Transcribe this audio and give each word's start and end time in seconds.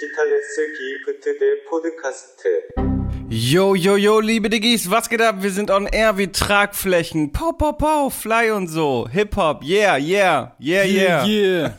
Digitales 0.00 0.56
Giebete 0.78 1.38
der 1.38 1.68
Podcast. 1.68 2.42
Yo, 3.28 3.74
yo, 3.74 3.96
yo, 3.96 4.20
liebe 4.20 4.48
Diggis, 4.48 4.90
was 4.90 5.10
geht 5.10 5.20
ab? 5.20 5.42
Wir 5.42 5.50
sind 5.50 5.70
on 5.70 5.86
air 5.86 6.16
wie 6.16 6.28
Tragflächen. 6.28 7.32
Pow, 7.32 7.52
pow, 7.52 7.76
pow, 7.76 8.10
Fly 8.10 8.50
und 8.52 8.68
so. 8.68 9.06
Hip-Hop, 9.12 9.62
yeah, 9.62 9.98
yeah, 9.98 10.54
yeah, 10.58 10.84
yeah. 10.84 11.26
yeah. 11.26 11.74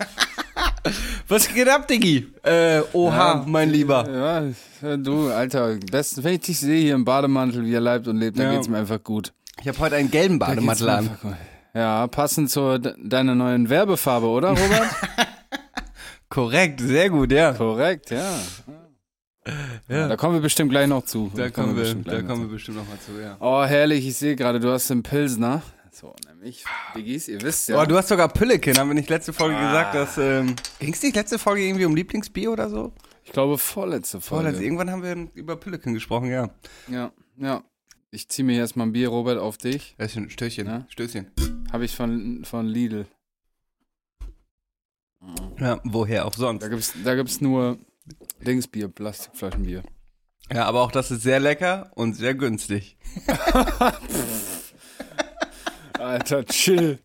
was 1.28 1.52
geht 1.52 1.68
ab, 1.68 1.88
Diggi? 1.88 2.28
Äh, 2.44 2.82
oha, 2.94 3.40
ja, 3.40 3.46
mein 3.48 3.72
Lieber. 3.72 4.54
Ja, 4.82 4.98
du, 4.98 5.30
Alter, 5.30 5.80
besten, 5.92 6.24
wenn 6.24 6.36
ich 6.36 6.42
dich 6.42 6.60
sehe 6.60 6.80
hier 6.80 6.96
im 6.96 7.06
Bademantel, 7.06 7.66
wie 7.66 7.74
er 7.74 7.82
leibt 7.82 8.08
und 8.08 8.18
lebt, 8.18 8.38
dann 8.38 8.48
ja. 8.48 8.54
geht's 8.54 8.68
mir 8.68 8.78
einfach 8.78 9.04
gut. 9.04 9.34
Ich 9.62 9.68
habe 9.68 9.80
heute 9.80 9.96
einen 9.96 10.12
gelben 10.12 10.38
Bademantel 10.38 10.90
an. 10.90 11.10
Ja, 11.74 12.06
passend 12.06 12.52
zu 12.52 12.78
deiner 12.78 13.34
neuen 13.34 13.68
Werbefarbe, 13.68 14.28
oder, 14.28 14.50
Robert? 14.50 14.90
Korrekt, 16.32 16.80
sehr 16.80 17.10
gut, 17.10 17.32
ja. 17.32 17.52
Korrekt, 17.54 18.10
ja. 18.10 18.40
Ja. 19.90 20.08
Da 20.08 20.16
kommen 20.16 20.36
wir 20.36 20.42
bestimmt 20.42 20.70
gleich 20.72 20.88
noch 20.88 21.04
zu. 21.04 21.30
Da 21.36 21.50
kommen 21.50 21.76
wir, 21.76 21.82
bestimmt 21.84 22.08
da 22.08 22.22
kommen 22.22 22.36
zu. 22.44 22.48
wir 22.48 22.54
bestimmt 22.54 22.78
noch 22.78 22.88
mal 22.88 22.98
zu, 23.00 23.20
ja. 23.22 23.36
Oh, 23.40 23.64
herrlich, 23.66 24.08
ich 24.08 24.16
sehe 24.16 24.36
gerade, 24.38 24.60
du 24.62 24.72
hast 24.72 24.90
den 24.90 25.04
Pilsner. 25.04 25.62
So, 25.92 26.16
nämlich, 26.30 26.64
Diggis, 26.96 27.28
ihr 27.28 27.42
wisst 27.42 27.68
ja. 27.68 27.76
Boah, 27.76 27.86
du 27.86 27.98
hast 27.98 28.08
sogar 28.08 28.30
Püllekin, 28.30 28.78
haben 28.78 28.88
wir 28.90 28.94
nicht 28.94 29.10
letzte 29.10 29.34
Folge 29.34 29.58
Ah. 29.58 29.68
gesagt, 29.68 29.96
dass, 29.96 30.18
ähm, 30.18 30.56
ging's 30.80 31.04
nicht 31.04 31.16
letzte 31.18 31.38
Folge 31.38 31.64
irgendwie 31.64 31.84
um 31.86 31.96
Lieblingsbier 31.96 32.50
oder 32.52 32.70
so? 32.70 32.94
ich 33.26 33.34
glaube, 33.34 33.58
vorletzte 33.58 34.22
Folge. 34.22 34.44
Vorletzte, 34.46 34.64
irgendwann 34.64 34.90
haben 34.90 35.04
wir 35.04 35.28
über 35.34 35.58
Püllekin 35.58 35.94
gesprochen, 35.94 36.30
ja. 36.32 36.50
Ja, 36.88 37.12
ja. 37.38 37.62
Ich 38.10 38.30
ziehe 38.30 38.46
mir 38.46 38.58
erstmal 38.58 38.88
ein 38.88 38.94
Bier, 38.94 39.10
Robert, 39.10 39.38
auf 39.38 39.58
dich. 39.58 39.96
Das 39.98 40.12
ist 40.12 40.18
ein 40.18 40.30
Stößchen, 40.30 40.66
Ja. 40.68 40.86
Stößchen. 40.88 41.28
Habe 41.74 41.84
ich 41.86 41.94
von, 41.96 42.46
von 42.46 42.68
Lidl. 42.68 43.06
Ja, 45.60 45.80
woher 45.84 46.26
auch 46.26 46.34
sonst. 46.34 46.64
Da 46.64 46.68
gibt's, 46.68 46.94
da 47.04 47.16
gibt's 47.16 47.42
nur 47.42 47.78
Dingsbier, 48.46 48.88
Plastikflaschenbier. 48.88 49.84
Ja, 50.52 50.66
aber 50.66 50.82
auch 50.82 50.92
das 50.92 51.12
ist 51.12 51.22
sehr 51.22 51.40
lecker 51.40 51.92
und 51.96 52.14
sehr 52.16 52.34
günstig. 52.34 52.98
Alter, 56.00 56.44
chill. 56.46 57.00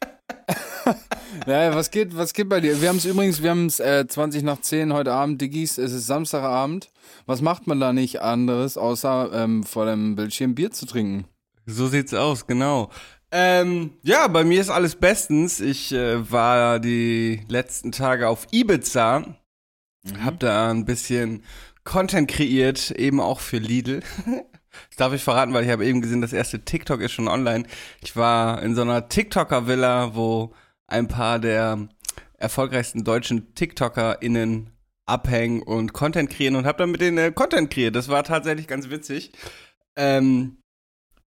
naja, 1.46 1.74
was 1.74 1.90
geht, 1.90 2.16
was 2.16 2.32
geht 2.32 2.48
bei 2.48 2.60
dir? 2.60 2.80
Wir 2.80 2.88
haben 2.88 2.96
es 2.96 3.04
übrigens, 3.04 3.42
wir 3.42 3.50
haben 3.50 3.66
es 3.66 3.78
äh, 3.78 4.06
20 4.06 4.42
nach 4.42 4.60
10 4.60 4.92
heute 4.92 5.12
Abend, 5.12 5.40
Diggis, 5.40 5.78
es 5.78 5.92
ist 5.92 6.06
Samstagabend. 6.06 6.90
Was 7.26 7.42
macht 7.42 7.66
man 7.66 7.78
da 7.78 7.92
nicht 7.92 8.20
anderes, 8.22 8.78
außer 8.78 9.30
ähm, 9.32 9.62
vor 9.62 9.86
dem 9.86 10.16
Bildschirm 10.16 10.54
Bier 10.54 10.70
zu 10.72 10.86
trinken? 10.86 11.26
So 11.66 11.88
sieht's 11.88 12.14
aus, 12.14 12.46
genau. 12.46 12.90
Ähm, 13.32 13.94
ja, 14.02 14.28
bei 14.28 14.44
mir 14.44 14.60
ist 14.60 14.70
alles 14.70 14.96
bestens. 14.96 15.60
Ich 15.60 15.92
äh, 15.92 16.30
war 16.30 16.78
die 16.78 17.44
letzten 17.48 17.92
Tage 17.92 18.28
auf 18.28 18.46
Ibiza, 18.52 19.36
hab 20.22 20.40
da 20.40 20.70
ein 20.70 20.84
bisschen 20.84 21.42
Content 21.84 22.28
kreiert, 22.30 22.90
eben 22.92 23.20
auch 23.20 23.40
für 23.40 23.58
Lidl. 23.58 24.02
Das 24.90 24.96
darf 24.98 25.14
ich 25.14 25.24
verraten, 25.24 25.54
weil 25.54 25.64
ich 25.64 25.70
habe 25.70 25.86
eben 25.86 26.02
gesehen, 26.02 26.20
das 26.20 26.34
erste 26.34 26.62
TikTok 26.62 27.00
ist 27.00 27.12
schon 27.12 27.28
online. 27.28 27.64
Ich 28.02 28.14
war 28.14 28.62
in 28.62 28.74
so 28.74 28.82
einer 28.82 29.08
TikToker-Villa, 29.08 30.14
wo 30.14 30.52
ein 30.86 31.08
paar 31.08 31.38
der 31.38 31.88
erfolgreichsten 32.36 33.02
deutschen 33.02 33.54
TikToker*innen 33.54 34.70
abhängen 35.06 35.62
und 35.62 35.92
Content 35.92 36.28
kreieren 36.28 36.56
und 36.56 36.66
habe 36.66 36.78
dann 36.78 36.90
mit 36.90 37.00
denen 37.00 37.16
äh, 37.16 37.32
Content 37.32 37.70
kreiert. 37.70 37.96
Das 37.96 38.08
war 38.08 38.22
tatsächlich 38.22 38.66
ganz 38.66 38.90
witzig. 38.90 39.32
Ähm, 39.96 40.58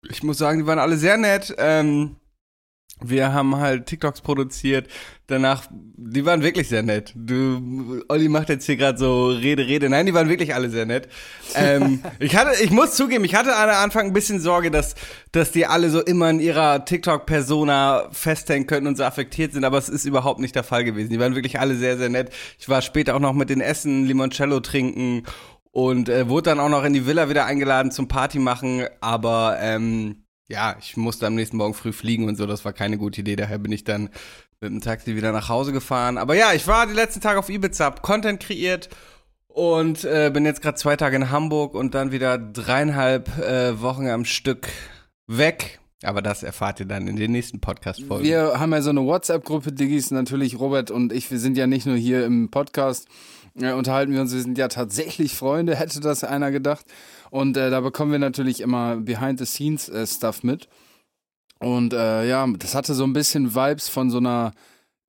ich 0.08 0.22
muss 0.22 0.38
sagen, 0.38 0.60
die 0.60 0.66
waren 0.66 0.78
alle 0.78 0.96
sehr 0.96 1.16
nett. 1.16 1.54
Ähm, 1.58 2.16
wir 3.02 3.32
haben 3.32 3.56
halt 3.56 3.86
TikToks 3.86 4.20
produziert. 4.20 4.88
Danach, 5.26 5.68
die 5.70 6.24
waren 6.26 6.42
wirklich 6.42 6.68
sehr 6.68 6.82
nett. 6.82 7.12
Du, 7.14 8.02
Olli 8.08 8.28
macht 8.28 8.48
jetzt 8.48 8.66
hier 8.66 8.76
gerade 8.76 8.98
so 8.98 9.28
Rede, 9.28 9.66
Rede. 9.66 9.88
Nein, 9.88 10.06
die 10.06 10.12
waren 10.12 10.28
wirklich 10.28 10.54
alle 10.54 10.68
sehr 10.68 10.86
nett. 10.86 11.08
Ähm, 11.54 12.02
ich 12.18 12.36
hatte, 12.36 12.62
ich 12.62 12.70
muss 12.70 12.96
zugeben, 12.96 13.24
ich 13.24 13.34
hatte 13.34 13.56
am 13.56 13.70
Anfang 13.70 14.06
ein 14.06 14.12
bisschen 14.12 14.40
Sorge, 14.40 14.70
dass, 14.70 14.96
dass 15.32 15.52
die 15.52 15.66
alle 15.66 15.88
so 15.88 16.00
immer 16.00 16.28
in 16.30 16.40
ihrer 16.40 16.84
TikTok-Persona 16.84 18.08
festhängen 18.10 18.66
könnten 18.66 18.88
und 18.88 18.96
so 18.96 19.04
affektiert 19.04 19.52
sind, 19.52 19.64
aber 19.64 19.78
es 19.78 19.88
ist 19.88 20.04
überhaupt 20.04 20.40
nicht 20.40 20.56
der 20.56 20.64
Fall 20.64 20.84
gewesen. 20.84 21.10
Die 21.10 21.20
waren 21.20 21.36
wirklich 21.36 21.60
alle 21.60 21.76
sehr, 21.76 21.96
sehr 21.96 22.08
nett. 22.08 22.30
Ich 22.58 22.68
war 22.68 22.82
später 22.82 23.14
auch 23.14 23.20
noch 23.20 23.32
mit 23.32 23.50
den 23.50 23.60
Essen, 23.60 24.04
Limoncello 24.06 24.60
trinken 24.60 25.22
und 25.72 26.08
äh, 26.08 26.28
wurde 26.28 26.50
dann 26.50 26.60
auch 26.60 26.68
noch 26.68 26.84
in 26.84 26.92
die 26.92 27.06
Villa 27.06 27.28
wieder 27.28 27.44
eingeladen 27.44 27.92
zum 27.92 28.08
Party 28.08 28.38
machen, 28.38 28.84
aber 29.00 29.58
ähm, 29.60 30.24
ja, 30.48 30.76
ich 30.80 30.96
musste 30.96 31.26
am 31.26 31.36
nächsten 31.36 31.56
Morgen 31.56 31.74
früh 31.74 31.92
fliegen 31.92 32.28
und 32.28 32.36
so, 32.36 32.46
das 32.46 32.64
war 32.64 32.72
keine 32.72 32.98
gute 32.98 33.20
Idee, 33.20 33.36
daher 33.36 33.58
bin 33.58 33.72
ich 33.72 33.84
dann 33.84 34.10
mit 34.60 34.70
dem 34.70 34.80
Taxi 34.80 35.16
wieder 35.16 35.32
nach 35.32 35.48
Hause 35.48 35.72
gefahren. 35.72 36.18
Aber 36.18 36.34
ja, 36.34 36.52
ich 36.52 36.66
war 36.66 36.86
die 36.86 36.92
letzten 36.92 37.20
Tage 37.20 37.38
auf 37.38 37.48
Ibiza, 37.48 37.84
hab 37.84 38.02
Content 38.02 38.40
kreiert 38.40 38.90
und 39.46 40.04
äh, 40.04 40.30
bin 40.32 40.44
jetzt 40.44 40.60
gerade 40.60 40.76
zwei 40.76 40.96
Tage 40.96 41.16
in 41.16 41.30
Hamburg 41.30 41.74
und 41.74 41.94
dann 41.94 42.12
wieder 42.12 42.36
dreieinhalb 42.36 43.38
äh, 43.38 43.80
Wochen 43.80 44.08
am 44.08 44.24
Stück 44.24 44.68
weg. 45.26 45.80
Aber 46.02 46.22
das 46.22 46.42
erfahrt 46.42 46.80
ihr 46.80 46.86
dann 46.86 47.06
in 47.08 47.16
den 47.16 47.30
nächsten 47.30 47.60
Podcast-Folgen. 47.60 48.24
Wir 48.24 48.58
haben 48.58 48.72
ja 48.72 48.80
so 48.80 48.90
eine 48.90 49.04
WhatsApp-Gruppe, 49.04 49.72
Diggis, 49.72 50.10
natürlich 50.10 50.58
Robert 50.58 50.90
und 50.90 51.12
ich, 51.12 51.30
wir 51.30 51.38
sind 51.38 51.58
ja 51.58 51.66
nicht 51.66 51.86
nur 51.86 51.96
hier 51.96 52.24
im 52.24 52.50
Podcast, 52.50 53.06
äh, 53.54 53.72
unterhalten 53.72 54.12
wir 54.12 54.20
uns, 54.20 54.32
wir 54.32 54.40
sind 54.40 54.58
ja 54.58 54.68
tatsächlich 54.68 55.34
Freunde, 55.34 55.74
hätte 55.76 56.00
das 56.00 56.24
einer 56.24 56.50
gedacht. 56.50 56.84
Und 57.30 57.56
äh, 57.56 57.70
da 57.70 57.80
bekommen 57.80 58.12
wir 58.12 58.18
natürlich 58.18 58.60
immer 58.60 58.96
Behind-the-Scenes-Stuff 58.96 60.42
mit. 60.42 60.68
Und 61.58 61.92
äh, 61.92 62.26
ja, 62.26 62.46
das 62.58 62.74
hatte 62.74 62.94
so 62.94 63.04
ein 63.04 63.12
bisschen 63.12 63.54
Vibes 63.54 63.88
von 63.88 64.10
so 64.10 64.18
einer, 64.18 64.52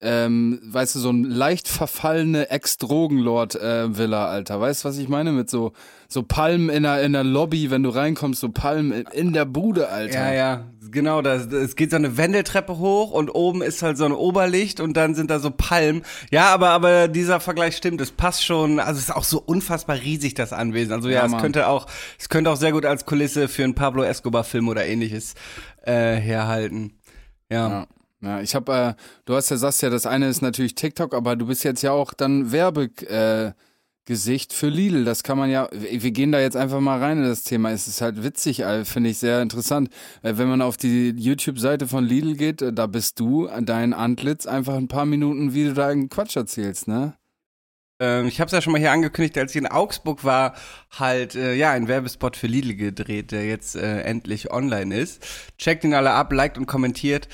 ähm, 0.01 0.59
weißt 0.63 0.95
du, 0.95 0.99
so 0.99 1.11
ein 1.11 1.23
leicht 1.23 1.67
verfallene 1.67 2.49
Ex-Drogenlord-Villa, 2.49 4.25
Alter. 4.27 4.59
Weißt 4.59 4.83
du, 4.83 4.89
was 4.89 4.97
ich 4.97 5.07
meine? 5.09 5.31
Mit 5.31 5.49
so, 5.49 5.73
so 6.07 6.23
Palmen 6.23 6.69
in 6.69 6.83
der, 6.83 7.03
in 7.03 7.13
der 7.13 7.23
Lobby, 7.23 7.69
wenn 7.71 7.83
du 7.83 7.89
reinkommst, 7.89 8.41
so 8.41 8.49
Palmen 8.49 8.91
in, 8.91 9.05
in 9.13 9.33
der 9.33 9.45
Bude, 9.45 9.89
Alter. 9.89 10.31
Ja, 10.31 10.33
ja, 10.33 10.65
genau. 10.89 11.21
Das, 11.21 11.45
es 11.47 11.75
geht 11.75 11.91
so 11.91 11.97
eine 11.97 12.17
Wendeltreppe 12.17 12.77
hoch 12.79 13.11
und 13.11 13.29
oben 13.29 13.61
ist 13.61 13.83
halt 13.83 13.97
so 13.97 14.05
ein 14.05 14.11
Oberlicht 14.11 14.79
und 14.79 14.97
dann 14.97 15.13
sind 15.15 15.29
da 15.29 15.39
so 15.39 15.51
Palmen. 15.51 16.01
Ja, 16.31 16.47
aber, 16.53 16.69
aber 16.69 17.07
dieser 17.07 17.39
Vergleich 17.39 17.77
stimmt. 17.77 18.01
Es 18.01 18.11
passt 18.11 18.43
schon. 18.43 18.79
Also 18.79 18.97
es 18.97 19.09
ist 19.09 19.15
auch 19.15 19.23
so 19.23 19.39
unfassbar 19.39 19.97
riesig, 19.97 20.33
das 20.33 20.51
Anwesen. 20.51 20.93
Also 20.93 21.09
ja, 21.09 21.19
Ja, 21.19 21.25
es 21.25 21.31
Mann. 21.31 21.41
könnte 21.41 21.67
auch, 21.67 21.85
es 22.19 22.29
könnte 22.29 22.49
auch 22.49 22.57
sehr 22.57 22.71
gut 22.71 22.85
als 22.85 23.05
Kulisse 23.05 23.47
für 23.47 23.63
einen 23.63 23.75
Pablo 23.75 24.03
Escobar-Film 24.03 24.67
oder 24.67 24.85
ähnliches 24.85 25.35
äh, 25.83 26.15
herhalten. 26.15 26.93
Ja. 27.49 27.69
Ja. 27.69 27.87
Ja, 28.21 28.39
ich 28.39 28.53
habe, 28.53 28.73
äh, 28.73 28.93
du 29.25 29.35
hast 29.35 29.49
ja 29.49 29.57
sagst 29.57 29.81
ja, 29.81 29.89
das 29.89 30.05
eine 30.05 30.27
ist 30.29 30.41
natürlich 30.41 30.75
TikTok, 30.75 31.13
aber 31.15 31.35
du 31.35 31.47
bist 31.47 31.63
jetzt 31.63 31.81
ja 31.81 31.91
auch 31.91 32.13
dann 32.13 32.51
Werbegesicht 32.51 33.55
äh, 34.53 34.55
für 34.55 34.69
Lidl. 34.69 35.05
Das 35.05 35.23
kann 35.23 35.39
man 35.39 35.49
ja, 35.49 35.67
wir 35.71 36.11
gehen 36.11 36.31
da 36.31 36.39
jetzt 36.39 36.55
einfach 36.55 36.79
mal 36.79 36.99
rein 36.99 37.17
in 37.17 37.23
das 37.23 37.43
Thema. 37.43 37.71
Es 37.71 37.87
ist 37.87 38.01
halt 38.01 38.23
witzig, 38.23 38.59
äh, 38.59 38.85
finde 38.85 39.09
ich 39.09 39.17
sehr 39.17 39.41
interessant. 39.41 39.89
Äh, 40.21 40.33
wenn 40.37 40.47
man 40.47 40.61
auf 40.61 40.77
die 40.77 41.09
YouTube-Seite 41.17 41.87
von 41.87 42.05
Lidl 42.05 42.35
geht, 42.35 42.61
äh, 42.61 42.71
da 42.71 42.85
bist 42.85 43.19
du, 43.19 43.49
dein 43.61 43.93
Antlitz, 43.93 44.45
einfach 44.45 44.75
ein 44.75 44.87
paar 44.87 45.07
Minuten, 45.07 45.55
wie 45.55 45.65
du 45.65 45.73
da 45.73 45.87
einen 45.87 46.09
Quatsch 46.09 46.35
erzählst, 46.35 46.87
ne? 46.87 47.15
Ähm, 48.01 48.27
ich 48.27 48.39
habe 48.39 48.47
es 48.47 48.51
ja 48.51 48.61
schon 48.61 48.73
mal 48.73 48.79
hier 48.79 48.91
angekündigt, 48.91 49.37
als 49.37 49.51
ich 49.51 49.57
in 49.57 49.67
Augsburg 49.67 50.23
war, 50.23 50.55
halt 50.91 51.35
äh, 51.35 51.53
ja 51.53 51.71
ein 51.71 51.87
Werbespot 51.87 52.35
für 52.35 52.47
Lidl 52.47 52.75
gedreht, 52.75 53.31
der 53.31 53.45
jetzt 53.45 53.75
äh, 53.75 54.01
endlich 54.01 54.51
online 54.51 54.95
ist. 54.95 55.23
Checkt 55.57 55.83
ihn 55.83 55.93
alle 55.93 56.11
ab, 56.11 56.33
liked 56.33 56.57
und 56.57 56.65
kommentiert. 56.65 57.27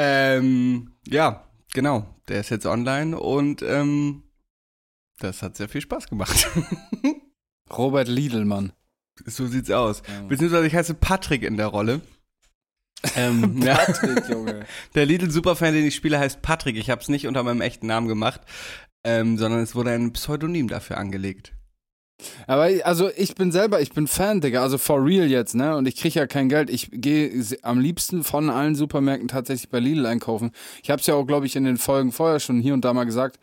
Ähm, 0.00 0.92
ja, 1.08 1.44
genau, 1.74 2.06
der 2.28 2.38
ist 2.38 2.50
jetzt 2.50 2.66
online 2.66 3.18
und 3.18 3.62
ähm, 3.62 4.22
das 5.18 5.42
hat 5.42 5.56
sehr 5.56 5.68
viel 5.68 5.80
Spaß 5.80 6.06
gemacht. 6.06 6.48
Robert 7.76 8.06
Lidl, 8.06 8.46
so 9.26 9.48
sieht's 9.48 9.72
aus. 9.72 10.02
Ja. 10.06 10.22
Beziehungsweise 10.28 10.68
ich 10.68 10.74
heiße 10.76 10.94
Patrick 10.94 11.42
in 11.42 11.56
der 11.56 11.66
Rolle. 11.66 12.00
ähm, 13.16 13.58
ja, 13.62 13.74
Patrick, 13.74 14.28
Junge. 14.28 14.66
der 14.94 15.04
Lidl-Superfan, 15.06 15.74
den 15.74 15.84
ich 15.84 15.96
spiele, 15.96 16.20
heißt 16.20 16.42
Patrick. 16.42 16.76
Ich 16.76 16.90
habe 16.90 17.02
es 17.02 17.08
nicht 17.08 17.26
unter 17.26 17.42
meinem 17.42 17.60
echten 17.60 17.88
Namen 17.88 18.06
gemacht, 18.06 18.42
ähm, 19.02 19.36
sondern 19.36 19.58
es 19.58 19.74
wurde 19.74 19.90
ein 19.90 20.12
Pseudonym 20.12 20.68
dafür 20.68 20.98
angelegt. 20.98 21.54
Aber 22.46 22.68
also 22.84 23.10
ich 23.16 23.34
bin 23.34 23.52
selber, 23.52 23.80
ich 23.80 23.92
bin 23.92 24.06
Fan, 24.06 24.40
Digga, 24.40 24.62
also 24.62 24.78
for 24.78 25.04
real 25.04 25.26
jetzt, 25.26 25.54
ne? 25.54 25.76
Und 25.76 25.86
ich 25.86 25.96
krieg 25.96 26.14
ja 26.14 26.26
kein 26.26 26.48
Geld. 26.48 26.70
Ich 26.70 26.88
gehe 26.90 27.30
am 27.62 27.78
liebsten 27.78 28.24
von 28.24 28.50
allen 28.50 28.74
Supermärkten 28.74 29.28
tatsächlich 29.28 29.68
bei 29.68 29.78
Lidl 29.78 30.06
einkaufen. 30.06 30.50
Ich 30.82 30.90
habe 30.90 31.00
es 31.00 31.06
ja 31.06 31.14
auch, 31.14 31.26
glaube 31.26 31.46
ich, 31.46 31.54
in 31.54 31.64
den 31.64 31.76
Folgen 31.76 32.10
vorher 32.12 32.40
schon 32.40 32.60
hier 32.60 32.74
und 32.74 32.84
da 32.84 32.92
mal 32.92 33.04
gesagt. 33.04 33.38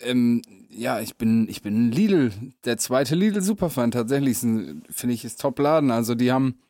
Ähm, 0.00 0.42
ja, 0.70 1.00
ich 1.00 1.16
bin, 1.16 1.48
ich 1.48 1.62
bin 1.62 1.90
Lidl, 1.90 2.30
der 2.64 2.78
zweite 2.78 3.16
Lidl-Superfan. 3.16 3.90
Tatsächlich 3.90 4.38
finde 4.38 5.14
ich, 5.14 5.24
ist 5.24 5.40
Top-Laden. 5.40 5.90
Also 5.90 6.14
die 6.14 6.30
haben, 6.30 6.60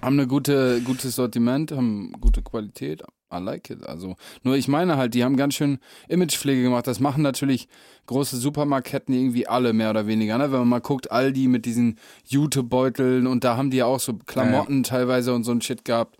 haben 0.00 0.18
eine 0.18 0.28
gute, 0.28 0.80
gutes 0.82 1.16
Sortiment, 1.16 1.72
haben 1.72 2.12
gute 2.20 2.42
Qualität. 2.42 3.02
I 3.32 3.38
like 3.38 3.68
it. 3.70 3.86
Also, 3.86 4.16
nur 4.42 4.56
ich 4.56 4.68
meine 4.68 4.96
halt, 4.96 5.14
die 5.14 5.22
haben 5.22 5.36
ganz 5.36 5.54
schön 5.54 5.78
Imagepflege 6.08 6.62
gemacht. 6.62 6.86
Das 6.86 6.98
machen 6.98 7.22
natürlich 7.22 7.68
große 8.06 8.36
Supermarktketten 8.38 9.14
irgendwie 9.14 9.46
alle 9.46 9.72
mehr 9.72 9.90
oder 9.90 10.06
weniger. 10.06 10.38
Ne? 10.38 10.50
Wenn 10.50 10.60
man 10.60 10.68
mal 10.68 10.80
guckt, 10.80 11.10
Aldi 11.10 11.48
mit 11.48 11.66
diesen 11.66 11.98
Jutebeuteln 12.24 13.26
und 13.26 13.44
da 13.44 13.56
haben 13.56 13.70
die 13.70 13.78
ja 13.78 13.84
auch 13.84 14.00
so 14.00 14.14
Klamotten 14.14 14.82
teilweise 14.82 15.34
und 15.34 15.44
so 15.44 15.52
ein 15.52 15.60
Shit 15.60 15.84
gehabt. 15.84 16.16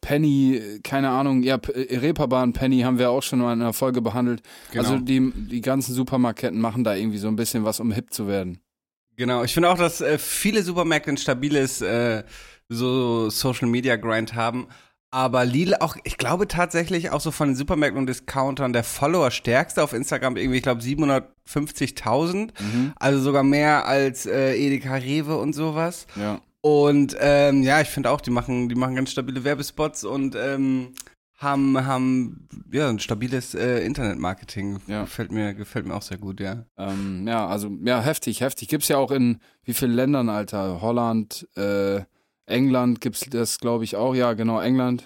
Penny, 0.00 0.60
keine 0.82 1.08
Ahnung, 1.08 1.42
ja, 1.42 1.58
Reeperbahn 1.64 2.52
Penny 2.52 2.80
haben 2.80 2.98
wir 2.98 3.10
auch 3.10 3.22
schon 3.22 3.38
mal 3.38 3.54
in 3.54 3.62
einer 3.62 3.72
Folge 3.72 4.02
behandelt. 4.02 4.42
Genau. 4.70 4.82
Also 4.82 4.98
die, 4.98 5.32
die 5.34 5.62
ganzen 5.62 5.94
Supermarktketten 5.94 6.60
machen 6.60 6.84
da 6.84 6.94
irgendwie 6.94 7.18
so 7.18 7.28
ein 7.28 7.36
bisschen 7.36 7.64
was, 7.64 7.80
um 7.80 7.90
hip 7.90 8.12
zu 8.12 8.28
werden. 8.28 8.60
Genau, 9.16 9.44
ich 9.44 9.54
finde 9.54 9.70
auch, 9.70 9.78
dass 9.78 10.02
äh, 10.02 10.18
viele 10.18 10.62
Supermärkte 10.62 11.10
ein 11.10 11.16
stabiles 11.16 11.80
äh, 11.80 12.22
so 12.68 13.30
Social 13.30 13.68
Media 13.68 13.96
Grind 13.96 14.34
haben. 14.34 14.66
Aber 15.14 15.44
Lidl 15.44 15.76
auch, 15.78 15.96
ich 16.02 16.18
glaube 16.18 16.48
tatsächlich 16.48 17.10
auch 17.10 17.20
so 17.20 17.30
von 17.30 17.50
den 17.50 17.54
Supermärkten 17.54 18.00
und 18.00 18.08
Discountern 18.08 18.72
der 18.72 18.82
Follower 18.82 19.30
stärkste 19.30 19.80
auf 19.80 19.92
Instagram 19.92 20.36
irgendwie, 20.36 20.56
ich 20.56 20.64
glaube 20.64 20.80
750.000. 20.80 22.50
Also 22.96 23.20
sogar 23.20 23.44
mehr 23.44 23.86
als 23.86 24.26
äh, 24.26 24.56
Edeka 24.56 24.96
Rewe 24.96 25.36
und 25.36 25.52
sowas. 25.52 26.08
Ja. 26.16 26.40
Und 26.62 27.16
ähm, 27.20 27.62
ja, 27.62 27.80
ich 27.80 27.90
finde 27.90 28.10
auch, 28.10 28.20
die 28.20 28.32
machen, 28.32 28.68
die 28.68 28.74
machen 28.74 28.96
ganz 28.96 29.12
stabile 29.12 29.44
Werbespots 29.44 30.02
und 30.02 30.34
ähm, 30.34 30.94
haben, 31.36 31.86
haben 31.86 32.48
ja 32.72 32.88
ein 32.88 32.98
stabiles 32.98 33.54
äh, 33.54 33.86
Internetmarketing. 33.86 34.80
Ja. 34.88 35.02
Gefällt 35.02 35.30
mir, 35.30 35.54
gefällt 35.54 35.86
mir 35.86 35.94
auch 35.94 36.02
sehr 36.02 36.18
gut, 36.18 36.40
ja. 36.40 36.66
Ähm, 36.76 37.24
ja, 37.28 37.46
also, 37.46 37.70
ja, 37.84 38.00
heftig, 38.00 38.40
heftig. 38.40 38.66
Gibt's 38.66 38.88
ja 38.88 38.96
auch 38.96 39.12
in 39.12 39.38
wie 39.62 39.74
vielen 39.74 39.92
Ländern, 39.92 40.28
Alter? 40.28 40.80
Holland, 40.80 41.46
äh, 41.54 42.00
England 42.46 43.00
gibt's 43.00 43.26
das, 43.30 43.58
glaube 43.58 43.84
ich, 43.84 43.96
auch. 43.96 44.14
Ja, 44.14 44.32
genau, 44.34 44.60
England. 44.60 45.04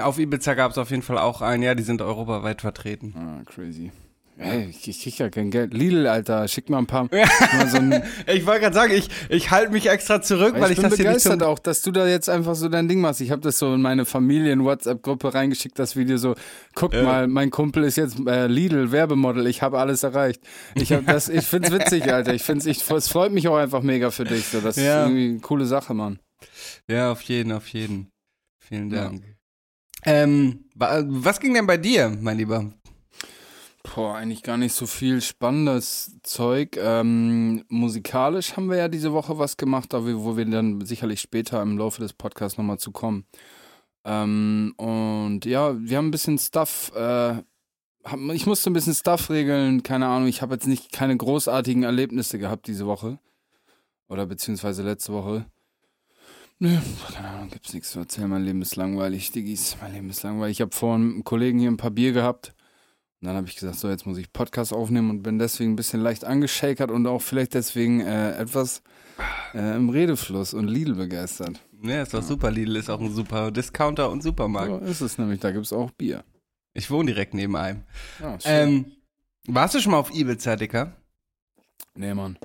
Auf 0.00 0.18
Ibiza 0.18 0.54
gab 0.54 0.72
es 0.72 0.78
auf 0.78 0.90
jeden 0.90 1.02
Fall 1.02 1.18
auch 1.18 1.42
einen, 1.42 1.62
ja, 1.62 1.74
die 1.74 1.82
sind 1.82 2.02
europaweit 2.02 2.60
vertreten. 2.62 3.14
Ah, 3.16 3.42
crazy. 3.50 3.92
Ey, 4.38 4.70
ich, 4.70 4.88
ich 4.88 5.02
krieg 5.02 5.18
ja 5.18 5.28
kein 5.28 5.50
Geld. 5.50 5.74
Lidl, 5.74 6.06
Alter, 6.06 6.48
schick 6.48 6.70
mal 6.70 6.78
ein 6.78 6.86
paar. 6.86 7.04
mal 7.12 7.68
so 7.68 7.78
Ich 8.32 8.46
wollte 8.46 8.60
gerade 8.62 8.74
sagen, 8.74 8.92
ich, 8.94 9.08
ich 9.28 9.50
halte 9.50 9.70
mich 9.70 9.88
extra 9.88 10.22
zurück, 10.22 10.54
weil 10.58 10.72
ich 10.72 10.78
ich, 10.78 10.82
bin 10.82 10.90
das 10.90 10.96
hier 10.98 11.04
nicht 11.10 11.22
begeistert 11.22 11.40
zum, 11.40 11.48
auch, 11.48 11.58
dass 11.58 11.82
du 11.82 11.92
da 11.92 12.08
jetzt 12.08 12.30
einfach 12.30 12.54
so 12.54 12.68
dein 12.70 12.88
Ding 12.88 13.00
machst. 13.02 13.20
Ich 13.20 13.30
habe 13.30 13.42
das 13.42 13.58
so 13.58 13.74
in 13.74 13.82
meine 13.82 14.04
Familien-WhatsApp-Gruppe 14.06 15.34
reingeschickt, 15.34 15.78
das 15.78 15.96
Video 15.96 16.16
so, 16.16 16.34
guck 16.74 16.94
Ja. 16.94 17.02
mal, 17.02 17.28
mein 17.28 17.50
Kumpel 17.50 17.84
ist 17.84 17.96
jetzt 17.96 18.18
äh, 18.26 18.46
Lidl-Werbemodel, 18.46 19.46
ich 19.46 19.60
habe 19.62 19.78
alles 19.78 20.02
erreicht. 20.02 20.42
Ich 20.74 20.92
hab 20.92 21.06
das, 21.06 21.28
ich 21.28 21.46
find's 21.46 21.70
witzig, 21.70 22.04
Alter. 22.12 22.32
Ich 22.32 22.42
find's, 22.42 22.64
ich, 22.64 22.90
es 22.90 23.08
freut 23.08 23.32
mich 23.32 23.46
auch 23.48 23.56
einfach 23.58 23.82
mega 23.82 24.10
für 24.10 24.24
dich. 24.24 24.46
So, 24.46 24.60
das 24.62 24.76
Ja. 24.76 25.02
ist 25.02 25.08
irgendwie 25.10 25.28
eine 25.28 25.40
coole 25.40 25.66
Sache, 25.66 25.92
Mann. 25.92 26.18
Ja, 26.88 27.12
auf 27.12 27.22
jeden, 27.22 27.52
auf 27.52 27.68
jeden. 27.68 28.10
Vielen 28.58 28.90
Ja. 28.90 29.04
Dank. 29.04 29.36
Ähm, 30.04 30.64
wa- 30.74 31.02
was 31.06 31.40
ging 31.40 31.54
denn 31.54 31.66
bei 31.66 31.76
dir, 31.76 32.08
mein 32.20 32.38
Lieber? 32.38 32.72
Boah, 33.94 34.16
eigentlich 34.16 34.42
gar 34.42 34.56
nicht 34.56 34.74
so 34.74 34.86
viel 34.86 35.20
spannendes 35.20 36.18
Zeug. 36.22 36.76
Ähm, 36.76 37.64
musikalisch 37.68 38.56
haben 38.56 38.70
wir 38.70 38.76
ja 38.76 38.88
diese 38.88 39.12
Woche 39.12 39.38
was 39.38 39.56
gemacht, 39.56 39.92
wir, 39.92 40.24
wo 40.24 40.36
wir 40.36 40.44
dann 40.44 40.84
sicherlich 40.84 41.20
später 41.20 41.60
im 41.62 41.78
Laufe 41.78 42.00
des 42.00 42.12
Podcasts 42.12 42.58
nochmal 42.58 42.78
zu 42.78 42.92
kommen. 42.92 43.26
Ähm, 44.04 44.72
und 44.76 45.44
ja, 45.44 45.76
wir 45.78 45.98
haben 45.98 46.08
ein 46.08 46.12
bisschen 46.12 46.38
Stuff, 46.38 46.92
äh, 46.94 47.42
ich 48.32 48.46
musste 48.46 48.70
ein 48.70 48.72
bisschen 48.72 48.94
Stuff 48.94 49.30
regeln, 49.30 49.82
keine 49.82 50.06
Ahnung, 50.06 50.28
ich 50.28 50.42
habe 50.42 50.54
jetzt 50.54 50.66
nicht 50.66 50.90
keine 50.92 51.16
großartigen 51.16 51.82
Erlebnisse 51.84 52.38
gehabt 52.38 52.66
diese 52.66 52.86
Woche. 52.86 53.18
Oder 54.08 54.26
beziehungsweise 54.26 54.82
letzte 54.82 55.12
Woche. 55.12 55.46
Nö, 56.62 56.78
keine 57.12 57.28
Ahnung, 57.28 57.50
gibt's 57.50 57.74
nichts 57.74 57.90
zu 57.90 57.98
erzählen. 57.98 58.30
Mein 58.30 58.44
Leben 58.44 58.62
ist 58.62 58.76
langweilig, 58.76 59.32
Diggis. 59.32 59.76
Mein 59.80 59.94
Leben 59.94 60.08
ist 60.10 60.22
langweilig. 60.22 60.58
Ich 60.58 60.60
habe 60.60 60.72
vorhin 60.72 61.02
mit 61.02 61.14
einem 61.14 61.24
Kollegen 61.24 61.58
hier 61.58 61.68
ein 61.68 61.76
paar 61.76 61.90
Bier 61.90 62.12
gehabt. 62.12 62.54
Und 63.20 63.26
dann 63.26 63.34
habe 63.34 63.48
ich 63.48 63.56
gesagt, 63.56 63.80
so, 63.80 63.88
jetzt 63.88 64.06
muss 64.06 64.16
ich 64.16 64.32
Podcast 64.32 64.72
aufnehmen 64.72 65.10
und 65.10 65.24
bin 65.24 65.40
deswegen 65.40 65.72
ein 65.72 65.76
bisschen 65.76 66.00
leicht 66.00 66.24
angeschakert 66.24 66.92
und 66.92 67.04
auch 67.08 67.20
vielleicht 67.20 67.54
deswegen 67.54 68.00
äh, 68.02 68.36
etwas 68.36 68.84
äh, 69.54 69.74
im 69.74 69.88
Redefluss 69.88 70.54
und 70.54 70.68
Lidl 70.68 70.94
begeistert. 70.94 71.60
Ja, 71.82 72.02
ist 72.02 72.14
doch 72.14 72.22
super. 72.22 72.52
Lidl 72.52 72.76
ist 72.76 72.90
auch 72.90 73.00
ein 73.00 73.12
super 73.12 73.50
Discounter 73.50 74.08
und 74.08 74.22
Supermarkt. 74.22 74.84
So 74.84 74.88
ist 74.88 75.00
es 75.00 75.18
nämlich, 75.18 75.40
da 75.40 75.50
gibt's 75.50 75.72
auch 75.72 75.90
Bier. 75.90 76.22
Ich 76.74 76.92
wohne 76.92 77.06
direkt 77.06 77.34
neben 77.34 77.56
einem. 77.56 77.82
Ja, 78.20 78.38
schön. 78.38 78.52
Ähm, 78.52 78.92
warst 79.48 79.74
du 79.74 79.80
schon 79.80 79.90
mal 79.90 79.98
auf 79.98 80.14
Ibiza, 80.14 80.54
Dicker? 80.54 80.94
nee, 81.96 82.14
Mann. 82.14 82.38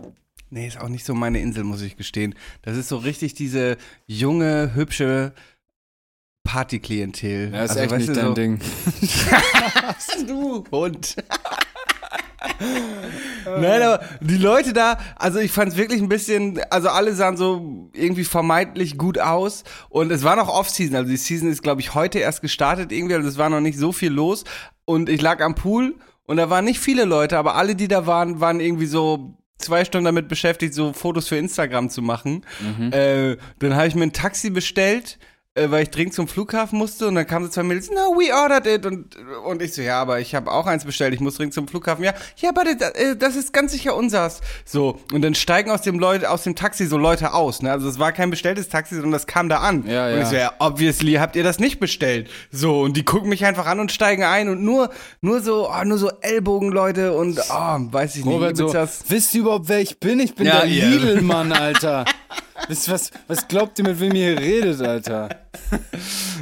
Nee, 0.49 0.67
ist 0.67 0.79
auch 0.79 0.87
nicht 0.89 1.05
so 1.05 1.13
meine 1.13 1.39
Insel, 1.39 1.63
muss 1.63 1.81
ich 1.81 1.97
gestehen. 1.97 2.35
Das 2.61 2.77
ist 2.77 2.87
so 2.89 2.97
richtig 2.97 3.33
diese 3.33 3.77
junge, 4.05 4.71
hübsche 4.75 5.33
Partyklientel. 6.43 7.51
Ja, 7.53 7.63
ist 7.63 7.71
Also, 7.71 7.81
echt 7.81 7.91
weißt 7.91 8.07
nicht 8.07 8.09
du, 8.09 8.13
dein 8.21 8.27
so, 8.27 8.33
Ding. 8.33 8.59
Du 10.27 10.63
Hund. 10.71 11.15
Nein, 13.45 13.81
aber 13.81 14.03
die 14.21 14.37
Leute 14.37 14.73
da, 14.73 14.97
also 15.15 15.39
ich 15.39 15.51
fand 15.51 15.71
es 15.71 15.77
wirklich 15.77 16.01
ein 16.01 16.09
bisschen, 16.09 16.59
also 16.69 16.89
alle 16.89 17.13
sahen 17.13 17.37
so 17.37 17.89
irgendwie 17.93 18.23
vermeintlich 18.23 18.97
gut 18.97 19.19
aus 19.19 19.63
und 19.89 20.11
es 20.11 20.23
war 20.23 20.35
noch 20.35 20.47
Off-Season, 20.47 20.95
also 20.95 21.09
die 21.09 21.17
Season 21.17 21.51
ist 21.51 21.63
glaube 21.63 21.81
ich 21.81 21.93
heute 21.93 22.19
erst 22.19 22.41
gestartet 22.41 22.91
irgendwie, 22.91 23.15
also 23.15 23.27
es 23.27 23.37
war 23.37 23.49
noch 23.49 23.59
nicht 23.61 23.77
so 23.77 23.91
viel 23.91 24.11
los 24.11 24.43
und 24.85 25.09
ich 25.09 25.21
lag 25.21 25.41
am 25.41 25.55
Pool 25.55 25.95
und 26.25 26.37
da 26.37 26.49
waren 26.49 26.65
nicht 26.65 26.79
viele 26.79 27.05
Leute, 27.05 27.37
aber 27.37 27.55
alle, 27.55 27.75
die 27.75 27.87
da 27.87 28.05
waren, 28.07 28.39
waren 28.39 28.59
irgendwie 28.59 28.87
so 28.87 29.37
zwei 29.57 29.85
Stunden 29.85 30.05
damit 30.05 30.27
beschäftigt, 30.27 30.73
so 30.73 30.93
Fotos 30.93 31.27
für 31.27 31.37
Instagram 31.37 31.89
zu 31.89 32.01
machen. 32.01 32.45
Äh, 32.91 33.37
dann 33.59 33.75
habe 33.75 33.87
ich 33.87 33.95
mir 33.95 34.03
ein 34.03 34.13
Taxi 34.13 34.49
bestellt, 34.49 35.17
weil 35.67 35.83
ich 35.83 35.89
dringend 35.89 36.13
zum 36.13 36.27
Flughafen 36.27 36.77
musste 36.77 37.07
und 37.07 37.15
dann 37.15 37.25
kamen 37.25 37.45
so 37.45 37.51
zwei 37.51 37.63
Mädels, 37.63 37.89
no, 37.89 38.15
we 38.15 38.33
ordered 38.33 38.67
it 38.67 38.85
und, 38.85 39.15
und 39.45 39.61
ich 39.61 39.73
so, 39.73 39.81
ja, 39.81 39.99
aber 40.01 40.19
ich 40.19 40.35
habe 40.35 40.51
auch 40.51 40.67
eins 40.67 40.85
bestellt, 40.85 41.13
ich 41.13 41.19
muss 41.19 41.35
dringend 41.35 41.53
zum 41.53 41.67
Flughafen. 41.67 42.03
Ja, 42.03 42.13
ja, 42.37 42.49
aber 42.49 42.63
das, 42.63 42.91
äh, 42.91 43.15
das 43.15 43.35
ist 43.35 43.53
ganz 43.53 43.71
sicher 43.71 43.95
unseres. 43.95 44.41
So, 44.65 44.99
und 45.11 45.21
dann 45.23 45.35
steigen 45.35 45.71
aus 45.71 45.81
dem 45.81 45.99
Leute, 45.99 46.29
aus 46.29 46.43
dem 46.43 46.55
Taxi 46.55 46.85
so 46.85 46.97
Leute 46.97 47.33
aus, 47.33 47.61
ne? 47.61 47.71
Also 47.71 47.89
es 47.89 47.99
war 47.99 48.11
kein 48.11 48.29
bestelltes 48.29 48.69
Taxi, 48.69 48.95
sondern 48.95 49.11
das 49.13 49.25
kam 49.27 49.49
da 49.49 49.57
an. 49.59 49.85
Ja, 49.87 50.07
und 50.07 50.13
ja. 50.15 50.21
ich 50.21 50.27
so, 50.27 50.35
ja, 50.35 50.53
obviously 50.59 51.13
habt 51.13 51.35
ihr 51.35 51.43
das 51.43 51.59
nicht 51.59 51.79
bestellt. 51.79 52.29
So, 52.51 52.81
und 52.81 52.95
die 52.97 53.03
gucken 53.03 53.29
mich 53.29 53.45
einfach 53.45 53.65
an 53.65 53.79
und 53.79 53.91
steigen 53.91 54.23
ein 54.23 54.49
und 54.49 54.63
nur, 54.63 54.89
nur 55.21 55.41
so, 55.41 55.69
oh, 55.69 55.83
nur 55.83 55.97
so 55.97 56.09
Ellbogenleute 56.21 57.13
und, 57.13 57.39
oh, 57.39 57.77
weiß 57.91 58.15
ich 58.15 58.25
nicht, 58.25 58.33
Robert, 58.33 58.57
so, 58.57 58.73
wisst 59.07 59.33
ihr 59.35 59.41
überhaupt, 59.41 59.69
wer 59.69 59.79
ich 59.79 59.99
bin? 59.99 60.19
Ich 60.19 60.35
bin 60.35 60.47
Ja, 60.47 60.61
der 60.61 60.69
ihr- 60.69 60.85
Lidl-Mann, 60.87 61.51
Alter. 61.51 62.05
Ihr, 62.69 62.75
was, 62.87 63.11
was 63.27 63.47
glaubt 63.47 63.79
ihr, 63.79 63.85
mit 63.85 63.99
wem 63.99 64.13
ihr 64.13 64.31
hier 64.31 64.39
redet, 64.39 64.81
Alter? 64.81 65.29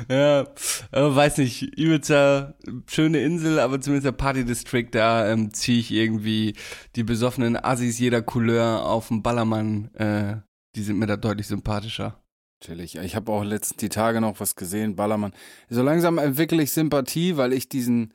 Ja, 0.10 0.48
aber 0.92 1.16
weiß 1.16 1.38
nicht, 1.38 1.78
Ibiza, 1.78 2.54
schöne 2.88 3.22
Insel, 3.22 3.60
aber 3.60 3.82
zumindest 3.82 4.06
der 4.06 4.12
Party-District, 4.12 4.90
da 4.92 5.32
ähm, 5.32 5.54
ziehe 5.54 5.80
ich 5.80 5.92
irgendwie 5.92 6.56
die 6.96 7.04
besoffenen 7.04 7.58
Assis 7.58 8.00
jeder 8.00 8.22
Couleur 8.22 8.86
auf 8.86 9.08
den 9.08 9.24
Ballermann, 9.24 9.94
äh, 9.96 10.38
die 10.76 10.84
sind 10.84 11.00
mir 11.00 11.08
da 11.08 11.18
deutlich 11.18 11.48
sympathischer. 11.48 12.22
Natürlich. 12.62 12.98
Ich 12.98 13.16
habe 13.16 13.32
auch 13.32 13.44
letzten 13.44 13.78
die 13.78 13.90
Tage 13.90 14.22
noch 14.22 14.40
was 14.40 14.56
gesehen, 14.56 14.96
Ballermann. 14.96 15.34
So 15.70 15.84
langsam 15.84 16.18
entwickle 16.18 16.64
ich 16.64 16.72
Sympathie, 16.72 17.38
weil 17.38 17.54
ich 17.54 17.70
diesen, 17.70 18.14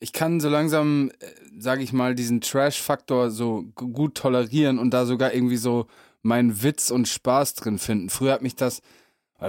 ich 0.00 0.12
kann 0.12 0.40
so 0.40 0.48
langsam, 0.48 1.10
sage 1.58 1.82
ich 1.82 1.92
mal, 1.92 2.14
diesen 2.14 2.40
Trash-Faktor 2.40 3.30
so 3.30 3.64
gut 3.74 4.16
tolerieren 4.16 4.78
und 4.78 4.90
da 4.90 5.06
sogar 5.06 5.32
irgendwie 5.32 5.56
so 5.56 5.86
meinen 6.28 6.62
Witz 6.62 6.90
und 6.90 7.08
Spaß 7.08 7.54
drin 7.54 7.78
finden. 7.78 8.10
Früher 8.10 8.32
hat 8.32 8.42
mich 8.42 8.54
das 8.54 8.82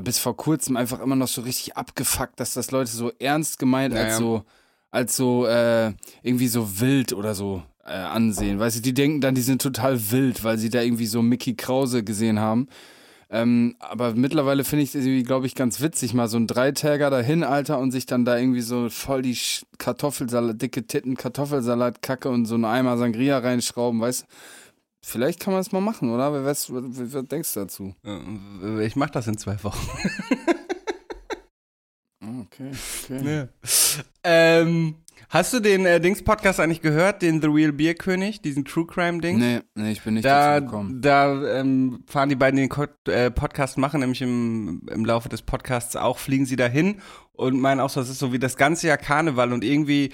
bis 0.03 0.19
vor 0.19 0.37
kurzem 0.37 0.77
einfach 0.77 0.99
immer 0.99 1.15
noch 1.15 1.27
so 1.27 1.41
richtig 1.41 1.75
abgefuckt, 1.75 2.39
dass 2.39 2.53
das 2.53 2.71
Leute 2.71 2.91
so 2.91 3.11
ernst 3.19 3.59
gemeint 3.59 3.93
Ja, 3.93 4.01
als 4.03 4.17
so, 4.17 4.43
als 4.91 5.15
so 5.15 5.45
äh, 5.45 5.93
irgendwie 6.21 6.47
so 6.47 6.79
wild 6.79 7.13
oder 7.13 7.33
so 7.33 7.63
äh, 7.85 7.91
ansehen. 7.93 8.59
Weißt 8.59 8.77
du, 8.77 8.81
die 8.81 8.93
denken 8.93 9.21
dann, 9.21 9.35
die 9.35 9.41
sind 9.41 9.61
total 9.61 10.11
wild, 10.11 10.43
weil 10.43 10.57
sie 10.57 10.69
da 10.69 10.81
irgendwie 10.81 11.07
so 11.07 11.21
Mickey 11.21 11.55
Krause 11.55 12.03
gesehen 12.03 12.39
haben. 12.39 12.67
Ähm, 13.31 13.75
aber 13.79 14.15
mittlerweile 14.15 14.63
finde 14.63 14.83
ich 14.83 14.91
das 14.91 15.05
irgendwie, 15.05 15.23
glaube 15.23 15.45
ich, 15.45 15.53
ganz 15.53 15.81
witzig, 15.81 16.15
mal 16.15 16.27
so 16.27 16.37
ein 16.37 16.47
Dreitäger 16.47 17.11
dahin, 17.11 17.43
Alter, 17.43 17.77
und 17.77 17.91
sich 17.91 18.07
dann 18.07 18.25
da 18.25 18.37
irgendwie 18.37 18.61
so 18.61 18.89
voll 18.89 19.21
die 19.21 19.37
Kartoffelsalat, 19.77 20.59
dicke 20.59 20.87
Titten, 20.87 21.15
Kartoffelsalat, 21.15 22.01
Kacke 22.01 22.29
und 22.29 22.45
so 22.45 22.55
einen 22.55 22.65
Eimer 22.65 22.97
Sangria 22.97 23.37
reinschrauben, 23.37 24.01
weißt 24.01 24.25
Vielleicht 25.01 25.39
kann 25.39 25.53
man 25.53 25.61
es 25.61 25.71
mal 25.71 25.79
machen, 25.81 26.09
oder? 26.11 26.43
Was, 26.45 26.71
was, 26.73 27.13
was 27.13 27.25
denkst 27.27 27.53
du 27.53 27.59
dazu? 27.61 27.95
Äh, 28.05 28.85
Ich 28.85 28.95
mach 28.95 29.09
das 29.09 29.27
in 29.27 29.37
zwei 29.37 29.61
Wochen. 29.63 29.79
Okay, 32.21 32.71
okay. 33.09 33.47
Ähm, 34.25 34.95
hast 35.29 35.53
du 35.53 35.59
den 35.61 35.85
äh, 35.85 36.01
Dings-Podcast 36.01 36.59
eigentlich 36.59 36.81
gehört, 36.81 37.21
den 37.21 37.41
The 37.41 37.47
Real 37.47 37.71
Beer 37.71 37.95
König, 37.95 38.41
diesen 38.41 38.65
True 38.65 38.85
Crime-Ding? 38.85 39.39
Nee, 39.39 39.61
nee, 39.75 39.91
ich 39.93 40.03
bin 40.03 40.15
nicht 40.15 40.25
Da, 40.25 40.55
dazu 40.59 40.65
gekommen. 40.65 41.01
da 41.01 41.59
ähm, 41.59 42.03
fahren 42.07 42.27
die 42.29 42.35
beiden 42.35 42.57
den 42.57 42.67
Ko 42.69 42.85
äh, 43.07 43.31
Podcast 43.31 43.77
machen, 43.77 44.01
nämlich 44.01 44.21
im, 44.21 44.81
im 44.91 45.05
Laufe 45.05 45.29
des 45.29 45.41
Podcasts 45.43 45.95
auch, 45.95 46.17
fliegen 46.17 46.45
sie 46.45 46.57
dahin 46.57 46.97
und 47.31 47.59
meinen 47.61 47.79
auch 47.79 47.89
so, 47.89 48.01
das 48.01 48.09
ist 48.09 48.19
so 48.19 48.33
wie 48.33 48.39
das 48.39 48.57
ganze 48.57 48.87
Jahr 48.87 48.97
Karneval 48.97 49.53
und 49.53 49.63
irgendwie 49.63 50.11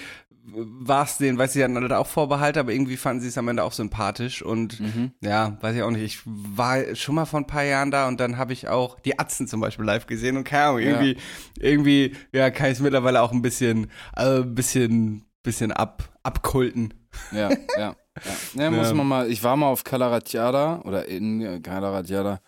war 0.47 1.03
es 1.05 1.17
denen, 1.17 1.37
weiß 1.39 1.53
sie 1.53 1.63
hatten 1.63 1.75
alle 1.75 1.97
auch 1.97 2.05
Vorbehalte, 2.07 2.59
aber 2.59 2.71
irgendwie 2.71 2.97
fanden 2.97 3.21
sie 3.21 3.29
es 3.29 3.37
am 3.37 3.47
Ende 3.47 3.63
auch 3.63 3.71
sympathisch 3.71 4.43
und 4.43 4.79
Mhm. 4.79 5.11
ja, 5.21 5.57
weiß 5.61 5.75
ich 5.75 5.81
auch 5.81 5.89
nicht, 5.89 6.03
ich 6.03 6.19
war 6.25 6.95
schon 6.95 7.15
mal 7.15 7.25
vor 7.25 7.39
ein 7.39 7.47
paar 7.47 7.63
Jahren 7.63 7.89
da 7.89 8.07
und 8.07 8.19
dann 8.19 8.37
habe 8.37 8.53
ich 8.53 8.67
auch 8.67 8.99
die 8.99 9.17
Atzen 9.17 9.47
zum 9.47 9.59
Beispiel 9.59 9.85
live 9.85 10.05
gesehen 10.05 10.37
und 10.37 10.43
keine 10.43 10.63
Ahnung, 10.65 10.79
Ja. 10.81 10.87
irgendwie, 11.01 11.17
irgendwie, 11.59 12.15
ja, 12.31 12.51
kann 12.51 12.67
ich 12.67 12.73
es 12.73 12.79
mittlerweile 12.79 13.21
auch 13.23 13.31
ein 13.31 13.41
bisschen, 13.41 13.89
äh, 14.15 14.41
bisschen, 14.41 15.25
bisschen 15.41 15.71
ab, 15.71 16.09
abkulten. 16.21 16.93
Ja, 17.31 17.49
ja, 17.49 17.95
ja. 18.55 18.61
ja 18.61 18.71
muss 18.71 18.93
man 18.93 19.07
mal, 19.07 19.31
ich 19.31 19.43
war 19.43 19.55
mal 19.57 19.67
auf 19.67 19.83
Calaratiada 19.83 20.81
oder 20.83 21.07
in 21.07 21.63
Calaratiada. 21.63 22.39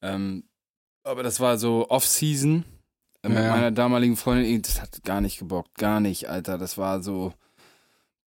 Ähm, 0.00 0.44
aber 1.02 1.22
das 1.22 1.40
war 1.40 1.58
so 1.58 1.88
Off-Season 1.90 2.64
äh, 3.24 3.28
mit 3.28 3.38
Ja. 3.38 3.50
meiner 3.50 3.70
damaligen 3.70 4.16
Freundin. 4.16 4.62
Das 4.62 4.80
hat 4.80 5.02
gar 5.04 5.20
nicht 5.20 5.38
gebockt, 5.38 5.76
gar 5.78 6.00
nicht, 6.00 6.28
Alter. 6.28 6.58
Das 6.58 6.78
war 6.78 7.02
so 7.02 7.32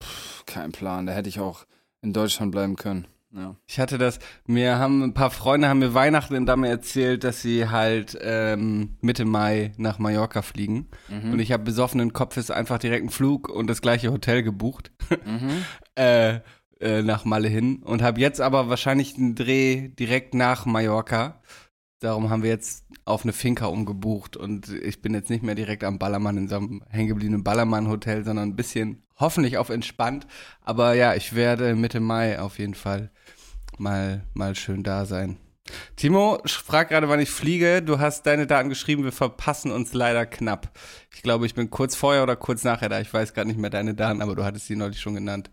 pff, 0.04 0.46
kein 0.46 0.72
Plan. 0.72 1.06
Da 1.06 1.14
hätte 1.14 1.30
ich 1.30 1.40
auch 1.40 1.66
in 2.02 2.14
Deutschland 2.14 2.52
bleiben 2.52 2.76
können. 2.76 3.08
Ja. 3.36 3.56
Ich 3.68 3.80
hatte 3.80 3.98
das, 3.98 4.20
mir 4.46 4.80
haben 4.80 5.04
ein 5.04 5.14
paar 5.14 5.30
Freunde 5.32 5.68
haben 5.68 5.80
mir 5.80 5.94
Weihnachten 5.94 6.34
in 6.34 6.46
Damme 6.46 6.70
erzählt, 6.70 7.24
dass 7.26 7.42
sie 7.42 7.68
halt 7.70 8.18
ähm, 8.22 8.96
Mitte 9.02 9.26
Mai 9.26 9.74
nach 9.78 10.00
Mallorca 10.00 10.42
fliegen. 10.42 10.88
Und 11.10 11.38
ich 11.40 11.52
habe 11.52 11.64
besoffenen 11.64 12.14
Kopfes 12.14 12.50
einfach 12.52 12.80
direkt 12.80 13.02
einen 13.02 13.10
Flug 13.10 13.50
und 13.50 13.68
das 13.68 13.82
gleiche 13.82 14.12
Hotel 14.14 14.44
gebucht. 14.44 14.92
äh, 15.96 16.40
äh, 16.80 17.02
nach 17.02 17.26
Malle 17.26 17.48
hin. 17.50 17.84
Und 17.84 18.02
habe 18.02 18.22
jetzt 18.22 18.40
aber 18.40 18.70
wahrscheinlich 18.70 19.18
einen 19.18 19.36
Dreh 19.36 19.90
direkt 19.90 20.34
nach 20.34 20.66
Mallorca. 20.66 21.42
Darum 22.00 22.30
haben 22.30 22.44
wir 22.44 22.52
jetzt 22.52 22.86
auf 23.06 23.24
eine 23.24 23.34
Finca 23.34 23.66
umgebucht 23.66 24.38
und 24.38 24.70
ich 24.70 25.02
bin 25.02 25.16
jetzt 25.16 25.32
nicht 25.32 25.44
mehr 25.44 25.56
direkt 25.56 25.84
am 25.84 25.98
Ballermann 25.98 26.38
in 26.38 26.48
so 26.48 26.58
einem 26.58 26.84
hängengebliebenen 26.90 27.44
Ballermann-Hotel, 27.44 28.24
sondern 28.24 28.50
ein 28.50 28.56
bisschen 28.56 29.04
hoffentlich 29.20 29.58
auf 29.58 29.70
entspannt. 29.70 30.28
Aber 30.62 30.94
ja, 30.94 31.16
ich 31.16 31.34
werde 31.36 31.76
Mitte 31.76 32.00
Mai 32.00 32.40
auf 32.40 32.60
jeden 32.60 32.76
Fall 32.76 33.10
mal, 33.80 34.24
mal 34.34 34.56
schön 34.56 34.84
da 34.84 35.06
sein. 35.06 35.38
Timo, 35.96 36.40
frag 36.46 36.90
gerade, 36.90 37.10
wann 37.10 37.20
ich 37.20 37.32
fliege. 37.32 37.82
Du 37.82 38.00
hast 38.00 38.26
deine 38.26 38.48
Daten 38.48 38.70
geschrieben, 38.70 39.04
wir 39.04 39.12
verpassen 39.12 39.72
uns 39.72 39.94
leider 39.94 40.26
knapp. 40.26 40.72
Ich 41.14 41.24
glaube, 41.24 41.46
ich 41.46 41.56
bin 41.56 41.70
kurz 41.70 41.96
vorher 41.96 42.24
oder 42.24 42.36
kurz 42.36 42.64
nachher 42.64 42.90
da. 42.90 43.02
Ich 43.02 43.14
weiß 43.14 43.34
gerade 43.34 43.48
nicht 43.48 43.60
mehr 43.60 43.70
deine 43.70 43.96
Daten, 43.96 44.22
aber 44.22 44.36
du 44.36 44.44
hattest 44.44 44.68
sie 44.68 44.76
neulich 44.76 45.00
schon 45.00 45.16
genannt. 45.16 45.50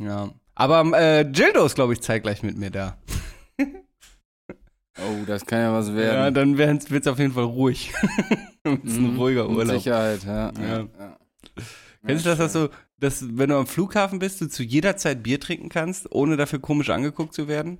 Ja. 0.00 0.30
Aber 0.54 0.98
äh, 0.98 1.22
Jildo 1.22 1.64
ist, 1.66 1.74
glaube 1.74 1.92
ich, 1.92 2.00
zeitgleich 2.00 2.42
mit 2.42 2.56
mir 2.56 2.70
da. 2.70 2.96
Oh, 4.98 5.24
das 5.26 5.44
kann 5.44 5.60
ja 5.60 5.72
was 5.72 5.88
Ja, 5.88 5.94
werden. 5.94 6.34
dann 6.34 6.56
wird 6.58 6.90
es 6.90 7.06
auf 7.06 7.18
jeden 7.18 7.32
Fall 7.32 7.44
ruhig. 7.44 7.92
ein 8.64 8.80
bisschen 8.80 9.12
Mhm, 9.14 9.18
ruhiger 9.18 9.48
Mit 9.48 9.56
Urlaub. 9.58 9.76
Sicherheit, 9.76 10.24
ja. 10.24 10.52
Ja. 10.52 10.68
ja. 10.68 10.78
ja. 10.98 11.16
Kennst 12.06 12.24
du 12.24 12.30
das, 12.30 12.38
dass 12.38 12.52
du, 12.52 12.68
dass, 13.00 13.24
wenn 13.36 13.48
du 13.50 13.56
am 13.56 13.66
Flughafen 13.66 14.18
bist, 14.18 14.40
du 14.40 14.48
zu 14.48 14.62
jeder 14.62 14.96
Zeit 14.96 15.22
Bier 15.22 15.40
trinken 15.40 15.68
kannst, 15.68 16.12
ohne 16.12 16.36
dafür 16.36 16.60
komisch 16.60 16.90
angeguckt 16.90 17.34
zu 17.34 17.48
werden? 17.48 17.78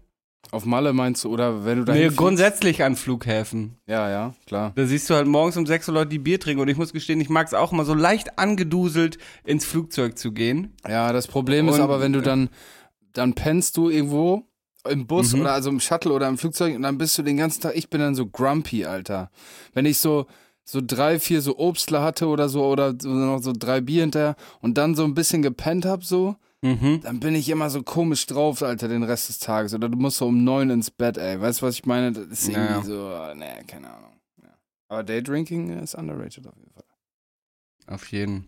Auf 0.50 0.66
Malle 0.66 0.92
meinst 0.92 1.24
du, 1.24 1.30
oder 1.30 1.64
wenn 1.64 1.78
du 1.78 1.84
da 1.84 1.94
Nee, 1.94 2.08
grundsätzlich 2.08 2.82
an 2.82 2.96
Flughäfen. 2.96 3.78
Ja, 3.86 4.10
ja, 4.10 4.34
klar. 4.46 4.72
Da 4.74 4.84
siehst 4.84 5.08
du 5.08 5.14
halt 5.14 5.26
morgens 5.26 5.56
um 5.56 5.64
sechs 5.66 5.88
Uhr 5.88 5.94
Leute, 5.94 6.10
die 6.10 6.18
Bier 6.18 6.38
trinken. 6.38 6.60
Und 6.60 6.68
ich 6.68 6.76
muss 6.76 6.92
gestehen, 6.92 7.20
ich 7.20 7.30
mag 7.30 7.46
es 7.46 7.54
auch 7.54 7.72
immer 7.72 7.84
so 7.86 7.94
leicht 7.94 8.38
angeduselt 8.38 9.16
ins 9.44 9.64
Flugzeug 9.64 10.18
zu 10.18 10.32
gehen. 10.32 10.74
Ja, 10.86 11.12
das 11.12 11.28
Problem 11.28 11.68
ist 11.68 11.76
Und- 11.76 11.80
aber, 11.80 12.00
wenn 12.00 12.12
du 12.12 12.20
dann, 12.20 12.50
dann 13.14 13.32
pennst 13.34 13.76
du 13.78 13.88
irgendwo 13.88 14.44
im 14.88 15.06
Bus 15.06 15.32
Mhm. 15.34 15.40
oder 15.42 15.52
also 15.52 15.70
im 15.70 15.80
Shuttle 15.80 16.12
oder 16.12 16.28
im 16.28 16.38
Flugzeug 16.38 16.74
und 16.76 16.82
dann 16.82 16.98
bist 16.98 17.16
du 17.18 17.22
den 17.22 17.36
ganzen 17.36 17.60
Tag, 17.62 17.76
ich 17.76 17.88
bin 17.90 18.00
dann 18.00 18.14
so 18.14 18.26
grumpy, 18.26 18.84
Alter. 18.84 19.30
Wenn 19.72 19.86
ich 19.86 19.98
so, 19.98 20.26
so 20.64 20.80
drei, 20.84 21.18
vier 21.20 21.40
so 21.42 21.58
Obstler 21.58 22.02
hatte 22.02 22.26
oder 22.26 22.48
so 22.48 22.64
oder 22.66 22.94
so 22.98 23.08
noch 23.10 23.40
so 23.42 23.52
drei 23.56 23.80
Bier 23.80 24.02
hinterher 24.02 24.36
und 24.60 24.78
dann 24.78 24.94
so 24.94 25.04
ein 25.04 25.14
bisschen 25.14 25.42
gepennt 25.42 25.84
hab 25.86 26.04
so, 26.04 26.36
Mhm. 26.62 27.00
dann 27.02 27.20
bin 27.20 27.34
ich 27.34 27.50
immer 27.50 27.68
so 27.68 27.82
komisch 27.82 28.24
drauf, 28.24 28.62
Alter, 28.62 28.88
den 28.88 29.02
Rest 29.02 29.28
des 29.28 29.38
Tages. 29.38 29.74
Oder 29.74 29.90
du 29.90 29.98
musst 29.98 30.16
so 30.16 30.26
um 30.28 30.44
neun 30.44 30.70
ins 30.70 30.90
Bett, 30.90 31.18
ey. 31.18 31.38
Weißt 31.38 31.60
du, 31.60 31.66
was 31.66 31.74
ich 31.74 31.84
meine? 31.84 32.12
Das 32.12 32.24
ist 32.26 32.48
irgendwie 32.48 32.72
Ja. 32.72 32.82
so, 32.82 33.34
nee, 33.38 33.62
keine 33.66 33.88
Ahnung. 33.92 34.12
Ja. 34.42 34.48
Aber 34.88 35.02
Daydrinking 35.02 35.78
ist 35.80 35.94
underrated 35.94 36.46
auf 36.46 36.54
jeden 36.56 36.70
Fall. 36.72 36.83
Auf 37.86 38.10
jeden. 38.12 38.46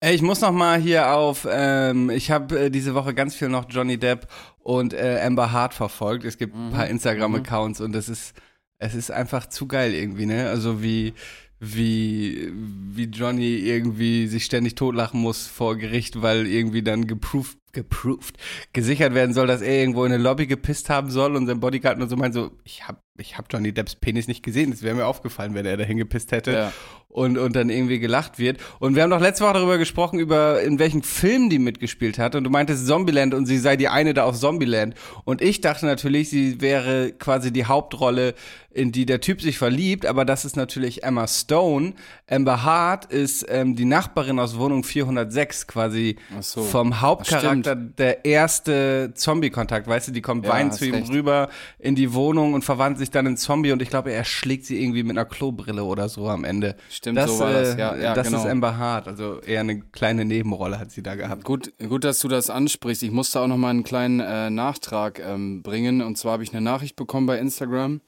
Ey, 0.00 0.14
ich 0.14 0.22
muss 0.22 0.40
noch 0.40 0.52
mal 0.52 0.80
hier 0.80 1.14
auf, 1.14 1.46
ähm, 1.50 2.08
ich 2.08 2.30
habe 2.30 2.58
äh, 2.58 2.70
diese 2.70 2.94
Woche 2.94 3.12
ganz 3.12 3.34
viel 3.34 3.48
noch 3.48 3.66
Johnny 3.68 3.98
Depp 3.98 4.26
und 4.58 4.94
äh, 4.94 5.20
Amber 5.22 5.52
Hart 5.52 5.74
verfolgt. 5.74 6.24
Es 6.24 6.38
gibt 6.38 6.54
ein 6.54 6.70
paar 6.70 6.88
Instagram-Accounts 6.88 7.82
und 7.82 7.94
es 7.94 8.08
ist, 8.08 8.34
es 8.78 8.94
ist 8.94 9.10
einfach 9.10 9.46
zu 9.46 9.66
geil 9.66 9.92
irgendwie, 9.92 10.24
ne? 10.24 10.48
Also 10.48 10.82
wie, 10.82 11.12
wie, 11.58 12.50
wie 12.54 13.04
Johnny 13.04 13.56
irgendwie 13.56 14.26
sich 14.26 14.46
ständig 14.46 14.76
totlachen 14.76 15.20
muss 15.20 15.46
vor 15.46 15.76
Gericht, 15.76 16.22
weil 16.22 16.46
irgendwie 16.46 16.82
dann 16.82 17.06
geproved, 17.06 17.58
geproved, 17.72 18.38
gesichert 18.72 19.12
werden 19.12 19.34
soll, 19.34 19.46
dass 19.46 19.60
er 19.60 19.78
irgendwo 19.78 20.06
in 20.06 20.12
eine 20.12 20.22
Lobby 20.22 20.46
gepisst 20.46 20.88
haben 20.88 21.10
soll 21.10 21.36
und 21.36 21.46
sein 21.46 21.60
Bodyguard 21.60 21.98
nur 21.98 22.08
so 22.08 22.16
meint 22.16 22.32
so, 22.32 22.52
ich 22.64 22.88
hab, 22.88 23.02
ich 23.20 23.38
hab 23.38 23.46
Johnny 23.52 23.72
Depps 23.72 23.94
Penis 23.94 24.26
nicht 24.28 24.42
gesehen, 24.42 24.70
das 24.70 24.82
wäre 24.82 24.94
mir 24.94 25.06
aufgefallen, 25.06 25.54
wenn 25.54 25.66
er 25.66 25.76
dahin 25.76 25.96
gepisst 25.98 26.32
hätte 26.32 26.52
Ja. 26.52 26.72
und, 27.08 27.38
und 27.38 27.54
dann 27.56 27.70
irgendwie 27.70 27.98
gelacht 27.98 28.38
wird. 28.38 28.58
Und 28.78 28.94
wir 28.96 29.02
haben 29.02 29.10
doch 29.10 29.20
letzte 29.20 29.44
Woche 29.44 29.54
darüber 29.54 29.78
gesprochen, 29.78 30.18
über 30.18 30.62
in 30.62 30.78
welchen 30.78 31.02
Film 31.02 31.50
die 31.50 31.58
mitgespielt 31.58 32.18
hat. 32.18 32.34
Und 32.34 32.44
du 32.44 32.50
meintest 32.50 32.86
Zombieland 32.86 33.34
und 33.34 33.46
sie 33.46 33.58
sei 33.58 33.76
die 33.76 33.88
eine 33.88 34.14
da 34.14 34.24
auf 34.24 34.38
Zombieland. 34.38 34.94
Und 35.24 35.42
ich 35.42 35.60
dachte 35.60 35.86
natürlich, 35.86 36.30
sie 36.30 36.60
wäre 36.60 37.12
quasi 37.12 37.52
die 37.52 37.64
Hauptrolle, 37.66 38.34
in 38.72 38.92
die 38.92 39.04
der 39.04 39.20
Typ 39.20 39.42
sich 39.42 39.58
verliebt. 39.58 40.06
Aber 40.06 40.24
das 40.24 40.44
ist 40.44 40.56
natürlich 40.56 41.02
Emma 41.02 41.26
Stone. 41.26 41.94
Amber 42.28 42.62
Hart 42.62 43.06
ist 43.06 43.44
ähm, 43.48 43.74
die 43.74 43.84
Nachbarin 43.84 44.38
aus 44.38 44.56
Wohnung 44.56 44.84
406, 44.84 45.66
quasi 45.66 46.14
so. 46.40 46.62
vom 46.62 47.00
Hauptcharakter 47.00 47.74
der 47.74 48.24
erste 48.24 49.10
Zombie-Kontakt. 49.14 49.88
Weißt 49.88 50.06
du, 50.08 50.12
die 50.12 50.22
kommt 50.22 50.46
Ja, 50.46 50.52
weinend 50.52 50.74
zu 50.74 50.86
ihm 50.86 50.94
recht. 50.94 51.10
rüber 51.10 51.48
in 51.80 51.96
die 51.96 52.12
Wohnung 52.14 52.54
und 52.54 52.64
verwandelt 52.64 53.00
sich 53.00 53.09
dann 53.14 53.26
in 53.26 53.36
Zombie. 53.36 53.72
Und 53.72 53.82
ich 53.82 53.88
glaube, 53.90 54.12
er 54.12 54.24
schlägt 54.24 54.64
sie 54.66 54.82
irgendwie 54.82 55.02
mit 55.02 55.12
einer 55.12 55.24
Klobrille 55.24 55.84
oder 55.84 56.08
so 56.08 56.28
am 56.28 56.44
Ende. 56.44 56.76
Stimmt, 56.90 57.18
Das, 57.18 57.30
so 57.30 57.40
war 57.40 57.52
das. 57.52 57.74
äh, 57.74 57.78
Ja, 57.78 57.96
ja, 57.96 58.14
das 58.14 58.28
genau. 58.28 58.40
ist 58.40 58.46
Amber 58.46 58.76
Hart, 58.76 59.08
also 59.08 59.40
eher 59.40 59.60
eine 59.60 59.80
kleine 59.80 60.24
Nebenrolle 60.24 60.78
hat 60.78 60.90
sie 60.90 61.02
da 61.02 61.14
gehabt. 61.14 61.44
Gut, 61.44 61.72
gut, 61.78 62.04
dass 62.04 62.18
du 62.20 62.28
das 62.28 62.50
ansprichst. 62.50 63.02
Ich 63.02 63.10
musste 63.10 63.40
auch 63.40 63.46
noch 63.46 63.56
mal 63.56 63.70
einen 63.70 63.84
kleinen 63.84 64.20
äh, 64.20 64.50
Nachtrag 64.50 65.18
ähm, 65.20 65.62
bringen. 65.62 66.02
Und 66.02 66.18
zwar 66.18 66.32
habe 66.32 66.42
ich 66.42 66.52
eine 66.52 66.60
Nachricht 66.60 66.96
bekommen 66.96 67.26
bei 67.26 67.38
Instagram. 67.38 68.00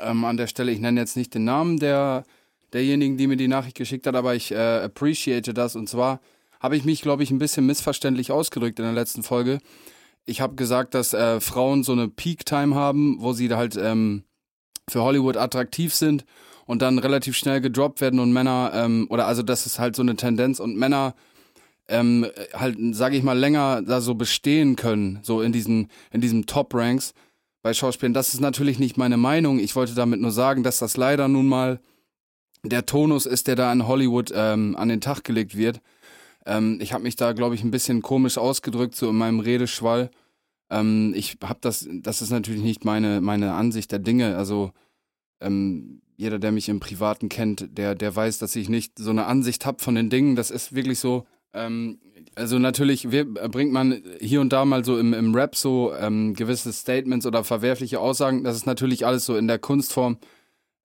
Ähm, 0.00 0.24
an 0.24 0.36
der 0.36 0.46
Stelle, 0.46 0.70
ich 0.72 0.80
nenne 0.80 1.00
jetzt 1.00 1.16
nicht 1.16 1.34
den 1.34 1.44
Namen 1.44 1.78
der, 1.78 2.24
derjenigen, 2.72 3.16
die 3.16 3.26
mir 3.26 3.36
die 3.36 3.48
Nachricht 3.48 3.76
geschickt 3.76 4.06
hat, 4.06 4.14
aber 4.14 4.34
ich 4.34 4.52
äh, 4.52 4.56
appreciate 4.84 5.52
das. 5.52 5.74
Und 5.76 5.88
zwar 5.88 6.20
habe 6.60 6.76
ich 6.76 6.84
mich, 6.84 7.02
glaube 7.02 7.22
ich, 7.22 7.30
ein 7.30 7.38
bisschen 7.38 7.66
missverständlich 7.66 8.30
ausgedrückt 8.32 8.78
in 8.78 8.84
der 8.84 8.94
letzten 8.94 9.22
Folge. 9.22 9.58
Ich 10.26 10.40
habe 10.40 10.54
gesagt, 10.54 10.94
dass 10.94 11.12
äh, 11.12 11.40
Frauen 11.40 11.82
so 11.82 11.92
eine 11.92 12.08
Peak-Time 12.08 12.74
haben, 12.74 13.16
wo 13.20 13.32
sie 13.32 13.52
halt 13.52 13.76
ähm, 13.76 14.24
für 14.88 15.02
Hollywood 15.02 15.36
attraktiv 15.36 15.94
sind 15.94 16.24
und 16.66 16.82
dann 16.82 16.98
relativ 16.98 17.36
schnell 17.36 17.60
gedroppt 17.60 18.00
werden 18.00 18.20
und 18.20 18.32
Männer, 18.32 18.72
ähm, 18.74 19.06
oder 19.10 19.26
also 19.26 19.42
das 19.42 19.66
ist 19.66 19.78
halt 19.78 19.96
so 19.96 20.02
eine 20.02 20.16
Tendenz 20.16 20.60
und 20.60 20.76
Männer 20.76 21.14
ähm, 21.88 22.26
halt, 22.54 22.78
sage 22.92 23.16
ich 23.16 23.22
mal, 23.22 23.36
länger 23.36 23.82
da 23.82 24.00
so 24.00 24.14
bestehen 24.14 24.76
können, 24.76 25.18
so 25.22 25.42
in 25.42 25.52
diesen, 25.52 25.88
in 26.12 26.20
diesem 26.20 26.46
Top-Ranks 26.46 27.12
bei 27.62 27.74
Schauspielern. 27.74 28.14
Das 28.14 28.32
ist 28.32 28.40
natürlich 28.40 28.78
nicht 28.78 28.96
meine 28.96 29.16
Meinung. 29.16 29.58
Ich 29.58 29.74
wollte 29.76 29.94
damit 29.94 30.20
nur 30.20 30.30
sagen, 30.30 30.62
dass 30.62 30.78
das 30.78 30.96
leider 30.96 31.28
nun 31.28 31.48
mal 31.48 31.80
der 32.62 32.86
Tonus 32.86 33.26
ist, 33.26 33.48
der 33.48 33.56
da 33.56 33.72
in 33.72 33.86
Hollywood 33.86 34.32
ähm, 34.34 34.76
an 34.76 34.88
den 34.88 35.00
Tag 35.00 35.24
gelegt 35.24 35.56
wird. 35.56 35.80
Ähm, 36.46 36.78
ich 36.80 36.92
habe 36.92 37.02
mich 37.02 37.16
da, 37.16 37.32
glaube 37.32 37.54
ich, 37.54 37.64
ein 37.64 37.70
bisschen 37.70 38.02
komisch 38.02 38.38
ausgedrückt, 38.38 38.94
so 38.94 39.10
in 39.10 39.16
meinem 39.16 39.40
Redeschwall. 39.40 40.10
Ähm, 40.70 41.12
ich 41.16 41.38
habe 41.42 41.58
das, 41.60 41.88
das 41.90 42.22
ist 42.22 42.30
natürlich 42.30 42.62
nicht 42.62 42.84
meine, 42.84 43.20
meine 43.20 43.52
Ansicht 43.54 43.92
der 43.92 43.98
Dinge. 43.98 44.36
Also 44.36 44.72
ähm, 45.40 46.00
jeder, 46.16 46.38
der 46.38 46.52
mich 46.52 46.68
im 46.68 46.80
Privaten 46.80 47.28
kennt, 47.28 47.78
der, 47.78 47.94
der 47.94 48.14
weiß, 48.14 48.38
dass 48.38 48.54
ich 48.56 48.68
nicht 48.68 48.98
so 48.98 49.10
eine 49.10 49.26
Ansicht 49.26 49.66
habe 49.66 49.82
von 49.82 49.94
den 49.94 50.10
Dingen. 50.10 50.36
Das 50.36 50.50
ist 50.50 50.74
wirklich 50.74 50.98
so. 50.98 51.24
Ähm, 51.52 51.98
also 52.36 52.58
natürlich 52.58 53.10
wir, 53.10 53.24
bringt 53.24 53.72
man 53.72 54.02
hier 54.20 54.40
und 54.40 54.52
da 54.52 54.64
mal 54.64 54.84
so 54.84 54.98
im, 54.98 55.14
im 55.14 55.34
Rap 55.34 55.56
so 55.56 55.92
ähm, 55.94 56.34
gewisse 56.34 56.72
Statements 56.72 57.26
oder 57.26 57.42
verwerfliche 57.42 58.00
Aussagen. 58.00 58.44
Das 58.44 58.56
ist 58.56 58.66
natürlich 58.66 59.06
alles 59.06 59.24
so 59.24 59.36
in 59.36 59.48
der 59.48 59.58
Kunstform. 59.58 60.18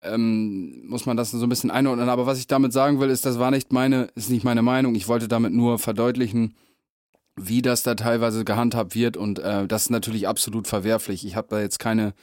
Ähm, 0.06 0.88
muss 0.88 1.06
man 1.06 1.18
das 1.18 1.32
so 1.32 1.46
ein 1.46 1.50
bisschen 1.50 1.72
einordnen. 1.72 2.10
Aber 2.10 2.26
was 2.26 2.40
ich 2.40 2.48
damit 2.48 2.74
sagen 2.74 3.00
will, 3.00 3.10
ist, 3.10 3.26
das 3.26 3.40
war 3.40 3.52
nicht 3.52 3.74
meine, 3.74 4.08
ist 4.16 4.30
nicht 4.30 4.44
meine 4.44 4.62
Meinung. 4.62 4.96
Ich 4.96 5.08
wollte 5.08 5.28
damit 5.28 5.54
nur 5.54 5.80
verdeutlichen, 5.80 6.56
wie 7.36 7.62
das 7.62 7.84
da 7.84 7.96
teilweise 7.96 8.46
gehandhabt 8.46 8.96
wird 8.96 9.18
und 9.18 9.40
äh, 9.40 9.68
das 9.68 9.84
ist 9.84 9.90
natürlich 9.90 10.28
absolut 10.28 10.68
verwerflich. 10.68 11.26
Ich 11.26 11.36
habe 11.36 11.48
da 11.50 11.60
jetzt 11.60 11.80
keine, 11.80 12.14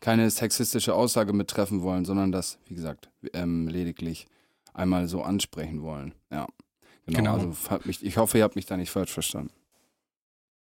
keine 0.00 0.30
sexistische 0.30 0.94
Aussage 0.94 1.32
mit 1.32 1.48
treffen 1.48 1.82
wollen, 1.82 2.04
sondern 2.04 2.32
das, 2.32 2.58
wie 2.66 2.74
gesagt, 2.74 3.10
ähm, 3.34 3.68
lediglich 3.68 4.26
einmal 4.72 5.08
so 5.08 5.22
ansprechen 5.22 5.82
wollen. 5.82 6.14
Ja. 6.30 6.46
Genau. 7.06 7.36
Genau. 7.36 7.50
Also, 7.50 7.80
mich, 7.84 8.04
ich 8.04 8.16
hoffe, 8.16 8.38
ihr 8.38 8.44
habt 8.44 8.56
mich 8.56 8.66
da 8.66 8.76
nicht 8.76 8.90
falsch 8.90 9.10
verstanden. 9.10 9.52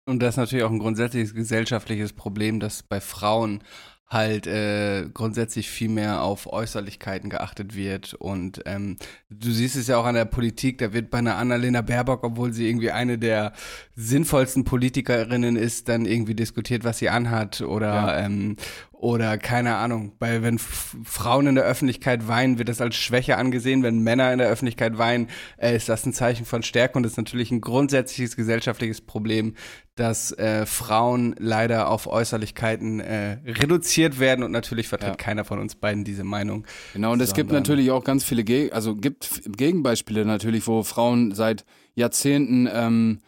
Und 0.07 0.21
das 0.21 0.35
ist 0.35 0.39
natürlich 0.39 0.65
auch 0.65 0.71
ein 0.71 0.79
grundsätzliches 0.79 1.35
gesellschaftliches 1.35 2.13
Problem, 2.13 2.59
dass 2.59 2.83
bei 2.83 3.01
Frauen 3.01 3.63
halt 4.11 4.49
äh, 4.49 5.07
grundsätzlich 5.15 5.71
viel 5.71 5.89
mehr 5.89 6.23
auf 6.23 6.53
Äußerlichkeiten 6.53 7.31
geachtet 7.31 7.77
wird. 7.77 8.15
Und 8.15 8.61
ähm, 8.67 8.97
du 9.31 9.53
siehst 9.53 9.77
es 9.77 9.87
ja 9.87 9.99
auch 9.99 10.05
an 10.05 10.17
der 10.17 10.25
Politik, 10.25 10.79
da 10.79 10.93
wird 10.93 11.11
bei 11.11 11.19
einer 11.19 11.37
Annalena 11.37 11.81
Baerbock, 11.81 12.25
obwohl 12.25 12.53
sie 12.53 12.69
irgendwie 12.69 12.91
eine 12.91 13.19
der 13.19 13.53
sinnvollsten 13.95 14.65
Politikerinnen 14.65 15.55
ist, 15.55 15.89
dann 15.89 16.07
irgendwie 16.07 16.35
diskutiert, 16.35 16.83
was 16.83 16.99
sie 16.99 17.09
anhat 17.09 17.61
oder 17.61 17.95
Ja. 17.95 18.19
ähm, 18.19 18.57
oder 19.01 19.39
keine 19.39 19.77
Ahnung, 19.77 20.13
weil 20.19 20.43
wenn 20.43 20.59
Frauen 20.59 21.47
in 21.47 21.55
der 21.55 21.65
Öffentlichkeit 21.65 22.29
weinen, 22.29 22.59
wird 22.59 22.69
das 22.69 22.83
als 22.83 22.97
Schwäche 22.97 23.39
angesehen. 23.39 23.83
Wenn 23.83 24.01
Männer 24.01 24.31
in 24.31 24.39
der 24.39 24.49
Öffentlichkeit 24.49 24.99
weinen, 24.99 25.29
äh, 25.57 25.75
ist 25.75 25.89
das 25.89 26.05
ein 26.05 26.13
Zeichen 26.13 26.45
von 26.45 26.63
Stärke 26.63 26.99
und 26.99 27.07
ist 27.07 27.17
natürlich 27.17 27.51
ein 27.51 27.63
grundsätzliches 27.63 28.37
gesellschaftliches 28.37 29.01
Problem, 29.01 29.55
dass 29.95 30.33
äh, 30.33 30.67
Frauen 30.67 31.35
leider 31.39 31.89
auf 31.89 32.09
Äußerlichkeiten 32.09 33.01
äh, 33.01 33.39
reduziert 33.47 34.21
werden 34.21 34.43
und 34.43 34.53
natürlich 34.53 34.89
vertritt 34.89 35.09
Ja. 35.09 35.17
keiner 35.17 35.47
von 35.47 35.61
uns 35.61 35.77
beiden 35.77 36.05
diese 36.05 36.25
Meinung. 36.25 36.67
Genau, 36.93 37.13
und 37.13 37.23
es 37.23 37.33
gibt 37.33 37.53
natürlich 37.53 37.91
auch 37.93 38.05
ganz 38.05 38.23
viele, 38.23 38.45
Ge 38.45 38.71
also 38.71 38.97
gibt 38.97 39.43
Gegenbeispiele 39.57 40.27
natürlich, 40.27 40.67
wo 40.67 40.83
Frauen 40.83 41.35
seit 41.35 41.65
Jahrzehnten 41.95 42.69
ähm, 42.71 43.21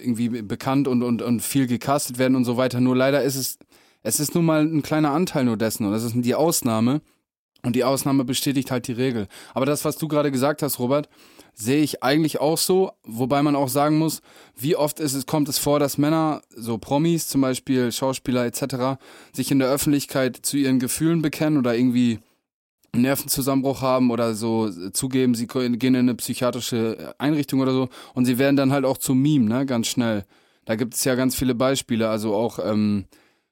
irgendwie 0.00 0.42
bekannt 0.42 0.88
und, 0.88 1.02
und, 1.02 1.22
und 1.22 1.40
viel 1.40 1.66
gecastet 1.66 2.18
werden 2.18 2.36
und 2.36 2.44
so 2.44 2.56
weiter. 2.56 2.80
Nur 2.80 2.96
leider 2.96 3.22
ist 3.22 3.36
es, 3.36 3.58
es 4.06 4.20
ist 4.20 4.36
nun 4.36 4.44
mal 4.44 4.62
ein 4.62 4.82
kleiner 4.82 5.10
Anteil 5.10 5.44
nur 5.44 5.56
dessen 5.56 5.84
und 5.84 5.92
das 5.92 6.04
ist 6.04 6.14
die 6.16 6.34
Ausnahme. 6.34 7.00
Und 7.62 7.74
die 7.74 7.82
Ausnahme 7.82 8.24
bestätigt 8.24 8.70
halt 8.70 8.86
die 8.86 8.92
Regel. 8.92 9.26
Aber 9.52 9.66
das, 9.66 9.84
was 9.84 9.96
du 9.96 10.06
gerade 10.06 10.30
gesagt 10.30 10.62
hast, 10.62 10.78
Robert, 10.78 11.08
sehe 11.52 11.82
ich 11.82 12.04
eigentlich 12.04 12.38
auch 12.38 12.58
so, 12.58 12.92
wobei 13.02 13.42
man 13.42 13.56
auch 13.56 13.68
sagen 13.68 13.98
muss, 13.98 14.22
wie 14.56 14.76
oft 14.76 15.00
ist 15.00 15.14
es, 15.14 15.26
kommt 15.26 15.48
es 15.48 15.58
vor, 15.58 15.80
dass 15.80 15.98
Männer, 15.98 16.42
so 16.54 16.78
Promis, 16.78 17.26
zum 17.26 17.40
Beispiel 17.40 17.90
Schauspieler 17.90 18.46
etc., 18.46 19.00
sich 19.32 19.50
in 19.50 19.58
der 19.58 19.68
Öffentlichkeit 19.68 20.38
zu 20.42 20.56
ihren 20.56 20.78
Gefühlen 20.78 21.22
bekennen 21.22 21.58
oder 21.58 21.74
irgendwie 21.74 22.20
einen 22.92 23.02
Nervenzusammenbruch 23.02 23.80
haben 23.82 24.12
oder 24.12 24.34
so 24.34 24.70
zugeben, 24.90 25.34
sie 25.34 25.48
gehen 25.48 25.74
in 25.74 25.96
eine 25.96 26.14
psychiatrische 26.14 27.16
Einrichtung 27.18 27.58
oder 27.60 27.72
so 27.72 27.88
und 28.14 28.26
sie 28.26 28.38
werden 28.38 28.56
dann 28.56 28.70
halt 28.70 28.84
auch 28.84 28.98
zum 28.98 29.20
Meme, 29.20 29.46
ne, 29.46 29.66
ganz 29.66 29.88
schnell. 29.88 30.24
Da 30.66 30.76
gibt 30.76 30.94
es 30.94 31.02
ja 31.02 31.16
ganz 31.16 31.34
viele 31.34 31.56
Beispiele, 31.56 32.08
also 32.08 32.34
auch 32.34 32.60
ähm, 32.62 33.06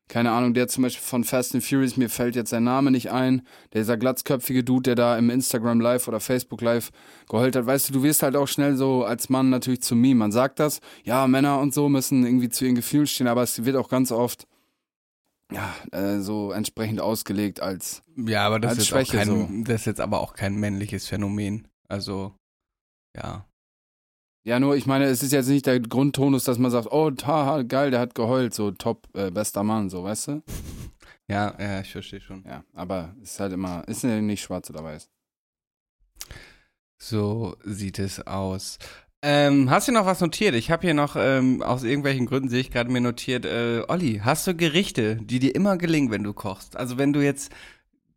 keine 0.08 0.32
Ahnung, 0.32 0.52
der 0.52 0.68
zum 0.68 0.82
Beispiel 0.82 1.02
von 1.02 1.24
Fast 1.24 1.54
and 1.54 1.64
Furious, 1.64 1.96
mir 1.96 2.10
fällt 2.10 2.36
jetzt 2.36 2.50
sein 2.50 2.64
Name 2.64 2.90
nicht 2.90 3.10
ein, 3.10 3.42
dieser 3.72 3.96
glatzköpfige 3.96 4.62
Dude, 4.62 4.82
der 4.82 4.94
da 4.94 5.18
im 5.18 5.30
Instagram 5.30 5.80
Live 5.80 6.08
oder 6.08 6.20
Facebook 6.20 6.60
Live 6.60 6.90
geheult 7.28 7.56
hat, 7.56 7.66
weißt 7.66 7.88
du, 7.88 7.94
du 7.94 8.02
wirst 8.02 8.22
halt 8.22 8.36
auch 8.36 8.48
schnell 8.48 8.76
so 8.76 9.04
als 9.04 9.28
Mann 9.30 9.48
natürlich 9.50 9.82
zum 9.82 10.00
Meme. 10.00 10.16
Man 10.16 10.32
sagt 10.32 10.60
das, 10.60 10.80
ja, 11.04 11.26
Männer 11.26 11.58
und 11.58 11.72
so 11.72 11.88
müssen 11.88 12.24
irgendwie 12.26 12.50
zu 12.50 12.64
ihren 12.64 12.74
Gefühlen 12.74 13.06
stehen, 13.06 13.28
aber 13.28 13.42
es 13.42 13.64
wird 13.64 13.76
auch 13.76 13.88
ganz 13.88 14.12
oft 14.12 14.46
ja, 15.52 15.74
äh, 15.92 16.20
so 16.20 16.52
entsprechend 16.52 17.00
ausgelegt 17.00 17.60
als 17.60 18.02
Ja, 18.16 18.46
aber 18.46 18.60
das, 18.60 18.78
ist, 18.78 18.88
Schwäche 18.88 19.16
kein, 19.16 19.26
so. 19.26 19.48
das 19.64 19.82
ist 19.82 19.86
jetzt 19.86 20.00
aber 20.00 20.20
auch 20.20 20.34
kein 20.34 20.56
männliches 20.56 21.06
Phänomen. 21.06 21.68
Also, 21.88 22.34
ja. 23.16 23.46
Ja, 24.46 24.60
nur 24.60 24.76
ich 24.76 24.84
meine, 24.84 25.06
es 25.06 25.22
ist 25.22 25.32
jetzt 25.32 25.48
nicht 25.48 25.64
der 25.64 25.80
Grundtonus, 25.80 26.44
dass 26.44 26.58
man 26.58 26.70
sagt, 26.70 26.88
oh, 26.90 27.10
haha, 27.24 27.62
geil, 27.62 27.90
der 27.90 28.00
hat 28.00 28.14
geheult, 28.14 28.52
so 28.52 28.70
top, 28.72 29.08
äh, 29.14 29.30
bester 29.30 29.62
Mann, 29.62 29.88
so, 29.90 30.04
weißt 30.04 30.28
du? 30.28 30.42
Ja, 31.26 31.54
ja, 31.58 31.80
ich 31.80 31.90
verstehe 31.90 32.20
schon. 32.20 32.44
Ja, 32.46 32.64
aber 32.74 33.16
es 33.22 33.30
ist 33.30 33.40
halt 33.40 33.54
immer, 33.54 33.82
ist 33.88 34.04
ja 34.04 34.20
nicht 34.20 34.42
schwarz 34.42 34.68
oder 34.68 34.84
weiß. 34.84 35.08
So 36.98 37.56
sieht 37.64 37.98
es 37.98 38.26
aus. 38.26 38.78
Ähm, 39.22 39.70
hast 39.70 39.88
du 39.88 39.92
noch 39.92 40.04
was 40.04 40.20
notiert? 40.20 40.54
Ich 40.54 40.70
habe 40.70 40.82
hier 40.82 40.92
noch, 40.92 41.16
ähm, 41.16 41.62
aus 41.62 41.82
irgendwelchen 41.82 42.26
Gründen 42.26 42.50
sehe 42.50 42.60
ich 42.60 42.70
gerade 42.70 42.90
mir 42.90 43.00
notiert, 43.00 43.46
äh, 43.46 43.82
Olli, 43.88 44.20
hast 44.22 44.46
du 44.46 44.54
Gerichte, 44.54 45.16
die 45.16 45.38
dir 45.38 45.54
immer 45.54 45.78
gelingen, 45.78 46.10
wenn 46.10 46.24
du 46.24 46.34
kochst? 46.34 46.76
Also 46.76 46.98
wenn 46.98 47.14
du 47.14 47.24
jetzt 47.24 47.50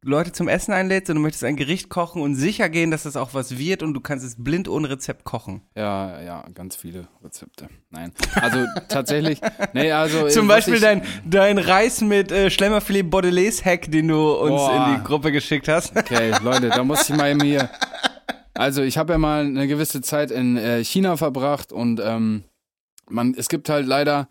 Leute 0.03 0.31
zum 0.31 0.47
Essen 0.47 0.73
einlädst 0.73 1.09
und 1.09 1.15
du 1.15 1.21
möchtest 1.21 1.43
ein 1.43 1.55
Gericht 1.55 1.89
kochen 1.89 2.21
und 2.21 2.35
sicher 2.35 2.69
gehen, 2.69 2.91
dass 2.91 3.03
das 3.03 3.15
auch 3.15 3.33
was 3.33 3.57
wird 3.57 3.81
und 3.81 3.93
du 3.93 3.99
kannst 3.99 4.23
es 4.25 4.41
blind 4.41 4.67
ohne 4.67 4.89
Rezept 4.89 5.23
kochen. 5.23 5.61
Ja, 5.75 6.21
ja, 6.21 6.45
ganz 6.53 6.75
viele 6.75 7.07
Rezepte. 7.23 7.67
Nein. 7.89 8.13
Also 8.35 8.65
tatsächlich, 8.89 9.41
nee, 9.73 9.91
also. 9.91 10.27
Zum 10.29 10.47
was 10.47 10.57
Beispiel 10.57 10.75
ich, 10.75 10.81
dein, 10.81 11.01
dein 11.25 11.57
Reis 11.57 12.01
mit 12.01 12.31
äh, 12.31 12.49
Schlemmerfilet 12.49 13.09
Bordelaise-Hack, 13.09 13.91
den 13.91 14.07
du 14.07 14.33
uns 14.33 14.51
Boah. 14.51 14.87
in 14.87 14.95
die 14.95 15.03
Gruppe 15.03 15.31
geschickt 15.31 15.67
hast. 15.67 15.95
Okay, 15.95 16.31
Leute, 16.43 16.69
da 16.69 16.83
muss 16.83 17.09
ich 17.09 17.15
mal 17.15 17.31
eben 17.31 17.41
hier. 17.41 17.69
Also, 18.53 18.83
ich 18.83 18.97
habe 18.97 19.13
ja 19.13 19.19
mal 19.19 19.45
eine 19.45 19.67
gewisse 19.67 20.01
Zeit 20.01 20.31
in 20.31 20.57
äh, 20.57 20.83
China 20.83 21.17
verbracht 21.17 21.71
und 21.73 21.99
ähm, 22.03 22.43
man, 23.09 23.33
es 23.35 23.49
gibt 23.49 23.69
halt 23.69 23.87
leider 23.87 24.29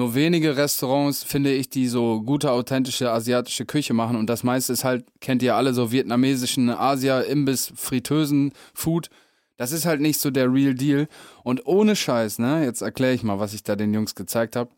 nur 0.00 0.14
wenige 0.14 0.56
Restaurants, 0.56 1.22
finde 1.22 1.52
ich, 1.52 1.68
die 1.68 1.86
so 1.86 2.22
gute, 2.22 2.50
authentische 2.50 3.10
asiatische 3.10 3.66
Küche 3.66 3.92
machen. 3.92 4.16
Und 4.16 4.28
das 4.28 4.42
meiste 4.42 4.72
ist 4.72 4.82
halt, 4.82 5.04
kennt 5.20 5.42
ihr 5.42 5.56
alle, 5.56 5.74
so 5.74 5.92
vietnamesischen 5.92 6.70
Asia, 6.70 7.20
Imbiss, 7.20 7.72
Fritteusen, 7.76 8.52
Food. 8.72 9.10
Das 9.58 9.72
ist 9.72 9.84
halt 9.84 10.00
nicht 10.00 10.18
so 10.18 10.30
der 10.30 10.50
Real 10.50 10.74
Deal. 10.74 11.06
Und 11.44 11.66
ohne 11.66 11.94
Scheiß, 11.94 12.38
ne, 12.38 12.64
jetzt 12.64 12.80
erkläre 12.80 13.12
ich 13.12 13.22
mal, 13.22 13.38
was 13.38 13.52
ich 13.52 13.62
da 13.62 13.76
den 13.76 13.92
Jungs 13.92 14.14
gezeigt 14.14 14.56
habe. 14.56 14.70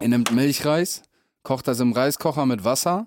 Ihr 0.00 0.08
nehmt 0.08 0.32
Milchreis, 0.32 1.02
kocht 1.42 1.66
das 1.66 1.80
im 1.80 1.92
Reiskocher 1.92 2.44
mit 2.44 2.62
Wasser. 2.62 3.06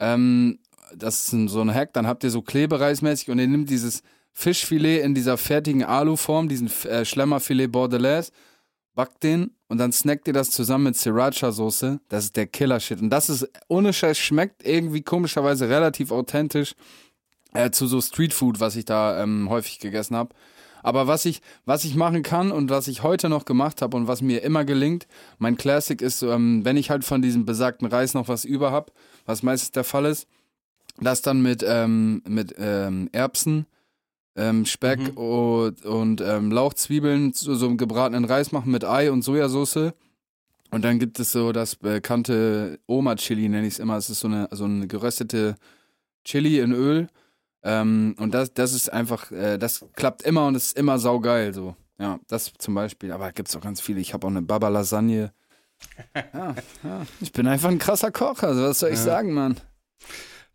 Ähm, 0.00 0.58
das 0.96 1.32
ist 1.32 1.50
so 1.50 1.60
ein 1.60 1.72
Hack. 1.72 1.92
Dann 1.92 2.08
habt 2.08 2.24
ihr 2.24 2.30
so 2.30 2.42
Klebereismäßig 2.42 3.30
und 3.30 3.38
ihr 3.38 3.46
nehmt 3.46 3.70
dieses 3.70 4.02
Fischfilet 4.32 5.02
in 5.02 5.14
dieser 5.14 5.36
fertigen 5.36 5.84
Aluform, 5.84 6.48
diesen 6.48 6.68
äh, 6.84 7.04
Schlemmerfilet 7.04 7.70
Bordelaise, 7.70 8.32
backt 8.98 9.22
den 9.22 9.52
und 9.68 9.78
dann 9.78 9.92
snackt 9.92 10.26
ihr 10.26 10.32
das 10.32 10.50
zusammen 10.50 10.84
mit 10.84 10.96
Sriracha-Soße. 10.96 12.00
Das 12.08 12.24
ist 12.24 12.36
der 12.36 12.48
Killer-Shit. 12.48 13.00
Und 13.00 13.10
das 13.10 13.30
ist, 13.30 13.48
ohne 13.68 13.92
Scheiß, 13.92 14.18
schmeckt 14.18 14.66
irgendwie 14.66 15.02
komischerweise 15.02 15.68
relativ 15.68 16.10
authentisch 16.10 16.74
äh, 17.54 17.70
zu 17.70 17.86
so 17.86 18.00
Streetfood, 18.00 18.58
was 18.58 18.74
ich 18.74 18.86
da 18.86 19.22
ähm, 19.22 19.48
häufig 19.50 19.78
gegessen 19.78 20.16
habe. 20.16 20.34
Aber 20.82 21.06
was 21.06 21.26
ich, 21.26 21.42
was 21.64 21.84
ich 21.84 21.94
machen 21.94 22.24
kann 22.24 22.50
und 22.50 22.70
was 22.70 22.88
ich 22.88 23.04
heute 23.04 23.28
noch 23.28 23.44
gemacht 23.44 23.82
habe 23.82 23.96
und 23.96 24.08
was 24.08 24.20
mir 24.20 24.42
immer 24.42 24.64
gelingt, 24.64 25.06
mein 25.38 25.56
Classic 25.56 26.02
ist, 26.02 26.22
ähm, 26.22 26.64
wenn 26.64 26.76
ich 26.76 26.90
halt 26.90 27.04
von 27.04 27.22
diesem 27.22 27.46
besagten 27.46 27.86
Reis 27.86 28.14
noch 28.14 28.26
was 28.26 28.44
über 28.44 28.72
habe, 28.72 28.90
was 29.26 29.44
meistens 29.44 29.70
der 29.70 29.84
Fall 29.84 30.06
ist, 30.06 30.26
das 31.00 31.22
dann 31.22 31.40
mit, 31.40 31.64
ähm, 31.64 32.20
mit 32.26 32.52
ähm, 32.58 33.10
Erbsen, 33.12 33.66
ähm, 34.38 34.64
Speck 34.64 34.98
Mhm. 35.00 35.16
und, 35.18 35.84
und 35.84 36.20
ähm, 36.20 36.50
Lauchzwiebeln 36.52 37.32
zu 37.34 37.54
so 37.54 37.66
einem 37.66 37.76
gebratenen 37.76 38.24
Reis 38.24 38.52
machen 38.52 38.70
mit 38.72 38.84
Ei 38.84 39.10
und 39.10 39.22
Sojasauce. 39.22 39.92
Und 40.70 40.84
dann 40.84 40.98
gibt 40.98 41.18
es 41.18 41.32
so 41.32 41.52
das 41.52 41.76
bekannte 41.76 42.78
Oma-Chili, 42.86 43.48
nenne 43.48 43.66
ich 43.66 43.74
es 43.74 43.78
immer. 43.78 43.96
Es 43.96 44.10
ist 44.10 44.20
so 44.20 44.28
eine, 44.28 44.48
so 44.50 44.64
eine 44.64 44.86
geröstete 44.86 45.56
Chili 46.24 46.60
in 46.60 46.72
Öl. 46.72 47.08
Ähm, 47.62 48.14
und 48.18 48.34
das, 48.34 48.52
das 48.54 48.72
ist 48.74 48.92
einfach, 48.92 49.30
äh, 49.32 49.58
das 49.58 49.84
klappt 49.94 50.22
immer 50.22 50.46
und 50.46 50.54
ist 50.54 50.76
immer 50.78 50.98
saugeil. 50.98 51.52
So. 51.54 51.74
Ja, 51.98 52.20
das 52.28 52.52
zum 52.58 52.74
Beispiel. 52.74 53.12
Aber 53.12 53.32
gibt 53.32 53.48
es 53.48 53.56
auch 53.56 53.60
ganz 53.62 53.80
viele. 53.80 54.00
Ich 54.00 54.12
habe 54.14 54.26
auch 54.26 54.30
eine 54.30 54.42
Baba-Lasagne. 54.42 55.32
Ja, 56.14 56.54
ja, 56.84 57.06
ich 57.20 57.32
bin 57.32 57.46
einfach 57.46 57.68
ein 57.70 57.78
krasser 57.78 58.10
Koch. 58.10 58.42
Also, 58.42 58.62
was 58.62 58.80
soll 58.80 58.90
ich 58.90 58.96
Ja. 58.98 59.04
sagen, 59.04 59.32
Mann? 59.32 59.56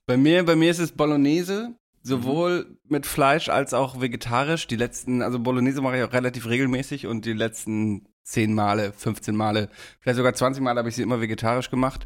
Bei 0.06 0.16
mir, 0.18 0.44
bei 0.46 0.56
mir 0.56 0.70
ist 0.70 0.80
es 0.80 0.92
Bolognese, 0.92 1.74
sowohl 2.04 2.66
Mhm. 2.70 2.78
mit 2.90 3.06
Fleisch 3.06 3.50
als 3.50 3.74
auch 3.74 4.00
vegetarisch. 4.02 4.68
Die 4.68 4.76
letzten, 4.76 5.22
also 5.22 5.40
Bolognese 5.40 5.82
mache 5.82 5.98
ich 5.98 6.04
auch 6.04 6.14
relativ 6.14 6.48
regelmäßig 6.48 7.08
und 7.08 7.26
die 7.26 7.34
letzten 7.34 8.06
10 8.24 8.54
Male, 8.54 8.94
15 8.96 9.36
Male, 9.36 9.70
vielleicht 10.00 10.18
sogar 10.18 10.34
20 10.34 10.64
Male 10.64 10.78
habe 10.80 10.90
ich 10.90 10.96
sie 10.96 11.02
immer 11.02 11.20
vegetarisch 11.22 11.70
gemacht. 11.72 12.06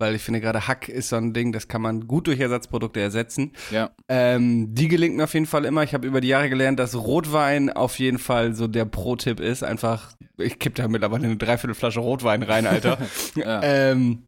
Weil 0.00 0.14
ich 0.14 0.22
finde, 0.22 0.40
gerade 0.40 0.68
Hack 0.68 0.88
ist 0.88 1.08
so 1.08 1.16
ein 1.16 1.32
Ding, 1.32 1.50
das 1.52 1.66
kann 1.66 1.82
man 1.82 2.06
gut 2.06 2.28
durch 2.28 2.38
Ersatzprodukte 2.38 3.00
ersetzen. 3.00 3.50
Ja. 3.72 3.90
Ähm, 4.08 4.72
die 4.72 4.86
gelingt 4.86 5.16
mir 5.16 5.24
auf 5.24 5.34
jeden 5.34 5.46
Fall 5.46 5.64
immer. 5.64 5.82
Ich 5.82 5.92
habe 5.92 6.06
über 6.06 6.20
die 6.20 6.28
Jahre 6.28 6.48
gelernt, 6.48 6.78
dass 6.78 6.94
Rotwein 6.94 7.68
auf 7.68 7.98
jeden 7.98 8.20
Fall 8.20 8.54
so 8.54 8.68
der 8.68 8.84
Pro-Tipp 8.84 9.40
ist. 9.40 9.64
Einfach, 9.64 10.12
ich 10.36 10.60
kipp 10.60 10.76
da 10.76 10.86
mittlerweile 10.86 11.24
eine 11.24 11.36
Dreiviertelflasche 11.36 11.98
Rotwein 11.98 12.44
rein, 12.44 12.66
Alter. 12.68 12.98
Ja. 13.34 13.60
ähm, 13.64 14.22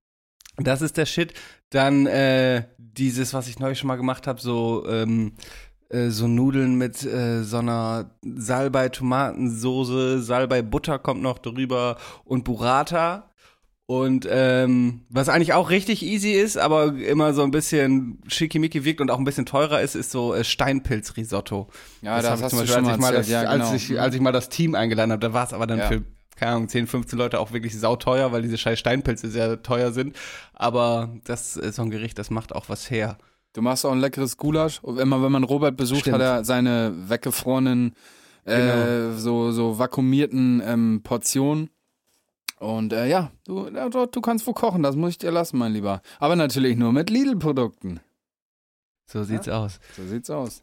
das 0.65 0.83
ist 0.83 0.97
der 0.97 1.07
Shit. 1.07 1.35
Dann 1.71 2.07
äh, 2.07 2.65
dieses, 2.79 3.35
was 3.35 3.49
ich 3.49 3.59
neulich 3.59 3.79
schon 3.79 3.89
mal 3.89 3.97
gemacht 3.97 4.27
habe, 4.27 4.41
so 4.41 4.85
ähm, 4.89 5.33
äh, 5.91 6.09
so 6.11 6.29
Nudeln 6.29 6.77
mit 6.77 7.05
äh, 7.05 7.43
so 7.43 7.59
einer 7.59 8.11
Salbei-Tomatensoße, 8.23 10.23
Salbei-Butter 10.23 10.99
kommt 10.99 11.23
noch 11.23 11.39
drüber 11.39 11.97
und 12.25 12.45
Burrata. 12.45 13.27
Und 13.87 14.25
ähm, 14.31 15.01
was 15.09 15.29
eigentlich 15.29 15.53
auch 15.53 15.71
richtig 15.71 16.05
easy 16.05 16.31
ist, 16.31 16.57
aber 16.57 16.95
immer 16.95 17.35
so 17.35 17.43
ein 17.43 17.51
bisschen 17.51 18.23
schickimicki 18.29 18.85
wirkt 18.85 19.01
und 19.01 19.11
auch 19.11 19.19
ein 19.19 19.25
bisschen 19.25 19.47
teurer 19.47 19.81
ist, 19.81 19.97
ist 19.97 20.13
so 20.13 20.33
äh, 20.33 20.45
Steinpilz-Risotto. 20.45 21.69
Ja, 22.01 22.23
das, 22.23 22.31
hab 22.31 22.41
ich 22.41 22.47
zum 22.47 22.59
du 22.61 22.65
Beispiel, 22.67 22.85
als 22.85 22.95
ich 22.95 23.01
mal 23.01 23.13
das, 23.13 23.29
ja, 23.29 23.53
genau. 23.53 23.69
als, 23.69 23.83
ich, 23.83 24.01
als 24.01 24.15
ich 24.15 24.21
mal 24.21 24.31
das 24.31 24.49
Team 24.49 24.77
eingeladen 24.77 25.11
habe, 25.11 25.19
da 25.21 25.33
war 25.33 25.45
es 25.45 25.53
aber 25.53 25.67
dann 25.67 25.79
Ja. 25.79 25.89
für, 25.89 26.05
keine 26.41 26.53
Ahnung, 26.53 26.69
10, 26.69 26.87
15 26.87 27.19
Leute 27.19 27.39
auch 27.39 27.53
wirklich 27.53 27.79
sauteuer, 27.79 28.33
weil 28.33 28.41
diese 28.41 28.57
scheiß 28.57 28.79
Steinpilze 28.79 29.29
sehr 29.29 29.63
teuer 29.63 29.93
sind. 29.93 30.17
Aber 30.55 31.11
das 31.25 31.59
ist 31.59 31.77
so 31.77 31.83
ein 31.83 31.91
Gericht, 31.91 32.19
das 32.19 32.31
macht 32.31 32.55
auch 32.55 32.71
was 32.71 32.91
her. 32.91 33.19
Du 33.53 33.61
machst 33.61 33.85
auch 33.85 33.93
ein 33.93 34.01
leckeres 34.01 34.39
Gulasch. 34.39 34.81
Immer 34.83 35.23
wenn 35.23 35.33
man 35.33 35.45
Robert 35.45 35.77
besucht, 35.77 36.01
Stimmt. 36.01 36.15
hat 36.15 36.23
er 36.23 36.45
seine 36.45 36.95
weggefrorenen, 37.11 37.95
äh, 38.47 38.57
Genau. 38.57 39.19
so, 39.19 39.53
so 39.53 39.79
vakuumierten 39.79 40.63
ähm, 40.65 41.01
Portionen. 41.03 41.69
Und 42.59 42.95
äh, 42.95 43.07
ja, 43.07 43.33
du, 43.45 43.69
ja, 43.69 43.91
du, 43.91 44.21
kannst 44.23 44.47
wo 44.47 44.55
kochen, 44.55 44.83
das 44.83 44.97
muss 44.97 45.11
ich 45.11 45.19
dir 45.19 45.31
lassen, 45.31 45.59
mein 45.59 45.73
Lieber. 45.75 46.01
Aber 46.21 46.37
natürlich 46.37 46.79
nur 46.79 46.93
mit 46.93 47.11
Lidl-Produkten. 47.11 48.01
So 49.05 49.25
sieht's 49.25 49.49
aus. 49.49 49.79
So 49.95 50.07
sieht's 50.07 50.31
aus. 50.31 50.63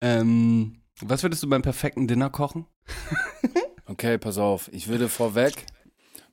Ähm, 0.00 0.76
was 1.00 1.24
würdest 1.24 1.42
du 1.42 1.48
beim 1.48 1.62
perfekten 1.62 2.06
Dinner 2.06 2.30
kochen? 2.30 2.66
Okay, 4.00 4.16
pass 4.16 4.38
auf. 4.38 4.72
Ich 4.72 4.86
würde 4.86 5.08
vorweg, 5.08 5.66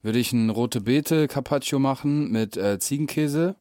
würde 0.04 0.20
ich 0.20 0.32
ein 0.32 0.52
rote 0.52 0.82
Beete 0.82 1.28
Carpaccio 1.28 1.80
machen 1.80 2.30
mit 2.30 2.58
äh, 2.58 2.78
Ziegenkäse 2.78 3.56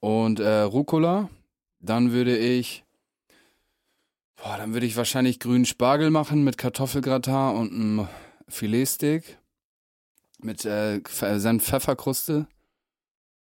und 0.00 0.40
äh, 0.40 0.60
Rucola. 0.60 1.28
Dann 1.78 2.12
würde 2.12 2.38
ich, 2.38 2.86
boah, 4.36 4.56
dann 4.56 4.72
würde 4.72 4.86
ich 4.86 4.96
wahrscheinlich 4.96 5.40
grünen 5.40 5.66
Spargel 5.66 6.08
machen 6.08 6.42
mit 6.42 6.56
Kartoffelgratin 6.56 7.54
und 7.54 7.72
einem 7.74 8.08
Filetsteak 8.48 9.38
mit 10.38 10.64
äh, 10.64 11.02
Pf- 11.04 11.38
Senf-Pfefferkruste. 11.38 12.46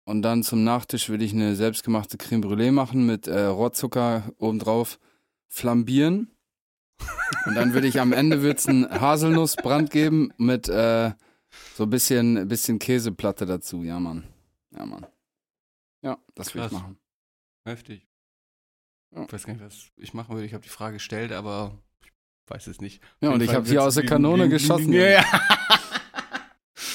Und 0.04 0.22
dann 0.22 0.44
zum 0.44 0.62
Nachtisch 0.62 1.08
würde 1.08 1.24
ich 1.24 1.32
eine 1.32 1.56
selbstgemachte 1.56 2.18
Creme 2.18 2.44
Brûlée 2.44 2.70
machen 2.70 3.04
mit 3.04 3.26
äh, 3.26 3.46
Rohrzucker 3.46 4.32
obendrauf 4.38 5.00
flambieren. 5.48 6.35
Und 7.46 7.54
dann 7.54 7.74
würde 7.74 7.86
ich 7.86 8.00
am 8.00 8.12
Ende 8.12 8.42
wird's 8.42 8.66
ein 8.66 8.88
Haselnussbrand 8.90 9.90
geben 9.90 10.32
mit 10.36 10.68
äh, 10.68 11.12
so 11.74 11.84
ein 11.84 11.90
bisschen, 11.90 12.48
bisschen 12.48 12.78
Käseplatte 12.78 13.46
dazu. 13.46 13.82
Ja, 13.82 14.00
Mann. 14.00 14.24
Ja, 14.76 14.84
Mann. 14.86 15.06
Ja, 16.02 16.18
das 16.34 16.54
will 16.54 16.64
ich 16.64 16.72
machen. 16.72 16.98
Heftig. 17.64 18.06
Ja. 19.14 19.24
Ich 19.24 19.32
weiß 19.32 19.44
gar 19.46 19.52
nicht, 19.54 19.64
was 19.64 19.88
ich 19.96 20.14
machen 20.14 20.34
würde. 20.34 20.46
Ich 20.46 20.54
habe 20.54 20.62
die 20.64 20.68
Frage 20.68 20.94
gestellt, 20.94 21.32
aber 21.32 21.78
ich 22.02 22.10
weiß 22.48 22.66
es 22.66 22.80
nicht. 22.80 23.02
Ja, 23.20 23.30
und 23.30 23.42
ich 23.42 23.54
habe 23.54 23.64
hier 23.64 23.74
wird's 23.74 23.86
aus 23.86 23.94
der 23.94 24.06
Kanone 24.06 24.46
wie- 24.46 24.50
geschossen. 24.50 24.92
Ja, 24.92 25.06
ja. 25.08 25.24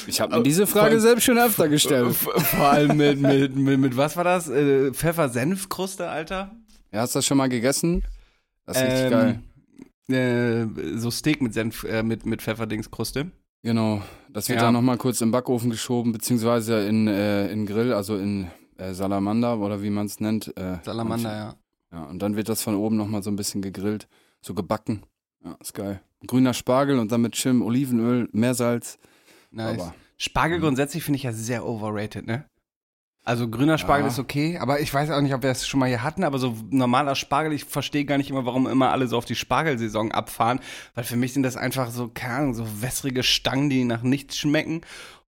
Ich 0.07 0.19
habe 0.19 0.35
mir 0.35 0.43
diese 0.43 0.65
Frage 0.65 0.99
selbst 0.99 1.25
schon 1.25 1.37
öfter 1.37 1.69
gestellt. 1.69 2.15
Vor 2.15 2.67
allem 2.67 2.97
mit, 2.97 3.19
mit, 3.21 3.55
mit, 3.55 3.79
mit 3.79 3.97
was 3.97 4.17
war 4.17 4.23
das? 4.23 4.49
Äh, 4.49 4.91
Pfeffer-Senf-Kruste, 4.93 6.09
Alter? 6.09 6.55
Ja, 6.91 7.01
hast 7.01 7.13
du 7.13 7.19
das 7.19 7.25
schon 7.27 7.37
mal 7.37 7.49
gegessen? 7.49 8.03
Das 8.65 8.77
ist 8.77 8.83
richtig 8.83 9.01
Ähm, 9.05 9.09
geil. 9.11 9.39
Äh, 10.13 10.67
so 10.97 11.11
Steak 11.11 11.41
mit 11.41 11.53
Senf, 11.53 11.83
äh, 11.83 12.03
mit, 12.03 12.25
mit 12.25 12.41
Pfefferdingskruste. 12.41 13.31
Genau. 13.63 14.01
Das 14.29 14.49
wird 14.49 14.59
Ja. 14.59 14.65
dann 14.65 14.73
nochmal 14.73 14.97
kurz 14.97 15.21
im 15.21 15.31
Backofen 15.31 15.69
geschoben, 15.69 16.11
beziehungsweise 16.11 16.87
in, 16.87 17.07
äh, 17.07 17.51
in 17.51 17.65
Grill, 17.65 17.93
also 17.93 18.17
in 18.17 18.47
äh, 18.77 18.93
Salamander 18.93 19.59
oder 19.59 19.83
wie 19.83 19.89
man 19.91 20.07
es 20.07 20.19
nennt. 20.19 20.55
Äh, 20.57 20.77
Salamander, 20.83 21.35
ja. 21.35 21.55
Ja, 21.91 22.03
und 22.05 22.21
dann 22.21 22.35
wird 22.35 22.47
das 22.49 22.63
von 22.63 22.75
oben 22.75 22.95
nochmal 22.95 23.21
so 23.21 23.29
ein 23.29 23.35
bisschen 23.35 23.61
gegrillt, 23.61 24.07
so 24.41 24.53
gebacken. 24.53 25.03
Ja, 25.43 25.57
ist 25.59 25.73
geil. 25.73 26.01
Grüner 26.25 26.53
Spargel 26.53 26.97
und 26.99 27.11
dann 27.11 27.21
mit 27.21 27.35
schönem 27.35 27.61
Olivenöl, 27.63 28.29
Meersalz. 28.31 28.97
Nice. 29.51 29.79
Aber 29.81 29.93
Spargel 30.17 30.59
grundsätzlich 30.59 31.03
finde 31.03 31.17
ich 31.17 31.23
ja 31.23 31.33
sehr 31.33 31.65
overrated, 31.65 32.25
ne? 32.27 32.45
Also 33.23 33.47
grüner 33.47 33.77
Spargel 33.77 34.05
Ja. 34.05 34.11
ist 34.11 34.17
okay, 34.17 34.57
aber 34.57 34.79
ich 34.79 34.91
weiß 34.91 35.11
auch 35.11 35.21
nicht, 35.21 35.33
ob 35.35 35.43
wir 35.43 35.51
es 35.51 35.67
schon 35.67 35.79
mal 35.79 35.87
hier 35.87 36.01
hatten, 36.01 36.23
aber 36.23 36.39
so 36.39 36.55
normaler 36.71 37.13
Spargel, 37.13 37.53
ich 37.53 37.65
verstehe 37.65 38.03
gar 38.03 38.17
nicht 38.17 38.31
immer, 38.31 38.45
warum 38.45 38.67
immer 38.67 38.91
alle 38.91 39.07
so 39.07 39.15
auf 39.17 39.25
die 39.25 39.35
Spargelsaison 39.35 40.11
abfahren, 40.11 40.59
weil 40.95 41.03
für 41.03 41.17
mich 41.17 41.33
sind 41.33 41.43
das 41.43 41.55
einfach 41.55 41.91
so, 41.91 42.09
keine 42.11 42.33
Ahnung, 42.33 42.53
so 42.55 42.65
wässrige 42.81 43.21
Stangen, 43.21 43.69
die 43.69 43.83
nach 43.83 44.01
nichts 44.01 44.37
schmecken 44.39 44.81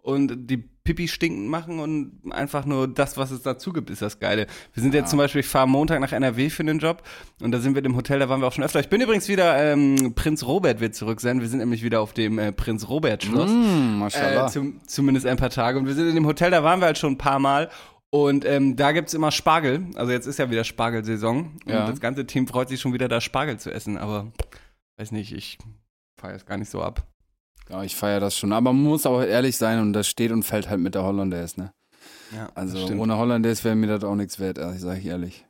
und 0.02 0.48
die 0.50 0.56
Pipi 0.56 1.08
stinkend 1.08 1.46
machen 1.48 1.78
und 1.78 2.20
einfach 2.32 2.64
nur 2.64 2.88
das, 2.88 3.16
was 3.18 3.30
es 3.30 3.42
dazu 3.42 3.72
gibt, 3.72 3.90
ist 3.90 4.00
das 4.02 4.18
Geile. 4.18 4.46
Wir 4.72 4.82
sind 4.82 4.94
Ja. 4.94 5.00
jetzt 5.00 5.10
zum 5.10 5.18
Beispiel, 5.18 5.40
ich 5.40 5.46
fahre 5.46 5.68
Montag 5.68 6.00
nach 6.00 6.10
NRW 6.12 6.48
für 6.50 6.64
den 6.64 6.78
Job 6.78 7.02
und 7.42 7.52
da 7.52 7.58
sind 7.60 7.74
wir 7.74 7.84
im 7.84 7.94
Hotel, 7.96 8.18
da 8.18 8.28
waren 8.28 8.40
wir 8.40 8.46
auch 8.48 8.52
schon 8.52 8.64
öfter. 8.64 8.80
Ich 8.80 8.88
bin 8.88 9.00
übrigens 9.00 9.28
wieder, 9.28 9.56
ähm, 9.72 10.14
Prinz 10.14 10.42
Robert 10.44 10.80
wird 10.80 10.94
zurück 10.94 11.20
sein, 11.20 11.40
wir 11.40 11.48
sind 11.48 11.58
nämlich 11.58 11.82
wieder 11.82 12.00
auf 12.00 12.12
dem 12.14 12.38
äh, 12.38 12.50
Prinz 12.50 12.88
Robert 12.88 13.22
Schloss. 13.24 13.50
Mmh, 13.50 14.08
Äh, 14.14 14.46
zum, 14.48 14.80
zumindest 14.86 15.26
ein 15.26 15.36
paar 15.36 15.50
Tage. 15.50 15.78
Und 15.78 15.86
wir 15.86 15.94
sind 15.94 16.08
in 16.08 16.14
dem 16.14 16.26
Hotel, 16.26 16.50
da 16.50 16.64
waren 16.64 16.80
wir 16.80 16.86
halt 16.86 16.98
schon 16.98 17.12
ein 17.12 17.18
paar 17.18 17.38
Mal. 17.38 17.68
Und 18.12 18.44
ähm, 18.44 18.74
da 18.74 18.90
gibt's 18.90 19.14
immer 19.14 19.30
Spargel. 19.30 19.86
Also 19.94 20.10
jetzt 20.10 20.26
ist 20.26 20.38
ja 20.40 20.50
wieder 20.50 20.64
Spargelsaison. 20.64 21.60
Ja. 21.66 21.82
Und 21.84 21.90
das 21.92 22.00
ganze 22.00 22.26
Team 22.26 22.48
freut 22.48 22.68
sich 22.68 22.80
schon 22.80 22.92
wieder, 22.92 23.06
da 23.06 23.20
Spargel 23.20 23.58
zu 23.58 23.70
essen. 23.72 23.96
Aber 23.98 24.32
weiß 24.96 25.12
nicht, 25.12 25.32
ich 25.32 25.58
feiere 26.16 26.34
es 26.34 26.44
gar 26.46 26.56
nicht 26.56 26.70
so 26.70 26.82
ab. 26.82 27.06
Ja, 27.70 27.82
ich 27.82 27.96
feiere 27.96 28.20
das 28.20 28.36
schon. 28.36 28.52
Aber 28.52 28.72
man 28.72 28.82
muss 28.82 29.06
auch 29.06 29.22
ehrlich 29.22 29.56
sein 29.56 29.80
und 29.80 29.92
das 29.92 30.08
steht 30.08 30.32
und 30.32 30.42
fällt 30.42 30.68
halt 30.68 30.80
mit 30.80 30.94
der 30.94 31.04
Hollandaise, 31.04 31.60
ne? 31.60 31.72
Ja, 32.34 32.48
Also 32.54 32.86
ohne 32.94 33.16
Hollandaise 33.16 33.64
wäre 33.64 33.74
mir 33.74 33.86
das 33.88 34.04
auch 34.04 34.14
nichts 34.14 34.38
wert, 34.38 34.58
also, 34.58 34.86
sag 34.86 34.98
ich 34.98 35.06
ehrlich. 35.06 35.46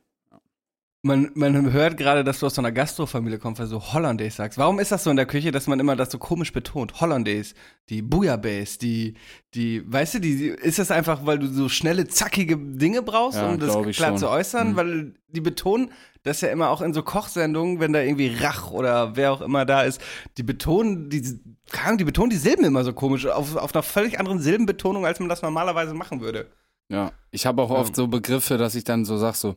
Man, 1.03 1.31
man 1.33 1.71
hört 1.71 1.97
gerade, 1.97 2.23
dass 2.23 2.39
du 2.39 2.45
aus 2.45 2.53
so 2.53 2.61
einer 2.61 2.71
Gastrofamilie 2.71 3.39
kommst, 3.39 3.59
weil 3.59 3.67
du 3.67 3.79
Hollandaise 3.79 4.35
sagst. 4.35 4.59
Warum 4.59 4.79
ist 4.79 4.91
das 4.91 5.03
so 5.03 5.09
in 5.09 5.15
der 5.15 5.25
Küche, 5.25 5.51
dass 5.51 5.65
man 5.65 5.79
immer 5.79 5.95
das 5.95 6.11
so 6.11 6.19
komisch 6.19 6.53
betont? 6.53 7.01
Hollandaise, 7.01 7.55
die 7.89 8.03
Bouillabaisse, 8.03 8.77
die, 8.77 9.15
die, 9.55 9.81
weißt 9.91 10.15
du, 10.15 10.19
die, 10.19 10.45
ist 10.49 10.77
das 10.77 10.91
einfach, 10.91 11.25
weil 11.25 11.39
du 11.39 11.47
so 11.47 11.69
schnelle, 11.69 12.07
zackige 12.07 12.55
Dinge 12.55 13.01
brauchst, 13.01 13.39
Ja, 13.39 13.49
um 13.49 13.57
das 13.57 13.71
klar 13.95 14.09
schon. 14.09 14.17
zu 14.19 14.29
äußern? 14.29 14.73
Mhm. 14.73 14.75
Weil 14.75 15.13
die 15.29 15.41
betonen 15.41 15.91
das 16.21 16.41
ja 16.41 16.49
immer 16.49 16.69
auch 16.69 16.81
in 16.81 16.93
so 16.93 17.01
Kochsendungen, 17.01 17.79
wenn 17.79 17.93
da 17.93 18.01
irgendwie 18.01 18.27
Rach 18.27 18.69
oder 18.69 19.15
wer 19.15 19.31
auch 19.31 19.41
immer 19.41 19.65
da 19.65 19.81
ist, 19.81 19.99
die 20.37 20.43
betonen, 20.43 21.09
die, 21.09 21.21
die 21.23 22.03
betonen 22.03 22.29
die 22.29 22.37
Silben 22.37 22.63
immer 22.63 22.83
so 22.83 22.93
komisch, 22.93 23.25
auf, 23.25 23.55
auf 23.55 23.73
einer 23.73 23.81
völlig 23.81 24.19
anderen 24.19 24.39
Silbenbetonung, 24.39 25.03
als 25.07 25.19
man 25.19 25.29
das 25.29 25.41
normalerweise 25.41 25.95
machen 25.95 26.21
würde. 26.21 26.51
Ja, 26.91 27.13
ich 27.31 27.45
habe 27.45 27.61
auch 27.61 27.69
Ja. 27.71 27.77
oft 27.77 27.95
so 27.95 28.07
Begriffe, 28.07 28.57
dass 28.57 28.75
ich 28.75 28.83
dann 28.83 29.05
so 29.05 29.17
sag 29.17 29.35
so, 29.35 29.55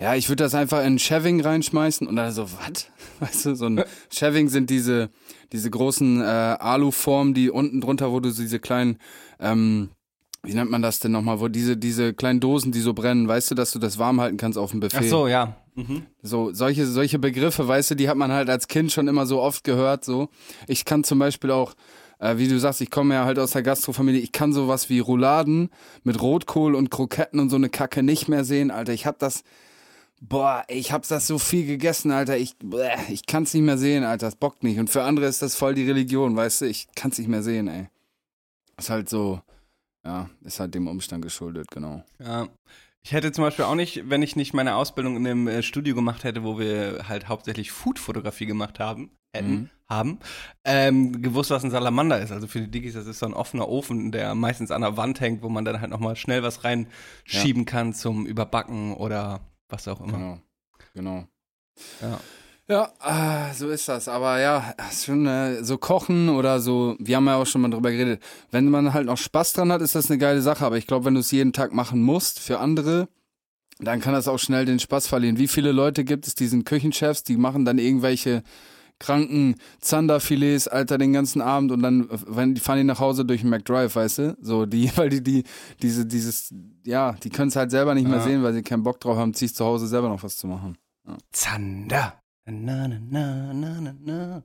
ja, 0.00 0.14
ich 0.14 0.28
würde 0.28 0.44
das 0.44 0.54
einfach 0.54 0.84
in 0.84 0.98
Shaving 1.00 1.40
reinschmeißen 1.40 2.06
und 2.06 2.14
dann 2.14 2.30
so, 2.32 2.44
was? 2.44 2.86
Weißt 3.20 3.46
du, 3.46 3.54
so 3.56 3.66
ein 3.66 3.82
Shaving 4.12 4.48
sind 4.48 4.70
diese 4.70 5.10
diese 5.52 5.68
großen 5.70 6.20
äh, 6.20 6.24
Aluformen, 6.24 7.34
die 7.34 7.50
unten 7.50 7.80
drunter, 7.80 8.12
wo 8.12 8.20
du 8.20 8.30
diese 8.30 8.60
kleinen 8.60 8.98
ähm, 9.40 9.90
wie 10.44 10.54
nennt 10.54 10.70
man 10.70 10.80
das 10.80 11.00
denn 11.00 11.10
nochmal, 11.10 11.40
wo 11.40 11.48
diese 11.48 11.76
diese 11.76 12.14
kleinen 12.14 12.38
Dosen, 12.38 12.70
die 12.70 12.80
so 12.80 12.94
brennen, 12.94 13.26
weißt 13.26 13.50
du, 13.50 13.54
dass 13.56 13.72
du 13.72 13.80
das 13.80 13.98
warm 13.98 14.20
halten 14.20 14.36
kannst 14.36 14.56
auf 14.56 14.70
dem 14.70 14.78
Buffet. 14.78 14.98
Ach 14.98 15.02
so, 15.02 15.26
ja. 15.26 15.56
Mhm. 15.74 16.06
So, 16.22 16.52
solche, 16.52 16.86
solche 16.86 17.18
Begriffe, 17.18 17.66
weißt 17.66 17.90
du, 17.90 17.94
die 17.96 18.08
hat 18.08 18.16
man 18.16 18.30
halt 18.32 18.48
als 18.48 18.68
Kind 18.68 18.92
schon 18.92 19.08
immer 19.08 19.26
so 19.26 19.40
oft 19.42 19.62
gehört, 19.64 20.04
so. 20.04 20.28
Ich 20.68 20.84
kann 20.84 21.04
zum 21.04 21.18
Beispiel 21.18 21.50
auch, 21.50 21.74
äh, 22.18 22.38
wie 22.38 22.48
du 22.48 22.58
sagst, 22.58 22.80
ich 22.80 22.90
komme 22.90 23.14
ja 23.14 23.24
halt 23.24 23.38
aus 23.38 23.52
der 23.52 23.62
Gastrofamilie, 23.62 24.20
ich 24.20 24.32
kann 24.32 24.52
sowas 24.52 24.88
wie 24.88 24.98
Rouladen 25.00 25.70
mit 26.02 26.20
Rotkohl 26.20 26.74
und 26.74 26.90
Kroketten 26.90 27.40
und 27.40 27.50
so 27.50 27.56
eine 27.56 27.68
Kacke 27.68 28.02
nicht 28.02 28.28
mehr 28.28 28.44
sehen, 28.44 28.70
Alter. 28.70 28.92
Ich 28.92 29.06
hab 29.06 29.18
das, 29.18 29.44
boah, 30.20 30.64
ich 30.68 30.92
hab 30.92 31.06
das 31.06 31.26
so 31.26 31.38
viel 31.38 31.66
gegessen, 31.66 32.10
Alter. 32.10 32.36
Ich, 32.36 32.54
ich 33.08 33.26
kann's 33.26 33.52
nicht 33.54 33.64
mehr 33.64 33.78
sehen, 33.78 34.04
Alter. 34.04 34.26
Das 34.26 34.36
bockt 34.36 34.62
nicht. 34.62 34.78
Und 34.78 34.90
für 34.90 35.02
andere 35.02 35.26
ist 35.26 35.42
das 35.42 35.54
voll 35.54 35.74
die 35.74 35.86
Religion, 35.88 36.36
weißt 36.36 36.62
du, 36.62 36.64
ich 36.66 36.88
kann's 36.94 37.18
nicht 37.18 37.28
mehr 37.28 37.42
sehen, 37.42 37.68
ey. 37.68 37.88
Ist 38.78 38.90
halt 38.90 39.08
so, 39.08 39.40
ja, 40.04 40.28
ist 40.44 40.60
halt 40.60 40.74
dem 40.74 40.86
Umstand 40.86 41.22
geschuldet, 41.22 41.70
genau. 41.70 42.04
Ja. 42.18 42.48
Ich 43.02 43.12
hätte 43.12 43.30
zum 43.30 43.44
Beispiel 43.44 43.64
auch 43.66 43.76
nicht, 43.76 44.10
wenn 44.10 44.20
ich 44.22 44.34
nicht 44.34 44.52
meine 44.52 44.74
Ausbildung 44.74 45.16
in 45.16 45.22
dem 45.24 45.46
äh, 45.46 45.62
Studio 45.62 45.94
gemacht 45.94 46.24
hätte, 46.24 46.42
wo 46.42 46.58
wir 46.58 47.08
halt 47.08 47.28
hauptsächlich 47.28 47.70
Food-Fotografie 47.70 48.46
gemacht 48.46 48.80
haben, 48.80 49.10
hätten, 49.32 49.50
Mhm. 49.50 49.70
Haben, 49.88 50.18
ähm, 50.64 51.22
gewusst, 51.22 51.50
was 51.50 51.64
ein 51.64 51.70
Salamander 51.70 52.20
ist. 52.20 52.32
Also 52.32 52.46
für 52.46 52.60
die 52.60 52.70
Diggis, 52.70 52.94
das 52.94 53.06
ist 53.06 53.20
so 53.20 53.26
ein 53.26 53.34
offener 53.34 53.68
Ofen, 53.68 54.12
der 54.12 54.34
meistens 54.34 54.70
an 54.70 54.82
der 54.82 54.96
Wand 54.96 55.20
hängt, 55.20 55.42
wo 55.42 55.48
man 55.48 55.64
dann 55.64 55.80
halt 55.80 55.90
nochmal 55.90 56.16
schnell 56.16 56.42
was 56.42 56.64
reinschieben 56.64 57.64
kann 57.64 57.94
zum 57.94 58.26
Überbacken 58.26 58.94
oder 58.94 59.40
was 59.68 59.86
auch 59.88 60.00
immer. 60.00 60.12
Genau. 60.12 60.38
Genau. 60.94 61.28
Ja. 62.00 62.20
Ja, 62.68 62.92
ah, 62.98 63.54
so 63.54 63.68
ist 63.68 63.88
das. 63.88 64.08
Aber 64.08 64.40
ja, 64.40 64.74
ist 64.90 65.04
schon 65.04 65.24
äh, 65.26 65.62
so 65.62 65.78
kochen 65.78 66.28
oder 66.28 66.58
so, 66.58 66.96
wir 66.98 67.14
haben 67.14 67.26
ja 67.26 67.36
auch 67.36 67.46
schon 67.46 67.60
mal 67.60 67.70
drüber 67.70 67.92
geredet. 67.92 68.20
Wenn 68.50 68.68
man 68.70 68.92
halt 68.92 69.06
noch 69.06 69.18
Spaß 69.18 69.52
dran 69.52 69.70
hat, 69.70 69.82
ist 69.82 69.94
das 69.94 70.10
eine 70.10 70.18
geile 70.18 70.42
Sache. 70.42 70.66
Aber 70.66 70.76
ich 70.76 70.88
glaube, 70.88 71.04
wenn 71.04 71.14
du 71.14 71.20
es 71.20 71.30
jeden 71.30 71.52
Tag 71.52 71.72
machen 71.72 72.02
musst 72.02 72.40
für 72.40 72.58
andere, 72.58 73.08
dann 73.78 74.00
kann 74.00 74.14
das 74.14 74.26
auch 74.26 74.38
schnell 74.38 74.64
den 74.64 74.80
Spaß 74.80 75.06
verlieren. 75.06 75.38
Wie 75.38 75.46
viele 75.46 75.70
Leute 75.70 76.02
gibt 76.02 76.26
es, 76.26 76.34
diesen 76.34 76.64
Küchenchefs, 76.64 77.22
die 77.22 77.36
machen 77.36 77.64
dann 77.64 77.78
irgendwelche 77.78 78.42
kranken 78.98 79.56
Zanderfilets, 79.80 80.68
Alter, 80.68 80.98
den 80.98 81.12
ganzen 81.12 81.40
Abend 81.40 81.72
und 81.72 81.82
dann 81.82 82.08
wenn 82.26 82.54
die 82.54 82.60
fahren 82.60 82.78
die 82.78 82.84
nach 82.84 83.00
Hause 83.00 83.24
durch 83.24 83.42
den 83.42 83.50
McDrive, 83.50 83.94
weißt 83.94 84.18
du? 84.18 84.36
So, 84.40 84.66
die, 84.66 84.90
weil 84.96 85.08
die, 85.10 85.22
die, 85.22 85.44
diese, 85.82 86.06
dieses, 86.06 86.54
ja, 86.84 87.12
die 87.12 87.30
können 87.30 87.48
es 87.48 87.56
halt 87.56 87.70
selber 87.70 87.94
nicht 87.94 88.08
mehr 88.08 88.18
Ja. 88.18 88.24
sehen, 88.24 88.42
weil 88.42 88.52
sie 88.54 88.62
keinen 88.62 88.82
Bock 88.82 89.00
drauf 89.00 89.16
haben, 89.16 89.34
sich 89.34 89.54
zu 89.54 89.64
Hause 89.64 89.86
selber 89.86 90.08
noch 90.08 90.22
was 90.22 90.36
zu 90.36 90.46
machen. 90.46 90.76
Zander. 91.32 92.14
Na, 92.46 92.88
na, 92.88 92.98
na, 93.10 93.52
na, 93.52 93.80
na, 93.80 93.94
na. 94.04 94.42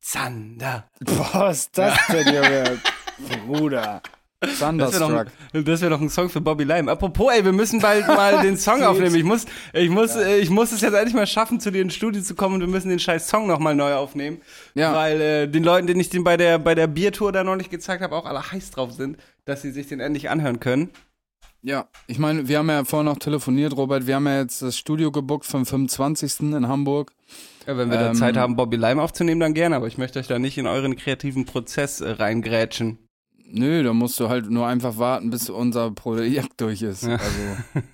Zander. 0.00 0.86
Boah, 1.00 1.30
was 1.34 1.58
ist 1.60 1.78
das 1.78 1.98
denn, 2.08 2.26
Junge? 2.34 2.78
Bruder. 3.46 4.00
Das 4.40 4.60
wäre 4.60 4.70
Thunderstruck. 4.70 5.26
doch, 5.52 5.64
das 5.64 5.80
wär 5.80 5.92
ein 5.92 6.08
Song 6.08 6.28
für 6.28 6.40
Bobby 6.40 6.62
Lime. 6.62 6.90
Apropos, 6.90 7.32
ey, 7.32 7.44
wir 7.44 7.52
müssen 7.52 7.80
bald 7.80 8.06
mal 8.06 8.40
den 8.42 8.56
Song 8.56 8.82
aufnehmen. 8.84 9.16
Ich 9.16 9.24
muss, 9.24 9.46
ich 9.72 9.90
muss, 9.90 10.14
äh, 10.14 10.38
ich 10.38 10.48
muss 10.48 10.70
es 10.70 10.80
jetzt 10.80 10.94
endlich 10.94 11.14
mal 11.14 11.26
schaffen, 11.26 11.58
zu 11.58 11.72
dir 11.72 11.82
ins 11.82 11.94
Studio 11.94 12.22
zu 12.22 12.36
kommen 12.36 12.54
und 12.54 12.60
wir 12.60 12.68
müssen 12.68 12.88
den 12.88 13.00
scheiß 13.00 13.26
Song 13.28 13.48
nochmal 13.48 13.74
neu 13.74 13.94
aufnehmen. 13.94 14.40
Ja. 14.74 14.94
Weil 14.94 15.20
äh, 15.20 15.48
den 15.48 15.64
Leuten, 15.64 15.88
denen 15.88 15.98
ich 15.98 16.08
den 16.08 16.22
bei 16.22 16.36
der, 16.36 16.58
bei 16.60 16.76
der 16.76 16.86
Biertour 16.86 17.32
da 17.32 17.42
noch 17.42 17.56
nicht 17.56 17.70
gezeigt 17.70 18.00
habe, 18.02 18.14
auch 18.14 18.26
alle 18.26 18.52
heiß 18.52 18.70
drauf 18.70 18.92
sind, 18.92 19.16
dass 19.44 19.62
sie 19.62 19.72
sich 19.72 19.88
den 19.88 19.98
endlich 19.98 20.30
anhören 20.30 20.60
können. 20.60 20.90
Ja, 21.62 21.88
ich 22.06 22.20
meine, 22.20 22.46
wir 22.46 22.58
haben 22.58 22.68
ja 22.68 22.84
vorhin 22.84 23.06
noch 23.06 23.18
telefoniert, 23.18 23.76
Robert. 23.76 24.06
Wir 24.06 24.14
haben 24.14 24.26
ja 24.26 24.40
jetzt 24.40 24.62
das 24.62 24.78
Studio 24.78 25.10
gebuckt 25.10 25.44
vom 25.46 25.66
25. 25.66 26.40
in 26.40 26.68
Hamburg. 26.68 27.10
Ja, 27.66 27.76
wenn 27.76 27.90
wir 27.90 27.98
da 27.98 28.10
Ähm, 28.10 28.14
Zeit 28.14 28.36
haben, 28.36 28.54
Bobby 28.54 28.76
Lime 28.76 29.02
aufzunehmen, 29.02 29.40
dann 29.40 29.54
gerne. 29.54 29.74
Aber 29.74 29.88
ich 29.88 29.98
möchte 29.98 30.20
euch 30.20 30.28
da 30.28 30.38
nicht 30.38 30.56
in 30.56 30.68
euren 30.68 30.94
kreativen 30.94 31.44
Prozess 31.44 32.00
äh, 32.00 32.10
reingrätschen. 32.10 32.98
Nö, 33.50 33.82
da 33.82 33.92
musst 33.92 34.20
du 34.20 34.28
halt 34.28 34.50
nur 34.50 34.66
einfach 34.66 34.98
warten, 34.98 35.30
bis 35.30 35.48
unser 35.48 35.90
Projekt 35.90 36.60
durch 36.60 36.82
ist. 36.82 37.02
Ja. 37.04 37.16
Also, 37.16 37.82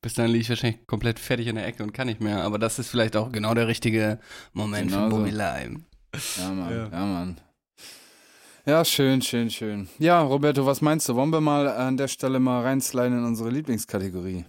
Bis 0.00 0.14
dann 0.14 0.26
liege 0.28 0.40
ich 0.40 0.48
wahrscheinlich 0.48 0.84
komplett 0.88 1.20
fertig 1.20 1.46
in 1.46 1.54
der 1.54 1.66
Ecke 1.66 1.84
und 1.84 1.92
kann 1.92 2.08
nicht 2.08 2.20
mehr. 2.20 2.42
Aber 2.42 2.58
das 2.58 2.78
ist 2.80 2.88
vielleicht 2.88 3.14
auch 3.14 3.30
genau 3.30 3.54
der 3.54 3.68
richtige 3.68 4.18
Moment 4.52 4.90
Genau 4.90 5.04
für 5.04 5.10
so. 5.10 5.16
Bobby 5.18 5.30
Lime. 5.30 5.80
ja, 6.38 6.50
Mann. 6.52 6.70
Ja. 6.70 6.88
Ja. 6.90 7.06
Mann. 7.06 7.40
Ja, 8.66 8.84
schön, 8.84 9.22
schön, 9.22 9.50
schön. 9.50 9.88
Ja, 9.98 10.20
Roberto, 10.22 10.64
was 10.66 10.80
meinst 10.80 11.08
du? 11.08 11.14
Wollen 11.14 11.30
wir 11.30 11.40
mal 11.40 11.68
an 11.68 11.96
der 11.96 12.08
Stelle 12.08 12.40
mal 12.40 12.62
reinsliden 12.62 13.18
in 13.18 13.24
unsere 13.24 13.50
Lieblingskategorie? 13.50 14.44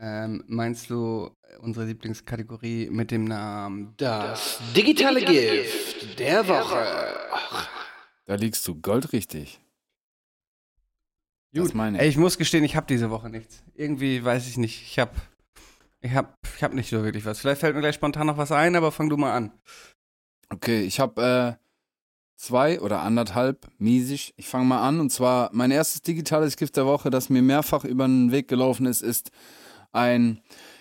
Ähm, 0.00 0.42
meinst 0.48 0.90
du 0.90 1.30
unsere 1.60 1.86
Lieblingskategorie 1.86 2.88
mit 2.90 3.10
dem 3.12 3.24
Namen 3.24 3.94
Das 3.96 4.58
digitale 4.74 5.24
Gift 5.24 6.18
der 6.18 6.46
Woche? 6.48 6.84
Da 8.26 8.34
liegst 8.36 8.66
du 8.68 8.74
goldrichtig. 8.80 9.60
Das 11.52 11.66
Gut. 11.66 11.74
meine 11.74 11.98
Ey, 11.98 12.08
ich. 12.08 12.14
ich 12.14 12.18
muss 12.18 12.38
gestehen, 12.38 12.64
ich 12.64 12.76
habe 12.76 12.86
diese 12.86 13.10
Woche 13.10 13.28
nichts. 13.28 13.62
Irgendwie 13.74 14.24
weiß 14.24 14.48
ich 14.48 14.56
nicht. 14.56 14.82
Ich 14.82 14.98
habe 14.98 15.12
Ich 16.00 16.12
hab, 16.14 16.36
ich 16.56 16.62
hab 16.62 16.72
nicht 16.72 16.88
so 16.90 17.02
wirklich 17.04 17.24
was. 17.24 17.40
Vielleicht 17.40 17.60
fällt 17.60 17.74
mir 17.74 17.80
gleich 17.82 17.94
spontan 17.94 18.26
noch 18.26 18.38
was 18.38 18.52
ein, 18.52 18.74
aber 18.74 18.90
fang 18.90 19.08
du 19.08 19.16
mal 19.16 19.34
an. 19.34 19.52
Okay, 20.48 20.82
ich 20.82 20.98
habe 20.98 21.58
äh, 21.58 21.62
zwei 22.36 22.80
oder 22.80 23.02
anderthalb, 23.02 23.68
miesig. 23.78 24.32
Ich 24.36 24.48
fange 24.48 24.64
mal 24.64 24.86
an. 24.86 24.98
Und 25.00 25.10
zwar 25.10 25.50
mein 25.52 25.70
erstes 25.70 26.02
digitales 26.02 26.56
Gift 26.56 26.76
der 26.76 26.86
Woche, 26.86 27.10
das 27.10 27.28
mir 27.28 27.42
mehrfach 27.42 27.84
über 27.84 28.06
den 28.06 28.32
Weg 28.32 28.48
gelaufen 28.48 28.86
ist, 28.86 29.02
ist 29.02 29.30
ein, 29.92 30.40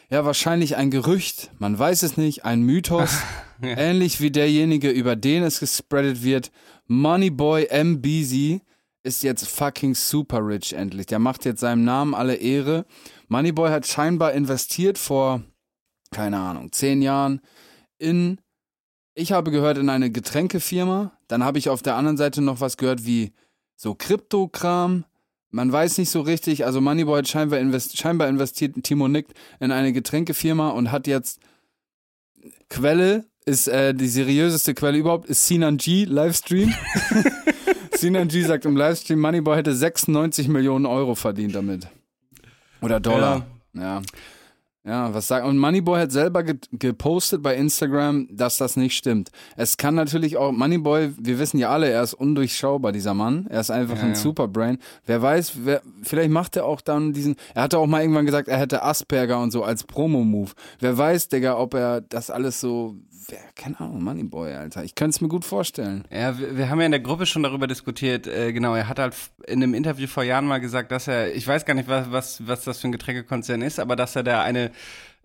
ja, 0.09 0.25
wahrscheinlich 0.25 0.75
ein 0.77 0.89
Gerücht. 0.89 1.51
Man 1.59 1.77
weiß 1.77 2.03
es 2.03 2.17
nicht, 2.17 2.45
ein 2.45 2.61
Mythos. 2.61 3.11
Ja. 3.63 3.77
Ähnlich 3.77 4.19
wie 4.21 4.31
derjenige, 4.31 4.89
über 4.89 5.15
den 5.15 5.43
es 5.43 5.59
gespreadet 5.59 6.23
wird. 6.23 6.51
Moneyboy 6.91 7.67
M. 7.69 8.01
Beasy 8.01 8.59
ist 9.01 9.23
jetzt 9.23 9.47
fucking 9.47 9.95
super 9.95 10.45
rich 10.45 10.73
endlich. 10.73 11.05
Der 11.05 11.19
macht 11.19 11.45
jetzt 11.45 11.61
seinem 11.61 11.85
Namen 11.85 12.13
alle 12.13 12.35
Ehre. 12.35 12.85
Moneyboy 13.29 13.69
hat 13.69 13.87
scheinbar 13.87 14.33
investiert 14.33 14.97
vor, 14.97 15.41
keine 16.11 16.37
Ahnung, 16.37 16.73
zehn 16.73 17.01
Jahren 17.01 17.39
in, 17.97 18.41
ich 19.13 19.31
habe 19.31 19.51
gehört, 19.51 19.77
in 19.77 19.87
eine 19.87 20.11
Getränkefirma. 20.11 21.17
Dann 21.29 21.45
habe 21.45 21.59
ich 21.59 21.69
auf 21.69 21.81
der 21.81 21.95
anderen 21.95 22.17
Seite 22.17 22.41
noch 22.41 22.59
was 22.59 22.75
gehört 22.75 23.05
wie 23.05 23.31
so 23.77 23.95
Kryptokram. 23.95 25.05
Man 25.49 25.71
weiß 25.71 25.97
nicht 25.97 26.09
so 26.09 26.19
richtig, 26.19 26.65
also 26.65 26.81
Moneyboy 26.81 27.19
hat 27.19 27.29
scheinbar, 27.29 27.59
invest, 27.59 27.97
scheinbar 27.97 28.27
investiert, 28.27 28.75
Timo 28.83 29.07
nickt, 29.07 29.33
in 29.61 29.71
eine 29.71 29.93
Getränkefirma 29.93 30.71
und 30.71 30.91
hat 30.91 31.07
jetzt 31.07 31.39
Quelle, 32.67 33.30
ist 33.45 33.67
äh, 33.67 33.93
die 33.93 34.07
seriöseste 34.07 34.73
Quelle 34.73 34.97
überhaupt, 34.97 35.27
ist 35.27 35.47
Sinan 35.47 35.77
G 35.77 36.05
Livestream. 36.05 36.73
Sinan 37.95 38.27
G 38.27 38.41
sagt 38.43 38.65
im 38.65 38.75
Livestream, 38.77 39.19
Moneyboy 39.19 39.57
hätte 39.57 39.75
96 39.75 40.47
Millionen 40.47 40.85
Euro 40.85 41.15
verdient 41.15 41.55
damit. 41.55 41.87
Oder 42.81 42.99
Dollar. 42.99 43.45
Ja. 43.73 44.01
Ja, 44.83 45.13
was 45.13 45.27
sagt. 45.27 45.45
Und 45.45 45.59
Moneyboy 45.59 45.99
hat 45.99 46.11
selber 46.11 46.41
ge 46.41 46.55
gepostet 46.71 47.43
bei 47.43 47.55
Instagram, 47.55 48.27
dass 48.31 48.57
das 48.57 48.77
nicht 48.77 48.97
stimmt. 48.97 49.29
Es 49.55 49.77
kann 49.77 49.93
natürlich 49.93 50.37
auch, 50.37 50.51
Moneyboy, 50.51 51.11
wir 51.19 51.37
wissen 51.37 51.59
ja 51.59 51.69
alle, 51.69 51.87
er 51.87 52.01
ist 52.01 52.15
undurchschaubar, 52.15 52.91
dieser 52.91 53.13
Mann. 53.13 53.45
Er 53.51 53.59
ist 53.59 53.69
einfach 53.69 53.97
Ja, 53.97 54.01
ein 54.03 54.09
ja. 54.09 54.15
Superbrain. 54.15 54.79
Wer 55.05 55.21
weiß, 55.21 55.53
wer, 55.65 55.83
vielleicht 56.01 56.31
macht 56.31 56.55
er 56.55 56.65
auch 56.65 56.81
dann 56.81 57.13
diesen. 57.13 57.35
Er 57.53 57.61
hatte 57.61 57.77
auch 57.77 57.85
mal 57.85 58.01
irgendwann 58.01 58.25
gesagt, 58.25 58.47
er 58.47 58.57
hätte 58.57 58.81
Asperger 58.81 59.39
und 59.39 59.51
so 59.51 59.63
als 59.63 59.83
Promo-Move. 59.83 60.49
Wer 60.79 60.97
weiß, 60.97 61.27
Digga, 61.27 61.59
ob 61.59 61.75
er 61.75 62.01
das 62.01 62.31
alles 62.31 62.59
so. 62.59 62.95
Keine 63.55 63.79
Ahnung, 63.79 64.03
Moneyboy, 64.03 64.53
Alter. 64.53 64.83
Ich 64.83 64.95
könnte 64.95 65.15
es 65.15 65.21
mir 65.21 65.27
gut 65.27 65.45
vorstellen. 65.45 66.05
Ja, 66.11 66.37
wir, 66.39 66.57
wir 66.57 66.69
haben 66.69 66.79
ja 66.79 66.85
in 66.85 66.91
der 66.91 67.01
Gruppe 67.01 67.25
schon 67.25 67.43
darüber 67.43 67.67
diskutiert. 67.67 68.27
Äh, 68.27 68.53
genau, 68.53 68.75
er 68.75 68.87
hat 68.87 68.99
halt 68.99 69.15
in 69.47 69.61
einem 69.61 69.73
Interview 69.73 70.07
vor 70.07 70.23
Jahren 70.23 70.45
mal 70.45 70.59
gesagt, 70.59 70.91
dass 70.91 71.07
er, 71.07 71.33
ich 71.35 71.47
weiß 71.47 71.65
gar 71.65 71.73
nicht, 71.73 71.87
was, 71.87 72.11
was, 72.11 72.47
was 72.47 72.63
das 72.63 72.79
für 72.79 72.87
ein 72.87 72.91
Getränkekonzern 72.91 73.61
ist, 73.61 73.79
aber 73.79 73.95
dass 73.95 74.15
er 74.15 74.23
da 74.23 74.41
eine 74.41 74.71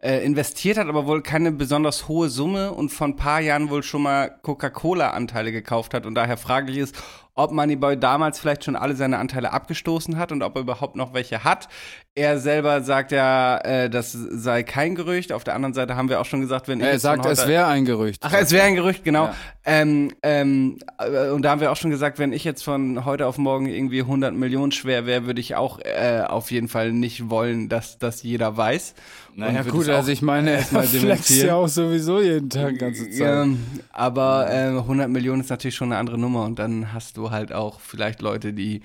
äh, 0.03 0.25
investiert 0.25 0.79
hat, 0.79 0.89
aber 0.89 1.07
wohl 1.07 1.23
keine 1.23 1.53
besonders 1.53 2.09
hohe 2.09 2.29
Summe 2.29 2.73
und 2.73 2.91
vor 2.91 3.09
ein 3.09 3.17
paar 3.17 3.41
Jahren 3.41 3.71
wohl 3.71 3.83
schon 3.83 4.03
mal 4.03 4.31
Coca-Cola-Anteile 4.43 5.53
gekauft 5.53 5.95
hat 5.95 6.07
und 6.07 6.15
daher 6.15 6.37
fraglich 6.37 6.79
ist, 6.79 6.97
ob 7.37 7.53
Moneyboy 7.53 7.99
damals 7.99 8.41
vielleicht 8.41 8.65
schon 8.65 8.77
alle 8.77 8.97
seine 8.97 9.19
Anteile 9.19 9.53
abgestoßen 9.53 10.17
hat 10.17 10.33
und 10.33 10.43
ob 10.43 10.57
er 10.57 10.63
überhaupt 10.63 10.97
noch 10.97 11.13
welche 11.13 11.45
hat. 11.45 11.69
Er 12.15 12.39
selber 12.39 12.81
sagt 12.81 13.13
ja, 13.13 13.59
äh, 13.59 13.91
das 13.91 14.13
sei 14.13 14.63
kein 14.63 14.95
Gerücht. 14.95 15.33
Auf 15.33 15.45
der 15.45 15.55
anderen 15.55 15.75
Seite 15.75 15.97
haben 15.97 16.09
wir 16.09 16.19
auch 16.19 16.25
schon 16.25 16.41
gesagt, 16.41 16.67
wenn 16.67 16.81
ich 16.81 16.87
Er 16.87 16.99
sagt, 16.99 17.27
es 17.27 17.47
wäre 17.47 17.67
ein 17.67 17.85
Gerücht. 17.85 18.23
Ach, 18.25 18.33
es 18.33 18.53
wäre 18.53 18.65
ein 18.65 18.75
Gerücht, 18.75 19.05
genau. 19.05 19.27
Ja. 19.27 19.35
Ähm, 19.67 20.13
ähm, 20.23 20.79
äh, 20.99 21.29
und 21.29 21.43
da 21.43 21.51
haben 21.51 21.61
wir 21.61 21.71
auch 21.71 21.77
schon 21.77 21.91
gesagt, 21.91 22.19
wenn 22.19 22.33
ich 22.33 22.43
jetzt 22.43 22.63
von 22.63 23.05
heute 23.05 23.27
auf 23.27 23.37
morgen 23.37 23.67
irgendwie 23.67 24.01
100 24.01 24.33
Millionen 24.33 24.73
schwer 24.73 25.05
wäre, 25.05 25.27
würde 25.27 25.43
ich 25.43 25.57
auch 25.57 25.79
äh, 25.81 26.23
auf 26.27 26.51
jeden 26.51 26.69
Fall 26.69 26.93
nicht 26.93 27.29
wollen, 27.29 27.69
dass 27.69 27.99
das 27.99 28.23
jeder 28.23 28.57
weiß. 28.57 28.95
Naja, 29.35 29.63
gut, 29.65 29.87
also 29.91 30.11
ich 30.11 30.23
meine, 30.23 30.53
er 30.53 30.57
erstmal 30.61 30.87
dementieren. 30.87 31.49
ja 31.49 31.55
auch 31.57 31.69
sowieso 31.69 32.23
jeden 32.23 32.49
Tag 32.49 32.79
ganze 32.79 33.11
Zeit. 33.11 33.45
Ähm, 33.45 33.59
aber 33.93 34.51
äh, 34.51 34.69
100 34.69 35.11
Millionen 35.11 35.43
ist 35.43 35.51
natürlich 35.51 35.75
schon 35.75 35.93
eine 35.93 35.99
andere 35.99 36.17
Nummer 36.17 36.45
und 36.45 36.59
dann 36.59 36.95
hast 36.95 37.19
du 37.19 37.26
halt 37.31 37.53
auch 37.53 37.81
vielleicht 37.81 38.23
Leute, 38.23 38.53
die 38.53 38.83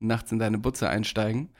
nachts 0.00 0.32
in 0.32 0.38
deine 0.38 0.58
Butze 0.58 0.88
einsteigen. 0.88 1.50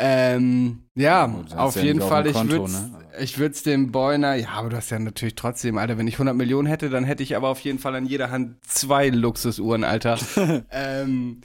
Ähm, 0.00 0.84
ja, 0.94 1.26
gut, 1.26 1.54
auf 1.54 1.74
ja 1.74 1.82
jeden 1.82 2.00
Fall, 2.00 2.26
ich 2.26 2.36
würde 2.36 2.70
ne? 2.70 3.04
ich 3.18 3.38
würd's 3.38 3.64
dem 3.64 3.90
Boyner, 3.90 4.34
ja, 4.34 4.50
aber 4.50 4.68
du 4.68 4.76
hast 4.76 4.90
ja 4.90 4.98
natürlich 4.98 5.34
trotzdem, 5.34 5.76
Alter, 5.76 5.98
wenn 5.98 6.06
ich 6.06 6.14
100 6.14 6.36
Millionen 6.36 6.68
hätte, 6.68 6.88
dann 6.88 7.02
hätte 7.02 7.24
ich 7.24 7.34
aber 7.34 7.48
auf 7.48 7.58
jeden 7.60 7.80
Fall 7.80 7.96
an 7.96 8.06
jeder 8.06 8.30
Hand 8.30 8.64
zwei 8.64 9.08
Luxusuhren, 9.08 9.82
Alter. 9.82 10.18
ähm, 10.70 11.40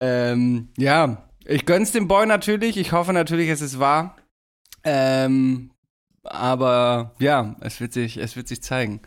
ähm, 0.00 0.68
ja, 0.78 1.28
ich 1.44 1.66
gönn's 1.66 1.92
dem 1.92 2.08
Boy 2.08 2.26
natürlich, 2.26 2.78
ich 2.78 2.92
hoffe 2.92 3.12
natürlich, 3.12 3.50
es 3.50 3.60
ist 3.60 3.78
wahr. 3.78 4.16
Ähm, 4.82 5.70
aber 6.22 7.14
ja, 7.18 7.56
es 7.60 7.80
wird 7.80 7.92
sich, 7.92 8.16
es 8.16 8.34
wird 8.34 8.48
sich 8.48 8.62
zeigen. 8.62 9.02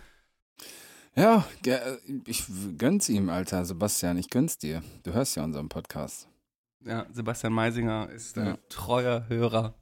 Ja, 1.18 1.46
ge- 1.64 1.80
ich 2.26 2.44
gönn's 2.78 3.10
ihm, 3.10 3.30
Alter, 3.30 3.66
Sebastian, 3.66 4.18
ich 4.18 4.30
gönn's 4.30 4.58
dir. 4.58 4.84
Du 5.04 5.14
hörst 5.14 5.36
ja 5.36 5.44
unseren 5.44 5.68
Podcast. 5.68 6.28
Ja, 6.86 7.06
Sebastian 7.12 7.54
Meisinger 7.54 8.10
ist 8.10 8.38
ein 8.38 8.46
Ja. 8.48 8.58
treuer 8.70 9.26
Hörer. 9.28 9.74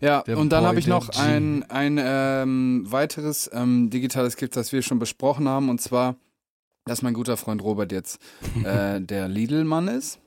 Ja, 0.00 0.22
Der 0.22 0.38
und 0.38 0.50
dann 0.50 0.64
habe 0.64 0.78
ich 0.78 0.86
noch 0.86 1.10
G. 1.10 1.18
ein, 1.18 1.62
ein 1.70 1.98
ähm, 2.00 2.84
weiteres 2.86 3.50
ähm, 3.52 3.90
digitales 3.90 4.36
Gift, 4.36 4.56
das 4.56 4.72
wir 4.72 4.82
schon 4.82 4.98
besprochen 4.98 5.48
haben, 5.48 5.68
und 5.70 5.80
zwar, 5.80 6.16
dass 6.84 7.02
mein 7.02 7.14
guter 7.14 7.36
Freund 7.36 7.62
Robert 7.62 7.90
jetzt 7.92 8.18
äh, 8.64 9.00
der 9.00 9.28
Lidl-Mann 9.28 9.88
ist. 9.88 10.18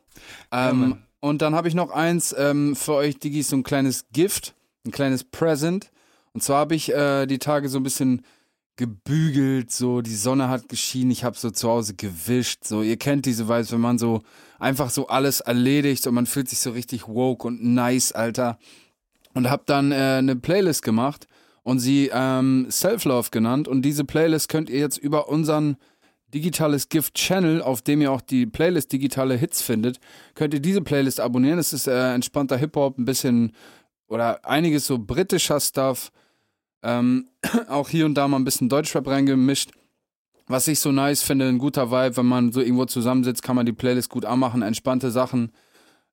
Ja, 0.51 0.69
Ähm, 0.71 0.79
Mann. 0.79 1.07
und 1.19 1.41
dann 1.41 1.55
habe 1.55 1.67
ich 1.67 1.73
noch 1.75 1.91
eins 1.91 2.33
ähm, 2.37 2.75
für 2.75 2.93
euch, 2.95 3.19
Digis, 3.19 3.49
so 3.49 3.55
ein 3.57 3.63
kleines 3.63 4.05
Gift, 4.11 4.55
ein 4.85 4.91
kleines 4.91 5.23
Present. 5.23 5.91
Und 6.33 6.41
zwar 6.43 6.59
habe 6.59 6.75
ich 6.75 6.91
äh, 6.93 7.25
die 7.27 7.39
Tage 7.39 7.67
so 7.69 7.77
ein 7.79 7.83
bisschen 7.83 8.23
gebügelt, 8.81 9.71
so 9.71 10.01
die 10.01 10.15
Sonne 10.15 10.49
hat 10.49 10.67
geschienen, 10.67 11.11
ich 11.11 11.23
habe 11.23 11.37
so 11.37 11.51
zu 11.51 11.69
Hause 11.69 11.93
gewischt, 11.93 12.63
so 12.63 12.81
ihr 12.81 12.97
kennt 12.97 13.27
diese 13.27 13.47
Weise, 13.47 13.73
wenn 13.73 13.81
man 13.81 13.99
so 13.99 14.23
einfach 14.57 14.89
so 14.89 15.05
alles 15.05 15.39
erledigt 15.39 16.07
und 16.07 16.15
man 16.15 16.25
fühlt 16.25 16.49
sich 16.49 16.57
so 16.57 16.71
richtig 16.71 17.07
woke 17.07 17.45
und 17.45 17.63
nice, 17.63 18.11
Alter. 18.11 18.57
Und 19.35 19.51
habe 19.51 19.61
dann 19.67 19.91
äh, 19.91 20.17
eine 20.17 20.35
Playlist 20.35 20.81
gemacht 20.81 21.27
und 21.61 21.77
sie 21.77 22.09
ähm, 22.11 22.71
Self-Love 22.71 23.29
genannt 23.29 23.67
und 23.67 23.83
diese 23.83 24.03
Playlist 24.03 24.49
könnt 24.49 24.67
ihr 24.67 24.79
jetzt 24.79 24.97
über 24.97 25.29
unseren 25.29 25.77
digitales 26.33 26.89
Gift 26.89 27.13
Channel, 27.13 27.61
auf 27.61 27.83
dem 27.83 28.01
ihr 28.01 28.11
auch 28.11 28.21
die 28.21 28.47
Playlist 28.47 28.91
digitale 28.91 29.35
Hits 29.35 29.61
findet, 29.61 29.99
könnt 30.33 30.55
ihr 30.55 30.59
diese 30.59 30.81
Playlist 30.81 31.19
abonnieren. 31.19 31.59
Es 31.59 31.71
ist 31.71 31.85
äh, 31.85 32.15
entspannter 32.15 32.57
Hip-Hop, 32.57 32.97
ein 32.97 33.05
bisschen 33.05 33.51
oder 34.07 34.43
einiges 34.43 34.87
so 34.87 34.97
britischer 34.97 35.59
Stuff. 35.59 36.11
Ähm, 36.83 37.29
auch 37.67 37.89
hier 37.89 38.05
und 38.05 38.15
da 38.15 38.27
mal 38.27 38.37
ein 38.37 38.43
bisschen 38.43 38.69
Deutschrap 38.69 39.07
reingemischt. 39.07 39.71
Was 40.47 40.67
ich 40.67 40.79
so 40.79 40.91
nice 40.91 41.21
finde, 41.23 41.47
ein 41.47 41.59
guter 41.59 41.91
Vibe, 41.91 42.17
wenn 42.17 42.25
man 42.25 42.51
so 42.51 42.61
irgendwo 42.61 42.85
zusammensitzt, 42.85 43.43
kann 43.43 43.55
man 43.55 43.65
die 43.65 43.73
Playlist 43.73 44.09
gut 44.09 44.25
anmachen, 44.25 44.61
entspannte 44.61 45.11
Sachen, 45.11 45.51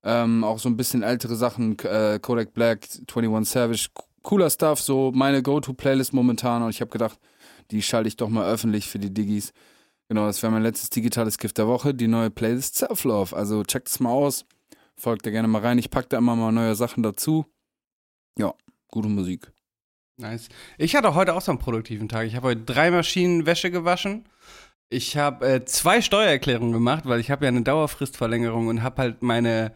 ähm, 0.04 0.44
auch 0.44 0.59
so 0.59 0.68
ein 0.68 0.76
bisschen 0.76 1.02
ältere 1.02 1.35
Sachen, 1.35 1.78
äh, 1.81 2.18
Kodak 2.22 2.54
Black, 2.54 2.87
21 3.12 3.50
Savage, 3.50 3.88
cooler 4.22 4.50
Stuff, 4.50 4.81
so 4.81 5.11
meine 5.12 5.42
Go-To-Playlist 5.42 6.12
momentan 6.12 6.62
und 6.62 6.70
ich 6.70 6.81
habe 6.81 6.90
gedacht, 6.90 7.18
die 7.70 7.83
schalte 7.83 8.09
ich 8.09 8.16
doch 8.16 8.28
mal 8.28 8.50
öffentlich 8.50 8.88
für 8.88 8.98
die 8.98 9.12
Diggis. 9.12 9.52
Genau, 10.09 10.26
das 10.26 10.42
wäre 10.42 10.52
mein 10.52 10.62
letztes 10.62 10.90
digitales 10.90 11.37
Gift 11.38 11.59
der 11.59 11.66
Woche, 11.66 11.92
die 11.92 12.09
neue 12.09 12.31
Playlist 12.31 12.76
Self-Love. 12.76 13.37
Also 13.37 13.62
checkt 13.62 13.88
es 13.88 14.00
mal 14.00 14.11
aus, 14.11 14.46
folgt 14.96 15.26
da 15.26 15.31
gerne 15.31 15.48
mal 15.48 15.62
rein. 15.62 15.78
Ich 15.78 15.90
packe 15.90 16.09
da 16.09 16.18
immer 16.18 16.37
mal 16.37 16.52
neue 16.52 16.74
Sachen 16.74 17.02
dazu. 17.02 17.44
Ja, 18.38 18.54
gute 18.88 19.09
Musik. 19.09 19.52
Nice. 20.18 20.48
Ich 20.78 20.96
hatte 20.96 21.14
heute 21.14 21.35
auch 21.35 21.40
so 21.40 21.52
einen 21.52 21.61
produktiven 21.61 22.09
Tag. 22.09 22.26
Ich 22.26 22.35
habe 22.35 22.48
heute 22.48 22.62
drei 22.62 22.90
Maschinen 22.90 23.46
Wäsche 23.46 23.70
gewaschen. 23.70 24.24
Ich 24.90 25.16
habe 25.16 25.46
äh, 25.46 25.64
zwei 25.64 26.02
Steuererklärungen 26.02 26.72
gemacht, 26.72 27.04
weil 27.07 27.20
ich 27.20 27.31
habe 27.31 27.44
ja 27.44 27.50
eine 27.50 27.62
Dauerfristverlängerung 27.62 28.66
und 28.66 28.83
habe 28.83 29.02
halt 29.02 29.22
meine 29.22 29.72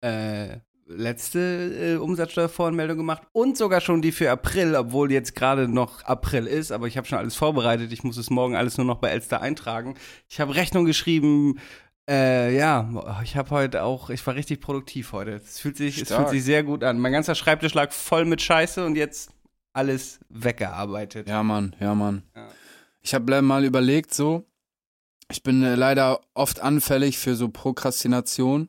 äh, 0.00 0.58
letzte 0.86 1.38
äh, 1.38 1.96
Umsatzsteuervoranmeldung 1.96 2.96
gemacht 2.96 3.24
und 3.32 3.58
sogar 3.58 3.82
schon 3.82 4.00
die 4.00 4.12
für 4.12 4.30
April, 4.30 4.74
obwohl 4.74 5.12
jetzt 5.12 5.34
gerade 5.34 5.68
noch 5.68 6.02
April 6.04 6.46
ist, 6.46 6.72
aber 6.72 6.86
ich 6.86 6.96
habe 6.96 7.06
schon 7.06 7.18
alles 7.18 7.34
vorbereitet. 7.34 7.92
Ich 7.92 8.04
muss 8.04 8.16
es 8.16 8.30
morgen 8.30 8.56
alles 8.56 8.78
nur 8.78 8.86
noch 8.86 8.98
bei 8.98 9.10
Elster 9.10 9.42
eintragen. 9.42 9.96
Ich 10.30 10.40
habe 10.40 10.54
Rechnung 10.54 10.86
geschrieben. 10.86 11.58
Äh, 12.08 12.56
ja, 12.56 13.20
ich 13.22 13.36
habe 13.36 13.50
heute 13.50 13.82
auch, 13.82 14.08
ich 14.08 14.26
war 14.26 14.34
richtig 14.34 14.60
produktiv 14.60 15.12
heute. 15.12 15.32
Es 15.32 15.58
fühlt 15.58 15.76
sich, 15.76 16.00
es 16.00 16.12
fühlt 16.12 16.30
sich 16.30 16.44
sehr 16.44 16.62
gut 16.62 16.84
an. 16.84 16.98
Mein 16.98 17.12
ganzer 17.12 17.34
Schreibtisch 17.34 17.74
lag 17.74 17.92
voll 17.92 18.24
mit 18.24 18.40
Scheiße 18.40 18.84
und 18.84 18.96
jetzt 18.96 19.30
alles 19.74 20.20
weggearbeitet. 20.30 21.28
Ja, 21.28 21.42
Mann, 21.42 21.76
ja, 21.80 21.94
Mann. 21.94 22.22
Ja. 22.34 22.48
Ich 23.02 23.12
habe 23.14 23.42
mal 23.42 23.64
überlegt, 23.64 24.14
so, 24.14 24.46
ich 25.30 25.42
bin 25.42 25.62
äh, 25.62 25.74
leider 25.74 26.20
oft 26.32 26.60
anfällig 26.60 27.18
für 27.18 27.34
so 27.34 27.48
Prokrastination 27.48 28.68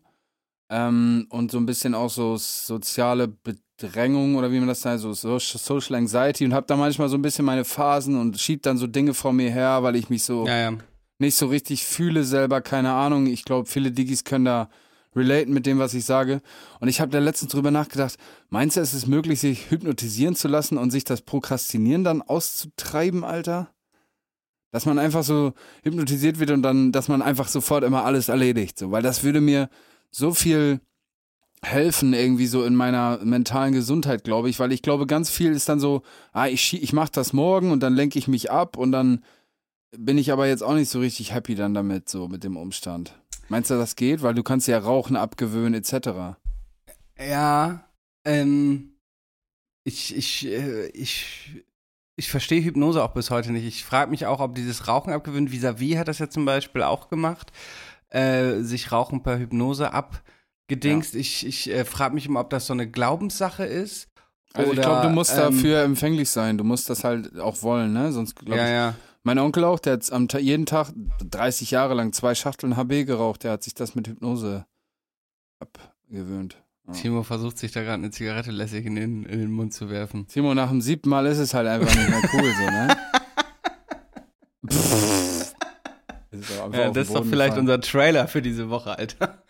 ähm, 0.70 1.28
und 1.30 1.52
so 1.52 1.58
ein 1.58 1.66
bisschen 1.66 1.96
auch 1.96 2.10
so 2.10 2.36
soziale 2.38 3.28
Bedrängung 3.30 4.36
oder 4.36 4.52
wie 4.52 4.60
man 4.60 4.68
das 4.68 4.84
nennt, 4.84 5.00
so 5.00 5.14
so- 5.14 5.40
Social 5.40 5.96
Anxiety 5.96 6.44
und 6.46 6.54
habe 6.54 6.66
da 6.68 6.76
manchmal 6.76 7.08
so 7.10 7.18
ein 7.18 7.22
bisschen 7.22 7.46
meine 7.46 7.66
Phasen 7.66 8.20
und 8.20 8.40
schieb 8.40 8.64
dann 8.64 8.78
so 8.78 8.88
Dinge 8.88 9.14
vor 9.14 9.32
mir 9.32 9.52
her, 9.52 9.84
weil 9.84 9.96
ich 9.96 10.10
mich 10.10 10.24
so 10.24 10.46
Ja, 10.48 10.72
ja. 10.72 10.78
nicht 11.20 11.36
so 11.36 11.48
richtig 11.48 11.86
fühle 11.86 12.24
selber, 12.24 12.62
keine 12.62 12.92
Ahnung. 12.94 13.28
Ich 13.28 13.46
glaube, 13.46 13.70
viele 13.70 13.92
Diggis 13.92 14.24
können 14.24 14.46
da 14.46 14.70
relaten 15.16 15.54
mit 15.54 15.66
dem, 15.66 15.80
was 15.80 15.94
ich 15.94 16.06
sage. 16.06 16.42
Und 16.80 16.88
ich 16.88 17.02
habe 17.02 17.12
da 17.12 17.20
letztens 17.20 17.52
drüber 17.52 17.72
nachgedacht, 17.72 18.18
meinst 18.50 18.78
du, 18.78 18.82
es 18.82 18.94
ist 18.94 19.08
möglich, 19.08 19.40
sich 19.40 19.70
hypnotisieren 19.70 20.36
zu 20.36 20.48
lassen 20.48 20.78
und 20.78 20.92
sich 20.92 21.04
das 21.04 21.22
Prokrastinieren 21.22 22.04
dann 22.04 22.22
auszutreiben, 22.22 23.24
Alter? 23.24 23.70
Dass 24.72 24.86
man 24.86 25.00
einfach 25.00 25.24
so 25.24 25.54
hypnotisiert 25.84 26.40
wird 26.40 26.52
und 26.52 26.62
dann, 26.62 26.92
dass 26.92 27.08
man 27.08 27.22
einfach 27.22 27.48
sofort 27.48 27.84
immer 27.84 28.04
alles 28.04 28.30
erledigt. 28.30 28.78
So, 28.78 28.92
weil 28.92 29.04
das 29.04 29.24
würde 29.24 29.42
mir 29.42 29.70
so 30.12 30.34
viel 30.34 30.82
helfen, 31.62 32.14
irgendwie 32.14 32.48
so 32.48 32.64
in 32.64 32.76
meiner 32.76 33.20
mentalen 33.24 33.74
Gesundheit, 33.74 34.24
glaube 34.24 34.50
ich. 34.50 34.60
Weil 34.60 34.72
ich 34.72 34.82
glaube, 34.82 35.08
ganz 35.08 35.30
viel 35.30 35.52
ist 35.52 35.70
dann 35.70 35.80
so, 35.80 36.04
ah, 36.34 36.48
ich, 36.48 36.82
ich 36.82 36.94
mache 36.94 37.12
das 37.12 37.34
morgen 37.34 37.72
und 37.72 37.82
dann 37.82 37.96
lenke 37.96 38.20
ich 38.20 38.28
mich 38.28 38.52
ab 38.52 38.78
und 38.78 38.92
dann 38.92 39.24
bin 39.98 40.18
ich 40.18 40.32
aber 40.32 40.48
jetzt 40.48 40.64
auch 40.64 40.74
nicht 40.74 40.90
so 40.90 41.00
richtig 41.00 41.34
happy 41.34 41.56
dann 41.56 41.74
damit, 41.74 42.10
so 42.10 42.28
mit 42.28 42.44
dem 42.44 42.58
Umstand. 42.58 43.16
Meinst 43.50 43.70
du, 43.70 43.76
das 43.76 43.96
geht? 43.96 44.22
Weil 44.22 44.34
du 44.34 44.44
kannst 44.44 44.68
ja 44.68 44.78
Rauchen 44.80 45.16
abgewöhnen, 45.16 45.74
etc. 45.74 46.38
Ja, 47.18 47.86
ähm, 48.26 48.96
ich, 49.84 50.16
ich, 50.16 50.48
äh, 50.48 50.88
ich, 50.88 51.64
ich 52.16 52.30
verstehe 52.30 52.64
Hypnose 52.64 53.04
auch 53.04 53.14
bis 53.14 53.30
heute 53.30 53.52
nicht. 53.52 53.66
Ich 53.66 53.86
frage 53.86 54.10
mich 54.10 54.26
auch, 54.26 54.40
ob 54.40 54.56
dieses 54.56 54.88
Rauchen 54.88 55.14
abgewöhnt, 55.14 55.52
Visavi 55.52 55.92
hat 55.92 56.08
das 56.08 56.20
ja 56.20 56.30
zum 56.30 56.46
Beispiel 56.46 56.82
auch 56.82 57.10
gemacht, 57.10 57.52
äh, 58.10 58.62
sich 58.62 58.92
Rauchen 58.92 59.22
per 59.22 59.38
Hypnose 59.38 59.94
abgedingst. 59.94 61.14
Ja. 61.14 61.20
Ich, 61.20 61.46
ich 61.46 61.70
äh, 61.70 61.86
frage 61.86 62.16
mich 62.16 62.26
immer, 62.26 62.40
ob 62.40 62.50
das 62.50 62.66
so 62.66 62.74
eine 62.74 62.90
Glaubenssache 62.90 63.66
ist. 63.66 64.10
Also 64.54 64.72
oder, 64.72 64.80
ich 64.80 64.86
glaube, 64.86 65.08
du 65.08 65.14
musst 65.14 65.34
ähm, 65.34 65.40
dafür 65.40 65.84
empfänglich 65.84 66.30
sein. 66.30 66.58
Du 66.58 66.64
musst 66.64 66.90
das 66.90 67.04
halt 67.04 67.38
auch 67.40 67.62
wollen, 67.62 67.94
ne? 67.94 68.12
Sonst 68.12 68.36
glaube 68.36 68.58
ja, 68.58 68.66
ich. 68.66 68.72
Ja. 68.72 68.96
Mein 69.26 69.40
Onkel 69.40 69.64
auch, 69.64 69.80
der 69.80 69.94
hat 69.94 70.12
am 70.12 70.28
jeden 70.38 70.68
Tag 70.68 70.94
30 71.28 71.72
Jahre 71.72 71.96
lang 71.96 72.14
zwei 72.14 72.36
Schachteln 72.36 72.78
HB 72.78 73.06
geraucht. 73.06 73.44
Der 73.44 73.54
hat 73.54 73.64
sich 73.64 73.74
das 73.74 73.96
mit 73.96 74.08
Hypnose 74.08 74.68
abgewöhnt. 75.60 76.62
Ja. 76.86 76.94
Timo 76.94 77.24
versucht 77.24 77.58
sich 77.58 77.72
da 77.72 77.82
gerade 77.82 77.96
eine 77.96 78.12
Zigarette 78.12 78.52
lässig 78.52 78.86
in 78.86 78.94
den, 78.94 79.24
in 79.24 79.40
den 79.40 79.52
Mund 79.52 79.74
zu 79.74 79.90
werfen. 79.90 80.28
Timo, 80.28 80.54
nach 80.54 80.70
dem 80.70 80.80
siebten 80.80 81.10
Mal 81.10 81.26
ist 81.26 81.40
es 81.40 81.56
halt 81.56 81.68
einfach 81.68 81.88
nicht 81.96 82.08
mehr 82.08 82.22
cool, 82.34 82.54
so, 82.54 82.66
ne? 82.66 82.98
das 84.62 84.76
ist, 86.30 86.52
ja, 86.72 86.92
das 86.92 87.08
ist 87.08 87.16
doch 87.16 87.26
vielleicht 87.26 87.56
gefallen. 87.56 87.62
unser 87.62 87.82
Trailer 87.82 88.28
für 88.28 88.44
diese 88.44 88.70
Woche, 88.70 88.96
Alter. 88.96 89.44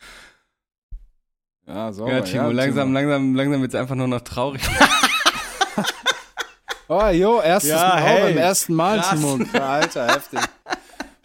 Ja, 1.68 1.92
so. 1.92 2.08
Ja, 2.08 2.22
Timo, 2.22 2.44
ja, 2.44 2.52
langsam, 2.52 2.88
Timo. 2.88 2.94
langsam, 2.94 3.36
langsam 3.36 3.60
wird 3.60 3.74
es 3.74 3.80
einfach 3.80 3.96
nur 3.96 4.08
noch 4.08 4.22
traurig. 4.22 4.62
Oh, 6.88 7.08
jo, 7.08 7.42
erstes 7.42 7.72
ja, 7.72 7.88
Mal, 7.88 8.02
hey, 8.02 8.22
beim 8.22 8.38
ersten 8.38 8.74
Mal, 8.74 9.00
krass. 9.00 9.20
Timo. 9.20 9.40
Alter, 9.60 10.08
heftig. 10.08 10.40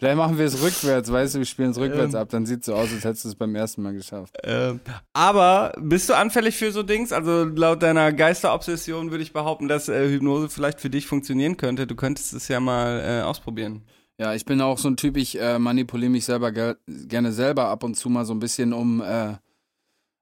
Vielleicht 0.01 0.17
machen 0.17 0.37
wir 0.39 0.45
es 0.45 0.59
rückwärts, 0.59 1.11
weißt 1.11 1.35
du, 1.35 1.39
wir 1.39 1.45
spielen 1.45 1.69
es 1.69 1.77
rückwärts 1.77 2.15
ähm, 2.15 2.21
ab, 2.21 2.29
dann 2.29 2.47
sieht 2.47 2.61
es 2.61 2.65
so 2.65 2.73
aus, 2.73 2.91
als 2.91 3.03
hättest 3.03 3.25
du 3.25 3.29
es 3.29 3.35
beim 3.35 3.53
ersten 3.53 3.83
Mal 3.83 3.93
geschafft. 3.93 4.35
Ähm, 4.43 4.79
aber 5.13 5.73
bist 5.77 6.09
du 6.09 6.15
anfällig 6.15 6.57
für 6.57 6.71
so 6.71 6.81
Dings? 6.81 7.11
Also 7.11 7.43
laut 7.43 7.83
deiner 7.83 8.11
Geisterobsession 8.11 9.11
würde 9.11 9.23
ich 9.23 9.31
behaupten, 9.31 9.67
dass 9.67 9.89
äh, 9.89 10.09
Hypnose 10.09 10.49
vielleicht 10.49 10.81
für 10.81 10.89
dich 10.89 11.05
funktionieren 11.05 11.55
könnte. 11.55 11.85
Du 11.85 11.93
könntest 11.93 12.33
es 12.33 12.47
ja 12.47 12.59
mal 12.59 12.99
äh, 12.99 13.21
ausprobieren. 13.21 13.83
Ja, 14.17 14.33
ich 14.33 14.45
bin 14.45 14.59
auch 14.61 14.79
so 14.79 14.89
ein 14.89 14.97
Typ, 14.97 15.17
ich 15.17 15.39
äh, 15.39 15.59
manipuliere 15.59 16.09
mich 16.09 16.25
selber 16.25 16.51
ge 16.51 16.75
gerne 16.87 17.31
selber 17.31 17.65
ab 17.67 17.83
und 17.83 17.93
zu 17.93 18.09
mal 18.09 18.25
so 18.25 18.33
ein 18.33 18.39
bisschen, 18.39 18.73
um 18.73 19.01
äh, 19.01 19.35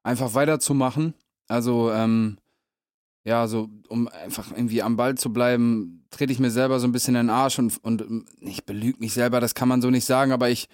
einfach 0.03 0.33
weiterzumachen. 0.33 1.13
Also, 1.47 1.89
ähm, 1.91 2.37
ja, 3.29 3.47
so 3.47 3.69
um 3.87 4.07
einfach 4.07 4.51
irgendwie 4.51 4.81
am 4.81 4.97
Ball 4.97 5.15
zu 5.15 5.31
bleiben, 5.31 6.03
trete 6.09 6.33
ich 6.33 6.39
mir 6.39 6.49
selber 6.49 6.79
so 6.79 6.87
ein 6.87 6.91
bisschen 6.91 7.15
in 7.15 7.27
den 7.27 7.29
Arsch 7.29 7.59
und, 7.59 7.81
und 7.83 8.25
ich 8.41 8.65
belüge 8.65 8.99
mich 8.99 9.13
selber, 9.13 9.39
das 9.39 9.53
kann 9.53 9.69
man 9.69 9.81
so 9.81 9.91
nicht 9.91 10.05
sagen, 10.05 10.31
aber 10.31 10.49
ich 10.49 10.67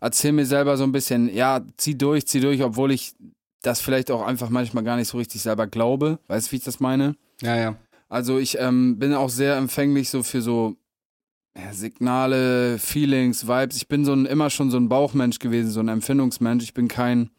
erzähle 0.00 0.32
mir 0.32 0.46
selber 0.46 0.76
so 0.76 0.82
ein 0.82 0.90
bisschen, 0.90 1.32
ja, 1.32 1.60
zieh 1.76 1.96
durch, 1.96 2.26
zieh 2.26 2.40
durch, 2.40 2.60
obwohl 2.62 2.90
ich 2.90 3.14
das 3.62 3.80
vielleicht 3.80 4.10
auch 4.10 4.26
einfach 4.26 4.50
manchmal 4.50 4.82
gar 4.82 4.96
nicht 4.96 5.06
so 5.06 5.16
richtig 5.16 5.40
selber 5.40 5.68
glaube. 5.68 6.18
Weißt 6.26 6.48
du, 6.48 6.52
wie 6.52 6.56
ich 6.56 6.64
das 6.64 6.80
meine? 6.80 7.14
Ja, 7.40 7.56
ja. 7.56 7.76
Also 8.08 8.38
ich 8.38 8.58
ähm, 8.58 8.98
bin 8.98 9.14
auch 9.14 9.30
sehr 9.30 9.56
empfänglich 9.56 10.10
so 10.10 10.24
für 10.24 10.42
so 10.42 10.74
ja, 11.56 11.72
Signale, 11.72 12.80
Feelings, 12.80 13.46
Vibes. 13.46 13.76
Ich 13.76 13.86
bin 13.86 14.04
so 14.04 14.12
ein, 14.12 14.26
immer 14.26 14.50
schon 14.50 14.72
so 14.72 14.76
ein 14.76 14.88
Bauchmensch 14.88 15.38
gewesen, 15.38 15.70
so 15.70 15.78
ein 15.78 15.88
Empfindungsmensch. 15.88 16.64
Ich 16.64 16.74
bin 16.74 16.88
kein 16.88 17.30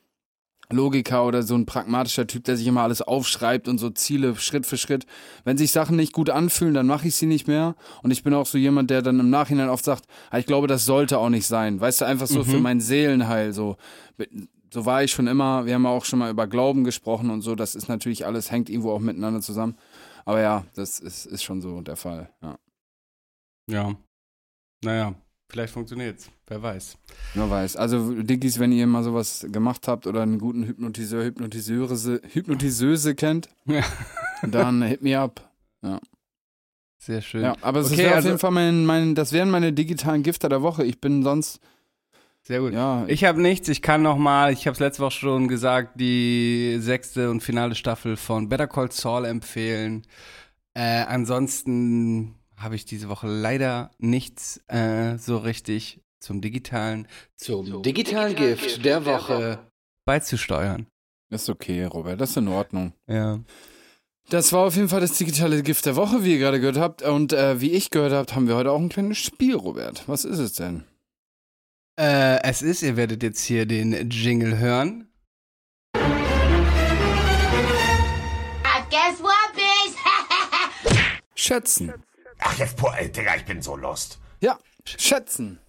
Logiker 0.71 1.25
oder 1.25 1.43
so 1.43 1.55
ein 1.55 1.65
pragmatischer 1.65 2.27
Typ, 2.27 2.45
der 2.45 2.57
sich 2.57 2.67
immer 2.67 2.81
alles 2.81 3.01
aufschreibt 3.01 3.67
und 3.67 3.77
so 3.77 3.89
Ziele 3.89 4.35
Schritt 4.35 4.65
für 4.65 4.77
Schritt. 4.77 5.05
Wenn 5.43 5.57
sich 5.57 5.71
Sachen 5.71 5.95
nicht 5.95 6.13
gut 6.13 6.29
anfühlen, 6.29 6.73
dann 6.73 6.87
mache 6.87 7.07
ich 7.07 7.15
sie 7.15 7.25
nicht 7.25 7.47
mehr. 7.47 7.75
Und 8.01 8.11
ich 8.11 8.23
bin 8.23 8.33
auch 8.33 8.45
so 8.45 8.57
jemand, 8.57 8.89
der 8.89 9.01
dann 9.01 9.19
im 9.19 9.29
Nachhinein 9.29 9.69
oft 9.69 9.85
sagt, 9.85 10.05
ah, 10.31 10.39
ich 10.39 10.45
glaube, 10.45 10.67
das 10.67 10.85
sollte 10.85 11.19
auch 11.19 11.29
nicht 11.29 11.47
sein. 11.47 11.79
Weißt 11.79 12.01
du, 12.01 12.05
einfach 12.05 12.27
so 12.27 12.39
mhm. 12.39 12.45
für 12.45 12.59
mein 12.59 12.79
Seelenheil. 12.79 13.53
So, 13.53 13.77
so 14.71 14.85
war 14.85 15.03
ich 15.03 15.11
schon 15.11 15.27
immer. 15.27 15.65
Wir 15.65 15.75
haben 15.75 15.85
auch 15.85 16.05
schon 16.05 16.19
mal 16.19 16.31
über 16.31 16.47
Glauben 16.47 16.83
gesprochen 16.83 17.29
und 17.29 17.41
so. 17.41 17.55
Das 17.55 17.75
ist 17.75 17.87
natürlich 17.87 18.25
alles, 18.25 18.51
hängt 18.51 18.69
irgendwo 18.69 18.91
auch 18.91 18.99
miteinander 18.99 19.41
zusammen. 19.41 19.77
Aber 20.25 20.41
ja, 20.41 20.65
das 20.75 20.99
ist, 20.99 21.25
ist 21.25 21.43
schon 21.43 21.61
so 21.61 21.81
der 21.81 21.97
Fall. 21.97 22.29
Ja. 22.41 22.57
Ja. 23.69 23.95
Naja, 24.83 25.15
Vielleicht 25.53 25.73
funktioniert's. 25.73 26.31
Wer 26.47 26.63
weiß. 26.63 26.97
Wer 27.35 27.47
weiß. 27.47 27.75
Also, 27.75 28.23
Diggis, 28.23 28.57
wenn 28.57 28.71
ihr 28.71 28.87
mal 28.87 29.03
sowas 29.03 29.45
gemacht 29.51 29.87
habt 29.87 30.07
oder 30.07 30.23
einen 30.23 30.39
guten 30.39 30.63
Hypnotiseur, 30.65 31.25
Hypnotiseuse, 31.25 32.23
Hypnotiseuse 32.27 33.13
kennt, 33.13 33.49
ja. 33.65 33.83
dann 34.41 34.81
hit 34.81 35.03
me 35.03 35.15
up. 35.15 35.47
Ja. 35.83 35.99
Sehr 36.97 37.21
schön. 37.21 37.43
Ja, 37.43 37.55
aber 37.61 37.81
es 37.81 37.91
okay, 37.91 38.01
ist 38.01 38.07
also, 38.07 38.17
auf 38.17 38.25
jeden 38.25 38.39
Fall 38.39 38.49
mein, 38.49 38.83
mein, 38.87 39.13
das 39.13 39.31
wären 39.31 39.51
meine 39.51 39.73
digitalen 39.73 40.23
Gifter 40.23 40.49
der 40.49 40.63
Woche. 40.63 40.83
Ich 40.85 40.99
bin 40.99 41.21
sonst. 41.21 41.59
Sehr 42.41 42.59
gut. 42.59 42.73
Ja. 42.73 43.05
Ich 43.05 43.23
habe 43.23 43.39
nichts. 43.39 43.69
Ich 43.69 43.83
kann 43.83 44.01
noch 44.01 44.17
mal, 44.17 44.51
ich 44.51 44.65
habe 44.65 44.73
es 44.73 44.79
letzte 44.79 45.03
Woche 45.03 45.19
schon 45.19 45.47
gesagt, 45.47 45.99
die 45.99 46.77
sechste 46.79 47.29
und 47.29 47.43
finale 47.43 47.75
Staffel 47.75 48.17
von 48.17 48.49
Better 48.49 48.65
Call 48.65 48.91
Saul 48.91 49.25
empfehlen. 49.25 50.01
Äh, 50.73 51.03
ansonsten 51.03 52.39
habe 52.57 52.75
ich 52.75 52.85
diese 52.85 53.09
Woche 53.09 53.27
leider 53.27 53.91
nichts 53.97 54.61
äh, 54.67 55.17
so 55.17 55.37
richtig 55.37 56.01
zum 56.19 56.41
digitalen, 56.41 57.07
zum, 57.35 57.65
zum 57.65 57.83
digitalen, 57.83 58.35
digitalen 58.35 58.35
Gift, 58.35 58.63
Gift 58.63 58.85
der, 58.85 59.05
Woche, 59.05 59.33
Woche 59.33 59.71
beizusteuern. 60.05 60.87
Das 61.29 61.43
ist 61.43 61.49
okay, 61.49 61.83
Robert, 61.85 62.21
das 62.21 62.31
ist 62.31 62.37
in 62.37 62.47
Ordnung. 62.47 62.93
Ja. 63.07 63.39
Das 64.29 64.53
war 64.53 64.65
auf 64.65 64.75
jeden 64.75 64.87
Fall 64.87 65.01
das 65.01 65.17
digitale 65.17 65.63
Gift 65.63 65.85
der 65.85 65.95
Woche, 65.95 66.23
wie 66.23 66.33
ihr 66.33 66.39
gerade 66.39 66.59
gehört 66.59 66.77
habt. 66.77 67.01
Und 67.01 67.33
äh, 67.33 67.59
wie 67.59 67.71
ich 67.71 67.89
gehört 67.89 68.13
habt, 68.13 68.35
haben 68.35 68.47
wir 68.47 68.55
heute 68.55 68.71
auch 68.71 68.79
ein 68.79 68.89
kleines 68.89 69.17
Spiel, 69.17 69.55
Robert. 69.55 70.07
Was 70.07 70.23
ist 70.23 70.39
es 70.39 70.53
denn? 70.53 70.85
Äh, 71.99 72.41
es 72.43 72.61
ist, 72.61 72.81
ihr 72.83 72.95
werdet 72.95 73.21
jetzt 73.21 73.43
hier 73.43 73.65
den 73.65 74.09
Jingle 74.09 74.57
hören. 74.57 75.09
Guess 78.89 79.19
what, 79.21 79.33
bitch? 79.55 79.97
Schätzen. 81.35 81.93
Ach, 82.43 82.57
jetzt, 82.57 82.77
boah, 82.77 82.93
ey, 82.97 83.11
Digga, 83.11 83.35
ich 83.35 83.45
bin 83.45 83.61
so 83.61 83.75
lost. 83.75 84.19
Ja, 84.41 84.57
schätzen. 84.85 85.59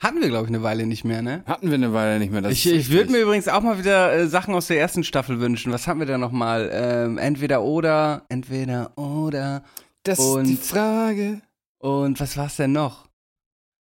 Hatten 0.00 0.20
wir, 0.20 0.28
glaube 0.28 0.44
ich, 0.44 0.48
eine 0.48 0.62
Weile 0.62 0.86
nicht 0.86 1.04
mehr, 1.04 1.22
ne? 1.22 1.44
Hatten 1.46 1.68
wir 1.68 1.74
eine 1.74 1.92
Weile 1.92 2.18
nicht 2.18 2.32
mehr. 2.32 2.42
Das 2.42 2.52
ich 2.52 2.66
ich 2.66 2.90
würde 2.90 3.12
mir 3.12 3.20
übrigens 3.20 3.48
auch 3.48 3.62
mal 3.62 3.78
wieder 3.78 4.12
äh, 4.12 4.26
Sachen 4.26 4.54
aus 4.54 4.66
der 4.66 4.78
ersten 4.78 5.04
Staffel 5.04 5.40
wünschen. 5.40 5.72
Was 5.72 5.86
haben 5.86 6.00
wir 6.00 6.06
da 6.06 6.18
nochmal? 6.18 6.68
Ähm, 6.72 7.16
entweder 7.16 7.62
oder, 7.62 8.24
entweder 8.28 8.92
oder. 8.98 9.62
Das 10.02 10.18
und, 10.18 10.44
ist 10.44 10.50
die 10.50 10.56
Frage. 10.56 11.40
Und 11.78 12.20
was 12.20 12.36
war's 12.36 12.56
denn 12.56 12.72
noch? 12.72 13.08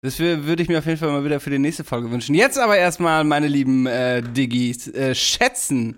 Das 0.03 0.19
würde 0.19 0.63
ich 0.63 0.69
mir 0.69 0.79
auf 0.79 0.87
jeden 0.87 0.99
Fall 0.99 1.11
mal 1.11 1.25
wieder 1.25 1.41
für 1.41 1.51
die 1.51 1.59
nächste 1.59 1.83
Folge 1.83 2.11
wünschen. 2.11 2.35
Jetzt 2.35 2.59
aber 2.59 2.77
erstmal, 2.77 3.25
meine 3.25 3.49
lieben 3.49 3.87
äh, 3.87 4.23
Diggis, 4.23 4.87
äh, 4.89 5.15
schätzen. 5.15 5.97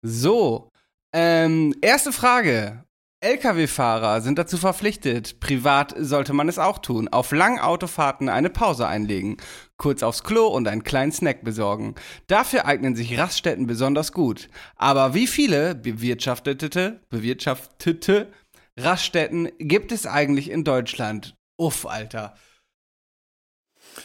So, 0.00 0.70
ähm, 1.12 1.74
erste 1.82 2.12
Frage. 2.12 2.82
Lkw-Fahrer 3.22 4.22
sind 4.22 4.38
dazu 4.38 4.56
verpflichtet, 4.56 5.40
privat 5.40 5.94
sollte 5.98 6.32
man 6.32 6.48
es 6.48 6.58
auch 6.58 6.78
tun, 6.78 7.06
auf 7.08 7.32
langen 7.32 7.58
Autofahrten 7.58 8.30
eine 8.30 8.48
Pause 8.48 8.86
einlegen, 8.88 9.36
kurz 9.76 10.02
aufs 10.02 10.24
Klo 10.24 10.46
und 10.46 10.66
einen 10.66 10.84
kleinen 10.84 11.12
Snack 11.12 11.44
besorgen. 11.44 11.96
Dafür 12.28 12.64
eignen 12.64 12.96
sich 12.96 13.18
Raststätten 13.18 13.66
besonders 13.66 14.12
gut. 14.12 14.48
Aber 14.74 15.12
wie 15.12 15.26
viele 15.26 15.74
bewirtschaftete, 15.74 17.02
bewirtschaftete 17.10 18.32
Raststätten 18.78 19.50
gibt 19.58 19.92
es 19.92 20.06
eigentlich 20.06 20.50
in 20.50 20.64
Deutschland? 20.64 21.36
Uff, 21.58 21.84
Alter. 21.84 22.34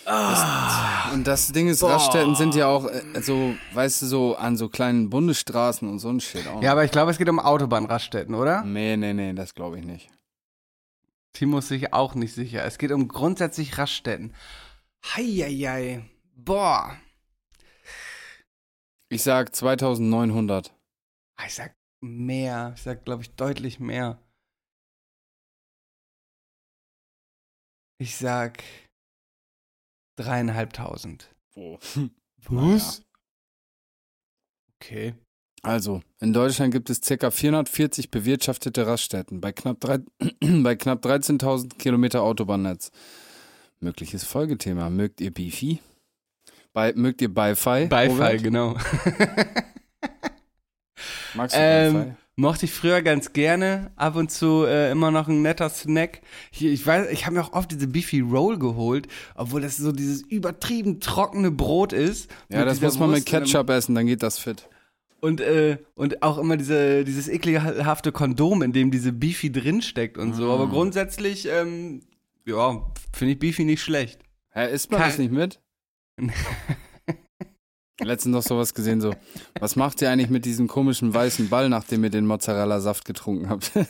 Ah, 0.05 1.11
und 1.13 1.25
das 1.25 1.51
Ding 1.51 1.67
ist, 1.67 1.79
boah. 1.79 1.93
Raststätten 1.93 2.35
sind 2.35 2.55
ja 2.55 2.67
auch 2.67 2.85
äh, 2.85 3.21
so, 3.21 3.55
weißt 3.73 4.01
du, 4.01 4.05
so 4.05 4.35
an 4.35 4.57
so 4.57 4.69
kleinen 4.69 5.09
Bundesstraßen 5.09 5.87
und 5.87 5.99
so 5.99 6.09
ein 6.09 6.19
Shit 6.19 6.47
auch. 6.47 6.61
Ja, 6.61 6.71
aber 6.71 6.85
ich 6.85 6.91
glaube, 6.91 7.11
es 7.11 7.17
geht 7.17 7.29
um 7.29 7.39
Autobahnraststätten, 7.39 8.35
oder? 8.35 8.63
Nee, 8.63 8.97
nee, 8.97 9.13
nee, 9.13 9.33
das 9.33 9.53
glaube 9.53 9.79
ich 9.79 9.85
nicht. 9.85 10.09
Timo 11.33 11.59
ist 11.59 11.67
sich 11.67 11.93
auch 11.93 12.15
nicht 12.15 12.33
sicher. 12.33 12.63
Es 12.63 12.77
geht 12.77 12.91
um 12.91 13.07
grundsätzlich 13.07 13.77
Raststätten. 13.77 14.33
Heieiei. 15.15 16.09
Boah. 16.35 16.97
Ich 19.09 19.23
sag 19.23 19.55
2900. 19.55 20.73
Ich 21.45 21.53
sag 21.53 21.75
mehr. 22.01 22.73
Ich 22.75 22.83
sag, 22.83 23.05
glaube 23.05 23.23
ich, 23.23 23.35
deutlich 23.35 23.79
mehr. 23.79 24.19
Ich 27.97 28.15
sag 28.17 28.63
Dreieinhalbtausend. 30.15 31.29
Wo? 31.53 31.79
Was? 32.49 33.01
Okay. 34.81 35.15
Also, 35.61 36.01
in 36.19 36.31
Deutschland 36.33 36.71
gibt 36.73 36.89
es 36.91 37.01
ca. 37.01 37.31
440 37.31 38.11
bewirtschaftete 38.11 38.85
Raststätten 38.85 39.41
bei 39.41 39.51
knapp, 39.51 39.79
drei- 39.79 39.99
bei 40.61 40.75
knapp 40.75 41.03
13.000 41.03 41.77
Kilometer 41.77 42.21
Autobahnnetz. 42.21 42.91
Mögliches 43.79 44.23
Folgethema. 44.23 44.89
Mögt 44.89 45.21
ihr 45.21 45.33
Beefy? 45.33 45.79
Bei, 46.71 46.93
mögt 46.93 47.21
ihr? 47.21 47.33
Beifall, 47.33 47.87
Robert? 47.87 48.43
genau. 48.43 48.77
Magst 51.33 51.55
du 51.55 51.59
Ähm, 51.59 51.93
Beify? 51.93 52.15
Mochte 52.35 52.65
ich 52.65 52.73
früher 52.73 53.01
ganz 53.01 53.33
gerne. 53.33 53.91
Ab 53.95 54.15
und 54.15 54.31
zu 54.31 54.65
äh, 54.65 54.91
immer 54.91 55.11
noch 55.11 55.27
ein 55.27 55.41
netter 55.41 55.69
Snack. 55.69 56.21
Hier, 56.51 56.71
ich 56.71 56.85
weiß, 56.85 57.09
ich 57.11 57.25
habe 57.25 57.35
mir 57.35 57.43
auch 57.43 57.53
oft 57.53 57.71
diese 57.71 57.87
Beefy 57.87 58.19
Roll 58.19 58.59
geholt, 58.59 59.07
obwohl 59.35 59.61
das 59.61 59.77
so 59.77 59.91
dieses 59.91 60.21
übertrieben 60.21 60.99
trockene 60.99 61.51
Brot 61.51 61.93
ist. 61.93 62.29
Ja, 62.49 62.65
das 62.65 62.81
muss 62.81 62.99
man 62.99 63.09
mit 63.11 63.19
Wurst 63.19 63.27
Ketchup 63.27 63.69
essen, 63.69 63.95
dann 63.95 64.05
geht 64.05 64.23
das 64.23 64.37
fit. 64.39 64.67
Und, 65.21 65.41
äh, 65.41 65.77
und 65.95 66.21
auch 66.21 66.37
immer 66.37 66.55
diese, 66.57 67.03
dieses 67.03 67.27
ekelhafte 67.27 68.11
Kondom, 68.11 68.61
in 68.61 68.73
dem 68.73 68.91
diese 68.91 69.11
Beefy 69.11 69.51
drinsteckt 69.51 70.17
und 70.17 70.33
so. 70.33 70.51
Ah. 70.51 70.55
Aber 70.55 70.67
grundsätzlich, 70.67 71.47
ähm, 71.47 72.01
ja, 72.45 72.85
finde 73.11 73.33
ich 73.33 73.39
Beefy 73.39 73.65
nicht 73.65 73.81
schlecht. 73.81 74.19
Hä, 74.51 74.71
isst 74.71 74.91
man 74.91 74.99
Kein- 74.99 75.09
das 75.09 75.17
nicht 75.17 75.31
mit? 75.31 75.59
Letztens 78.01 78.33
noch 78.33 78.43
sowas 78.43 78.73
gesehen, 78.73 78.99
so, 78.99 79.13
was 79.59 79.77
macht 79.77 80.01
ihr 80.01 80.09
eigentlich 80.11 80.29
mit 80.29 80.43
diesem 80.43 80.67
komischen 80.67 81.13
weißen 81.13 81.47
Ball, 81.49 81.69
nachdem 81.69 82.03
ihr 82.03 82.09
den 82.09 82.25
Mozzarella-Saft 82.25 83.05
getrunken 83.05 83.47
habt? 83.49 83.71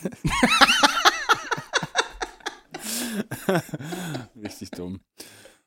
Richtig 4.40 4.70
dumm. 4.70 5.00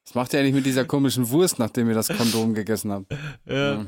Was 0.06 0.16
macht 0.16 0.34
ihr 0.34 0.40
eigentlich 0.40 0.56
mit 0.56 0.66
dieser 0.66 0.86
komischen 0.86 1.30
Wurst, 1.30 1.60
nachdem 1.60 1.90
ihr 1.90 1.96
das 1.96 2.08
Kondom 2.08 2.54
gegessen 2.54 2.92
habt? 2.92 3.12
Ja. 3.46 3.86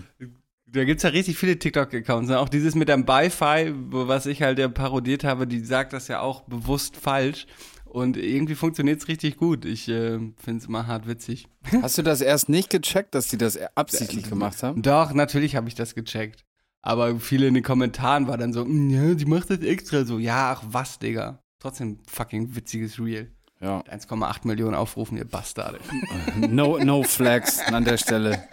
Da 0.67 0.83
gibt's 0.85 1.03
ja 1.03 1.09
richtig 1.09 1.37
viele 1.37 1.57
TikTok-Accounts. 1.57 2.29
Ne? 2.29 2.39
Auch 2.39 2.47
dieses 2.47 2.75
mit 2.75 2.89
dem 2.89 3.05
Bi-Fi, 3.05 3.73
was 3.75 4.25
ich 4.25 4.41
halt 4.41 4.59
ja 4.59 4.67
parodiert 4.69 5.23
habe, 5.23 5.47
die 5.47 5.59
sagt 5.65 5.93
das 5.93 6.07
ja 6.07 6.21
auch 6.21 6.41
bewusst 6.41 6.95
falsch. 6.95 7.45
Und 7.91 8.15
irgendwie 8.15 8.55
funktioniert's 8.55 9.09
richtig 9.09 9.35
gut. 9.35 9.65
Ich 9.65 9.89
äh, 9.89 10.17
find's 10.37 10.65
immer 10.65 10.87
hart 10.87 11.07
witzig. 11.07 11.47
Hast 11.81 11.97
du 11.97 12.03
das 12.03 12.21
erst 12.21 12.47
nicht 12.47 12.69
gecheckt, 12.69 13.13
dass 13.13 13.27
die 13.27 13.37
das 13.37 13.59
absichtlich 13.75 14.29
gemacht 14.29 14.63
haben? 14.63 14.81
Doch, 14.81 15.13
natürlich 15.13 15.57
habe 15.57 15.67
ich 15.67 15.75
das 15.75 15.93
gecheckt. 15.93 16.45
Aber 16.81 17.19
viele 17.19 17.47
in 17.47 17.53
den 17.53 17.63
Kommentaren 17.63 18.27
war 18.29 18.37
dann 18.37 18.53
so, 18.53 18.63
"Mm, 18.63 18.89
ja, 18.89 19.13
die 19.13 19.25
macht 19.25 19.49
das 19.49 19.59
extra 19.59 20.05
so. 20.05 20.19
Ja, 20.19 20.53
ach 20.57 20.63
was, 20.65 20.99
Digga. 20.99 21.39
Trotzdem 21.59 21.99
fucking 22.07 22.55
witziges 22.55 22.97
Reel. 22.97 23.29
Ja. 23.59 23.81
1,8 23.89 24.47
Millionen 24.47 24.73
Aufrufen, 24.73 25.17
ihr 25.17 25.25
Bastarde. 25.25 25.79
No, 26.37 26.77
no 26.77 27.03
flags 27.03 27.59
an 27.59 27.83
der 27.83 27.97
Stelle. 27.97 28.41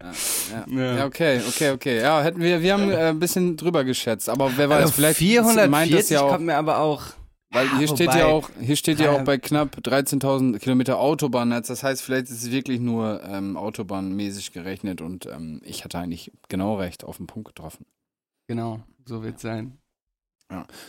Ja, 0.00 0.12
ja. 0.52 0.78
Ja. 0.78 0.96
ja, 0.98 1.06
okay, 1.06 1.40
okay, 1.48 1.70
okay. 1.72 2.00
Ja, 2.00 2.22
hätten 2.22 2.40
wir, 2.40 2.62
wir 2.62 2.72
haben 2.72 2.88
äh, 2.90 3.08
ein 3.08 3.18
bisschen 3.18 3.56
drüber 3.56 3.82
geschätzt, 3.82 4.28
aber 4.28 4.56
wer 4.56 4.68
weiß, 4.68 4.82
Also 4.82 4.92
vielleicht 4.92 5.18
440 5.18 5.70
meint 5.70 5.92
das 5.92 6.08
ja 6.08 6.20
auch, 6.20 6.30
kommt 6.30 6.46
mir 6.46 6.56
aber 6.56 6.78
auch. 6.78 7.02
Weil 7.50 7.68
hier 7.78 7.86
Ja, 7.88 7.94
steht 7.94 8.14
ja 8.14 8.26
auch, 8.26 8.50
hier 8.60 8.76
steht 8.76 9.00
ja 9.00 9.10
auch 9.12 9.18
Ja. 9.18 9.24
bei 9.24 9.38
knapp 9.38 9.76
13.000 9.76 10.58
Kilometer 10.58 10.98
Autobahnnetz. 10.98 11.68
Das 11.68 11.82
heißt, 11.82 12.02
vielleicht 12.02 12.26
ist 12.30 12.42
es 12.44 12.50
wirklich 12.50 12.80
nur 12.80 13.22
ähm, 13.24 13.56
autobahnmäßig 13.56 14.52
gerechnet 14.52 15.00
und 15.00 15.26
ähm, 15.26 15.60
ich 15.64 15.84
hatte 15.84 15.98
eigentlich 15.98 16.32
genau 16.48 16.76
recht 16.76 17.04
auf 17.04 17.16
den 17.18 17.26
Punkt 17.26 17.48
getroffen. 17.48 17.86
Genau, 18.46 18.80
so 19.04 19.22
wird's 19.22 19.42
sein. 19.42 19.78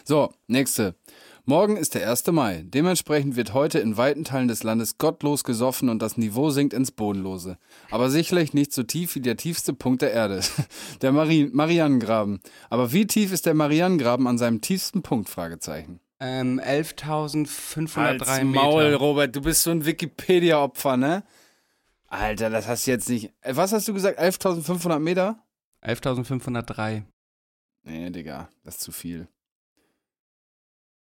So, 0.05 0.31
nächste. 0.47 0.95
Morgen 1.43 1.75
ist 1.75 1.93
der 1.93 2.09
1. 2.09 2.27
Mai. 2.27 2.63
Dementsprechend 2.65 3.35
wird 3.35 3.53
heute 3.53 3.79
in 3.79 3.97
weiten 3.97 4.23
Teilen 4.23 4.47
des 4.47 4.63
Landes 4.63 4.97
gottlos 4.97 5.43
gesoffen 5.43 5.89
und 5.89 6.01
das 6.01 6.15
Niveau 6.15 6.49
sinkt 6.49 6.73
ins 6.73 6.91
Bodenlose. 6.91 7.57
Aber 7.91 8.09
sicherlich 8.09 8.53
nicht 8.53 8.71
so 8.71 8.83
tief 8.83 9.15
wie 9.15 9.19
der 9.19 9.35
tiefste 9.35 9.73
Punkt 9.73 10.01
der 10.01 10.13
Erde. 10.13 10.39
Der 11.01 11.11
Mari 11.11 11.49
Marianengraben. 11.51 12.39
Aber 12.69 12.93
wie 12.93 13.05
tief 13.05 13.33
ist 13.33 13.45
der 13.47 13.53
Marianengraben 13.53 14.27
an 14.27 14.37
seinem 14.37 14.61
tiefsten 14.61 15.01
Punkt? 15.01 15.27
Fragezeichen. 15.27 15.99
Ähm, 16.21 16.59
11.503 16.59 18.43
Maul, 18.43 18.85
Meter. 18.85 18.97
Robert, 18.97 19.35
du 19.35 19.41
bist 19.41 19.63
so 19.63 19.71
ein 19.71 19.85
Wikipedia-Opfer, 19.85 20.97
ne? 20.97 21.23
Alter, 22.07 22.49
das 22.49 22.67
hast 22.67 22.87
du 22.87 22.91
jetzt 22.91 23.07
nicht. 23.09 23.31
Äh, 23.41 23.55
Was 23.55 23.71
hast 23.71 23.87
du 23.87 23.93
gesagt? 23.93 24.19
11.500 24.19 24.99
Meter? 24.99 25.41
11.503. 25.83 27.03
Nee, 27.83 28.09
Digga, 28.09 28.49
das 28.63 28.75
ist 28.75 28.81
zu 28.81 28.91
viel. 28.91 29.27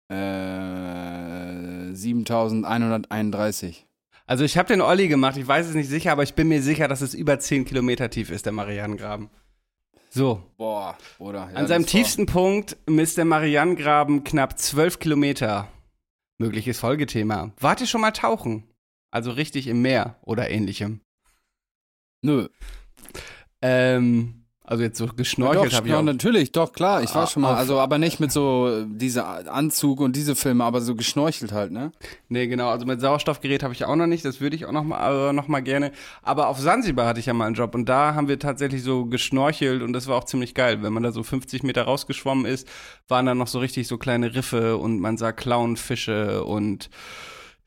Äh, 0.08 1.92
7131. 1.94 3.86
Also 4.26 4.44
ich 4.44 4.56
habe 4.58 4.68
den 4.68 4.80
Olli 4.82 5.08
gemacht, 5.08 5.36
ich 5.36 5.48
weiß 5.48 5.66
es 5.66 5.74
nicht 5.74 5.88
sicher, 5.88 6.12
aber 6.12 6.22
ich 6.22 6.34
bin 6.34 6.48
mir 6.48 6.62
sicher, 6.62 6.86
dass 6.86 7.00
es 7.00 7.14
über 7.14 7.38
10 7.40 7.64
Kilometer 7.64 8.10
tief 8.10 8.30
ist, 8.30 8.44
der 8.46 8.52
Marianengraben. 8.52 9.30
So, 10.10 10.42
Boah, 10.56 10.96
oder? 11.18 11.50
an 11.54 11.66
seinem 11.66 11.86
tiefsten 11.86 12.26
Punkt 12.26 12.76
misst 12.86 13.18
der 13.18 13.24
Marianengraben 13.24 14.24
knapp 14.24 14.58
12 14.58 14.98
Kilometer. 14.98 15.68
Mögliches 16.38 16.78
Folgethema. 16.80 17.52
Wart 17.60 17.80
ihr 17.80 17.86
schon 17.86 18.00
mal 18.00 18.12
tauchen? 18.12 18.64
Also 19.10 19.32
richtig 19.32 19.66
im 19.66 19.82
Meer 19.82 20.16
oder 20.22 20.50
ähnlichem. 20.50 21.00
Nö. 22.22 22.48
Ähm, 23.60 24.37
also 24.68 24.82
jetzt 24.82 24.98
so 24.98 25.06
geschnorchelt 25.06 25.72
habe 25.72 25.86
ich 25.86 25.92
ja, 25.92 25.98
auch. 25.98 26.02
natürlich, 26.02 26.52
doch, 26.52 26.74
klar. 26.74 27.02
Ich 27.02 27.14
war 27.14 27.22
Ah, 27.22 27.26
schon 27.26 27.40
mal, 27.42 27.54
also 27.54 27.80
aber 27.80 27.96
nicht 27.96 28.20
mit 28.20 28.30
so 28.30 28.84
dieser 28.84 29.50
Anzug 29.50 29.98
und 30.00 30.14
diese 30.14 30.36
Filme, 30.36 30.62
aber 30.62 30.82
so 30.82 30.94
geschnorchelt 30.94 31.52
halt, 31.52 31.72
ne? 31.72 31.90
Nee, 32.28 32.48
genau, 32.48 32.68
also 32.68 32.84
mit 32.84 33.00
Sauerstoffgerät 33.00 33.62
habe 33.62 33.72
ich 33.72 33.86
auch 33.86 33.96
noch 33.96 34.06
nicht, 34.06 34.26
das 34.26 34.42
würde 34.42 34.56
ich 34.56 34.66
auch 34.66 34.72
noch 34.72 34.84
mal, 34.84 35.30
äh, 35.30 35.32
noch 35.32 35.48
mal 35.48 35.60
gerne. 35.60 35.90
Aber 36.22 36.48
auf 36.48 36.58
Sansibar 36.58 37.06
hatte 37.06 37.18
ich 37.18 37.24
ja 37.26 37.32
mal 37.32 37.46
einen 37.46 37.54
Job 37.54 37.74
und 37.74 37.88
da 37.88 38.14
haben 38.14 38.28
wir 38.28 38.38
tatsächlich 38.38 38.82
so 38.82 39.06
geschnorchelt 39.06 39.80
und 39.82 39.94
das 39.94 40.06
war 40.06 40.16
auch 40.16 40.24
ziemlich 40.24 40.52
geil. 40.54 40.82
Wenn 40.82 40.92
man 40.92 41.02
da 41.02 41.12
so 41.12 41.22
50 41.22 41.62
Meter 41.62 41.84
rausgeschwommen 41.84 42.44
ist, 42.44 42.68
waren 43.08 43.24
da 43.24 43.34
noch 43.34 43.46
so 43.48 43.60
richtig 43.60 43.88
so 43.88 43.96
kleine 43.96 44.34
Riffe 44.34 44.76
und 44.76 45.00
man 45.00 45.16
sah 45.16 45.32
Clownfische 45.32 46.44
und 46.44 46.90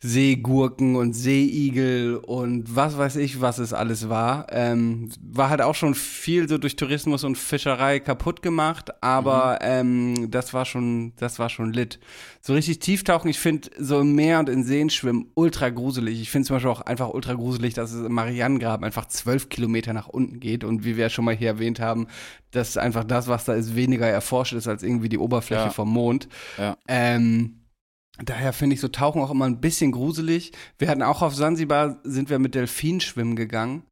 Seegurken 0.04 0.95
und 0.95 1.14
Seeigel 1.14 2.18
und 2.18 2.76
was 2.76 2.97
weiß 2.97 3.18
ich, 3.18 3.39
was 3.39 3.60
es 3.60 3.72
alles 3.72 4.10
war. 4.10 4.47
Ähm, 4.49 5.10
war 5.22 5.52
halt 5.52 5.62
auch 5.62 5.76
schon 5.76 5.93
viel 5.93 6.49
so 6.49 6.58
durch 6.58 6.76
Tourismus 6.76 7.24
und 7.24 7.38
Fischerei 7.38 7.99
kaputt 7.99 8.41
gemacht, 8.41 8.89
aber 9.04 9.60
ähm, 9.62 10.32
das 10.32 10.56
war 10.56 10.66
schon, 10.66 11.14
das 11.18 11.38
war 11.38 11.49
schon 11.49 11.72
lit. 11.72 11.99
So 12.41 12.54
richtig 12.54 12.80
tieftauchen, 12.80 13.30
ich 13.30 13.38
finde 13.39 13.70
so 13.78 13.99
im 13.99 14.16
Meer 14.16 14.39
und 14.39 14.49
in 14.49 14.64
Seen 14.64 14.89
schwimmen 14.89 15.28
ultra 15.36 15.70
gruselig. 15.70 16.20
Ich 16.20 16.32
finde 16.32 16.47
zum 16.47 16.56
Beispiel 16.56 16.72
auch 16.72 16.82
einfach 16.82 17.10
ultra 17.14 17.36
gruselig, 17.36 17.76
dass 17.76 17.91
es 17.91 18.04
im 18.04 18.14
Marianengraben 18.14 18.84
einfach 18.84 19.08
zwölf 19.08 19.49
Kilometer 19.49 19.93
nach 19.93 20.08
unten 20.08 20.39
geht 20.39 20.64
und 20.64 20.84
wie 20.84 20.97
wir 20.97 21.04
ja 21.04 21.10
schon 21.12 21.26
mal 21.26 21.36
hier 21.36 21.49
erwähnt 21.49 21.80
haben, 21.80 22.08
dass 22.49 22.76
einfach 22.76 23.04
das, 23.04 23.28
was 23.28 23.45
da 23.45 23.54
ist, 23.54 23.76
weniger 23.76 24.08
erforscht 24.08 24.54
ist 24.54 24.68
als 24.68 24.82
irgendwie 24.82 25.10
die 25.10 25.20
Oberfläche 25.20 25.66
Ja. 25.66 25.70
vom 25.70 25.89
Mond. 25.89 26.28
Ja. 26.58 26.76
Ähm, 26.88 27.58
daher 28.18 28.53
finde 28.53 28.76
ich 28.76 28.82
so 28.82 28.88
Tauchen 28.88 29.22
auch 29.22 29.32
immer 29.32 29.45
ein 29.45 29.62
bisschen 29.62 29.91
gruselig. 29.91 30.51
Wir 30.78 30.89
hatten 30.89 31.03
auch 31.03 31.22
auf 31.22 31.36
Sansibar, 31.36 31.99
sind 32.03 32.30
wir 32.30 32.39
mit 32.39 32.55
Delfinen 32.55 33.01
schwimmen 33.01 33.36
gegangen 33.36 33.84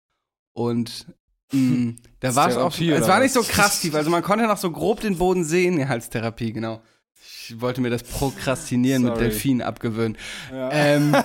und 0.54 1.08
mh, 1.52 1.96
da 2.20 2.36
war 2.36 2.50
es 2.50 2.58
auch, 2.58 2.78
es 2.78 3.08
war 3.08 3.20
nicht 3.20 3.34
so 3.34 3.44
krass 3.44 3.82
tief, 3.82 3.96
also 3.96 4.10
man 4.10 4.24
konnte 4.24 4.46
noch 4.46 4.58
so 4.58 4.72
grob 4.72 5.02
den 5.02 5.18
Boden 5.18 5.44
sehen, 5.44 5.80
ja, 5.80 5.88
als 5.88 6.10
Therapie, 6.10 6.54
genau. 6.54 6.82
Ich 7.22 7.60
wollte 7.62 7.82
mir 7.82 7.90
das 7.90 8.04
Prokrastinieren 8.04 9.04
mit. 9.04 9.18
Delfinen 9.18 9.62
abgewöhnen. 9.62 10.18
Ähm, 10.52 11.16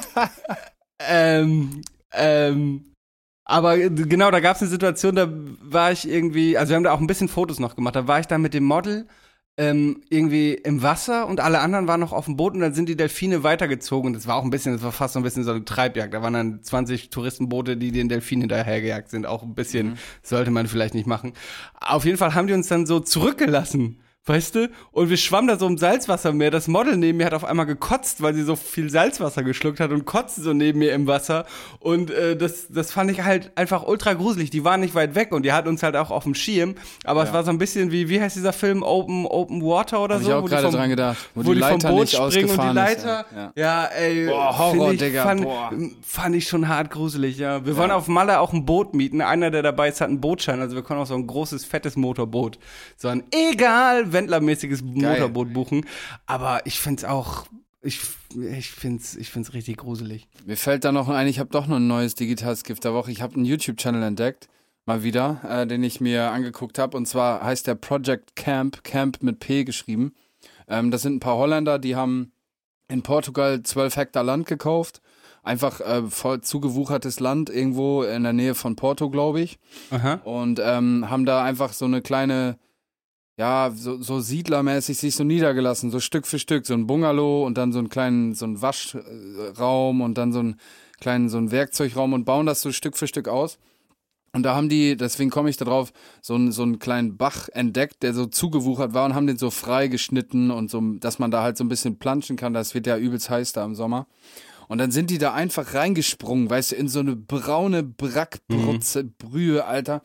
ähm, 1.00 1.82
ähm, 2.12 2.92
aber 3.44 3.76
genau, 3.76 4.30
da 4.30 4.40
gab 4.40 4.56
es 4.56 4.62
eine 4.62 4.70
Situation, 4.70 5.16
da 5.16 5.28
war 5.30 5.92
ich 5.92 6.08
irgendwie, 6.08 6.56
also 6.56 6.70
wir 6.70 6.76
haben 6.76 6.84
da 6.84 6.92
auch 6.92 7.00
ein 7.00 7.06
bisschen 7.06 7.28
Fotos 7.28 7.58
noch 7.58 7.76
gemacht, 7.76 7.94
da 7.94 8.08
war 8.08 8.20
ich 8.20 8.26
dann 8.26 8.40
mit 8.40 8.54
dem 8.54 8.64
Model 8.64 9.06
ähm, 9.56 10.02
irgendwie 10.10 10.54
im 10.54 10.82
Wasser 10.82 11.28
und 11.28 11.38
alle 11.38 11.60
anderen 11.60 11.86
waren 11.86 12.00
noch 12.00 12.12
auf 12.12 12.24
dem 12.24 12.36
Boot 12.36 12.54
und 12.54 12.60
dann 12.60 12.74
sind 12.74 12.88
die 12.88 12.96
Delfine 12.96 13.44
weitergezogen 13.44 14.08
und 14.08 14.12
das 14.14 14.26
war 14.26 14.36
auch 14.36 14.42
ein 14.42 14.50
bisschen, 14.50 14.72
das 14.72 14.82
war 14.82 14.90
fast 14.90 15.14
so 15.14 15.20
ein 15.20 15.22
bisschen 15.22 15.44
so 15.44 15.52
eine 15.52 15.64
Treibjagd. 15.64 16.12
Da 16.12 16.22
waren 16.22 16.32
dann 16.32 16.62
20 16.62 17.10
Touristenboote, 17.10 17.76
die 17.76 17.92
den 17.92 18.08
Delfinen 18.08 18.42
hinterhergejagt 18.42 19.10
sind. 19.10 19.26
Auch 19.26 19.42
ein 19.44 19.54
bisschen 19.54 19.96
sollte 20.22 20.50
man 20.50 20.66
vielleicht 20.66 20.94
nicht 20.94 21.06
machen. 21.06 21.34
Auf 21.80 22.04
jeden 22.04 22.18
Fall 22.18 22.34
haben 22.34 22.48
die 22.48 22.52
uns 22.54 22.66
dann 22.66 22.86
so 22.86 22.98
zurückgelassen. 22.98 23.98
Weißt 24.26 24.54
du? 24.54 24.70
Und 24.90 25.10
wir 25.10 25.18
schwammen 25.18 25.48
da 25.48 25.58
so 25.58 25.66
im 25.66 25.76
Salzwassermeer. 25.76 26.50
Das 26.50 26.66
Model 26.66 26.96
neben 26.96 27.18
mir 27.18 27.26
hat 27.26 27.34
auf 27.34 27.44
einmal 27.44 27.66
gekotzt, 27.66 28.22
weil 28.22 28.32
sie 28.32 28.42
so 28.42 28.56
viel 28.56 28.88
Salzwasser 28.88 29.42
geschluckt 29.42 29.80
hat 29.80 29.90
und 29.90 30.06
kotzte 30.06 30.40
so 30.40 30.54
neben 30.54 30.78
mir 30.78 30.94
im 30.94 31.06
Wasser. 31.06 31.44
Und 31.78 32.10
äh, 32.10 32.34
das, 32.34 32.68
das 32.70 32.90
fand 32.90 33.10
ich 33.10 33.22
halt 33.22 33.52
einfach 33.54 33.86
ultra 33.86 34.14
gruselig. 34.14 34.48
Die 34.48 34.64
waren 34.64 34.80
nicht 34.80 34.94
weit 34.94 35.14
weg 35.14 35.32
und 35.32 35.42
die 35.44 35.52
hat 35.52 35.66
uns 35.68 35.82
halt 35.82 35.94
auch 35.94 36.10
auf 36.10 36.24
dem 36.24 36.34
Schirm. 36.34 36.74
Aber 37.04 37.22
es 37.22 37.28
Ja. 37.28 37.34
war 37.34 37.44
so 37.44 37.50
ein 37.50 37.58
bisschen 37.58 37.92
wie, 37.92 38.08
wie 38.08 38.18
heißt 38.18 38.34
dieser 38.36 38.54
Film? 38.54 38.82
Open, 38.82 39.26
Open 39.26 39.60
Water 39.60 40.02
oder 40.02 40.14
Hab 40.14 40.22
so? 40.22 40.28
ich 40.30 40.34
auch 40.34 40.46
gerade 40.46 40.62
vom- 40.68 40.74
dran 40.74 40.88
gedacht. 40.88 41.18
Wo, 41.34 41.44
wo 41.44 41.52
die 41.52 41.56
die 41.56 41.60
vom 41.60 41.70
Leiter 41.72 41.88
Boot 41.90 42.00
nicht 42.00 42.14
springen 42.16 42.50
und 42.58 42.62
die 42.70 42.74
Leiter. 42.74 43.26
ist. 43.30 43.36
Ja. 43.36 43.52
Ja, 43.56 43.84
ey. 43.94 44.26
Boah, 44.28 44.58
Horror, 44.58 44.92
ich, 44.92 45.00
Digga, 45.00 45.22
Fand, 45.24 45.42
boah. 45.42 45.70
fand 46.00 46.34
ich 46.34 46.48
schon 46.48 46.66
hart 46.68 46.90
gruselig, 46.90 47.36
ja. 47.36 47.66
Wir 47.66 47.76
wollen 47.76 47.90
auf 47.90 48.08
Malle 48.08 48.40
auch 48.40 48.54
ein 48.54 48.64
Boot 48.64 48.94
mieten. 48.94 49.20
Einer, 49.20 49.50
der 49.50 49.62
dabei 49.62 49.90
ist, 49.90 50.00
hat 50.00 50.08
einen 50.08 50.22
Bootschein. 50.22 50.60
Also 50.62 50.76
wir 50.76 50.82
können 50.82 51.00
auch 51.00 51.06
so 51.06 51.14
ein 51.14 51.26
großes, 51.26 51.66
fettes 51.66 51.96
Motorboot. 51.96 52.58
So 52.96 53.08
ein 53.08 53.22
egal 53.30 54.13
Wendlermäßiges 54.14 54.82
Motorboot 54.82 55.52
buchen. 55.52 55.84
Aber 56.24 56.64
ich 56.64 56.80
find's 56.80 57.04
auch, 57.04 57.44
ich, 57.82 58.00
ich 58.34 58.70
find's, 58.70 59.14
ich 59.16 59.28
find's 59.28 59.52
richtig 59.52 59.76
gruselig. 59.76 60.26
Mir 60.46 60.56
fällt 60.56 60.84
da 60.86 60.92
noch 60.92 61.10
ein, 61.10 61.26
ich 61.26 61.38
habe 61.38 61.50
doch 61.50 61.66
noch 61.66 61.76
ein 61.76 61.86
neues 61.86 62.14
digitales 62.14 62.64
Gift 62.64 62.84
der 62.84 62.94
Woche. 62.94 63.10
Ich 63.10 63.20
habe 63.20 63.34
einen 63.34 63.44
YouTube-Channel 63.44 64.02
entdeckt 64.02 64.48
mal 64.86 65.02
wieder, 65.02 65.40
äh, 65.48 65.66
den 65.66 65.82
ich 65.82 66.00
mir 66.00 66.30
angeguckt 66.30 66.78
habe. 66.78 66.96
Und 66.96 67.06
zwar 67.06 67.42
heißt 67.42 67.66
der 67.66 67.74
Project 67.74 68.36
Camp, 68.36 68.84
Camp 68.84 69.22
mit 69.22 69.40
P 69.40 69.64
geschrieben. 69.64 70.14
Ähm, 70.68 70.90
das 70.90 71.02
sind 71.02 71.16
ein 71.16 71.20
paar 71.20 71.36
Holländer, 71.36 71.78
die 71.78 71.96
haben 71.96 72.32
in 72.88 73.02
Portugal 73.02 73.62
12 73.62 73.96
Hektar 73.96 74.24
Land 74.24 74.46
gekauft. 74.46 75.00
Einfach 75.42 75.80
äh, 75.80 76.02
voll 76.08 76.40
zugewuchertes 76.40 77.20
Land 77.20 77.50
irgendwo 77.50 78.02
in 78.02 78.22
der 78.22 78.32
Nähe 78.32 78.54
von 78.54 78.76
Porto, 78.76 79.10
glaube 79.10 79.42
ich. 79.42 79.58
Aha. 79.90 80.14
Und 80.24 80.60
ähm, 80.62 81.10
haben 81.10 81.26
da 81.26 81.44
einfach 81.44 81.72
so 81.74 81.84
eine 81.84 82.00
kleine, 82.00 82.58
ja, 83.36 83.72
so, 83.74 84.00
so 84.00 84.20
siedlermäßig 84.20 84.96
sich 84.98 85.16
so 85.16 85.24
niedergelassen, 85.24 85.90
so 85.90 86.00
Stück 86.00 86.26
für 86.26 86.38
Stück. 86.38 86.66
So 86.66 86.74
ein 86.74 86.86
Bungalow 86.86 87.44
und 87.44 87.58
dann 87.58 87.72
so 87.72 87.78
einen 87.80 87.88
kleinen, 87.88 88.34
so 88.34 88.46
ein 88.46 88.62
Waschraum 88.62 90.00
und 90.00 90.16
dann 90.18 90.32
so 90.32 90.38
einen 90.40 90.60
kleinen, 91.00 91.28
so 91.28 91.38
ein 91.38 91.50
Werkzeugraum 91.50 92.12
und 92.12 92.24
bauen 92.24 92.46
das 92.46 92.62
so 92.62 92.70
Stück 92.72 92.96
für 92.96 93.06
Stück 93.08 93.28
aus. 93.28 93.58
Und 94.32 94.42
da 94.42 94.56
haben 94.56 94.68
die, 94.68 94.96
deswegen 94.96 95.30
komme 95.30 95.48
ich 95.48 95.56
da 95.56 95.64
drauf, 95.64 95.92
so, 96.20 96.34
einen- 96.34 96.50
so 96.50 96.62
einen 96.64 96.80
kleinen 96.80 97.16
Bach 97.16 97.48
entdeckt, 97.52 98.02
der 98.02 98.14
so 98.14 98.26
zugewuchert 98.26 98.92
war 98.92 99.04
und 99.04 99.14
haben 99.14 99.28
den 99.28 99.36
so 99.38 99.50
frei 99.50 99.86
geschnitten 99.86 100.50
und 100.50 100.70
so, 100.70 100.80
dass 100.98 101.20
man 101.20 101.30
da 101.30 101.42
halt 101.42 101.56
so 101.56 101.62
ein 101.62 101.68
bisschen 101.68 101.98
planschen 101.98 102.36
kann. 102.36 102.52
Das 102.52 102.74
wird 102.74 102.86
ja 102.88 102.96
übelst 102.98 103.30
heiß 103.30 103.52
da 103.52 103.64
im 103.64 103.74
Sommer. 103.76 104.06
Und 104.66 104.78
dann 104.78 104.90
sind 104.90 105.10
die 105.10 105.18
da 105.18 105.34
einfach 105.34 105.74
reingesprungen, 105.74 106.48
weißt 106.50 106.72
du, 106.72 106.76
in 106.76 106.88
so 106.88 106.98
eine 107.00 107.14
braune 107.14 107.82
Brackbrutze, 107.84 109.04
Brühe, 109.04 109.64
Alter. 109.66 110.02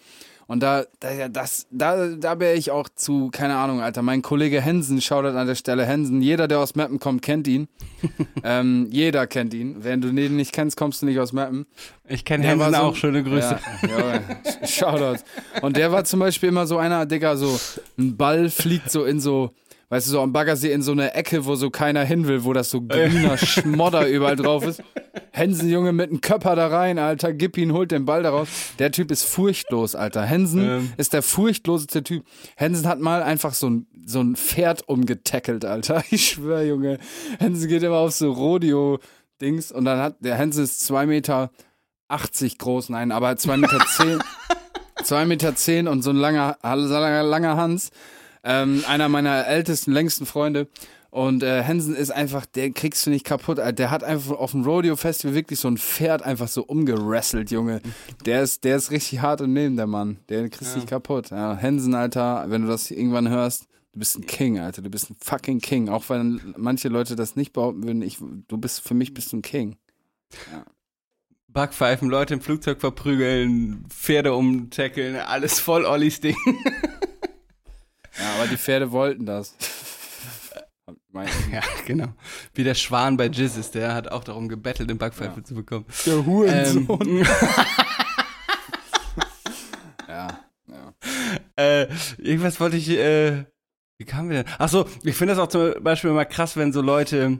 Und 0.49 0.61
da, 0.63 0.85
da, 0.99 1.29
das, 1.29 1.67
da, 1.69 2.07
da 2.07 2.39
wäre 2.39 2.55
ich 2.55 2.71
auch 2.71 2.89
zu, 2.89 3.29
keine 3.31 3.55
Ahnung, 3.55 3.81
Alter. 3.81 4.01
Mein 4.01 4.23
Kollege 4.23 4.59
Hensen, 4.59 4.99
schaut 4.99 5.23
an 5.23 5.45
der 5.45 5.53
Stelle 5.53 5.85
Hensen. 5.85 6.23
Jeder, 6.23 6.47
der 6.47 6.57
aus 6.57 6.73
Mappen 6.73 6.97
kommt, 6.97 7.21
kennt 7.21 7.47
ihn. 7.47 7.67
ähm, 8.43 8.87
jeder 8.89 9.27
kennt 9.27 9.53
ihn. 9.53 9.83
Wenn 9.83 10.01
du 10.01 10.11
den 10.11 10.35
nicht 10.37 10.51
kennst, 10.51 10.75
kommst 10.75 11.03
du 11.03 11.05
nicht 11.05 11.19
aus 11.19 11.33
Mappen. 11.33 11.67
Ich 12.07 12.25
kenne 12.25 12.57
war 12.57 12.71
so- 12.71 12.77
auch, 12.77 12.95
schöne 12.95 13.23
Grüße. 13.23 13.59
Ja, 13.83 14.15
ja, 14.15 14.67
Shoutout. 14.67 15.23
Und 15.61 15.77
der 15.77 15.91
war 15.91 16.03
zum 16.03 16.19
Beispiel 16.19 16.49
immer 16.49 16.65
so 16.65 16.79
einer, 16.79 17.05
Digga, 17.05 17.37
so 17.37 17.59
ein 17.99 18.17
Ball 18.17 18.49
fliegt 18.49 18.89
so 18.89 19.05
in 19.05 19.19
so, 19.19 19.53
weißt 19.89 20.07
du, 20.07 20.11
so 20.11 20.21
am 20.21 20.31
Baggersee 20.31 20.71
in 20.71 20.81
so 20.81 20.91
eine 20.91 21.13
Ecke, 21.13 21.45
wo 21.45 21.55
so 21.55 21.69
keiner 21.69 22.03
hin 22.03 22.27
will, 22.27 22.43
wo 22.43 22.53
das 22.53 22.69
so 22.69 22.81
grüner 22.81 23.37
Schmodder 23.37 24.07
überall 24.07 24.35
drauf 24.35 24.65
ist. 24.65 24.81
Hensen, 25.31 25.69
Junge, 25.69 25.91
mit 25.93 26.09
einem 26.09 26.21
Köpper 26.21 26.55
da 26.55 26.67
rein, 26.67 26.99
Alter, 26.99 27.33
gib 27.33 27.57
ihn, 27.57 27.73
holt 27.73 27.91
den 27.91 28.05
Ball 28.05 28.23
daraus. 28.23 28.47
Der 28.77 28.91
Typ 28.91 29.11
ist 29.11 29.23
furchtlos, 29.23 29.95
Alter. 29.95 30.23
Hensen 30.23 30.61
Ähm. 30.61 30.93
ist 30.97 31.13
der 31.13 31.21
furchtloseste 31.21 32.03
Typ. 32.03 32.23
Hensen 32.55 32.87
hat 32.87 32.99
mal 32.99 33.23
einfach 33.23 33.53
so 33.53 33.69
ein, 33.69 33.87
so 34.05 34.21
ein 34.21 34.35
Pferd 34.35 34.87
umgetackelt, 34.87 35.65
Alter. 35.65 36.03
Ich 36.11 36.29
schwör, 36.29 36.63
Junge. 36.63 36.99
Hensen 37.39 37.67
geht 37.67 37.83
immer 37.83 37.97
auf 37.97 38.11
so 38.11 38.31
Rodeo-Dings 38.31 39.71
und 39.71 39.85
dann 39.85 39.99
hat, 39.99 40.15
der 40.19 40.35
Hensen 40.35 40.63
ist 40.63 40.81
zwei 40.85 41.05
Meter 41.05 41.51
80 42.09 42.57
groß, 42.57 42.89
nein, 42.89 43.11
aber 43.11 43.37
2 43.37 43.57
Meter 43.57 43.79
10, 43.85 44.19
2 45.03 45.25
Meter 45.27 45.55
10 45.55 45.87
und 45.87 46.01
so 46.01 46.09
ein 46.09 46.15
langer, 46.15 46.57
langer, 46.63 47.23
langer 47.23 47.55
Hans. 47.55 47.91
Ähm, 48.49 48.83
einer 48.87 49.09
meiner 49.09 49.45
ältesten, 49.45 49.91
längsten 49.91 50.25
Freunde. 50.25 50.67
Und 51.11 51.43
äh, 51.43 51.63
Hansen 51.63 51.95
ist 51.95 52.09
einfach, 52.09 52.47
der 52.47 52.71
kriegst 52.71 53.05
du 53.05 53.11
nicht 53.11 53.23
kaputt. 53.23 53.59
Alter. 53.59 53.73
Der 53.73 53.91
hat 53.91 54.03
einfach 54.03 54.37
auf 54.37 54.51
dem 54.51 54.63
Rodeo-Festival 54.63 55.35
wirklich 55.35 55.59
so 55.59 55.67
ein 55.67 55.77
Pferd 55.77 56.23
einfach 56.23 56.47
so 56.47 56.63
umgerasselt, 56.63 57.51
Junge. 57.51 57.81
Der 58.25 58.41
ist, 58.41 58.63
der 58.63 58.77
ist 58.77 58.89
richtig 58.89 59.21
hart 59.21 59.41
im 59.41 59.53
Leben, 59.53 59.75
der 59.75 59.85
Mann. 59.85 60.17
Der 60.29 60.49
kriegst 60.49 60.73
du 60.73 60.79
nicht 60.79 60.89
kaputt. 60.89 61.29
Ja, 61.29 61.59
Hansen, 61.61 61.93
Alter, 61.93 62.45
wenn 62.47 62.63
du 62.63 62.67
das 62.67 62.89
irgendwann 62.89 63.29
hörst, 63.29 63.67
du 63.91 63.99
bist 63.99 64.17
ein 64.17 64.25
King, 64.25 64.57
Alter. 64.57 64.81
Du 64.81 64.89
bist 64.89 65.11
ein 65.11 65.15
fucking 65.19 65.59
King. 65.59 65.89
Auch 65.89 66.09
wenn 66.09 66.53
manche 66.57 66.89
Leute 66.89 67.15
das 67.15 67.35
nicht 67.35 67.53
behaupten 67.53 67.83
würden, 67.83 68.01
ich, 68.01 68.17
du 68.47 68.57
bist, 68.57 68.81
für 68.81 68.95
mich 68.95 69.13
bist 69.13 69.31
du 69.31 69.37
ein 69.37 69.41
King. 69.43 69.77
Backpfeifen, 71.47 72.09
Leute 72.09 72.35
im 72.35 72.41
Flugzeug 72.41 72.79
verprügeln, 72.79 73.85
Pferde 73.89 74.33
umtackeln, 74.33 75.15
alles 75.15 75.59
voll 75.59 75.85
Ollis 75.85 76.19
Ding. 76.19 76.37
Ja, 78.18 78.34
aber 78.38 78.47
die 78.47 78.57
Pferde 78.57 78.91
wollten 78.91 79.26
das. 79.26 79.55
Ja, 81.51 81.62
genau. 81.86 82.14
Wie 82.53 82.64
der 82.64 82.74
Schwan 82.76 83.18
bei 83.18 83.26
Jizzes, 83.28 83.72
der 83.72 83.93
hat 83.93 84.07
auch 84.12 84.24
darum 84.24 84.47
gebettelt, 84.47 84.89
den 84.89 84.97
Backpfeife 84.97 85.43
zu 85.43 85.53
bekommen. 85.53 85.86
Der 86.05 86.26
Hurensohn. 86.26 87.07
Ähm, 87.20 87.28
Ja, 90.07 90.39
ja. 90.68 90.93
äh, 91.55 91.88
irgendwas 92.18 92.60
wollte 92.60 92.78
ich, 92.78 92.89
äh, 92.89 93.45
wie 93.99 94.05
kamen 94.05 94.30
wir 94.30 94.43
denn? 94.43 94.53
Ach 94.57 94.70
so, 94.70 94.88
ich 95.03 95.16
finde 95.16 95.36
das 95.36 95.43
auch 95.43 95.47
zum 95.49 95.84
Beispiel 95.84 96.10
immer 96.10 96.26
krass, 96.26 96.57
wenn 96.57 96.74
so 96.74 96.82
Leute, 96.82 97.39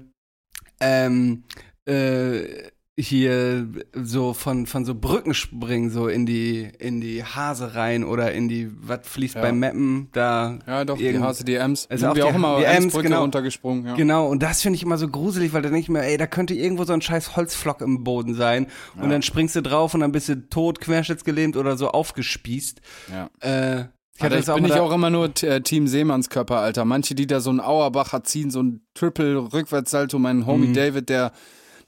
ähm, 0.80 1.44
äh, 1.86 2.70
hier 3.02 3.68
so 3.94 4.34
von, 4.34 4.66
von 4.66 4.84
so 4.84 4.94
Brücken 4.94 5.34
springen, 5.34 5.90
so 5.90 6.08
in 6.08 6.26
die, 6.26 6.70
in 6.80 7.00
die 7.00 7.24
Hase 7.24 7.74
rein 7.76 8.04
oder 8.04 8.34
in 8.34 8.50
die, 8.50 8.70
was 8.82 9.00
fließt 9.04 9.36
Ja. 9.36 9.42
bei 9.42 9.52
Mappen, 9.54 10.10
da. 10.12 10.60
Ja, 10.68 10.84
doch, 10.86 10.98
die 10.98 11.06
irgend- 11.06 11.24
Hase, 11.24 11.46
die 11.46 11.56
Ems. 11.56 11.88
Also 11.90 12.02
Sind 12.02 12.10
auch 12.12 12.16
wir 12.16 12.24
die- 12.26 12.30
auch 12.30 12.36
immer 12.36 12.58
die 12.60 12.66
Ems 12.66 12.94
genau. 12.94 13.22
runtergesprungen. 13.22 13.86
Ja. 13.86 13.96
Genau, 13.96 14.28
und 14.28 14.44
das 14.44 14.62
finde 14.62 14.76
ich 14.76 14.84
immer 14.84 14.98
so 14.98 15.08
gruselig, 15.08 15.54
weil 15.54 15.62
da 15.62 15.70
denke 15.70 15.82
ich 15.82 15.90
mir, 15.90 16.04
ey, 16.04 16.18
da 16.18 16.28
könnte 16.28 16.54
irgendwo 16.54 16.84
so 16.84 16.94
ein 16.94 17.02
scheiß 17.02 17.36
Holzflock 17.36 17.82
im 17.82 18.04
Boden 18.04 18.36
sein. 18.36 18.68
Und 19.02 19.10
dann 19.10 19.22
springst 19.22 19.56
du 19.56 19.62
drauf 19.62 19.94
und 19.94 20.02
dann 20.02 20.12
bist 20.12 20.28
du 20.30 20.36
tot, 20.50 20.82
querschnittsgelähmt 20.82 21.56
oder 21.58 21.78
so 21.78 21.90
aufgespießt. 21.90 22.82
Ja. 23.12 23.30
Äh, 23.42 23.86
ich 24.16 24.24
Alter, 24.24 24.36
hatte 24.36 24.40
ich 24.42 24.46
das 24.46 24.50
auch 24.50 24.56
bin 24.56 24.66
ich 24.66 24.74
auch 24.74 24.92
immer 24.92 25.10
nur 25.10 25.32
äh, 25.44 25.62
Team 25.62 25.88
Seemannskörper, 25.88 26.58
Alter. 26.58 26.84
Manche, 26.84 27.16
die 27.16 27.26
da 27.28 27.40
so 27.40 27.50
einen 27.52 27.62
Auerbacher 27.62 28.26
ziehen, 28.26 28.52
so 28.52 28.62
ein 28.62 28.82
Triple-Rückwärtssalto. 28.94 30.20
Mein 30.20 30.46
Homie 30.46 30.68
Mhm. 30.68 30.74
David, 30.74 31.08
der, 31.10 31.32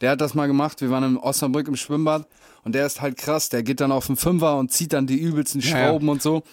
der 0.01 0.11
hat 0.11 0.21
das 0.21 0.33
mal 0.33 0.47
gemacht. 0.47 0.81
Wir 0.81 0.89
waren 0.89 1.03
in 1.03 1.17
Osnabrück 1.17 1.67
im 1.67 1.75
Schwimmbad 1.75 2.27
und 2.63 2.73
der 2.75 2.85
ist 2.85 3.01
halt 3.01 3.17
krass. 3.17 3.49
Der 3.49 3.63
geht 3.63 3.79
dann 3.79 3.91
auf 3.91 4.07
den 4.07 4.15
Fünfer 4.17 4.57
und 4.57 4.71
zieht 4.71 4.93
dann 4.93 5.07
die 5.07 5.17
übelsten 5.19 5.61
Ja, 5.61 5.67
ja. 5.69 5.87
Schrauben 5.87 6.09
und 6.09 6.21
so. 6.21 6.43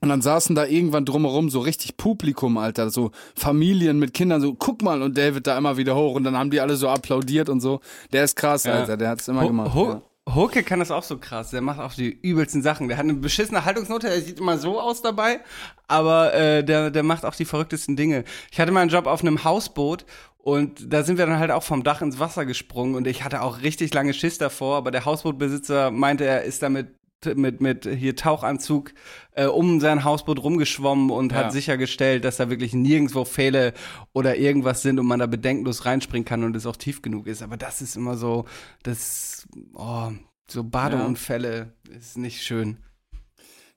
Und 0.00 0.10
dann 0.10 0.22
saßen 0.22 0.54
da 0.54 0.64
irgendwann 0.64 1.04
drumherum 1.04 1.50
so 1.50 1.58
richtig 1.58 1.96
Publikum, 1.96 2.56
Alter, 2.56 2.88
so 2.90 3.10
Familien 3.34 3.98
mit 3.98 4.14
Kindern, 4.14 4.40
so 4.40 4.54
guck 4.54 4.80
mal 4.82 5.02
und 5.02 5.18
David 5.18 5.46
da 5.48 5.58
immer 5.58 5.76
wieder 5.76 5.96
hoch 5.96 6.14
und 6.14 6.22
dann 6.22 6.36
haben 6.36 6.50
die 6.50 6.60
alle 6.60 6.76
so 6.76 6.88
applaudiert 6.88 7.48
und 7.48 7.60
so. 7.60 7.80
Der 8.12 8.22
ist 8.22 8.36
krass, 8.36 8.62
Ja. 8.62 8.74
Alter, 8.74 8.96
der 8.96 9.08
hat's 9.08 9.26
immer 9.26 9.42
Ho- 9.42 9.46
gemacht. 9.48 9.74
Ho 9.74 9.88
ja. 9.88 10.02
Hoke 10.34 10.62
kann 10.62 10.78
das 10.78 10.90
auch 10.90 11.02
so 11.02 11.18
krass. 11.18 11.50
Der 11.50 11.60
macht 11.60 11.80
auch 11.80 11.94
die 11.94 12.10
übelsten 12.10 12.62
Sachen. 12.62 12.88
Der 12.88 12.96
hat 12.96 13.04
eine 13.04 13.14
beschissene 13.14 13.64
Haltungsnote. 13.64 14.08
Er 14.08 14.20
sieht 14.20 14.38
immer 14.38 14.58
so 14.58 14.80
aus 14.80 15.02
dabei, 15.02 15.40
aber 15.86 16.34
äh, 16.34 16.64
der, 16.64 16.90
der 16.90 17.02
macht 17.02 17.24
auch 17.24 17.34
die 17.34 17.44
verrücktesten 17.44 17.96
Dinge. 17.96 18.24
Ich 18.50 18.60
hatte 18.60 18.72
mal 18.72 18.80
einen 18.80 18.90
Job 18.90 19.06
auf 19.06 19.22
einem 19.22 19.44
Hausboot 19.44 20.04
und 20.38 20.92
da 20.92 21.02
sind 21.02 21.18
wir 21.18 21.26
dann 21.26 21.38
halt 21.38 21.50
auch 21.50 21.62
vom 21.62 21.82
Dach 21.82 22.02
ins 22.02 22.18
Wasser 22.18 22.46
gesprungen 22.46 22.94
und 22.94 23.06
ich 23.06 23.24
hatte 23.24 23.42
auch 23.42 23.62
richtig 23.62 23.92
lange 23.92 24.14
Schiss 24.14 24.38
davor, 24.38 24.76
aber 24.76 24.90
der 24.90 25.04
Hausbootbesitzer 25.04 25.90
meinte, 25.90 26.24
er 26.24 26.42
ist 26.44 26.62
damit 26.62 26.97
mit, 27.26 27.60
mit 27.60 27.84
hier 27.86 28.14
Tauchanzug 28.16 28.92
äh, 29.32 29.46
um 29.46 29.80
sein 29.80 30.04
Hausboot 30.04 30.42
rumgeschwommen 30.42 31.10
und 31.10 31.32
Ja. 31.32 31.38
hat 31.38 31.52
sichergestellt, 31.52 32.24
dass 32.24 32.36
da 32.36 32.50
wirklich 32.50 32.72
nirgendwo 32.74 33.24
Pfähle 33.24 33.72
oder 34.12 34.36
irgendwas 34.36 34.82
sind 34.82 34.98
und 34.98 35.06
man 35.06 35.18
da 35.20 35.26
bedenkenlos 35.26 35.84
reinspringen 35.84 36.24
kann 36.24 36.44
und 36.44 36.54
es 36.56 36.66
auch 36.66 36.76
tief 36.76 37.02
genug 37.02 37.26
ist. 37.26 37.42
Aber 37.42 37.56
das 37.56 37.82
ist 37.82 37.96
immer 37.96 38.16
so, 38.16 38.44
das, 38.82 39.46
oh, 39.74 40.10
so 40.50 40.64
Badeunfälle 40.64 41.74
ist 41.90 42.16
nicht 42.18 42.42
schön. 42.42 42.78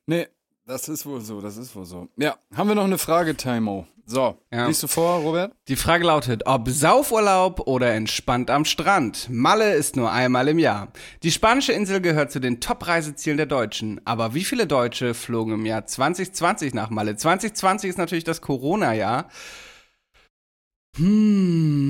Nee, 0.06 0.26
das 0.66 0.88
ist 0.88 1.04
wohl 1.06 1.20
so, 1.20 1.40
das 1.40 1.56
ist 1.56 1.74
wohl 1.76 1.84
so. 1.84 2.08
Ja, 2.16 2.36
haben 2.54 2.68
wir 2.68 2.74
noch 2.74 2.84
eine 2.84 2.98
Frage, 2.98 3.36
Timo? 3.36 3.86
So, 4.04 4.36
Ja. 4.52 4.66
liest 4.66 4.82
du 4.82 4.88
vor, 4.88 5.20
Robert? 5.20 5.52
Die 5.68 5.76
Frage 5.76 6.04
lautet, 6.04 6.42
ob 6.46 6.68
Saufurlaub 6.68 7.60
oder 7.68 7.92
entspannt 7.92 8.50
am 8.50 8.64
Strand. 8.64 9.28
Malle 9.30 9.74
ist 9.74 9.94
nur 9.96 10.10
einmal 10.10 10.48
im 10.48 10.58
Jahr. 10.58 10.88
Die 11.22 11.30
spanische 11.30 11.72
Insel 11.72 12.00
gehört 12.00 12.32
zu 12.32 12.40
den 12.40 12.60
Top-Reisezielen 12.60 13.36
der 13.36 13.46
Deutschen. 13.46 14.00
Aber 14.04 14.34
wie 14.34 14.44
viele 14.44 14.66
Deutsche 14.66 15.14
flogen 15.14 15.54
im 15.54 15.66
Jahr 15.66 15.86
2020 15.86 16.74
nach 16.74 16.90
Malle? 16.90 17.16
2020 17.16 17.90
ist 17.90 17.98
natürlich 17.98 18.24
das 18.24 18.40
Corona-Jahr. 18.40 19.28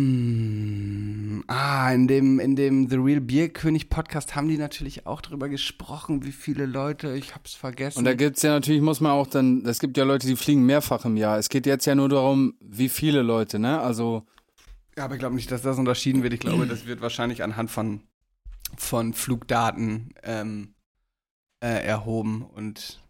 Hm. 0.03 1.45
Ah, 1.49 1.93
in 1.93 2.07
dem, 2.07 2.39
in 2.41 2.55
dem 2.57 2.89
The 2.89 2.97
Real 2.97 3.21
Beer 3.21 3.49
König 3.49 3.89
Podcast 3.91 4.35
haben 4.37 4.49
die 4.49 4.57
natürlich 4.59 5.07
auch 5.07 5.21
drüber 5.21 5.49
gesprochen, 5.49 6.25
wie 6.25 6.33
viele 6.33 6.67
Leute, 6.67 7.15
ich 7.17 7.35
hab's 7.35 7.55
vergessen. 7.55 7.99
Und 7.99 8.05
da 8.05 8.15
gibt's 8.15 8.43
ja 8.43 8.51
natürlich, 8.53 8.81
muss 8.83 9.01
man 9.01 9.13
auch 9.13 9.27
dann, 9.27 9.65
es 9.67 9.79
gibt 9.81 9.97
ja 9.97 10.05
Leute, 10.05 10.27
die 10.27 10.37
fliegen 10.37 10.65
mehrfach 10.65 11.05
im 11.05 11.17
Jahr. 11.17 11.39
Es 11.39 11.49
geht 11.49 11.67
jetzt 11.67 11.85
ja 11.85 11.95
nur 11.95 12.09
darum, 12.09 12.55
wie 12.61 12.89
viele 12.89 13.23
Leute, 13.23 13.59
ne? 13.59 13.81
Also, 13.81 14.25
Ja, 14.97 15.05
aber 15.05 15.15
ich 15.15 15.19
glaube 15.21 15.35
nicht, 15.35 15.51
dass 15.51 15.63
das 15.63 15.79
unterschieden 15.79 16.23
wird. 16.23 16.33
Ich 16.35 16.41
glaube, 16.41 16.67
das 16.67 16.87
wird 16.87 17.01
wahrscheinlich 17.01 17.43
anhand 17.43 17.71
von, 17.71 18.03
von 18.77 19.15
Flugdaten 19.15 20.15
ähm, 20.23 20.75
äh, 21.63 21.85
erhoben 21.85 22.43
und 22.43 23.01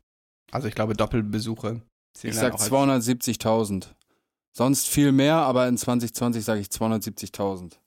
also 0.51 0.69
ich 0.69 0.75
glaube 0.75 0.95
Doppelbesuche. 0.95 1.83
ich 2.23 2.35
sag 2.35 2.55
auch 2.55 2.61
als- 2.61 2.71
270.000. 2.71 3.89
Sonst 4.53 4.89
viel 4.89 5.13
mehr, 5.13 5.37
aber 5.37 5.67
in 5.67 5.77
2020 5.77 6.45
sage 6.45 6.61
ich 6.61 6.69
270.000. 6.69 7.79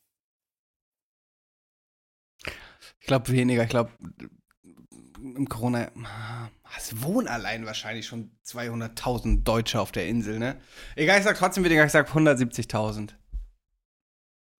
Ich 2.99 3.07
glaube 3.07 3.31
weniger. 3.31 3.63
Ich 3.63 3.69
glaube 3.69 3.91
im 5.19 5.47
Corona 5.47 5.91
es 6.77 7.01
wohnen 7.01 7.27
allein 7.27 7.65
wahrscheinlich 7.65 8.05
schon 8.05 8.31
200.000 8.45 9.43
Deutsche 9.43 9.79
auf 9.79 9.91
der 9.91 10.07
Insel, 10.07 10.39
ne? 10.39 10.59
Egal, 10.95 11.19
ich 11.19 11.23
sag 11.23 11.37
trotzdem 11.37 11.63
weniger. 11.63 11.85
Ich 11.85 11.91
sag 11.91 12.09
170.000. 12.09 13.11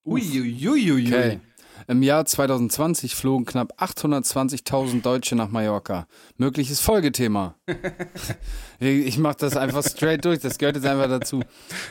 Uiuiuiui. 0.06 1.08
Okay. 1.08 1.40
Im 1.88 2.02
Jahr 2.02 2.26
2020 2.26 3.14
flogen 3.16 3.46
knapp 3.46 3.80
820.000 3.82 5.02
Deutsche 5.02 5.36
nach 5.36 5.50
Mallorca. 5.50 6.08
Mögliches 6.38 6.80
Folgethema. 6.82 7.56
ich 8.80 9.18
mach 9.18 9.36
das 9.36 9.56
einfach 9.56 9.84
straight 9.86 10.26
durch, 10.26 10.40
das 10.40 10.58
gehört 10.58 10.76
jetzt 10.78 10.86
einfach 10.88 11.08
dazu. 11.10 11.42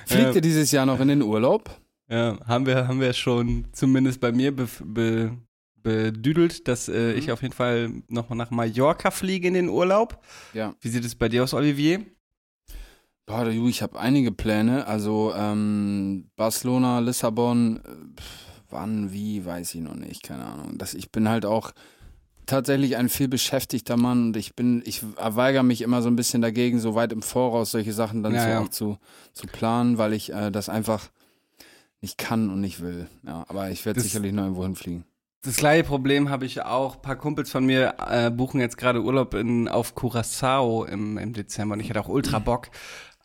Fliegt 0.07 0.22
Ja. 0.24 0.32
ihr 0.32 0.40
dieses 0.40 0.72
Jahr 0.72 0.86
noch 0.86 1.01
in 1.01 1.09
den 1.09 1.22
Urlaub? 1.22 1.70
Ja, 2.09 2.38
haben 2.47 2.66
wir, 2.66 2.86
haben 2.88 3.01
wir 3.01 3.12
schon 3.12 3.66
zumindest 3.72 4.20
bei 4.20 4.32
mir 4.32 4.55
be, 4.55 4.68
be, 4.84 5.36
bedüdelt, 5.82 6.66
dass 6.68 6.88
äh, 6.88 7.12
Mhm. 7.12 7.18
ich 7.18 7.32
auf 7.32 7.42
jeden 7.42 7.55
Fall 7.55 7.90
nochmal 8.09 8.36
nach 8.36 8.51
Mallorca 8.51 9.11
fliege 9.11 9.49
in 9.49 9.55
den 9.55 9.68
Urlaub. 9.68 10.18
Ja. 10.53 10.74
Wie 10.80 10.88
sieht 10.88 11.05
es 11.05 11.14
bei 11.14 11.28
dir 11.28 11.45
aus, 11.45 11.55
Olivier? 11.55 12.05
Boah, 13.26 13.47
ich 13.49 13.80
habe 13.80 13.99
einige 13.99 14.32
Pläne. 14.32 14.86
Also 14.86 15.32
ähm, 15.34 16.30
Barcelona, 16.36 16.99
Lissabon, 16.99 17.78
äh, 17.78 18.20
pf, 18.20 18.53
wann, 18.75 19.12
wie, 19.12 19.47
weiß 19.47 19.75
ich 19.75 19.81
noch 19.81 19.95
nicht, 19.95 20.22
keine 20.22 20.45
Ahnung. 20.45 20.77
Das, 20.77 20.93
ich 20.93 21.11
bin 21.11 21.29
halt 21.29 21.47
auch 21.47 21.72
tatsächlich 22.47 22.97
ein 22.97 23.09
viel 23.09 23.29
beschäftigter 23.29 23.97
Mann 23.97 24.27
und 24.27 24.37
ich 24.37 24.55
bin, 24.55 24.83
ich 24.85 25.03
weigere 25.16 25.62
mich 25.62 25.81
immer 25.81 26.03
so 26.03 26.09
ein 26.09 26.16
bisschen 26.16 26.43
dagegen, 26.43 26.79
so 26.79 26.95
weit 26.95 27.12
im 27.12 27.22
Voraus 27.22 27.70
solche 27.70 27.93
Sachen 27.93 28.22
dann 28.22 28.35
Ja, 28.35 28.43
so 28.43 28.49
ja. 28.49 28.61
auch 28.61 28.68
zu, 28.68 28.99
zu 29.33 29.47
planen, 29.47 29.97
weil 29.97 30.12
ich 30.12 30.33
äh, 30.33 30.51
das 30.51 30.68
einfach 30.68 31.09
nicht 32.03 32.18
kann 32.18 32.51
und 32.51 32.61
nicht 32.61 32.83
will. 32.83 33.07
Ja, 33.27 33.47
aber 33.49 33.70
ich 33.70 33.87
werde 33.87 34.01
sicherlich 34.01 34.33
noch 34.33 34.43
irgendwo 34.43 34.64
hinfliegen. 34.64 35.05
Das 35.43 35.57
gleiche 35.57 35.85
Problem 35.85 36.31
habe 36.31 36.47
ich 36.47 36.62
auch. 36.62 36.97
Ein 36.97 37.03
paar 37.03 37.16
Kumpels 37.16 37.51
von 37.51 37.64
mir 37.66 37.95
äh, 38.09 38.31
buchen 38.31 38.61
jetzt 38.61 38.79
gerade 38.79 39.03
Urlaub 39.03 39.35
in, 39.35 39.68
auf 39.68 39.95
Curacao 39.95 40.85
im, 40.85 41.18
im 41.18 41.33
Dezember 41.33 41.75
und 41.75 41.81
ich 41.81 41.89
hätte 41.89 42.01
auch 42.01 42.09
ultra 42.09 42.39
Bock. 42.39 42.68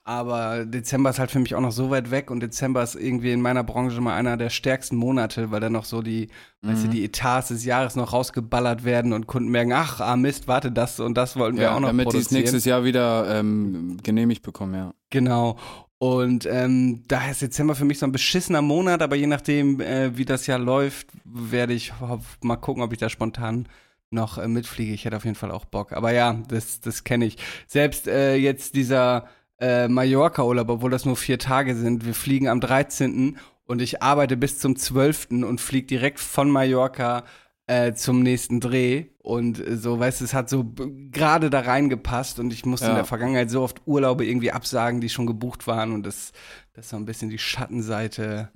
Aber 0.10 0.66
Dezember 0.66 1.12
ist 1.12 1.20
halt 1.20 1.30
für 1.30 1.38
mich 1.38 1.54
auch 1.54 1.62
noch 1.62 1.72
so 1.72 1.92
weit 1.92 2.10
weg 2.10 2.32
und 2.32 2.40
Dezember 2.40 2.82
ist 2.82 2.96
irgendwie 2.96 3.32
in 3.32 3.42
meiner 3.42 3.64
Branche 3.64 4.02
mal 4.02 4.16
einer 4.16 4.38
der 4.38 4.50
stärksten 4.50 4.96
Monate, 4.96 5.52
weil 5.52 5.60
dann 5.60 5.74
noch 5.74 5.86
so 5.86 6.02
die, 6.02 6.30
weißt 6.64 6.86
du, 6.86 6.88
Mhm. 6.88 6.92
die 6.92 7.06
Etats 7.06 7.50
des 7.50 7.64
Jahres 7.64 7.96
noch 7.96 8.12
rausgeballert 8.12 8.84
werden 8.84 9.14
und 9.14 9.28
Kunden 9.28 9.50
merken, 9.52 9.72
ach, 9.72 10.00
ah 10.02 10.16
Mist, 10.18 10.48
warte, 10.48 10.72
das 10.72 11.00
und 11.00 11.14
das 11.16 11.36
wollten 11.36 11.58
wir 11.58 11.66
Ja, 11.66 11.76
auch 11.76 11.80
noch 11.80 11.90
damit 11.90 12.06
die 12.06 12.18
es 12.18 12.24
produzieren. 12.24 12.42
nächstes 12.42 12.66
Jahr 12.66 12.84
wieder 12.84 13.40
ähm, 13.40 13.98
genehmigt 14.02 14.42
bekommen, 14.42 14.74
ja. 14.74 14.94
Genau. 15.12 15.58
Und 16.00 16.48
ähm, 16.50 17.04
daher 17.08 17.30
ist 17.34 17.44
Dezember 17.44 17.76
für 17.76 17.86
mich 17.86 18.00
so 18.00 18.08
ein 18.08 18.12
beschissener 18.12 18.64
Monat, 18.64 19.04
aber 19.04 19.16
je 19.16 19.28
nachdem, 19.28 19.80
äh, 19.80 20.18
wie 20.18 20.26
das 20.26 20.48
Jahr 20.48 20.58
läuft, 20.58 21.10
werde 21.24 21.74
ich 21.74 21.94
mal 22.42 22.56
gucken, 22.58 22.82
ob 22.82 22.92
ich 22.94 22.98
da 23.00 23.10
spontan 23.10 23.68
noch 24.10 24.40
äh, 24.40 24.48
mitfliege. 24.48 24.92
Ich 24.94 25.06
hätte 25.06 25.18
auf 25.18 25.26
jeden 25.26 25.36
Fall 25.36 25.52
auch 25.52 25.66
Bock. 25.66 25.94
Aber 25.94 26.12
ja, 26.14 26.34
das, 26.48 26.80
das 26.80 27.04
kenne 27.04 27.26
ich. 27.26 27.38
Selbst 27.68 28.08
äh, 28.08 28.36
jetzt 28.38 28.74
dieser 28.76 29.28
äh, 29.60 29.88
Mallorca-Urlaub, 29.88 30.70
obwohl 30.70 30.92
das 30.92 31.06
nur 31.06 31.16
vier 31.18 31.40
Tage 31.40 31.76
sind, 31.76 32.06
wir 32.06 32.14
fliegen 32.14 32.48
am 32.48 32.60
13. 32.62 33.38
und 33.66 33.82
ich 33.82 34.02
arbeite 34.02 34.38
bis 34.38 34.60
zum 34.60 34.76
12. 34.76 35.28
und 35.32 35.60
fliege 35.62 35.88
direkt 35.88 36.20
von 36.20 36.50
Mallorca 36.50 37.24
äh, 37.68 37.94
zum 37.94 38.24
nächsten 38.24 38.60
Dreh. 38.62 39.06
Und 39.20 39.60
äh, 39.60 39.78
so, 39.78 40.00
weißt 40.00 40.22
du, 40.22 40.26
es 40.26 40.34
hat 40.34 40.50
so 40.50 40.66
gerade 41.12 41.50
da 41.52 41.60
reingepasst 41.60 42.40
und 42.40 42.52
ich 42.52 42.66
musste 42.66 42.88
in 42.88 42.92
Ja. 42.94 42.98
der 42.98 43.06
Vergangenheit 43.06 43.52
so 43.52 43.62
oft 43.62 43.82
Urlaube 43.86 44.26
irgendwie 44.26 44.52
absagen, 44.52 45.02
die 45.02 45.10
schon 45.10 45.28
gebucht 45.28 45.68
waren 45.68 45.92
und 45.92 46.04
das, 46.06 46.32
das 46.74 46.86
ist 46.86 46.90
so 46.92 46.96
ein 46.98 47.06
bisschen 47.06 47.30
die 47.30 47.38
Schattenseite 47.38 48.50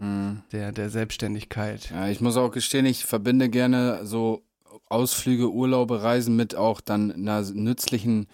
der, 0.51 0.71
der 0.71 0.89
Selbstständigkeit. 0.89 1.91
Ja, 1.91 2.07
ich 2.07 2.21
muss 2.21 2.37
auch 2.37 2.49
gestehen, 2.51 2.85
ich 2.87 3.05
verbinde 3.05 3.49
gerne 3.49 3.99
so 4.05 4.43
Ausflüge, 4.89 5.51
Urlaube, 5.51 6.01
Reisen 6.01 6.35
mit 6.35 6.55
auch 6.55 6.81
dann 6.81 7.11
einer 7.11 7.41
nützlichen 7.41 8.27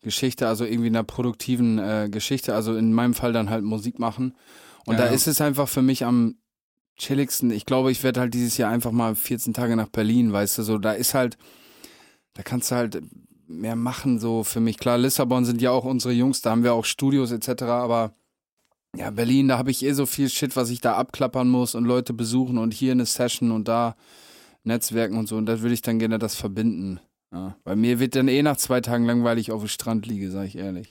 Geschichte, 0.00 0.46
also 0.46 0.64
irgendwie 0.64 0.88
einer 0.88 1.04
produktiven 1.04 1.78
äh, 1.78 2.08
Geschichte, 2.10 2.54
also 2.54 2.76
in 2.76 2.92
meinem 2.92 3.14
Fall 3.14 3.32
dann 3.32 3.50
halt 3.50 3.64
Musik 3.64 3.98
machen. 3.98 4.34
Und 4.86 4.94
Ja, 4.94 5.00
da 5.00 5.06
ja. 5.06 5.12
ist 5.12 5.26
es 5.26 5.40
einfach 5.40 5.68
für 5.68 5.82
mich 5.82 6.04
am 6.04 6.36
chilligsten. 6.96 7.50
Ich 7.50 7.66
glaube, 7.66 7.90
ich 7.90 8.02
werde 8.02 8.20
halt 8.20 8.34
dieses 8.34 8.56
Jahr 8.56 8.70
einfach 8.70 8.92
mal 8.92 9.14
14 9.14 9.54
Tage 9.54 9.76
nach 9.76 9.88
Berlin, 9.88 10.32
weißt 10.32 10.58
du, 10.58 10.62
so 10.62 10.78
da 10.78 10.92
ist 10.92 11.14
halt, 11.14 11.36
da 12.34 12.42
kannst 12.42 12.70
du 12.70 12.76
halt 12.76 13.02
mehr 13.46 13.76
machen, 13.76 14.18
so 14.18 14.44
für 14.44 14.60
mich. 14.60 14.78
Klar, 14.78 14.98
Lissabon 14.98 15.44
sind 15.44 15.60
ja 15.60 15.70
auch 15.70 15.84
unsere 15.84 16.12
Jungs, 16.12 16.42
da 16.42 16.50
haben 16.50 16.64
wir 16.64 16.74
auch 16.74 16.84
Studios 16.84 17.32
etc., 17.32 17.62
aber 17.62 18.12
ja, 18.96 19.10
Berlin, 19.10 19.48
da 19.48 19.58
habe 19.58 19.70
ich 19.70 19.84
eh 19.84 19.92
so 19.92 20.06
viel 20.06 20.28
Shit, 20.28 20.56
was 20.56 20.70
ich 20.70 20.80
da 20.80 20.96
abklappern 20.96 21.48
muss 21.48 21.74
und 21.74 21.84
Leute 21.84 22.12
besuchen 22.12 22.58
und 22.58 22.72
hier 22.72 22.92
eine 22.92 23.06
Session 23.06 23.50
und 23.50 23.68
da 23.68 23.96
Netzwerken 24.64 25.16
und 25.16 25.28
so. 25.28 25.36
Und 25.36 25.46
da 25.46 25.60
würde 25.60 25.74
ich 25.74 25.82
dann 25.82 25.98
gerne 25.98 26.18
das 26.18 26.34
verbinden. 26.34 27.00
Ja, 27.32 27.56
weil 27.64 27.76
mir 27.76 28.00
wird 28.00 28.16
dann 28.16 28.28
eh 28.28 28.42
nach 28.42 28.56
zwei 28.56 28.80
Tagen 28.80 29.04
langweilig 29.04 29.52
auf 29.52 29.60
dem 29.60 29.68
Strand 29.68 30.06
liege, 30.06 30.30
sage 30.30 30.46
ich 30.46 30.56
ehrlich. 30.56 30.90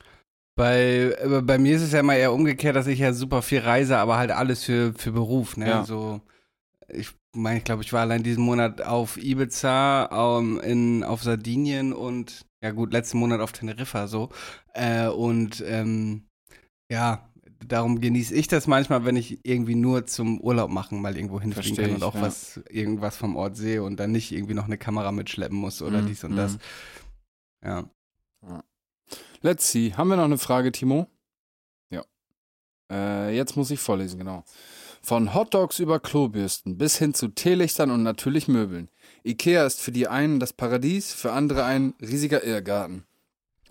Bei, 0.56 1.16
äh, 1.20 1.42
bei 1.42 1.58
mir 1.58 1.76
ist 1.76 1.84
es 1.84 1.92
ja 1.92 2.00
immer 2.00 2.16
eher 2.16 2.34
umgekehrt, 2.34 2.76
dass 2.76 2.88
ich 2.88 3.00
ja 3.00 3.14
super 3.14 3.42
viel 3.42 3.60
reise, 3.60 3.98
aber 3.98 4.18
halt 4.18 4.32
alles 4.32 4.64
für, 4.64 4.94
für 4.94 5.12
Beruf. 5.12 5.58
Ne? 5.58 5.68
Ja. 5.68 5.86
So, 5.86 6.22
ich 6.88 7.12
meine, 7.36 7.60
ich 7.60 7.64
glaube, 7.64 7.84
ich 7.84 7.94
war 7.94 8.02
allein 8.02 8.24
diesen 8.24 8.44
Monat 8.44 8.82
auf 8.82 9.18
Ibiza, 9.18 10.10
ähm, 10.12 10.60
in, 10.60 11.04
auf 11.04 11.24
Sardinien 11.24 11.94
und 11.94 12.46
ja 12.64 12.72
gut, 12.72 12.92
letzten 12.92 13.20
Monat 13.20 13.40
auf 13.40 13.52
Teneriffa 13.52 14.08
so. 14.08 14.30
Äh, 14.74 15.08
und 15.08 15.64
ähm, 15.66 16.24
ja, 16.92 17.30
darum 17.66 18.02
genieße 18.02 18.34
ich 18.34 18.48
das 18.48 18.68
manchmal, 18.68 19.06
wenn 19.06 19.16
ich 19.16 19.40
irgendwie 19.46 19.76
nur 19.76 20.06
zum 20.06 20.40
Urlaub 20.42 20.70
machen 20.70 21.02
mal 21.02 21.16
irgendwo 21.16 21.40
hinfliegen 21.42 21.76
Versteh 21.76 21.82
kann 21.84 21.92
und 21.92 21.98
ich, 21.98 22.04
auch 22.04 22.16
ja. 22.16 22.22
was, 22.22 22.60
irgendwas 22.70 23.18
vom 23.18 23.36
Ort 23.36 23.58
sehe 23.58 23.84
und 23.84 24.00
dann 24.00 24.12
nicht 24.12 24.32
irgendwie 24.32 24.54
noch 24.54 24.66
eine 24.66 24.78
Kamera 24.78 25.12
mitschleppen 25.12 25.58
muss 25.58 25.82
oder 25.82 26.02
Mhm, 26.02 26.08
dies 26.08 26.24
und 26.24 26.36
das. 26.36 26.54
mhm. 26.54 26.60
Ja. 27.64 27.90
Let's 29.42 29.72
see. 29.72 29.94
Haben 29.94 30.10
wir 30.10 30.18
noch 30.18 30.26
eine 30.26 30.38
Frage, 30.38 30.72
Timo? 30.72 31.08
Ja. 31.90 32.04
Äh, 32.92 33.36
jetzt 33.36 33.56
muss 33.56 33.72
ich 33.72 33.80
vorlesen, 33.80 34.20
genau. 34.20 34.44
Von 35.02 35.34
Hotdogs 35.34 35.80
über 35.80 36.00
Klobürsten 36.00 36.78
bis 36.78 36.98
hin 36.98 37.14
zu 37.14 37.30
Teelichtern 37.30 37.92
und 37.92 38.04
natürlich 38.04 38.48
Möbeln. 38.48 38.90
Ikea 39.24 39.66
ist 39.66 39.80
für 39.82 39.92
die 39.92 40.08
einen 40.08 40.40
das 40.40 40.54
Paradies, 40.54 41.14
für 41.14 41.32
andere 41.32 41.64
ein 41.64 41.94
riesiger 42.02 42.44
Irrgarten. 42.44 43.07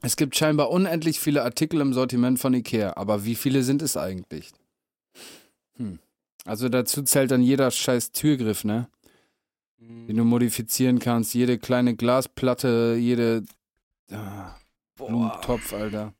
Es 0.07 0.15
gibt 0.15 0.37
scheinbar 0.37 0.71
unendlich 0.71 1.19
viele 1.19 1.43
Artikel 1.43 1.81
im 1.81 1.93
Sortiment 1.93 2.39
von 2.39 2.55
Ikea, 2.55 2.97
aber 2.97 3.25
wie 3.25 3.35
viele 3.35 3.65
sind 3.65 3.83
es 3.83 3.97
eigentlich? 3.97 4.53
Hm. 5.79 5.99
Also 6.45 6.69
dazu 6.69 7.03
zählt 7.03 7.33
dann 7.33 7.43
jeder 7.43 7.73
scheiß 7.73 8.13
Türgriff, 8.13 8.63
ne? 8.63 8.87
Den 9.81 10.17
du 10.17 10.23
modifizieren 10.23 11.01
kannst, 11.01 11.35
jede 11.35 11.59
kleine 11.59 11.97
Glasplatte, 11.97 12.97
jede 12.97 13.43
ah, 14.13 14.55
Blumentopf, 14.95 15.73
Alter. 15.73 16.15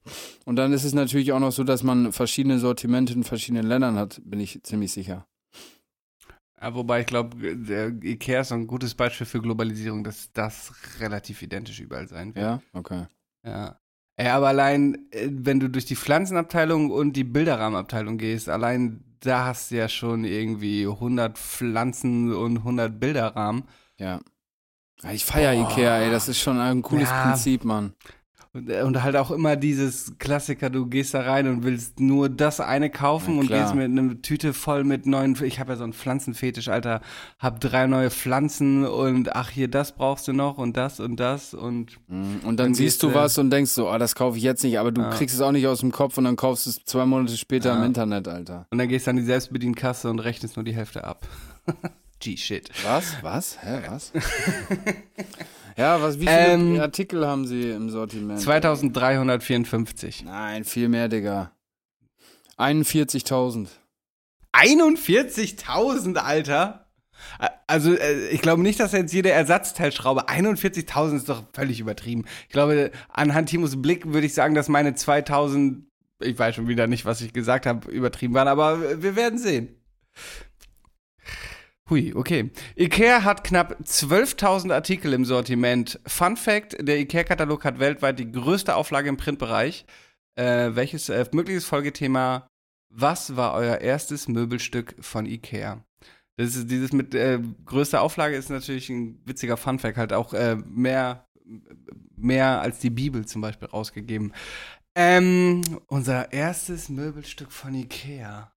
Und 0.45 0.57
dann 0.57 0.73
ist 0.73 0.83
es 0.83 0.93
natürlich 0.93 1.33
auch 1.33 1.39
noch 1.39 1.53
so, 1.53 1.63
dass 1.63 1.85
man 1.85 2.13
verschiedene 2.13 2.59
Sortimente 2.59 3.13
in 3.13 3.23
verschiedenen 3.23 3.69
Ländern 3.69 3.95
hat, 3.95 4.21
bin 4.25 4.41
ich 4.41 4.65
ziemlich 4.65 4.91
sicher. 4.91 5.29
Ja, 6.61 6.75
wobei 6.75 7.03
ich 7.03 7.07
glaube, 7.07 7.37
Ikea 8.03 8.41
ist 8.41 8.51
ein 8.51 8.67
gutes 8.67 8.97
Beispiel 8.97 9.27
für 9.27 9.41
Globalisierung, 9.41 10.03
dass 10.03 10.33
das 10.33 10.73
relativ 10.99 11.41
identisch 11.43 11.79
überall 11.79 12.09
sein 12.09 12.35
wird. 12.35 12.45
Ja? 12.45 12.63
Okay. 12.73 13.07
Ja. 13.47 13.79
Ey, 14.19 14.29
aber 14.29 14.49
allein, 14.49 15.07
äh, 15.11 15.29
wenn 15.31 15.61
du 15.61 15.69
durch 15.69 15.85
die 15.85 15.97
Pflanzenabteilung 15.97 16.91
und 16.91 17.13
die 17.15 17.25
Bilderrahmenabteilung 17.25 18.19
gehst, 18.19 18.49
allein 18.49 19.05
da 19.21 19.47
hast 19.47 19.71
du 19.71 19.77
ja 19.77 19.89
schon 19.89 20.25
irgendwie 20.25 20.87
100 20.87 21.39
Pflanzen 21.39 22.33
und 22.35 22.59
100 22.59 22.99
Bilderrahmen. 22.99 23.65
Ja. 23.99 24.21
Ich 25.13 25.25
feier 25.25 25.55
Boah. 25.55 25.71
Ikea, 25.71 25.99
ey. 25.99 26.11
Das 26.11 26.29
ist 26.29 26.41
schon 26.41 26.59
ein 26.59 26.83
cooles 26.83 27.11
Ja. 27.11 27.25
Prinzip, 27.25 27.65
Mann. 27.65 27.95
Und, 28.57 28.71
äh, 28.71 28.83
und 28.83 29.03
halt 29.03 29.17
auch 29.17 29.31
immer 29.31 29.55
dieses 29.57 30.15
Klassiker, 30.19 30.71
du 30.71 30.87
gehst 30.87 31.13
da 31.13 31.21
rein 31.21 31.47
und 31.47 31.63
willst 31.63 32.01
nur 32.01 32.29
das 32.31 32.59
eine 32.61 32.89
kaufen 32.89 33.39
und 33.39 33.49
gehst 33.49 33.75
mit 33.75 33.85
einer 33.91 34.23
Tüte 34.23 34.53
voll 34.55 34.83
mit 34.85 35.05
neuen, 35.05 35.37
ich 35.45 35.61
habe 35.61 35.73
ja 35.73 35.77
so 35.77 35.85
einen 35.85 35.93
Pflanzenfetisch, 35.93 36.69
Alter, 36.69 37.03
hab 37.39 37.61
drei 37.61 37.87
neue 37.87 38.11
Pflanzen 38.11 38.87
und 38.87 39.37
ach 39.37 39.51
hier, 39.51 39.69
das 39.69 39.93
brauchst 39.93 40.27
du 40.27 40.33
noch 40.33 40.57
und 40.59 40.77
das 40.77 41.01
und 41.01 41.17
das 41.21 41.53
und 41.55 41.99
Mhm. 42.09 42.41
Und 42.45 42.57
dann, 42.59 42.69
Dann 42.69 42.75
siehst 42.75 43.03
du 43.03 43.13
was 43.15 43.37
und 43.39 43.51
denkst 43.51 43.73
so, 43.73 43.89
ah, 43.89 43.99
das 43.99 44.15
kaufe 44.15 44.39
ich 44.39 44.45
jetzt 44.45 44.63
nicht, 44.65 44.79
aber 44.79 44.93
du 44.93 45.01
Ja. 45.03 45.11
kriegst 45.11 45.35
es 45.35 45.41
auch 45.41 45.53
nicht 45.53 45.67
aus 45.67 45.81
dem 45.81 45.93
Kopf 45.93 46.17
und 46.19 46.25
dann 46.25 46.37
kaufst 46.37 46.67
du 46.67 46.71
es 46.71 46.85
zwei 46.85 47.05
Monate 47.05 47.37
später 47.37 47.71
Ja. 47.71 47.77
im 47.79 47.83
Internet, 47.85 48.29
Alter. 48.29 48.67
Und 48.71 48.79
dann 48.79 48.89
gehst 48.89 49.07
du 49.07 49.11
an 49.11 49.17
die 49.17 49.23
Selbstbedienkasse 49.25 50.09
und 50.09 50.21
rechnest 50.21 50.57
nur 50.57 50.65
die 50.65 50.75
Hälfte 50.75 51.05
ab. 51.05 51.27
G-Shit. 52.21 52.71
Was? 52.85 53.17
Was? 53.23 53.59
Hä, 53.63 53.83
was? 53.91 54.13
ja, 55.77 56.01
was, 56.03 56.17
wie 56.21 56.27
viele 56.27 56.47
Ähm, 56.47 56.81
Artikel 56.81 57.27
haben 57.27 57.47
sie 57.47 57.71
im 57.71 57.91
Sortiment? 57.91 58.41
2354. 58.41 60.25
Nein, 60.25 60.65
viel 60.65 60.89
mehr, 60.89 61.09
Digga. 61.09 61.53
41.000. 62.59 63.69
41.000, 64.53 66.17
Alter! 66.17 66.87
Also, 67.67 67.95
äh, 67.95 68.29
ich 68.29 68.41
glaube 68.43 68.63
nicht, 68.63 68.79
dass 68.81 68.93
jetzt 68.93 69.13
jede 69.13 69.31
Ersatzteilschraube 69.31 70.29
41.000 70.29 71.17
ist 71.17 71.29
doch 71.29 71.43
völlig 71.53 71.81
übertrieben. 71.81 72.25
Ich 72.47 72.53
glaube, 72.53 72.91
anhand 73.09 73.49
Timos 73.49 73.81
Blick 73.81 74.07
würde 74.07 74.27
ich 74.27 74.35
sagen, 74.35 74.55
dass 74.55 74.69
meine 74.69 74.95
2000, 74.95 75.87
ich 76.21 76.39
weiß 76.39 76.55
schon 76.55 76.69
wieder 76.69 76.87
nicht, 76.87 77.05
was 77.05 77.21
ich 77.21 77.33
gesagt 77.33 77.67
habe, 77.67 77.91
übertrieben 77.91 78.35
waren, 78.35 78.49
aber 78.49 79.03
wir 79.03 79.17
werden 79.17 79.39
sehen. 79.39 79.69
Hui, 81.89 82.13
okay. 82.15 82.51
Ikea 82.75 83.23
hat 83.23 83.45
knapp 83.45 83.81
12.000 83.81 84.73
Artikel 84.73 85.13
im 85.13 85.25
Sortiment. 85.25 86.01
Fun 86.05 86.37
Fact: 86.37 86.77
Der 86.81 86.99
Ikea-Katalog 86.99 87.65
hat 87.65 87.79
weltweit 87.79 88.19
die 88.19 88.31
größte 88.31 88.75
Auflage 88.75 89.09
im 89.09 89.17
Printbereich. 89.17 89.87
Äh, 90.35 90.75
welches 90.75 91.09
äh, 91.09 91.25
mögliches 91.33 91.65
Folgethema? 91.65 92.49
Was 92.93 93.37
war 93.37 93.55
euer 93.55 93.79
erstes 93.79 94.27
Möbelstück 94.27 94.97
von 95.01 95.27
Ikea? 95.27 95.85
Das 96.37 96.57
ist 96.57 96.71
dieses 96.71 96.93
mit 96.93 97.15
äh, 97.15 97.41
größter 97.65 98.03
Auflage 98.03 98.37
ist 98.37 98.51
natürlich 98.51 98.91
ein 98.91 99.21
witziger 99.25 99.57
Funfact, 99.57 99.97
halt 99.97 100.13
auch 100.13 100.35
äh, 100.35 100.57
mehr, 100.57 101.27
mehr 102.17 102.61
als 102.61 102.81
die 102.81 102.91
Bibel 102.91 103.27
zum 103.27 103.41
Beispiel 103.41 103.69
rausgegeben. 103.69 104.33
Ähm, 104.95 105.63
unser 105.87 106.33
erstes 106.33 106.89
Möbelstück 106.89 107.53
von 107.53 107.75
Ikea. 107.75 108.53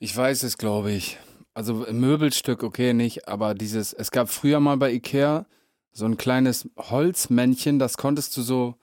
Ich 0.00 0.16
weiß 0.16 0.42
es, 0.42 0.58
glaube 0.58 0.92
ich. 0.92 1.18
Also 1.58 1.74
Möbelstück, 1.90 2.62
okay, 2.62 2.94
nicht, 2.94 3.26
aber 3.26 3.52
dieses, 3.52 3.92
es 3.92 4.12
gab 4.12 4.28
früher 4.28 4.60
mal 4.60 4.76
bei 4.76 4.92
Ikea 4.92 5.44
so 5.90 6.04
ein 6.04 6.16
kleines 6.16 6.68
Holzmännchen, 6.78 7.80
das 7.80 7.96
konntest 7.96 8.36
du 8.36 8.42
so, 8.42 8.76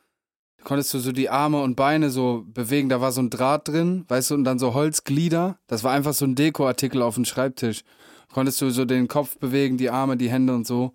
konntest 0.66 0.94
du 0.94 1.00
so 1.00 1.14
die 1.14 1.30
Arme 1.30 1.62
und 1.62 1.78
Beine 1.78 2.10
so 2.10 2.44
bewegen, 2.46 2.90
da 2.90 3.00
war 3.00 3.14
so 3.14 3.22
ein 3.22 3.30
Draht 3.30 3.70
drin, 3.70 4.04
weißt 4.10 4.32
du, 4.32 4.36
und 4.36 4.44
dann 4.44 4.60
so 4.60 4.74
Holzglieder. 4.74 5.58
Das 5.68 5.86
war 5.86 5.94
einfach 5.94 6.14
so 6.14 6.26
ein 6.26 6.36
Dekoartikel 6.36 7.02
auf 7.02 7.16
dem 7.16 7.24
Schreibtisch. 7.24 7.86
Konntest 8.34 8.60
du 8.60 8.70
so 8.70 8.84
den 8.84 9.08
Kopf 9.08 9.38
bewegen, 9.38 9.78
die 9.78 9.90
Arme, 9.90 10.18
die 10.18 10.30
Hände 10.30 10.54
und 10.54 10.68
so. 10.68 10.92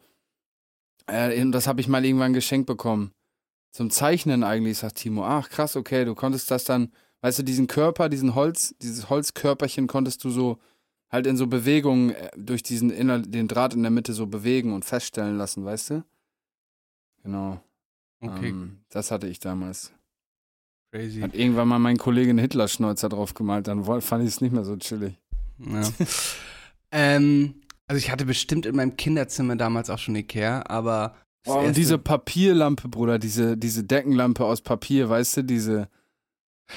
Äh, 1.07 1.41
und 1.41 1.53
das 1.53 1.66
habe 1.66 1.81
ich 1.81 1.89
mal 1.89 2.05
irgendwann 2.05 2.35
geschenkt 2.35 2.66
bekommen. 2.66 3.12
Zum 3.72 3.89
Zeichnen 3.89 4.45
eigentlich, 4.45 4.76
sagt 4.76 4.97
Timo. 4.97 5.24
Ach, 5.24 5.49
krass, 5.49 5.76
okay, 5.76 6.05
du 6.05 6.14
konntest 6.14 6.51
das 6.51 6.64
dann, 6.64 6.93
weißt 7.22 7.39
du, 7.39 7.43
diesen 7.43 7.68
Körper, 7.68 8.11
diesen 8.11 8.35
Holz, 8.35 8.74
dieses 8.83 9.09
Holzkörperchen 9.09 9.87
konntest 9.87 10.22
du 10.24 10.28
so 10.28 10.59
halt 11.11 11.26
in 11.26 11.36
so 11.36 11.46
Bewegungen 11.46 12.11
äh, 12.11 12.30
durch 12.36 12.62
diesen 12.62 12.90
inner, 12.90 13.18
den 13.18 13.48
Draht 13.48 13.74
in 13.74 13.82
der 13.82 13.90
Mitte 13.90 14.12
so 14.12 14.26
bewegen 14.26 14.72
und 14.72 14.84
feststellen 14.84 15.36
lassen, 15.36 15.64
weißt 15.64 15.90
du? 15.90 16.04
Genau. 17.22 17.61
Okay, 18.20 18.50
Ähm, 18.50 18.80
das 18.90 19.11
hatte 19.11 19.26
ich 19.28 19.40
damals. 19.40 19.92
crazy. 20.92 21.20
Hat 21.20 21.34
irgendwann 21.34 21.68
mal 21.68 21.78
mein 21.78 21.96
Kollege 21.96 22.30
einen 22.30 22.38
Hitler-Schnäuzer 22.38 23.08
drauf 23.08 23.34
gemalt, 23.34 23.66
dann 23.68 23.84
fand 24.00 24.22
ich 24.24 24.28
es 24.30 24.40
nicht 24.40 24.52
mehr 24.52 24.64
so 24.64 24.76
chillig. 24.76 25.18
Ja. 25.58 25.82
ähm, 26.92 27.54
also 27.86 27.98
ich 27.98 28.11
hatte 28.11 28.24
bestimmt 28.24 28.66
in 28.66 28.76
meinem 28.76 28.96
Kinderzimmer 28.96 29.56
damals 29.56 29.90
auch 29.90 29.98
schon 29.98 30.16
Ikea, 30.16 30.64
aber 30.66 31.16
Oh, 31.46 31.54
und 31.61 31.74
diese 31.74 31.96
Papierlampe, 31.96 32.88
Bruder, 32.88 33.18
diese, 33.18 33.56
diese 33.56 33.82
Deckenlampe 33.82 34.44
aus 34.44 34.61
Papier, 34.61 35.08
weißt 35.08 35.38
du, 35.38 35.42
diese, 35.44 35.88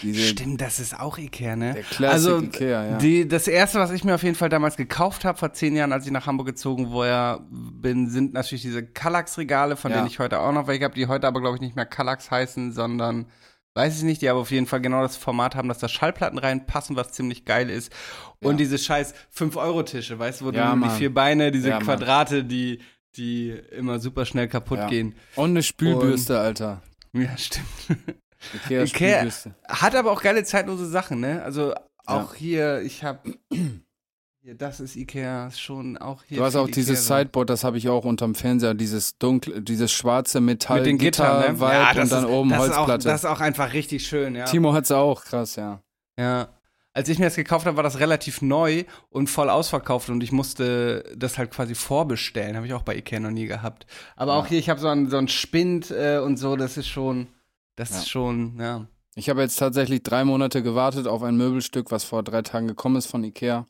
diese 0.02 0.22
Stimmt, 0.22 0.60
das 0.62 0.80
ist 0.80 1.00
auch 1.00 1.18
Ikea, 1.18 1.56
ne? 1.56 1.74
der 1.74 1.84
Classic 1.84 2.12
Also, 2.14 2.40
Ikea, 2.40 2.86
ja. 2.92 2.98
Die, 2.98 3.28
das 3.28 3.48
erste, 3.48 3.80
was 3.80 3.92
ich 3.92 4.04
mir 4.04 4.16
auf 4.16 4.24
jeden 4.24 4.36
Fall 4.36 4.50
damals 4.50 4.76
gekauft 4.78 5.24
habe, 5.26 5.38
vor 5.38 5.54
zehn 5.54 5.76
Jahren, 5.76 5.92
als 5.94 6.06
ich 6.06 6.12
nach 6.12 6.26
Hamburg 6.26 6.48
gezogen 6.48 6.92
woher 6.92 7.42
bin, 7.52 8.10
sind 8.10 8.34
natürlich 8.34 8.62
diese 8.64 8.86
Kallax-Regale, 8.86 9.76
von 9.76 9.92
Ja. 9.92 9.98
denen 9.98 10.08
ich 10.08 10.20
heute 10.20 10.40
auch 10.40 10.52
noch 10.52 10.68
welche 10.68 10.86
habe, 10.86 10.96
die 10.96 11.08
heute 11.08 11.28
aber, 11.28 11.40
glaube 11.42 11.56
ich, 11.58 11.62
nicht 11.62 11.76
mehr 11.76 11.86
Kallax 11.86 12.32
heißen, 12.32 12.72
sondern 12.72 13.28
weiß 13.76 13.98
ich 13.98 14.04
nicht, 14.04 14.22
die 14.22 14.30
aber 14.30 14.40
auf 14.40 14.52
jeden 14.52 14.68
Fall 14.68 14.82
genau 14.82 15.02
das 15.02 15.18
Format 15.18 15.56
haben, 15.56 15.68
dass 15.68 15.80
da 15.80 15.88
Schallplatten 15.88 16.38
reinpassen, 16.38 16.96
was 16.96 17.12
ziemlich 17.12 17.44
geil 17.46 17.70
ist. 17.70 17.92
Und 18.40 18.52
Ja. 18.52 18.58
diese 18.58 18.78
scheiß 18.78 19.14
5-Euro-Tische, 19.32 20.20
weißt 20.20 20.42
du, 20.42 20.46
wo 20.46 20.52
Ja, 20.52 20.70
du 20.70 20.74
die 20.76 20.80
Mann. 20.86 20.98
vier 20.98 21.14
Beine, 21.14 21.52
diese 21.52 21.70
Ja, 21.70 21.76
Mann. 21.76 21.84
Quadrate, 21.86 22.44
die, 22.44 22.80
die 23.16 23.50
immer 23.72 24.00
super 24.00 24.26
schnell 24.26 24.48
kaputt 24.48 24.88
gehen. 24.90 25.16
Und 25.36 25.52
eine 25.52 25.64
Spülbürste, 25.64 26.40
Alter. 26.40 26.82
Ja, 27.14 27.36
stimmt. 27.38 27.66
Ikea, 28.54 28.84
Ikea-. 28.84 29.30
Hat 29.68 29.96
aber 29.96 30.12
auch 30.12 30.22
geile 30.22 30.44
zeitlose 30.44 30.88
Sachen, 30.88 31.20
ne? 31.20 31.44
Also 31.44 31.74
auch 32.06 32.36
hier, 32.36 32.82
ich 32.82 33.04
habe 33.04 33.34
hier, 34.42 34.56
das 34.56 34.80
ist 34.80 34.96
Ikea, 34.96 35.52
schon 35.52 35.98
auch 35.98 36.24
hier. 36.24 36.38
Du 36.38 36.44
hast 36.44 36.56
auch 36.56 36.68
dieses 36.68 37.06
Ikea. 37.06 37.20
Sideboard, 37.20 37.50
das 37.50 37.64
habe 37.64 37.78
ich 37.78 37.88
auch 37.90 38.06
unterm 38.06 38.36
Fernseher, 38.36 38.74
dieses 38.74 39.18
dunkle, 39.18 39.62
dieses 39.62 39.92
schwarze 39.92 40.42
Metall 40.42 40.80
mit 40.80 40.88
den 40.88 40.98
Gittern, 40.98 41.56
ne? 41.56 41.60
Ja, 41.60 41.90
und 41.92 42.12
dann 42.12 42.24
ist, 42.24 42.30
oben 42.30 42.50
das 42.50 42.66
ist 42.66 42.72
auch, 42.72 42.78
Holzplatte. 42.88 43.08
das 43.08 43.24
ist 43.24 43.26
auch 43.30 43.40
einfach 43.40 43.74
richtig 43.74 44.06
schön, 44.06 44.36
ja. 44.36 44.46
Timo 44.46 44.74
hat's 44.74 44.92
auch, 44.92 45.24
krass, 45.24 45.56
ja. 45.56 45.82
Ja. 46.20 46.50
Als 46.96 47.10
ich 47.10 47.18
mir 47.18 47.26
das 47.26 47.36
gekauft 47.36 47.66
habe, 47.66 47.76
war 47.76 47.84
das 47.84 48.00
relativ 48.00 48.44
neu 48.44 48.84
und 49.10 49.28
voll 49.28 49.50
ausverkauft 49.50 50.10
und 50.10 50.22
ich 50.22 50.32
musste 50.32 51.04
das 51.18 51.40
halt 51.40 51.50
quasi 51.50 51.74
vorbestellen. 51.74 52.56
Habe 52.56 52.68
ich 52.68 52.74
auch 52.74 52.84
bei 52.84 52.96
Ikea 52.96 53.20
noch 53.20 53.32
nie 53.32 53.48
gehabt. 53.48 53.88
Aber 54.16 54.36
auch 54.36 54.46
hier, 54.46 54.60
ich 54.60 54.70
habe 54.70 54.80
so 54.80 54.88
einen, 54.88 55.10
so 55.10 55.18
einen 55.18 55.28
Spind 55.28 55.90
äh, 55.90 56.20
und 56.20 56.38
so, 56.38 56.56
das 56.56 56.78
ist 56.78 56.88
schon, 56.88 57.30
das 57.76 57.92
Ja. 57.92 57.98
ist 57.98 58.10
schon, 58.10 58.58
ja. 58.60 58.88
Ich 59.16 59.30
habe 59.30 59.42
jetzt 59.42 59.58
tatsächlich 59.58 60.02
drei 60.04 60.24
Monate 60.26 60.64
gewartet 60.64 61.06
auf 61.08 61.22
ein 61.24 61.38
Möbelstück, 61.38 61.92
was 61.92 62.04
vor 62.04 62.24
drei 62.24 62.42
Tagen 62.42 62.68
gekommen 62.68 62.96
ist 62.96 63.06
von 63.06 63.24
Ikea. 63.24 63.68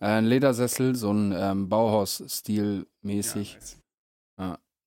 Äh, 0.00 0.04
Ein 0.04 0.26
Ledersessel, 0.26 0.94
so 0.94 1.10
ein 1.12 1.32
ähm, 1.36 1.68
Bauhaus-Stil 1.68 2.86
mäßig. 3.02 3.58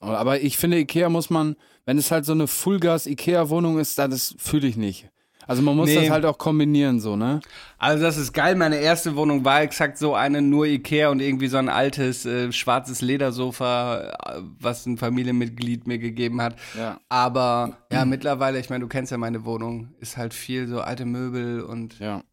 Aber 0.01 0.39
ich 0.41 0.57
finde, 0.57 0.79
Ikea 0.79 1.09
muss 1.09 1.29
man, 1.29 1.57
wenn 1.85 1.97
es 1.97 2.09
halt 2.11 2.23
so 2.23 2.31
eine 2.31 2.47
Fullgas-Ikea-Wohnung 2.47 3.79
ist, 3.79 3.97
dann 3.97 4.11
das 4.11 4.33
fühle 4.37 4.67
ich 4.67 4.77
nicht. 4.77 5.09
Also 5.49 5.63
man 5.63 5.75
muss 5.75 5.89
Nee. 5.89 5.95
das 5.95 6.09
halt 6.11 6.25
auch 6.25 6.37
kombinieren, 6.37 6.99
so, 6.99 7.15
ne? 7.15 7.39
Also 7.79 8.03
das 8.03 8.17
ist 8.17 8.33
geil. 8.33 8.55
Meine 8.55 8.77
erste 8.77 9.15
Wohnung 9.15 9.43
war 9.43 9.61
exakt 9.63 9.97
so 9.97 10.13
eine, 10.13 10.41
nur 10.41 10.65
Ikea 10.67 11.09
und 11.09 11.21
irgendwie 11.21 11.47
so 11.47 11.57
ein 11.57 11.69
altes 11.69 12.25
äh, 12.25 12.51
schwarzes 12.51 13.01
Ledersofa, 13.01 14.01
äh, 14.11 14.41
was 14.59 14.85
ein 14.85 14.97
Familienmitglied 14.97 15.87
mir 15.87 15.97
gegeben 15.97 16.41
hat. 16.41 16.55
Ja. 16.77 16.99
Aber 17.09 17.77
ja, 17.91 18.05
mittlerweile, 18.05 18.59
ich 18.59 18.69
meine, 18.69 18.81
du 18.83 18.87
kennst 18.87 19.11
ja 19.11 19.17
meine 19.17 19.43
Wohnung, 19.43 19.93
ist 19.99 20.17
halt 20.17 20.33
viel 20.35 20.67
so 20.67 20.81
alte 20.81 21.05
Möbel 21.05 21.61
und 21.61 21.97
Ja. 21.99 22.23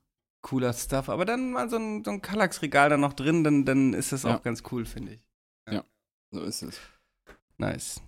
cooler 0.43 0.73
Stuff. 0.75 1.09
Aber 1.09 1.25
dann 1.25 1.53
mal 1.53 1.71
so 1.71 1.77
ein, 1.77 2.05
so 2.05 2.11
ein 2.11 2.21
Kallax-Regal 2.21 2.91
da 2.91 2.97
noch 2.99 3.15
drin, 3.15 3.43
dann, 3.45 3.65
dann 3.65 3.95
ist 3.95 4.13
das 4.13 4.25
Ja. 4.25 4.37
auch 4.37 4.43
ganz 4.43 4.63
cool, 4.71 4.85
finde 4.85 5.13
ich. 5.15 5.21
So 6.33 6.43
ist 6.43 6.63
es. 6.63 6.81
Nice. 7.57 8.03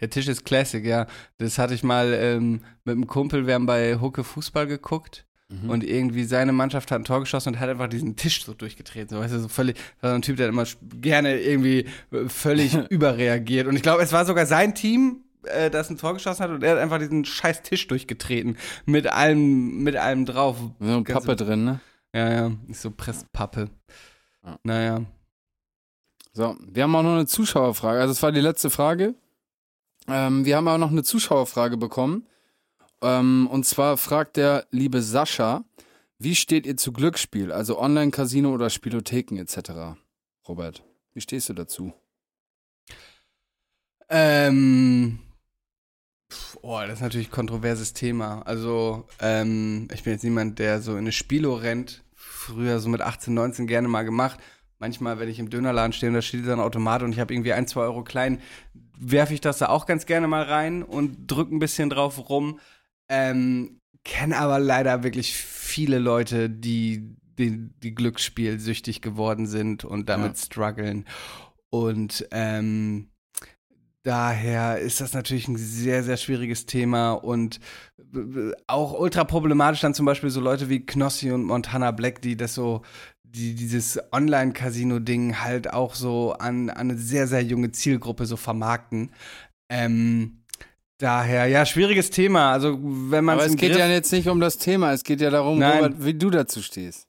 Der 0.00 0.10
Tisch 0.10 0.28
ist 0.28 0.44
Classic, 0.44 0.84
ja. 0.84 1.06
Das 1.38 1.58
hatte 1.58 1.74
ich 1.74 1.82
mal 1.82 2.12
ähm, 2.14 2.60
mit 2.84 2.94
einem 2.94 3.06
Kumpel, 3.06 3.46
wir 3.46 3.54
haben 3.54 3.66
bei 3.66 3.98
Hucke 4.00 4.24
Fußball 4.24 4.66
geguckt. 4.66 5.24
Mhm. 5.48 5.68
Und 5.70 5.84
irgendwie 5.84 6.24
seine 6.24 6.52
Mannschaft 6.52 6.90
hat 6.90 7.00
ein 7.00 7.04
Tor 7.04 7.20
geschossen 7.20 7.50
und 7.50 7.60
hat 7.60 7.68
einfach 7.68 7.88
diesen 7.88 8.16
Tisch 8.16 8.44
so 8.44 8.54
durchgetreten. 8.54 9.16
So, 9.16 9.22
weißt 9.22 9.34
du, 9.34 9.38
so 9.40 9.48
völlig, 9.48 9.76
das 9.76 10.02
war 10.02 10.10
so 10.10 10.14
ein 10.16 10.22
Typ, 10.22 10.36
der 10.36 10.46
hat 10.46 10.52
immer 10.52 10.64
gerne 11.00 11.38
irgendwie 11.40 11.86
äh, 12.10 12.28
völlig 12.28 12.74
überreagiert. 12.90 13.66
Und 13.66 13.76
ich 13.76 13.82
glaube, 13.82 14.02
es 14.02 14.12
war 14.12 14.24
sogar 14.24 14.46
sein 14.46 14.74
Team, 14.74 15.24
äh, 15.44 15.68
das 15.70 15.90
ein 15.90 15.98
Tor 15.98 16.14
geschossen 16.14 16.42
hat 16.42 16.50
und 16.50 16.62
er 16.62 16.72
hat 16.72 16.78
einfach 16.78 16.98
diesen 16.98 17.24
scheiß 17.24 17.62
Tisch 17.62 17.86
durchgetreten. 17.86 18.56
Mit 18.86 19.06
allem, 19.12 19.82
mit 19.82 19.96
allem 19.96 20.24
drauf. 20.24 20.56
so 20.78 20.86
eine 20.86 21.02
Ganze- 21.02 21.26
Pappe 21.26 21.36
drin, 21.36 21.64
ne? 21.64 21.80
Ja, 22.14 22.30
ja, 22.30 22.52
ist 22.68 22.82
so 22.82 22.90
Presspappe. 22.90 23.68
Ja. 24.44 24.58
Naja. 24.64 25.00
So, 26.34 26.56
wir 26.66 26.82
haben 26.82 26.94
auch 26.94 27.02
noch 27.02 27.14
eine 27.14 27.26
Zuschauerfrage. 27.26 28.00
Also, 28.00 28.12
es 28.12 28.22
war 28.22 28.32
die 28.32 28.40
letzte 28.40 28.70
Frage. 28.70 29.14
Ähm, 30.08 30.44
wir 30.44 30.56
haben 30.56 30.68
auch 30.68 30.78
noch 30.78 30.90
eine 30.90 31.02
Zuschauerfrage 31.02 31.76
bekommen. 31.76 32.26
Ähm, 33.02 33.48
und 33.50 33.66
zwar 33.66 33.96
fragt 33.96 34.36
der 34.36 34.66
liebe 34.70 35.02
Sascha, 35.02 35.64
wie 36.18 36.36
steht 36.36 36.66
ihr 36.66 36.76
zu 36.76 36.92
Glücksspiel, 36.92 37.50
also 37.50 37.80
Online-Casino 37.80 38.52
oder 38.52 38.70
Spielotheken 38.70 39.38
etc.? 39.38 39.98
Robert, 40.46 40.84
wie 41.14 41.20
stehst 41.20 41.48
du 41.48 41.54
dazu? 41.54 41.92
Ähm. 44.08 45.18
Oh, 46.60 46.78
das 46.80 46.94
ist 46.94 47.00
natürlich 47.00 47.28
ein 47.28 47.32
kontroverses 47.32 47.92
Thema. 47.92 48.42
Also, 48.42 49.08
ähm, 49.20 49.88
ich 49.92 50.04
bin 50.04 50.12
jetzt 50.12 50.22
niemand, 50.22 50.58
der 50.58 50.80
so 50.80 50.92
in 50.92 50.98
eine 50.98 51.12
Spielo 51.12 51.54
rennt. 51.54 52.04
Früher 52.14 52.78
so 52.78 52.88
mit 52.88 53.00
18, 53.00 53.34
19 53.34 53.66
gerne 53.66 53.88
mal 53.88 54.04
gemacht. 54.04 54.38
Manchmal, 54.82 55.20
wenn 55.20 55.28
ich 55.28 55.38
im 55.38 55.48
Dönerladen 55.48 55.92
stehe 55.92 56.10
und 56.10 56.14
da 56.14 56.22
steht 56.22 56.44
dann 56.44 56.58
ein 56.58 56.64
Automat 56.66 57.04
und 57.04 57.12
ich 57.12 57.20
habe 57.20 57.32
irgendwie 57.32 57.52
ein, 57.52 57.68
zwei 57.68 57.82
Euro 57.82 58.02
klein, 58.02 58.40
werfe 58.98 59.32
ich 59.32 59.40
das 59.40 59.58
da 59.58 59.68
auch 59.68 59.86
ganz 59.86 60.06
gerne 60.06 60.26
mal 60.26 60.42
rein 60.42 60.82
und 60.82 61.30
drücke 61.30 61.54
ein 61.54 61.60
bisschen 61.60 61.88
drauf 61.88 62.28
rum. 62.28 62.58
Ähm, 63.08 63.78
kenne 64.02 64.36
aber 64.36 64.58
leider 64.58 65.04
wirklich 65.04 65.36
viele 65.36 66.00
Leute, 66.00 66.50
die, 66.50 67.14
die, 67.38 67.70
die 67.80 67.94
Glücksspielsüchtig 67.94 69.02
geworden 69.02 69.46
sind 69.46 69.84
und 69.84 70.08
damit 70.08 70.36
strugglen. 70.36 71.06
Und 71.70 72.26
ähm, 72.32 73.12
daher 74.02 74.78
ist 74.78 75.00
das 75.00 75.12
natürlich 75.12 75.46
ein 75.46 75.58
sehr, 75.58 76.02
sehr 76.02 76.16
schwieriges 76.16 76.66
Thema 76.66 77.12
und 77.12 77.60
äh, 78.14 78.50
auch 78.66 78.98
ultra 78.98 79.22
problematisch 79.22 79.80
dann 79.80 79.94
zum 79.94 80.06
Beispiel 80.06 80.30
so 80.30 80.40
Leute 80.40 80.68
wie 80.68 80.84
Knossi 80.84 81.30
und 81.30 81.44
Montana 81.44 81.92
Black, 81.92 82.20
die 82.20 82.36
das 82.36 82.54
so, 82.54 82.82
die 83.34 83.54
dieses 83.54 83.98
Online-Casino-Ding 84.12 85.40
halt 85.40 85.72
auch 85.72 85.94
so 85.94 86.32
an, 86.32 86.68
an 86.68 86.90
eine 86.90 86.98
sehr, 86.98 87.26
sehr 87.26 87.42
junge 87.42 87.72
Zielgruppe 87.72 88.26
so 88.26 88.36
vermarkten. 88.36 89.10
Ähm, 89.70 90.44
daher, 90.98 91.46
ja, 91.46 91.64
schwieriges 91.64 92.10
Thema. 92.10 92.52
Also, 92.52 92.78
wenn 92.82 93.24
man 93.24 93.36
Aber 93.36 93.46
es 93.46 93.52
es 93.52 93.56
geht 93.56 93.74
ja 93.74 93.88
jetzt 93.88 94.12
nicht 94.12 94.28
um 94.28 94.38
das 94.38 94.58
Thema, 94.58 94.92
es 94.92 95.02
geht 95.02 95.20
ja 95.20 95.30
darum. 95.30 95.62
Robert, 95.62 96.04
wie 96.04 96.14
du 96.14 96.28
dazu 96.28 96.62
stehst. 96.62 97.08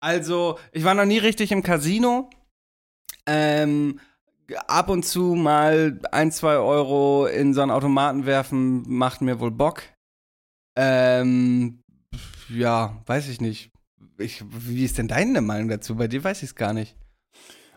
Also, 0.00 0.58
ich 0.72 0.84
war 0.84 0.94
noch 0.94 1.04
nie 1.04 1.18
richtig 1.18 1.52
im 1.52 1.62
Casino. 1.62 2.28
Ähm, 3.28 4.00
ab 4.66 4.88
und 4.88 5.04
zu 5.04 5.34
mal 5.34 6.00
ein, 6.10 6.32
zwei 6.32 6.56
Euro 6.56 7.26
in 7.26 7.54
so 7.54 7.62
einen 7.62 7.70
Automaten 7.70 8.26
werfen, 8.26 8.82
macht 8.88 9.20
mir 9.20 9.38
wohl 9.38 9.50
Bock. 9.52 9.82
Ähm, 10.76 11.82
ja, 12.48 13.00
weiß 13.06 13.28
ich 13.28 13.40
nicht. 13.40 13.70
Ich, 14.18 14.42
wie 14.50 14.84
ist 14.84 14.98
denn 14.98 15.08
deine 15.08 15.40
Meinung 15.42 15.68
dazu? 15.68 15.96
Bei 15.96 16.08
dir 16.08 16.24
weiß 16.24 16.38
ich 16.38 16.50
es 16.50 16.54
gar 16.54 16.72
nicht. 16.72 16.96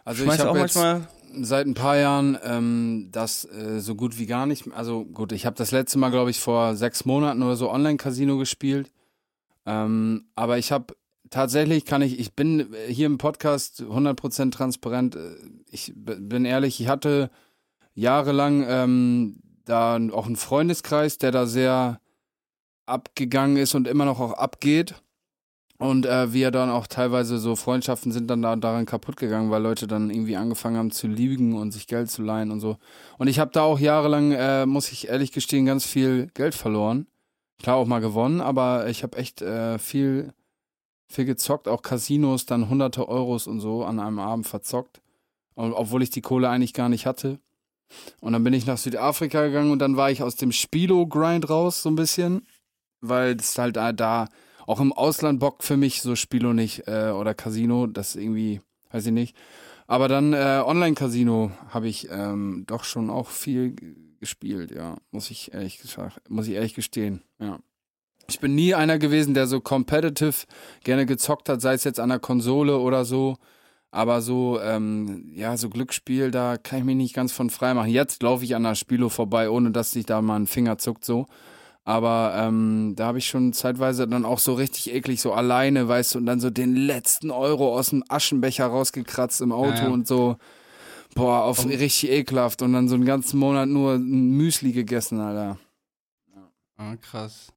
Also 0.05 0.23
Schmeißt 0.23 0.39
ich 0.39 0.45
auch 0.45 0.55
manchmal. 0.55 1.07
seit 1.41 1.67
ein 1.67 1.73
paar 1.73 1.97
Jahren 1.97 2.37
ähm, 2.43 3.09
das 3.11 3.45
äh, 3.45 3.79
so 3.79 3.95
gut 3.95 4.17
wie 4.17 4.25
gar 4.25 4.45
nicht. 4.45 4.71
Also 4.73 5.05
gut, 5.05 5.31
ich 5.31 5.45
habe 5.45 5.55
das 5.55 5.71
letzte 5.71 5.99
Mal, 5.99 6.09
glaube 6.09 6.31
ich, 6.31 6.39
vor 6.39 6.75
sechs 6.75 7.05
Monaten 7.05 7.43
oder 7.43 7.55
so 7.55 7.69
Online-Casino 7.69 8.37
gespielt. 8.37 8.91
Ähm, 9.65 10.25
aber 10.35 10.57
ich 10.57 10.71
habe 10.71 10.95
tatsächlich 11.29 11.85
kann 11.85 12.01
ich, 12.01 12.19
ich 12.19 12.33
bin 12.33 12.73
hier 12.87 13.05
im 13.05 13.17
Podcast 13.17 13.81
100% 13.81 14.51
transparent. 14.51 15.15
Äh, 15.15 15.35
Ich 15.69 15.93
bin 15.95 16.45
ehrlich, 16.45 16.79
ich 16.79 16.87
hatte 16.87 17.29
jahrelang 17.93 18.65
ähm, 18.67 19.41
da 19.65 19.95
auch 20.13 20.25
einen 20.25 20.37
Freundeskreis, 20.37 21.17
der 21.17 21.31
da 21.31 21.45
sehr 21.45 21.99
abgegangen 22.85 23.57
ist 23.57 23.75
und 23.75 23.87
immer 23.87 24.05
noch 24.05 24.19
auch 24.19 24.33
abgeht. 24.33 24.95
Und 25.79 26.05
äh, 26.05 26.33
wir 26.33 26.51
dann 26.51 26.69
auch 26.69 26.87
teilweise 26.87 27.37
so 27.37 27.55
Freundschaften 27.55 28.11
sind 28.11 28.27
dann 28.27 28.41
da 28.41 28.53
daran 28.57 28.85
kaputt 28.85 29.15
gegangen, 29.15 29.49
weil 29.49 29.63
Leute 29.63 29.87
dann 29.87 30.09
irgendwie 30.09 30.35
angefangen 30.35 30.75
haben 30.75 30.91
zu 30.91 31.07
lügen 31.07 31.53
und 31.53 31.71
sich 31.71 31.87
Geld 31.87 32.11
zu 32.11 32.21
leihen 32.21 32.51
und 32.51 32.59
so. 32.59 32.77
Und 33.17 33.29
ich 33.29 33.39
habe 33.39 33.51
da 33.53 33.61
auch 33.61 33.79
jahrelang, 33.79 34.33
äh, 34.33 34.65
muss 34.65 34.91
ich 34.91 35.07
ehrlich 35.07 35.31
gestehen, 35.31 35.65
ganz 35.65 35.85
viel 35.85 36.27
Geld 36.33 36.53
verloren. 36.53 37.07
Klar 37.59 37.77
auch 37.77 37.87
mal 37.87 38.01
gewonnen, 38.01 38.41
aber 38.41 38.89
ich 38.89 39.03
habe 39.03 39.17
echt 39.17 39.41
äh, 39.41 39.79
viel, 39.79 40.33
viel 41.07 41.23
gezockt, 41.23 41.69
auch 41.69 41.81
Casinos, 41.81 42.45
dann 42.45 42.69
hunderte 42.69 43.07
Euros 43.07 43.47
und 43.47 43.61
so 43.61 43.85
an 43.85 44.01
einem 44.01 44.19
Abend 44.19 44.47
verzockt. 44.47 45.01
Obwohl 45.55 46.03
ich 46.03 46.09
die 46.09 46.21
Kohle 46.21 46.49
eigentlich 46.49 46.73
gar 46.73 46.89
nicht 46.89 47.05
hatte. 47.05 47.39
Und 48.19 48.33
dann 48.33 48.43
bin 48.43 48.53
ich 48.53 48.65
nach 48.65 48.77
Südafrika 48.77 49.47
gegangen 49.47 49.71
und 49.71 49.79
dann 49.79 49.95
war 49.95 50.11
ich 50.11 50.23
aus 50.23 50.35
dem 50.35 50.51
Spilo-Grind 50.51 51.49
raus, 51.49 51.81
so 51.81 51.89
ein 51.89 51.95
bisschen. 51.95 52.45
Weil 52.99 53.35
das 53.37 53.57
halt 53.57 53.77
da, 53.77 53.93
da 53.93 54.27
auch 54.69 54.79
im 54.79 54.93
Ausland 54.93 55.39
bockt 55.39 55.63
für 55.63 55.77
mich 55.77 56.03
so 56.03 56.15
Spilo 56.15 56.53
nicht 56.53 56.87
äh, 56.87 57.09
oder 57.09 57.33
Casino, 57.33 57.87
das 57.87 58.15
irgendwie, 58.15 58.61
weiß 58.91 59.07
ich 59.07 59.11
nicht. 59.11 59.35
Aber 59.87 60.07
dann 60.07 60.33
äh, 60.33 60.61
Online-Casino 60.63 61.51
habe 61.69 61.87
ich 61.87 62.07
ähm, 62.11 62.65
doch 62.67 62.83
schon 62.83 63.09
auch 63.09 63.29
viel 63.29 63.75
gespielt, 64.19 64.69
ja. 64.69 64.97
Muss 65.09 65.31
ich 65.31 65.55
ehrlich 65.55 65.79
gesagt, 65.79 66.21
muss 66.29 66.47
ich 66.47 66.53
ehrlich 66.53 66.75
gestehen, 66.75 67.23
ja. 67.39 67.57
Ich 68.27 68.39
bin 68.39 68.53
nie 68.53 68.75
einer 68.75 68.99
gewesen, 68.99 69.33
der 69.33 69.47
so 69.47 69.59
competitive 69.59 70.45
gerne 70.83 71.07
gezockt 71.07 71.49
hat, 71.49 71.61
sei 71.61 71.73
es 71.73 71.83
jetzt 71.83 71.99
an 71.99 72.09
der 72.09 72.19
Konsole 72.19 72.77
oder 72.77 73.05
so. 73.05 73.37
Aber 73.89 74.21
so, 74.21 74.61
ähm, 74.61 75.31
ja, 75.33 75.57
so 75.57 75.69
Glücksspiel, 75.69 76.29
da 76.29 76.57
kann 76.57 76.77
ich 76.77 76.85
mich 76.85 76.95
nicht 76.95 77.15
ganz 77.15 77.31
von 77.31 77.49
frei 77.49 77.73
machen. 77.73 77.89
Jetzt 77.89 78.21
laufe 78.21 78.43
ich 78.43 78.55
an 78.55 78.61
der 78.61 78.75
Spilo 78.75 79.09
vorbei, 79.09 79.49
ohne 79.49 79.71
dass 79.71 79.89
sich 79.89 80.05
da 80.05 80.21
mal 80.21 80.35
ein 80.35 80.45
Finger 80.45 80.77
zuckt 80.77 81.03
so. 81.03 81.25
Aber 81.85 82.33
ähm, 82.35 82.93
da 82.95 83.07
habe 83.07 83.17
ich 83.17 83.27
schon 83.27 83.53
zeitweise 83.53 84.07
dann 84.07 84.25
auch 84.25 84.39
so 84.39 84.53
richtig 84.53 84.93
eklig, 84.93 85.21
so 85.21 85.33
alleine, 85.33 85.87
weißt 85.87 86.13
du, 86.13 86.19
und 86.19 86.25
dann 86.25 86.39
so 86.39 86.49
den 86.49 86.75
letzten 86.75 87.31
Euro 87.31 87.75
aus 87.75 87.89
dem 87.89 88.03
Aschenbecher 88.07 88.67
rausgekratzt 88.67 89.41
im 89.41 89.51
Auto 89.51 89.69
Ja, 89.69 89.83
ja. 89.83 89.89
und 89.89 90.07
so. 90.07 90.37
Boah, 91.15 91.43
auf 91.43 91.65
richtig 91.65 92.09
ekelhaft. 92.11 92.61
Und 92.61 92.73
dann 92.73 92.87
so 92.87 92.95
einen 92.95 93.05
ganzen 93.05 93.39
Monat 93.39 93.67
nur 93.67 93.93
ein 93.93 94.31
Müsli 94.31 94.71
gegessen, 94.71 95.19
Alter. 95.19 95.57
Ah, 96.77 96.95
krass. 96.97 97.51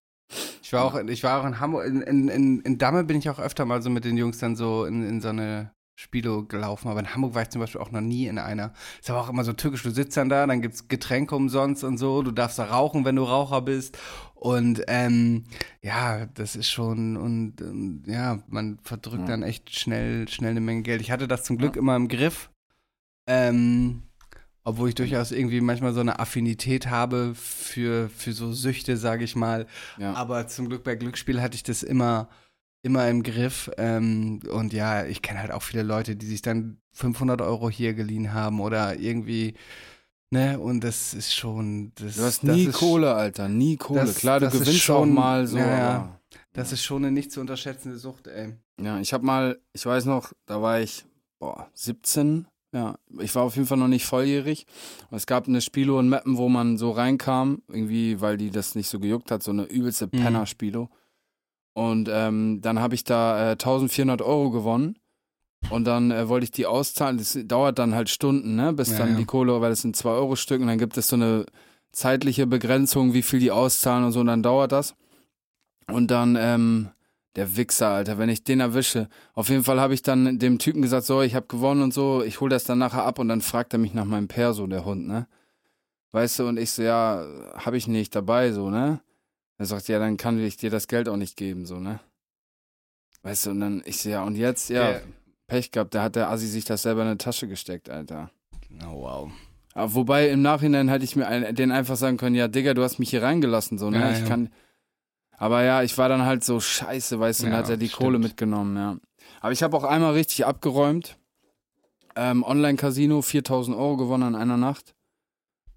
Ich 0.62 0.72
war 0.72 0.84
auch, 0.84 0.98
ich 0.98 1.22
war 1.22 1.40
auch 1.40 1.46
in 1.46 1.60
Hamburg, 1.60 1.86
in, 1.86 2.00
in, 2.00 2.28
in, 2.28 2.60
in 2.60 2.78
Damme 2.78 3.04
bin 3.04 3.18
ich 3.18 3.28
auch 3.28 3.38
öfter 3.38 3.66
mal 3.66 3.82
so 3.82 3.90
mit 3.90 4.04
den 4.06 4.16
Jungs 4.16 4.38
dann 4.38 4.56
so 4.56 4.86
in, 4.86 5.06
in 5.06 5.20
so 5.20 5.28
eine 5.28 5.70
Spilo 5.94 6.44
gelaufen, 6.46 6.88
aber 6.88 7.00
in 7.00 7.14
Hamburg 7.14 7.34
war 7.34 7.42
ich 7.42 7.50
zum 7.50 7.60
Beispiel 7.60 7.80
auch 7.80 7.90
noch 7.90 8.00
nie 8.00 8.26
in 8.26 8.38
einer. 8.38 8.72
Ist 9.00 9.10
aber 9.10 9.20
auch 9.20 9.28
immer 9.28 9.44
so 9.44 9.52
türkisch, 9.52 9.82
du 9.82 9.90
sitzt 9.90 10.16
dann 10.16 10.28
da, 10.30 10.46
dann 10.46 10.62
gibt's 10.62 10.88
Getränke 10.88 11.36
umsonst 11.36 11.84
und 11.84 11.98
so, 11.98 12.22
du 12.22 12.30
darfst 12.30 12.58
da 12.58 12.64
rauchen, 12.64 13.04
wenn 13.04 13.16
du 13.16 13.24
Raucher 13.24 13.60
bist 13.60 13.98
und 14.34 14.82
ähm, 14.88 15.44
ja, 15.82 16.26
das 16.26 16.56
ist 16.56 16.70
schon 16.70 17.16
und, 17.16 17.60
und 17.60 18.04
ja, 18.06 18.42
man 18.48 18.78
verdrückt 18.82 19.22
Ja. 19.22 19.28
dann 19.28 19.42
echt 19.42 19.78
schnell, 19.78 20.28
schnell 20.28 20.52
eine 20.52 20.60
Menge 20.62 20.82
Geld. 20.82 21.02
Ich 21.02 21.10
hatte 21.10 21.28
das 21.28 21.44
zum 21.44 21.58
Glück 21.58 21.76
immer 21.76 21.94
im 21.94 22.08
Griff, 22.08 22.50
ähm, 23.26 24.02
obwohl 24.64 24.88
ich 24.88 24.94
durchaus 24.94 25.30
irgendwie 25.32 25.60
manchmal 25.60 25.92
so 25.92 26.00
eine 26.00 26.18
Affinität 26.20 26.88
habe 26.88 27.34
für, 27.34 28.08
für 28.08 28.32
so 28.32 28.52
Süchte, 28.52 28.96
sage 28.96 29.24
ich 29.24 29.36
mal. 29.36 29.66
Ja. 29.98 30.14
Aber 30.14 30.46
zum 30.48 30.68
Glück 30.68 30.84
bei 30.84 30.94
Glücksspiel 30.94 31.42
hatte 31.42 31.56
ich 31.56 31.62
das 31.64 31.82
immer, 31.82 32.28
immer 32.82 33.08
im 33.08 33.22
Griff. 33.22 33.70
Ähm, 33.78 34.40
und 34.50 34.72
ja, 34.72 35.04
ich 35.06 35.22
kenne 35.22 35.40
halt 35.40 35.52
auch 35.52 35.62
viele 35.62 35.82
Leute, 35.82 36.16
die 36.16 36.26
sich 36.26 36.42
dann 36.42 36.78
500 36.92 37.40
Euro 37.40 37.70
hier 37.70 37.94
geliehen 37.94 38.32
haben 38.34 38.60
oder 38.60 38.98
irgendwie, 38.98 39.54
ne? 40.30 40.58
Und 40.58 40.82
das 40.84 41.14
ist 41.14 41.34
schon, 41.34 41.92
das, 41.94 42.16
Du 42.16 42.22
hast 42.22 42.44
nie 42.44 42.66
Kohle, 42.66 43.14
Alter, 43.14 43.48
nie 43.48 43.76
Kohle. 43.76 44.00
das- 44.00 44.16
Klar, 44.16 44.40
du 44.40 44.50
gewinnst 44.50 44.80
schon- 44.80 45.14
mal 45.14 45.46
so. 45.46 45.58
ja, 45.58 45.66
ja. 45.78 46.18
Das 46.54 46.70
ist 46.72 46.82
schon 46.84 47.04
eine 47.04 47.12
nicht 47.12 47.32
zu 47.32 47.40
unterschätzende 47.40 47.96
Sucht, 47.98 48.26
ey. 48.26 48.54
Ja, 48.80 48.98
ich 49.00 49.12
habe 49.14 49.24
mal, 49.24 49.58
ich 49.72 49.86
weiß 49.86 50.04
noch, 50.04 50.32
da 50.46 50.60
war 50.60 50.80
ich, 50.80 51.04
boah, 51.38 51.68
17. 51.72 52.46
Ja, 52.74 52.98
ich 53.20 53.34
war 53.34 53.42
auf 53.42 53.54
jeden 53.56 53.66
Fall 53.68 53.78
noch 53.78 53.88
nicht 53.88 54.04
volljährig. 54.06 54.66
Und 55.10 55.16
es 55.18 55.26
gab 55.26 55.46
eine 55.46 55.60
Spilo 55.60 55.98
in 56.00 56.08
Meppen, 56.08 56.36
wo 56.38 56.48
man 56.48 56.76
so 56.78 56.90
reinkam, 56.90 57.62
irgendwie, 57.68 58.20
weil 58.20 58.36
die 58.38 58.50
das 58.50 58.74
nicht 58.74 58.88
so 58.88 58.98
gejuckt 58.98 59.30
hat, 59.30 59.42
so 59.42 59.50
eine 59.50 59.64
übelste 59.64 60.06
Mhm. 60.06 60.10
Und 61.74 62.08
ähm, 62.10 62.60
dann 62.60 62.80
habe 62.80 62.94
ich 62.94 63.04
da 63.04 63.50
äh, 63.50 63.52
1400 63.52 64.20
Euro 64.22 64.50
gewonnen. 64.50 64.96
Und 65.70 65.84
dann 65.84 66.10
äh, 66.10 66.28
wollte 66.28 66.44
ich 66.44 66.50
die 66.50 66.66
auszahlen. 66.66 67.18
Das 67.18 67.38
dauert 67.44 67.78
dann 67.78 67.94
halt 67.94 68.08
Stunden, 68.08 68.56
ne? 68.56 68.72
Bis 68.72 68.90
Ja, 68.90 68.98
dann 68.98 69.10
ja. 69.12 69.16
die 69.16 69.24
Kohle, 69.24 69.60
weil 69.60 69.72
es 69.72 69.82
sind 69.82 69.96
2 69.96 70.10
Euro 70.10 70.36
Stück 70.36 70.60
und 70.60 70.66
dann 70.66 70.78
gibt 70.78 70.96
es 70.96 71.08
so 71.08 71.16
eine 71.16 71.46
zeitliche 71.92 72.46
Begrenzung, 72.46 73.14
wie 73.14 73.22
viel 73.22 73.38
die 73.38 73.50
auszahlen 73.52 74.04
und 74.04 74.12
so, 74.12 74.20
und 74.20 74.26
dann 74.26 74.42
dauert 74.42 74.72
das. 74.72 74.94
Und 75.88 76.10
dann, 76.10 76.36
ähm, 76.38 76.90
der 77.36 77.56
Wichser, 77.56 77.88
Alter, 77.88 78.18
wenn 78.18 78.28
ich 78.28 78.44
den 78.44 78.60
erwische. 78.60 79.08
Auf 79.34 79.48
jeden 79.48 79.64
Fall 79.64 79.80
habe 79.80 79.94
ich 79.94 80.02
dann 80.02 80.38
dem 80.38 80.58
Typen 80.58 80.82
gesagt, 80.82 81.06
so, 81.06 81.22
ich 81.22 81.34
habe 81.34 81.46
gewonnen 81.46 81.82
und 81.82 81.94
so, 81.94 82.22
ich 82.22 82.40
hole 82.40 82.50
das 82.50 82.64
dann 82.64 82.78
nachher 82.78 83.04
ab 83.04 83.18
und 83.18 83.28
dann 83.28 83.40
fragt 83.40 83.72
er 83.72 83.78
mich 83.78 83.94
nach 83.94 84.04
meinem 84.04 84.28
Perso, 84.28 84.66
der 84.66 84.84
Hund, 84.84 85.06
ne? 85.06 85.26
Weißt 86.12 86.38
du, 86.38 86.46
und 86.46 86.58
ich 86.58 86.70
so, 86.72 86.82
ja, 86.82 87.24
habe 87.56 87.78
ich 87.78 87.88
nicht 87.88 88.14
dabei, 88.14 88.52
so, 88.52 88.68
ne? 88.68 89.00
Er 89.62 89.66
sagt, 89.66 89.86
ja, 89.86 90.00
dann 90.00 90.16
kann 90.16 90.40
ich 90.44 90.56
dir 90.56 90.70
das 90.70 90.88
Geld 90.88 91.08
auch 91.08 91.16
nicht 91.16 91.36
geben, 91.36 91.66
so, 91.66 91.78
ne? 91.78 92.00
Weißt 93.22 93.46
du, 93.46 93.50
und 93.50 93.60
dann, 93.60 93.80
ich 93.86 94.02
so, 94.02 94.08
ja, 94.10 94.24
und 94.24 94.34
jetzt, 94.34 94.70
ja, 94.70 94.94
Der- 94.94 95.02
Pech 95.46 95.70
gehabt, 95.70 95.94
da 95.94 96.02
hat 96.02 96.16
der 96.16 96.30
Assi 96.30 96.48
sich 96.48 96.64
das 96.64 96.82
selber 96.82 97.02
in 97.02 97.06
eine 97.08 97.18
Tasche 97.18 97.46
gesteckt, 97.46 97.88
Alter. 97.88 98.32
Oh, 98.84 99.02
wow. 99.02 99.30
Aber 99.74 99.94
wobei 99.94 100.30
im 100.30 100.42
Nachhinein 100.42 100.88
hätte 100.88 101.04
ich 101.04 101.14
mir 101.14 101.28
ein, 101.28 101.54
den 101.54 101.70
einfach 101.70 101.94
sagen 101.94 102.16
können, 102.16 102.34
ja, 102.34 102.48
Digga, 102.48 102.74
du 102.74 102.82
hast 102.82 102.98
mich 102.98 103.10
hier 103.10 103.22
reingelassen, 103.22 103.78
so, 103.78 103.88
ne? 103.88 104.00
Ja, 104.00 104.10
ich 104.10 104.18
ja. 104.18 104.26
kann. 104.26 104.48
Aber 105.38 105.62
ja, 105.62 105.84
ich 105.84 105.96
war 105.96 106.08
dann 106.08 106.24
halt 106.24 106.42
so 106.42 106.58
scheiße, 106.58 107.20
weißt 107.20 107.42
du, 107.42 107.44
und 107.46 107.52
Ja, 107.52 107.58
dann 107.58 107.64
hat 107.64 107.70
er 107.70 107.76
die 107.76 107.86
stimmt. 107.86 107.98
Kohle 108.02 108.18
mitgenommen, 108.18 108.76
ja. 108.76 108.96
Aber 109.40 109.52
ich 109.52 109.62
habe 109.62 109.76
auch 109.76 109.84
einmal 109.84 110.14
richtig 110.14 110.44
abgeräumt. 110.44 111.18
Ähm, 112.16 112.42
Online-Casino, 112.42 113.22
4000 113.22 113.76
Euro 113.76 113.96
gewonnen 113.96 114.24
an 114.24 114.34
einer 114.34 114.56
Nacht. 114.56 114.96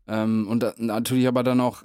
Ähm, 0.07 0.47
und 0.49 0.61
da, 0.63 0.73
natürlich 0.77 1.27
aber 1.27 1.43
dann 1.43 1.59
auch, 1.61 1.83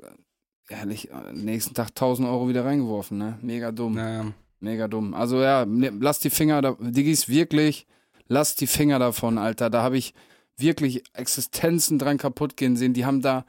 ehrlich, 0.71 1.11
äh, 1.11 1.33
nächsten 1.33 1.75
Tag 1.75 1.89
1000 1.89 2.29
Euro 2.29 2.49
wieder 2.49 2.65
reingeworfen, 2.65 3.19
ne? 3.19 3.39
Mega 3.43 3.73
dumm. 3.73 3.95
Naja. 3.95 4.33
Mega 4.61 4.89
dumm. 4.89 5.15
Also 5.15 5.41
ja, 5.41 5.65
ne, 5.65 5.93
lass 6.01 6.21
die 6.21 6.31
Finger, 6.31 6.61
da, 6.63 6.77
Diggis, 6.79 7.29
wirklich, 7.29 7.87
lass 8.29 8.55
die 8.55 8.67
Finger 8.67 8.99
davon, 8.99 9.39
Alter. 9.39 9.71
Da 9.71 9.83
habe 9.83 9.97
ich 9.97 10.15
wirklich 10.57 11.03
Existenzen 11.15 11.99
dran 11.99 12.19
kaputt 12.19 12.57
gehen 12.57 12.77
sehen. 12.77 12.93
Die 12.93 13.07
haben 13.07 13.23
da, 13.23 13.47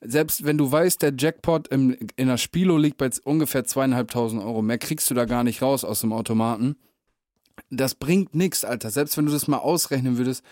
selbst 0.00 0.44
wenn 0.44 0.56
du 0.56 0.72
weißt, 0.72 1.02
der 1.02 1.12
Jackpot 1.16 1.68
im, 1.68 1.96
in 2.16 2.28
der 2.28 2.38
Spilo 2.38 2.78
liegt 2.78 2.96
bei 2.96 3.10
ungefähr 3.24 3.64
zweieinhalbtausend 3.64 4.42
Euro, 4.42 4.62
mehr 4.62 4.78
kriegst 4.78 5.10
du 5.10 5.14
da 5.14 5.26
gar 5.26 5.44
nicht 5.44 5.60
raus 5.60 5.84
aus 5.84 6.00
dem 6.00 6.12
Automaten. 6.12 6.76
Das 7.68 7.94
bringt 7.94 8.34
nichts, 8.34 8.64
Alter. 8.64 8.90
Selbst 8.90 9.18
wenn 9.18 9.26
du 9.26 9.32
das 9.32 9.46
mal 9.46 9.58
ausrechnen 9.58 10.16
würdest, 10.16 10.42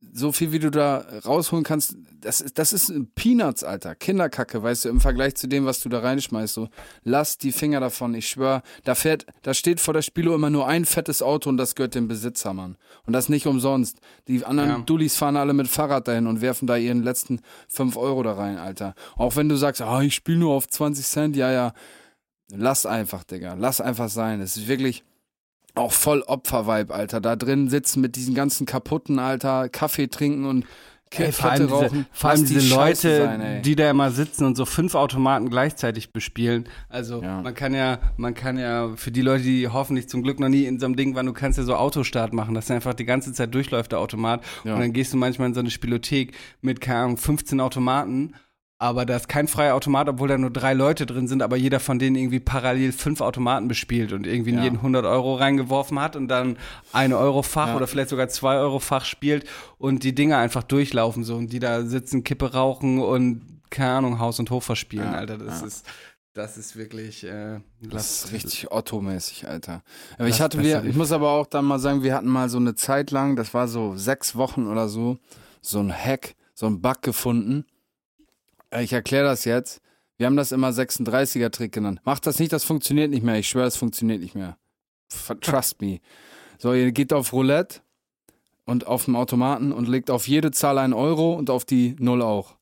so 0.00 0.32
viel 0.32 0.52
wie 0.52 0.58
du 0.58 0.70
da 0.70 1.04
rausholen 1.24 1.64
kannst, 1.64 1.96
das 2.20 2.40
ist, 2.40 2.58
das 2.58 2.72
ist 2.72 2.92
Peanuts, 3.14 3.64
Alter. 3.64 3.94
Kinderkacke, 3.94 4.62
weißt 4.62 4.84
du, 4.84 4.88
im 4.88 5.00
Vergleich 5.00 5.34
zu 5.34 5.48
dem, 5.48 5.66
was 5.66 5.80
du 5.80 5.88
da 5.88 6.00
reinschmeißt. 6.00 6.54
So, 6.54 6.68
lass 7.04 7.38
die 7.38 7.52
Finger 7.52 7.80
davon, 7.80 8.14
ich 8.14 8.28
schwör. 8.28 8.62
Da 8.84 8.94
fährt, 8.94 9.26
da 9.42 9.54
steht 9.54 9.80
vor 9.80 9.94
der 9.94 10.02
Spilo 10.02 10.34
immer 10.34 10.50
nur 10.50 10.66
ein 10.66 10.84
fettes 10.84 11.22
Auto 11.22 11.50
und 11.50 11.56
das 11.56 11.74
gehört 11.74 11.94
dem 11.94 12.08
Besitzer, 12.08 12.54
Mann. 12.54 12.76
Und 13.06 13.12
das 13.12 13.28
nicht 13.28 13.46
umsonst. 13.46 13.98
Die 14.28 14.44
anderen 14.44 14.70
Ja. 14.70 14.78
Dullis 14.78 15.16
fahren 15.16 15.36
alle 15.36 15.52
mit 15.52 15.68
Fahrrad 15.68 16.08
dahin 16.08 16.26
und 16.26 16.40
werfen 16.40 16.66
da 16.66 16.76
ihren 16.76 17.02
letzten 17.02 17.40
fünf 17.68 17.96
Euro 17.96 18.22
da 18.22 18.34
rein, 18.34 18.58
Alter. 18.58 18.94
Auch 19.16 19.36
wenn 19.36 19.48
du 19.48 19.56
sagst, 19.56 19.82
ah, 19.82 20.02
ich 20.02 20.14
spiele 20.14 20.38
nur 20.38 20.54
auf 20.54 20.68
20 20.68 21.06
Cent, 21.06 21.36
ja, 21.36 21.50
ja. 21.50 21.72
Lass 22.50 22.86
einfach, 22.86 23.24
Digga. 23.24 23.54
Lass 23.54 23.80
einfach 23.80 24.08
sein. 24.08 24.40
Es 24.40 24.56
ist 24.56 24.68
wirklich 24.68 25.04
auch 25.78 25.92
voll 25.92 26.22
Opfervibe, 26.26 26.94
Alter. 26.94 27.20
Da 27.20 27.36
drin 27.36 27.68
sitzen 27.68 28.00
mit 28.00 28.16
diesen 28.16 28.34
ganzen 28.34 28.66
kaputten, 28.66 29.18
Alter, 29.18 29.68
Kaffee 29.68 30.08
trinken 30.08 30.44
und 30.44 30.64
Ey, 31.10 31.16
Kette 31.24 31.32
vor 31.32 31.50
allem 31.50 31.62
diese, 31.68 31.74
rauchen. 31.74 32.06
vor 32.12 32.30
allem 32.30 32.44
die 32.44 32.54
diese 32.54 32.60
Scheiße 32.60 33.08
Leute, 33.08 33.24
sein, 33.24 33.62
die 33.62 33.76
da 33.76 33.90
immer 33.90 34.10
sitzen 34.10 34.44
und 34.44 34.56
so 34.58 34.66
fünf 34.66 34.94
Automaten 34.94 35.48
gleichzeitig 35.48 36.12
bespielen. 36.12 36.68
Also 36.90 37.22
Ja. 37.22 37.40
man 37.40 37.54
kann 37.54 37.72
ja, 37.72 37.98
man 38.18 38.34
kann 38.34 38.58
ja 38.58 38.90
für 38.94 39.10
die 39.10 39.22
Leute, 39.22 39.44
die 39.44 39.68
hoffentlich 39.68 40.10
zum 40.10 40.22
Glück 40.22 40.38
noch 40.38 40.50
nie 40.50 40.64
in 40.66 40.78
so 40.78 40.84
einem 40.84 40.96
Ding 40.96 41.14
waren, 41.14 41.24
du 41.24 41.32
kannst 41.32 41.56
ja 41.56 41.64
so 41.64 41.76
Autostart 41.76 42.34
machen, 42.34 42.54
dass 42.54 42.70
einfach 42.70 42.92
die 42.92 43.06
ganze 43.06 43.32
Zeit 43.32 43.54
durchläuft 43.54 43.92
der 43.92 44.00
Automat. 44.00 44.44
Ja. 44.64 44.74
Und 44.74 44.80
dann 44.80 44.92
gehst 44.92 45.14
du 45.14 45.16
manchmal 45.16 45.48
in 45.48 45.54
so 45.54 45.60
eine 45.60 45.70
Spielothek 45.70 46.34
mit, 46.60 46.82
keine 46.82 46.98
Ahnung, 47.04 47.16
15 47.16 47.58
Automaten. 47.60 48.34
Aber 48.80 49.04
da 49.06 49.16
ist 49.16 49.28
kein 49.28 49.48
freier 49.48 49.74
Automat, 49.74 50.08
obwohl 50.08 50.28
da 50.28 50.38
nur 50.38 50.50
drei 50.52 50.72
Leute 50.72 51.04
drin 51.04 51.26
sind, 51.26 51.42
aber 51.42 51.56
jeder 51.56 51.80
von 51.80 51.98
denen 51.98 52.14
irgendwie 52.14 52.38
parallel 52.38 52.92
fünf 52.92 53.20
Automaten 53.20 53.66
bespielt 53.66 54.12
und 54.12 54.24
irgendwie 54.24 54.50
in 54.50 54.58
Ja. 54.58 54.62
jeden 54.64 54.76
100 54.80 55.04
Euro 55.04 55.34
reingeworfen 55.34 55.98
hat 56.00 56.14
und 56.14 56.28
dann 56.28 56.56
ein 56.92 57.12
Euro 57.12 57.42
Fach 57.42 57.68
Ja. 57.68 57.76
oder 57.76 57.88
vielleicht 57.88 58.10
sogar 58.10 58.28
zwei 58.28 58.56
Euro 58.58 58.78
Fach 58.78 59.04
spielt 59.04 59.46
und 59.78 60.04
die 60.04 60.14
Dinger 60.14 60.38
einfach 60.38 60.62
durchlaufen 60.62 61.24
so 61.24 61.34
und 61.34 61.52
die 61.52 61.58
da 61.58 61.82
sitzen, 61.82 62.22
Kippe 62.22 62.52
rauchen 62.52 63.00
und 63.00 63.42
keine 63.70 63.90
Ahnung, 63.94 64.18
Haus 64.20 64.38
und 64.38 64.50
Hof 64.50 64.62
verspielen, 64.64 65.10
Ja, 65.12 65.18
Alter. 65.18 65.38
Das 65.38 65.62
ist, 65.62 65.84
Das 66.34 66.56
ist 66.56 66.76
wirklich, 66.76 67.24
äh, 67.24 67.58
Das 67.80 68.26
ist 68.26 68.32
richtig 68.32 68.70
Otto-mäßig, 68.70 69.48
Alter. 69.48 69.82
Aber 70.18 70.28
ich 70.28 70.40
hatte, 70.40 70.62
wir, 70.62 70.84
ich 70.84 70.94
muss 70.94 71.10
aber 71.10 71.30
auch 71.32 71.46
dann 71.48 71.64
mal 71.64 71.80
sagen, 71.80 72.04
wir 72.04 72.14
hatten 72.14 72.28
mal 72.28 72.48
so 72.48 72.58
eine 72.58 72.76
Zeit 72.76 73.10
lang, 73.10 73.34
das 73.34 73.54
war 73.54 73.66
so 73.66 73.96
sechs 73.96 74.36
Wochen 74.36 74.68
oder 74.68 74.88
so, 74.88 75.18
so 75.62 75.80
ein 75.80 75.92
Hack, 75.92 76.36
so 76.54 76.66
ein 76.66 76.80
Bug 76.80 77.02
gefunden. 77.02 77.64
Äh, 78.70 78.84
Ich 78.84 78.92
erkläre 78.92 79.24
das 79.24 79.44
jetzt. 79.44 79.80
Wir 80.16 80.26
haben 80.26 80.36
das 80.36 80.52
immer 80.52 80.70
36er-Trick 80.70 81.72
genannt. 81.72 82.00
Macht 82.04 82.26
das 82.26 82.38
nicht, 82.38 82.52
das 82.52 82.64
funktioniert 82.64 83.10
nicht 83.10 83.22
mehr. 83.22 83.36
Ich 83.38 83.48
schwöre, 83.48 83.66
es 83.68 83.76
funktioniert 83.76 84.20
nicht 84.20 84.34
mehr. 84.34 84.58
Trust 85.40 85.80
me. 85.80 86.00
So, 86.58 86.74
ihr 86.74 86.90
geht 86.92 87.12
auf 87.12 87.32
Roulette 87.32 87.80
und 88.64 88.86
auf 88.86 89.04
dem 89.04 89.14
Automaten 89.14 89.72
und 89.72 89.86
legt 89.88 90.10
auf 90.10 90.26
jede 90.26 90.50
Zahl 90.50 90.78
einen 90.78 90.92
Euro 90.92 91.34
und 91.34 91.50
auf 91.50 91.64
die 91.64 91.94
Null 92.00 92.20
auch. 92.20 92.56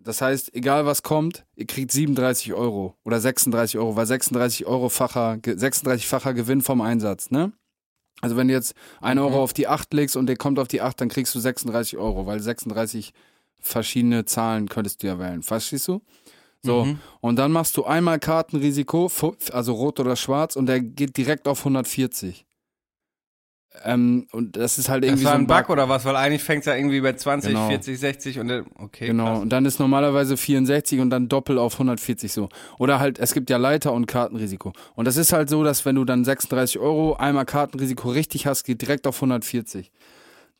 Das 0.00 0.20
heißt, 0.20 0.54
egal 0.54 0.84
was 0.84 1.02
kommt, 1.02 1.46
ihr 1.54 1.66
kriegt 1.66 1.90
37 1.90 2.52
Euro 2.54 2.96
oder 3.04 3.20
36 3.20 3.78
Euro, 3.78 3.96
weil 3.96 4.06
36 4.06 4.66
Euro-facher, 4.66 5.38
36-facher 5.42 6.34
Gewinn 6.34 6.60
vom 6.60 6.80
Einsatz, 6.80 7.30
ne? 7.30 7.52
Also 8.20 8.36
wenn 8.36 8.48
du 8.48 8.54
jetzt 8.54 8.74
1 9.00 9.20
Euro 9.20 9.42
auf 9.42 9.52
die 9.52 9.68
8 9.68 9.92
legst 9.92 10.16
und 10.16 10.26
der 10.26 10.36
kommt 10.36 10.58
auf 10.58 10.68
die 10.68 10.80
8, 10.80 11.00
dann 11.00 11.08
kriegst 11.08 11.34
du 11.34 11.38
36 11.40 11.98
Euro, 11.98 12.26
weil 12.26 12.40
36 12.40 13.12
verschiedene 13.66 14.24
Zahlen 14.24 14.68
könntest 14.68 15.02
du 15.02 15.08
ja 15.08 15.18
wählen. 15.18 15.42
Verstehst 15.42 15.88
du? 15.88 16.00
So, 16.62 16.84
Mhm. 16.84 16.98
und 17.20 17.36
dann 17.36 17.52
machst 17.52 17.76
du 17.76 17.84
einmal 17.84 18.18
Kartenrisiko, 18.18 19.10
also 19.52 19.72
rot 19.74 20.00
oder 20.00 20.16
schwarz, 20.16 20.56
und 20.56 20.66
der 20.66 20.80
geht 20.80 21.16
direkt 21.16 21.46
auf 21.48 21.64
140. 21.64 22.44
Ähm, 23.84 24.26
und 24.32 24.56
das 24.56 24.78
ist 24.78 24.88
halt 24.88 25.04
Das 25.04 25.10
irgendwie 25.10 25.26
war 25.26 25.32
so 25.32 25.38
ein 25.38 25.46
Bug 25.46 25.68
oder 25.68 25.86
was? 25.86 26.06
Weil 26.06 26.16
eigentlich 26.16 26.42
fängt 26.42 26.60
es 26.60 26.66
ja 26.66 26.74
irgendwie 26.74 27.00
bei 27.02 27.12
20, 27.12 27.50
Genau. 27.52 27.68
40, 27.68 27.98
60 27.98 28.38
und 28.38 28.48
dann, 28.48 28.64
okay. 28.78 29.06
Genau, 29.08 29.24
krass. 29.26 29.42
und 29.42 29.50
dann 29.50 29.66
ist 29.66 29.78
normalerweise 29.78 30.38
64 30.38 30.98
und 31.00 31.10
dann 31.10 31.28
doppelt 31.28 31.58
auf 31.58 31.74
140 31.78 32.32
so. 32.32 32.48
Oder 32.78 33.00
halt, 33.00 33.18
es 33.18 33.34
gibt 33.34 33.50
ja 33.50 33.58
Leiter 33.58 33.92
und 33.92 34.06
Kartenrisiko. 34.06 34.72
Und 34.94 35.04
das 35.04 35.18
ist 35.18 35.34
halt 35.34 35.50
so, 35.50 35.62
dass 35.62 35.84
wenn 35.84 35.94
du 35.96 36.06
dann 36.06 36.24
36 36.24 36.78
Euro 36.78 37.16
einmal 37.16 37.44
Kartenrisiko 37.44 38.08
richtig 38.08 38.46
hast, 38.46 38.64
geht 38.64 38.80
direkt 38.80 39.06
auf 39.06 39.16
140. 39.20 39.92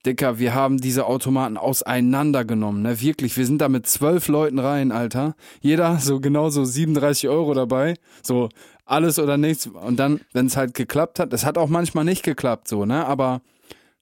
Dicker, 0.07 0.39
wir 0.39 0.55
haben 0.55 0.79
diese 0.79 1.07
Automaten 1.07 1.57
auseinandergenommen, 1.57 2.83
ne? 2.83 3.01
Wirklich, 3.01 3.37
wir 3.37 3.45
sind 3.45 3.61
da 3.61 3.69
mit 3.69 3.87
zwölf 3.87 4.29
Leuten 4.29 4.59
rein, 4.59 4.93
Alter. 4.93 5.35
Jeder 5.61 5.99
so 5.99 6.21
genau 6.21 6.49
so 6.49 6.65
37 6.65 7.29
Euro 7.29 7.53
dabei. 7.55 7.95
So 8.23 8.49
alles 8.85 9.19
oder 9.19 9.37
nichts. 9.37 9.67
Und 9.67 9.97
dann, 9.97 10.21
wenn 10.33 10.47
es 10.47 10.57
halt 10.57 10.75
geklappt 10.75 11.19
hat, 11.19 11.33
das 11.33 11.45
hat 11.45 11.59
auch 11.59 11.69
manchmal 11.69 12.05
nicht 12.05 12.23
geklappt, 12.23 12.69
so, 12.69 12.87
ne? 12.87 13.05
Aber 13.05 13.43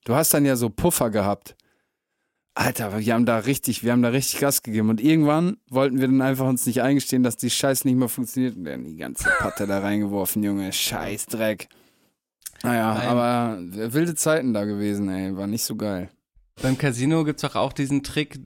du 0.04 0.14
hast 0.14 0.34
dann 0.34 0.44
ja 0.44 0.56
so 0.56 0.68
Puffer 0.68 1.10
gehabt. 1.10 1.56
Alter, 2.56 2.96
wir 3.00 3.14
haben 3.14 3.26
da 3.26 3.38
richtig, 3.38 3.82
wir 3.82 3.90
haben 3.90 4.02
da 4.02 4.10
richtig 4.10 4.40
Gas 4.40 4.62
gegeben. 4.62 4.90
Und 4.90 5.00
irgendwann 5.00 5.56
wollten 5.68 5.98
wir 5.98 6.06
dann 6.06 6.22
einfach 6.22 6.46
uns 6.46 6.66
nicht 6.66 6.82
eingestehen, 6.82 7.24
dass 7.24 7.36
die 7.36 7.50
Scheiße 7.50 7.86
nicht 7.88 7.96
mehr 7.96 8.08
funktioniert. 8.08 8.56
Und 8.56 8.64
dann 8.64 8.84
die 8.84 8.96
ganze 8.96 9.28
Patte 9.40 9.66
da 9.66 9.80
reingeworfen, 9.80 10.42
Junge. 10.44 10.72
Scheißdreck. 10.72 11.68
Naja, 12.64 12.94
Nein. 12.94 13.08
aber 13.08 13.58
wilde 13.92 14.14
Zeiten 14.14 14.52
da 14.54 14.64
gewesen, 14.64 15.08
ey. 15.08 15.36
War 15.36 15.46
nicht 15.46 15.64
so 15.64 15.76
geil. 15.76 16.10
Beim 16.62 16.78
Casino 16.78 17.24
gibt 17.24 17.42
es 17.42 17.50
doch 17.50 17.56
auch 17.56 17.72
diesen 17.72 18.02
Trick, 18.04 18.38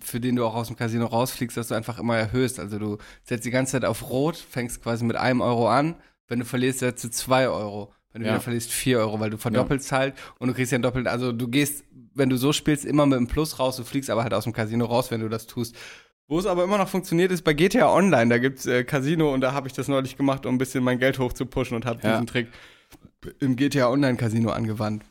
für 0.00 0.20
den 0.20 0.36
du 0.36 0.44
auch 0.44 0.54
aus 0.54 0.66
dem 0.66 0.76
Casino 0.76 1.06
rausfliegst, 1.06 1.56
dass 1.56 1.68
du 1.68 1.74
einfach 1.74 1.98
immer 1.98 2.16
erhöhst. 2.16 2.60
Also 2.60 2.78
du 2.78 2.98
setzt 3.24 3.44
die 3.46 3.50
ganze 3.50 3.72
Zeit 3.72 3.84
auf 3.84 4.10
Rot, 4.10 4.36
fängst 4.36 4.82
quasi 4.82 5.04
mit 5.04 5.16
einem 5.16 5.40
Euro 5.40 5.68
an. 5.68 5.96
Wenn 6.28 6.40
du 6.40 6.44
verlierst, 6.44 6.80
setzt 6.80 7.04
du 7.04 7.10
zwei 7.10 7.48
Euro. 7.48 7.92
Wenn 8.12 8.22
du 8.22 8.28
Ja. 8.28 8.34
wieder 8.34 8.42
verlierst, 8.42 8.70
vier 8.70 8.98
Euro, 8.98 9.18
weil 9.20 9.30
du 9.30 9.38
verdoppelst 9.38 9.92
halt 9.92 10.14
und 10.38 10.48
du 10.48 10.54
kriegst 10.54 10.72
ja 10.72 10.76
einen 10.76 10.82
doppelten. 10.82 11.10
Also 11.10 11.32
du 11.32 11.48
gehst, 11.48 11.84
wenn 12.14 12.28
du 12.28 12.36
so 12.36 12.52
spielst, 12.52 12.84
immer 12.84 13.06
mit 13.06 13.16
einem 13.16 13.26
Plus 13.28 13.58
raus, 13.58 13.76
du 13.76 13.84
fliegst 13.84 14.10
aber 14.10 14.22
halt 14.22 14.34
aus 14.34 14.44
dem 14.44 14.52
Casino 14.52 14.84
raus, 14.84 15.10
wenn 15.10 15.20
du 15.20 15.28
das 15.28 15.46
tust. 15.46 15.74
Wo 16.26 16.38
es 16.38 16.44
aber 16.44 16.64
immer 16.64 16.76
noch 16.76 16.88
funktioniert, 16.88 17.32
ist 17.32 17.42
bei 17.44 17.54
GTA 17.54 17.90
Online. 17.90 18.28
Da 18.28 18.36
gibt's 18.38 18.66
äh, 18.66 18.84
Casino 18.84 19.32
und 19.32 19.40
da 19.40 19.52
habe 19.54 19.66
ich 19.68 19.72
das 19.72 19.88
neulich 19.88 20.18
gemacht, 20.18 20.44
um 20.44 20.54
ein 20.56 20.58
bisschen 20.58 20.84
mein 20.84 20.98
Geld 20.98 21.18
hochzupushen 21.18 21.74
und 21.76 21.86
habe 21.86 22.00
Ja. 22.02 22.12
diesen 22.12 22.26
Trick 22.26 22.48
im 23.40 23.56
GTA 23.56 23.90
Online 23.90 24.16
Casino 24.16 24.50
angewandt. 24.50 25.04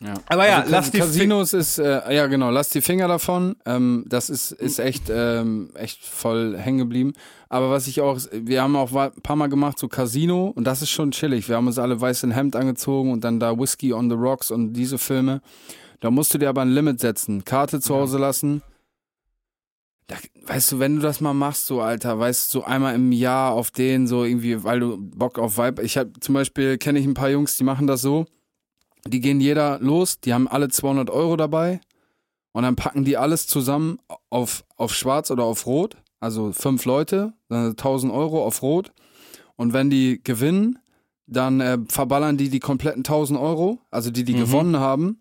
Ja. 0.00 0.14
Aber 0.28 0.46
ja, 0.46 0.60
also, 0.60 0.70
lass 0.70 0.90
die 0.92 0.98
Casinos 0.98 1.52
ist, 1.52 1.78
äh, 1.78 2.14
ja 2.14 2.28
genau, 2.28 2.50
lass 2.50 2.68
die 2.68 2.80
Finger 2.80 3.08
davon. 3.08 3.56
Ähm, 3.66 4.04
das 4.06 4.30
ist, 4.30 4.52
ist 4.52 4.78
echt, 4.78 5.10
ähm, 5.10 5.70
echt 5.74 6.04
voll 6.04 6.56
hängen 6.56 6.78
geblieben. 6.78 7.14
Aber 7.48 7.70
was 7.70 7.88
ich 7.88 8.00
auch, 8.00 8.20
wir 8.30 8.62
haben 8.62 8.76
auch 8.76 8.94
ein 8.94 9.22
paar 9.22 9.34
Mal 9.34 9.48
gemacht, 9.48 9.76
so 9.78 9.88
Casino, 9.88 10.52
und 10.54 10.64
das 10.64 10.82
ist 10.82 10.90
schon 10.90 11.10
chillig. 11.10 11.48
Wir 11.48 11.56
haben 11.56 11.66
uns 11.66 11.80
alle 11.80 12.00
weiß 12.00 12.22
in 12.22 12.30
Hemd 12.30 12.54
angezogen 12.54 13.10
und 13.10 13.24
dann 13.24 13.40
da 13.40 13.58
Whiskey 13.58 13.92
on 13.92 14.08
the 14.08 14.16
Rocks 14.16 14.52
und 14.52 14.72
diese 14.74 14.98
Filme. 14.98 15.40
Da 15.98 16.12
musst 16.12 16.32
du 16.32 16.38
dir 16.38 16.48
aber 16.48 16.62
ein 16.62 16.70
Limit 16.70 17.00
setzen, 17.00 17.44
Karte 17.44 17.80
zu 17.80 17.96
Hause 17.96 18.18
lassen. 18.18 18.62
Da, 20.08 20.16
weißt 20.46 20.72
du, 20.72 20.78
wenn 20.78 20.96
du 20.96 21.02
das 21.02 21.20
mal 21.20 21.34
machst, 21.34 21.66
so 21.66 21.80
Alter, 21.82 22.18
weißt 22.18 22.52
du, 22.52 22.60
so 22.60 22.64
einmal 22.64 22.94
im 22.94 23.12
Jahr 23.12 23.52
auf 23.52 23.70
den, 23.70 24.06
so 24.06 24.24
irgendwie, 24.24 24.64
weil 24.64 24.80
du 24.80 24.96
Bock 24.98 25.38
auf 25.38 25.58
Vibe. 25.58 25.82
Ich 25.82 25.96
habe 25.98 26.12
zum 26.20 26.34
Beispiel, 26.34 26.78
kenne 26.78 26.98
ich 26.98 27.06
ein 27.06 27.14
paar 27.14 27.28
Jungs, 27.30 27.56
die 27.56 27.64
machen 27.64 27.86
das 27.86 28.00
so. 28.02 28.24
Die 29.06 29.20
gehen 29.20 29.40
jeder 29.40 29.78
los, 29.80 30.18
die 30.20 30.32
haben 30.34 30.48
alle 30.48 30.68
200 30.68 31.10
Euro 31.10 31.36
dabei 31.36 31.80
und 32.52 32.62
dann 32.62 32.74
packen 32.74 33.04
die 33.04 33.16
alles 33.16 33.46
zusammen 33.46 33.98
auf, 34.30 34.64
auf 34.76 34.94
schwarz 34.94 35.30
oder 35.30 35.44
auf 35.44 35.66
rot. 35.66 35.96
Also 36.20 36.52
fünf 36.52 36.84
Leute, 36.86 37.34
dann 37.48 37.70
1000 37.70 38.12
Euro 38.12 38.44
auf 38.44 38.62
rot. 38.62 38.92
Und 39.56 39.72
wenn 39.74 39.90
die 39.90 40.20
gewinnen, 40.24 40.78
dann 41.26 41.60
äh, 41.60 41.78
verballern 41.88 42.38
die 42.38 42.48
die 42.48 42.60
kompletten 42.60 43.00
1000 43.04 43.38
Euro, 43.38 43.78
also 43.90 44.10
die, 44.10 44.24
die 44.24 44.32
Mhm. 44.34 44.38
gewonnen 44.38 44.76
haben 44.78 45.20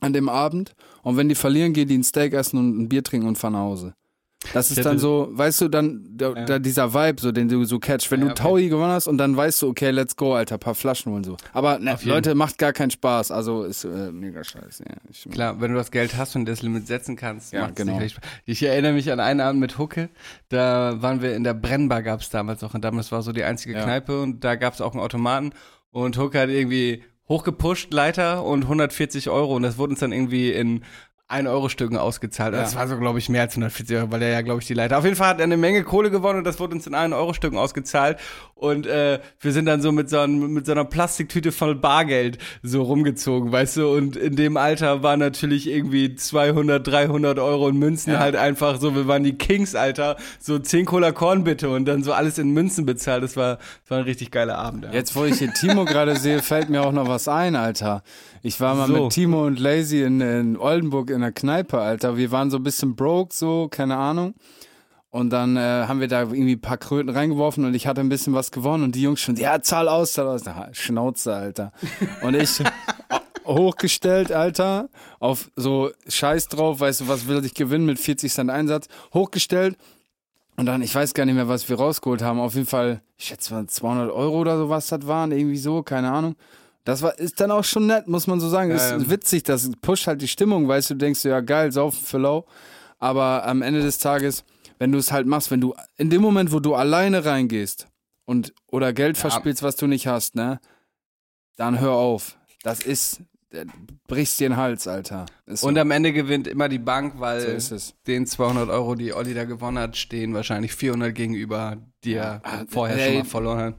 an 0.00 0.12
dem 0.12 0.28
Abend. 0.28 0.74
Und 1.02 1.16
wenn 1.16 1.28
die 1.30 1.34
verlieren, 1.34 1.72
gehen 1.72 1.88
die 1.88 1.96
ein 1.98 2.04
Steak 2.04 2.34
essen 2.34 2.58
und 2.58 2.78
ein 2.78 2.88
Bier 2.90 3.02
trinken 3.02 3.26
und 3.26 3.38
fahren 3.38 3.54
nach 3.54 3.60
Hause. 3.60 3.94
Das 4.54 4.70
ist 4.70 4.84
dann 4.86 4.98
so, 4.98 5.28
weißt 5.32 5.60
du, 5.60 5.68
dann 5.68 6.02
da, 6.16 6.28
Ja. 6.32 6.44
da 6.46 6.58
dieser 6.58 6.94
Vibe, 6.94 7.20
so 7.20 7.30
den 7.30 7.48
du 7.48 7.62
so 7.64 7.78
catch. 7.78 8.10
Wenn 8.10 8.20
Ja, 8.20 8.26
du 8.26 8.32
okay. 8.32 8.42
Taui 8.42 8.68
gewonnen 8.70 8.92
hast 8.92 9.06
und 9.06 9.18
dann 9.18 9.36
weißt 9.36 9.60
du, 9.60 9.68
okay, 9.68 9.90
let's 9.90 10.16
go, 10.16 10.34
Alter, 10.34 10.56
paar 10.56 10.74
Flaschen 10.74 11.12
holen 11.12 11.24
so. 11.24 11.36
Aber 11.52 11.78
ne. 11.78 11.98
Leute, 12.04 12.34
macht 12.34 12.56
gar 12.56 12.72
keinen 12.72 12.90
Spaß. 12.90 13.30
Also 13.32 13.64
ist 13.64 13.84
äh, 13.84 14.10
mega 14.10 14.42
scheiße. 14.42 14.84
Ja. 14.88 14.96
Ich, 15.10 15.28
Klar, 15.30 15.60
wenn 15.60 15.72
du 15.72 15.76
das 15.76 15.90
Geld 15.90 16.16
hast 16.16 16.36
und 16.36 16.46
das 16.46 16.62
Limit 16.62 16.86
setzen 16.86 17.16
kannst, 17.16 17.52
Ja, 17.52 17.68
genau. 17.74 18.00
Ich 18.46 18.62
erinnere 18.62 18.94
mich 18.94 19.12
an 19.12 19.20
einen 19.20 19.40
Abend 19.40 19.60
mit 19.60 19.76
Hucke, 19.76 20.08
da 20.48 21.02
waren 21.02 21.20
wir 21.20 21.36
in 21.36 21.44
der 21.44 21.54
Brennbar, 21.54 22.02
gab's 22.02 22.30
damals 22.30 22.62
noch, 22.62 22.72
und 22.72 22.82
damals 22.82 23.12
war 23.12 23.20
so 23.22 23.32
die 23.32 23.44
einzige. 23.44 23.74
Kneipe 23.74 24.22
und 24.22 24.42
da 24.42 24.54
gab's 24.56 24.80
auch 24.80 24.92
einen 24.92 25.02
Automaten 25.02 25.52
und 25.90 26.16
Hucke 26.16 26.40
hat 26.40 26.48
irgendwie 26.48 27.02
hochgepusht, 27.28 27.92
Leiter 27.92 28.42
und 28.44 28.62
140 28.64 29.28
Euro 29.30 29.54
und 29.54 29.62
das 29.62 29.78
wurde 29.78 29.90
uns 29.90 30.00
dann 30.00 30.12
irgendwie 30.12 30.50
in 30.50 30.82
1 31.30 31.48
Euro 31.48 31.68
Stücken 31.68 31.96
ausgezahlt. 31.96 32.54
Ja. 32.54 32.60
Das 32.60 32.74
war 32.76 32.86
so, 32.88 32.96
glaube 32.98 33.18
ich, 33.18 33.28
mehr 33.28 33.42
als 33.42 33.52
140 33.52 33.96
Euro, 33.96 34.10
weil 34.12 34.22
er 34.22 34.30
ja, 34.30 34.40
glaube 34.42 34.60
ich, 34.60 34.66
die 34.66 34.74
Leiter. 34.74 34.98
Auf 34.98 35.04
jeden 35.04 35.16
Fall 35.16 35.28
hat 35.28 35.38
er 35.38 35.44
eine 35.44 35.56
Menge 35.56 35.82
Kohle 35.84 36.10
gewonnen 36.10 36.38
und 36.38 36.44
das 36.44 36.58
wurde 36.60 36.74
uns 36.74 36.86
in 36.86 36.94
1 36.94 37.14
Euro 37.14 37.32
Stücken 37.34 37.56
ausgezahlt. 37.58 38.18
Und 38.54 38.86
äh, 38.86 39.20
wir 39.40 39.52
sind 39.52 39.64
dann 39.66 39.80
so 39.80 39.90
mit 39.92 40.10
so, 40.10 40.18
einem, 40.18 40.52
mit 40.52 40.66
so 40.66 40.72
einer 40.72 40.84
Plastiktüte 40.84 41.50
voll 41.52 41.74
Bargeld 41.74 42.36
so 42.62 42.82
rumgezogen, 42.82 43.52
weißt 43.52 43.78
du? 43.78 43.88
Und 43.90 44.16
in 44.16 44.36
dem 44.36 44.56
Alter 44.58 45.02
war 45.02 45.16
natürlich 45.16 45.66
irgendwie 45.68 46.14
200, 46.14 46.86
300 46.86 47.38
Euro 47.38 47.68
in 47.68 47.76
Münzen 47.78 48.12
Ja. 48.12 48.18
halt 48.18 48.36
einfach 48.36 48.78
so. 48.80 48.94
Wir 48.94 49.06
waren 49.06 49.24
die 49.24 49.38
Kings, 49.38 49.74
Alter. 49.74 50.16
So 50.40 50.58
10 50.58 50.84
Cola 50.84 51.12
Korn 51.12 51.44
bitte 51.44 51.70
und 51.70 51.86
dann 51.86 52.02
so 52.02 52.12
alles 52.12 52.36
in 52.38 52.50
Münzen 52.50 52.84
bezahlt. 52.84 53.22
Das 53.22 53.36
war, 53.36 53.56
das 53.56 53.90
war 53.90 53.98
ein 53.98 54.04
richtig 54.04 54.30
geiler 54.30 54.58
Abend. 54.58 54.84
Ja. 54.84 54.92
Jetzt, 54.92 55.16
wo 55.16 55.24
ich 55.24 55.38
hier 55.38 55.52
Timo 55.54 55.84
gerade 55.86 56.16
sehe, 56.16 56.42
fällt 56.42 56.68
mir 56.68 56.82
auch 56.82 56.92
noch 56.92 57.08
was 57.08 57.28
ein, 57.28 57.56
Alter. 57.56 58.02
Ich 58.42 58.60
war 58.60 58.74
mal 58.74 58.86
So. 58.88 59.04
mit 59.04 59.12
Timo 59.12 59.46
und 59.46 59.58
Lazy 59.58 60.02
in, 60.02 60.20
in 60.20 60.56
Oldenburg 60.56 61.10
in 61.20 61.22
der 61.22 61.32
Kneipe, 61.32 61.78
Alter. 61.78 62.16
Wir 62.16 62.30
waren 62.30 62.50
so 62.50 62.56
ein 62.56 62.62
bisschen 62.62 62.96
broke, 62.96 63.34
so, 63.34 63.68
keine 63.70 63.96
Ahnung. 63.96 64.34
Und 65.10 65.30
dann 65.30 65.56
äh, 65.56 65.84
haben 65.86 66.00
wir 66.00 66.08
da 66.08 66.22
irgendwie 66.22 66.54
ein 66.54 66.60
paar 66.60 66.78
Kröten 66.78 67.10
reingeworfen 67.10 67.64
und 67.64 67.74
ich 67.74 67.86
hatte 67.86 68.00
ein 68.00 68.08
bisschen 68.08 68.32
was 68.32 68.52
gewonnen 68.52 68.84
und 68.84 68.94
die 68.94 69.02
Jungs 69.02 69.20
schon, 69.20 69.36
ja, 69.36 69.60
zahl 69.60 69.88
aus, 69.88 70.12
zahl 70.12 70.28
aus. 70.28 70.42
Na, 70.44 70.68
Schnauze, 70.72 71.34
Alter. 71.34 71.72
Und 72.22 72.34
ich 72.36 72.62
hochgestellt, 73.44 74.32
Alter, 74.32 74.88
auf 75.18 75.50
so 75.56 75.90
Scheiß 76.08 76.48
drauf, 76.48 76.80
weißt 76.80 77.02
du, 77.02 77.08
was 77.08 77.26
will 77.26 77.44
ich 77.44 77.54
gewinnen 77.54 77.86
mit 77.86 77.98
40 77.98 78.32
Cent 78.32 78.50
Einsatz, 78.50 78.86
hochgestellt 79.12 79.76
und 80.56 80.66
dann, 80.66 80.82
ich 80.82 80.94
weiß 80.94 81.14
gar 81.14 81.24
nicht 81.24 81.34
mehr, 81.34 81.48
was 81.48 81.68
wir 81.68 81.76
rausgeholt 81.76 82.22
haben, 82.22 82.38
auf 82.38 82.54
jeden 82.54 82.66
Fall, 82.66 83.02
ich 83.16 83.26
schätze 83.26 83.52
mal 83.52 83.66
200 83.66 84.12
Euro 84.12 84.38
oder 84.38 84.58
so, 84.58 84.68
was 84.68 84.88
das 84.88 85.06
waren, 85.06 85.32
irgendwie 85.32 85.56
so, 85.56 85.82
keine 85.82 86.12
Ahnung. 86.12 86.36
Das 86.90 87.02
war, 87.02 87.16
ist 87.18 87.40
dann 87.40 87.50
auch 87.52 87.62
schon 87.64 87.86
nett, 87.86 88.08
muss 88.08 88.26
man 88.26 88.40
so 88.40 88.48
sagen. 88.48 88.70
Ist 88.72 88.90
Ähm. 88.90 89.08
witzig, 89.10 89.44
das 89.44 89.70
pusht 89.80 90.06
halt 90.08 90.20
die 90.22 90.28
Stimmung, 90.28 90.66
weißt 90.66 90.90
du, 90.90 90.94
du 90.94 90.98
denkst, 90.98 91.24
ja 91.24 91.40
geil, 91.40 91.70
saufen 91.70 92.04
für 92.04 92.18
lau. 92.18 92.46
Aber 92.98 93.46
am 93.46 93.62
Ende 93.62 93.80
des 93.80 93.98
Tages, 93.98 94.44
wenn 94.78 94.90
du 94.92 94.98
es 94.98 95.12
halt 95.12 95.26
machst, 95.26 95.50
wenn 95.50 95.60
du, 95.60 95.74
in 95.96 96.10
dem 96.10 96.20
Moment, 96.20 96.52
wo 96.52 96.58
du 96.58 96.74
alleine 96.74 97.24
reingehst 97.24 97.86
und, 98.24 98.52
oder 98.66 98.92
Geld 98.92 99.16
verspielst, 99.18 99.62
was 99.62 99.76
du 99.76 99.86
nicht 99.86 100.06
hast, 100.08 100.34
ne, 100.34 100.60
dann 101.56 101.78
hör 101.80 101.92
auf. 101.92 102.36
Das 102.62 102.80
ist, 102.82 103.22
brichst 104.06 104.40
dir 104.40 104.48
den 104.48 104.56
Hals, 104.56 104.86
Alter. 104.88 105.26
Ist 105.46 105.60
so. 105.60 105.68
Und 105.68 105.78
am 105.78 105.90
Ende 105.92 106.12
gewinnt 106.12 106.46
immer 106.48 106.68
die 106.68 106.78
Bank, 106.78 107.14
weil 107.18 107.60
so 107.60 107.74
ist 107.74 107.94
den 108.06 108.26
200 108.26 108.68
Euro, 108.68 108.94
die 108.96 109.12
Olli 109.14 109.32
da 109.34 109.44
gewonnen 109.44 109.78
hat, 109.78 109.96
stehen 109.96 110.34
wahrscheinlich 110.34 110.74
400 110.74 111.14
gegenüber, 111.14 111.76
die 112.04 112.14
er 112.14 112.40
Ah, 112.44 112.64
vorher 112.68 112.96
ey. 112.98 113.06
schon 113.06 113.18
mal 113.20 113.24
verloren 113.24 113.58
hat. 113.60 113.74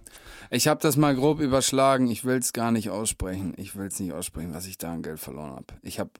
Ich 0.54 0.68
habe 0.68 0.82
das 0.82 0.97
mal 0.97 1.16
grob 1.16 1.39
überschlagen. 1.39 2.12
Ich 2.12 2.26
will 2.26 2.38
es 2.38 2.52
gar 2.52 2.72
nicht 2.72 2.89
aussprechen. 2.89 3.54
Ich 3.56 3.78
will 3.78 3.88
es 3.88 3.99
nicht 4.02 4.12
aussprechen, 4.12 4.54
was 4.54 4.68
ich 4.68 4.78
da 4.78 4.91
an 4.91 5.02
Geld 5.02 5.20
verloren 5.20 5.52
habe. 5.52 5.74
Ich 5.82 5.97
habe, 5.97 6.12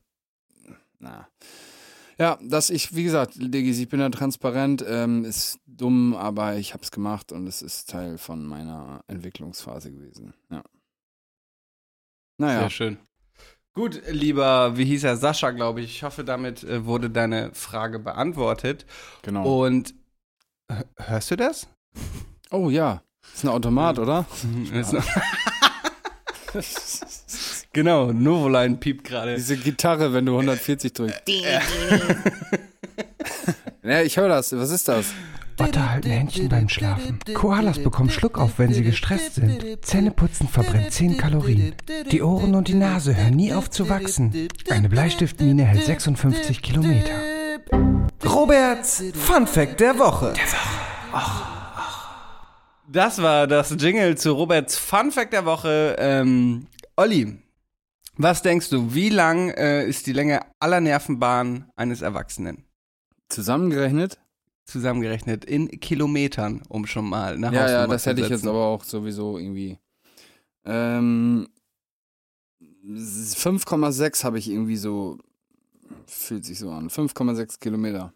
na, 1.00 1.28
Ja, 2.18 2.40
dass 2.42 2.70
ich, 2.70 2.96
wie 2.96 3.04
gesagt, 3.04 3.34
Diggis, 3.36 3.78
ich 3.78 3.90
bin 3.90 4.00
da 4.00 4.10
transparent, 4.10 4.86
ähm, 4.88 5.26
ist 5.26 5.60
dumm, 5.66 6.16
aber 6.16 6.56
ich 6.56 6.74
hab's 6.74 6.92
gemacht 6.92 7.34
und 7.34 7.46
es 7.46 7.62
ist 7.62 7.90
Teil 7.90 8.18
von 8.18 8.46
meiner 8.46 9.04
Entwicklungsphase 9.08 9.92
gewesen. 9.92 10.34
Ja. 10.50 10.64
Naja, 12.38 12.60
Sehr 12.62 12.70
schön. 12.70 12.98
Gut, 13.74 14.02
lieber, 14.10 14.78
wie 14.78 14.86
hieß 14.86 15.04
er, 15.04 15.18
Sascha, 15.18 15.52
glaube 15.52 15.82
ich. 15.82 15.92
Ich 15.98 16.04
hoffe, 16.04 16.24
damit 16.24 16.64
äh, 16.64 16.86
wurde 16.86 17.10
deine 17.10 17.54
Frage 17.54 18.00
beantwortet. 18.00 18.86
genau. 19.24 19.66
Und 19.66 19.94
hörst 20.98 21.32
du 21.32 21.36
das? 21.36 21.68
Oh 22.50 22.70
ja, 22.70 23.02
ist 23.34 23.44
ein 23.44 23.50
Automat, 23.50 24.00
oder? 24.00 24.26
Genau, 27.74 28.12
Novoline 28.12 28.76
piept 28.76 29.06
gerade. 29.06 29.36
Diese 29.36 29.56
Gitarre, 29.56 30.12
wenn 30.14 30.26
du 30.26 30.34
140 30.34 30.92
drückst. 30.92 31.22
ja, 33.84 34.02
ich 34.02 34.18
höre 34.18 34.28
das. 34.28 34.52
Was 34.52 34.72
ist 34.72 34.90
das? 34.90 35.14
Otter 35.58 35.92
halten 35.92 36.10
Händchen 36.10 36.50
beim 36.50 36.68
Schlafen. 36.68 37.20
Koalas 37.34 37.80
bekommen 37.80 38.10
Schluck 38.10 38.38
auf, 38.40 38.58
wenn 38.58 38.74
sie 38.74 38.84
gestresst 38.84 39.36
sind. 39.36 39.86
Zähneputzen 39.86 40.50
verbrennt 40.50 40.92
10 40.92 41.18
Kalorien. 41.18 41.74
Die 42.12 42.22
Ohren 42.22 42.56
und 42.56 42.68
die 42.68 42.74
Nase 42.74 43.16
hören 43.16 43.36
nie 43.36 43.54
auf 43.54 43.70
zu 43.70 43.88
wachsen. 43.88 44.50
Eine 44.70 44.90
Bleistiftmine 44.90 45.64
hält 45.64 45.86
56 45.86 46.62
Kilometer. 46.62 47.14
Roberts 48.26 49.04
Fun 49.14 49.48
Fact 49.48 49.80
der 49.80 49.98
Woche. 50.00 50.34
Das 52.92 53.22
war 53.22 53.48
das 53.48 53.74
Jingle 53.80 54.18
zu 54.18 54.34
Roberts 54.34 54.78
Fun 54.78 55.14
Fact 55.14 55.32
der 55.32 55.46
Woche. 55.46 55.96
Ähm, 55.98 56.68
Olli, 56.98 57.38
was 58.18 58.42
denkst 58.42 58.70
du, 58.70 58.94
wie 58.94 59.08
lang 59.08 59.50
äh, 59.52 59.88
ist 59.88 60.08
die 60.08 60.12
Länge 60.12 60.42
aller 60.60 60.82
Nervenbahnen 60.82 61.72
eines 61.78 62.02
Erwachsenen? 62.02 62.66
Zusammengerechnet? 63.30 64.20
Zusammengerechnet 64.66 65.46
in 65.46 65.70
Kilometern, 65.80 66.64
um 66.68 66.86
schon 66.86 67.08
mal 67.08 67.36
eine 67.36 67.46
Ja, 67.46 67.54
ja, 67.54 67.62
Hausnummer 67.62 67.88
das 67.88 68.06
hätte 68.06 68.22
ich 68.22 68.30
jetzt 68.30 68.46
aber 68.46 68.66
auch 68.66 68.84
sowieso 68.84 69.38
irgendwie. 69.38 69.80
Ähm, 70.66 71.48
5,6 72.86 74.26
habe 74.26 74.38
ich 74.38 74.50
irgendwie 74.50 74.76
so. 74.76 75.18
Fühlt 76.08 76.44
sich 76.44 76.60
so 76.60 76.72
an. 76.72 76.90
5,6 76.90 77.58
Kilometer. 77.58 78.14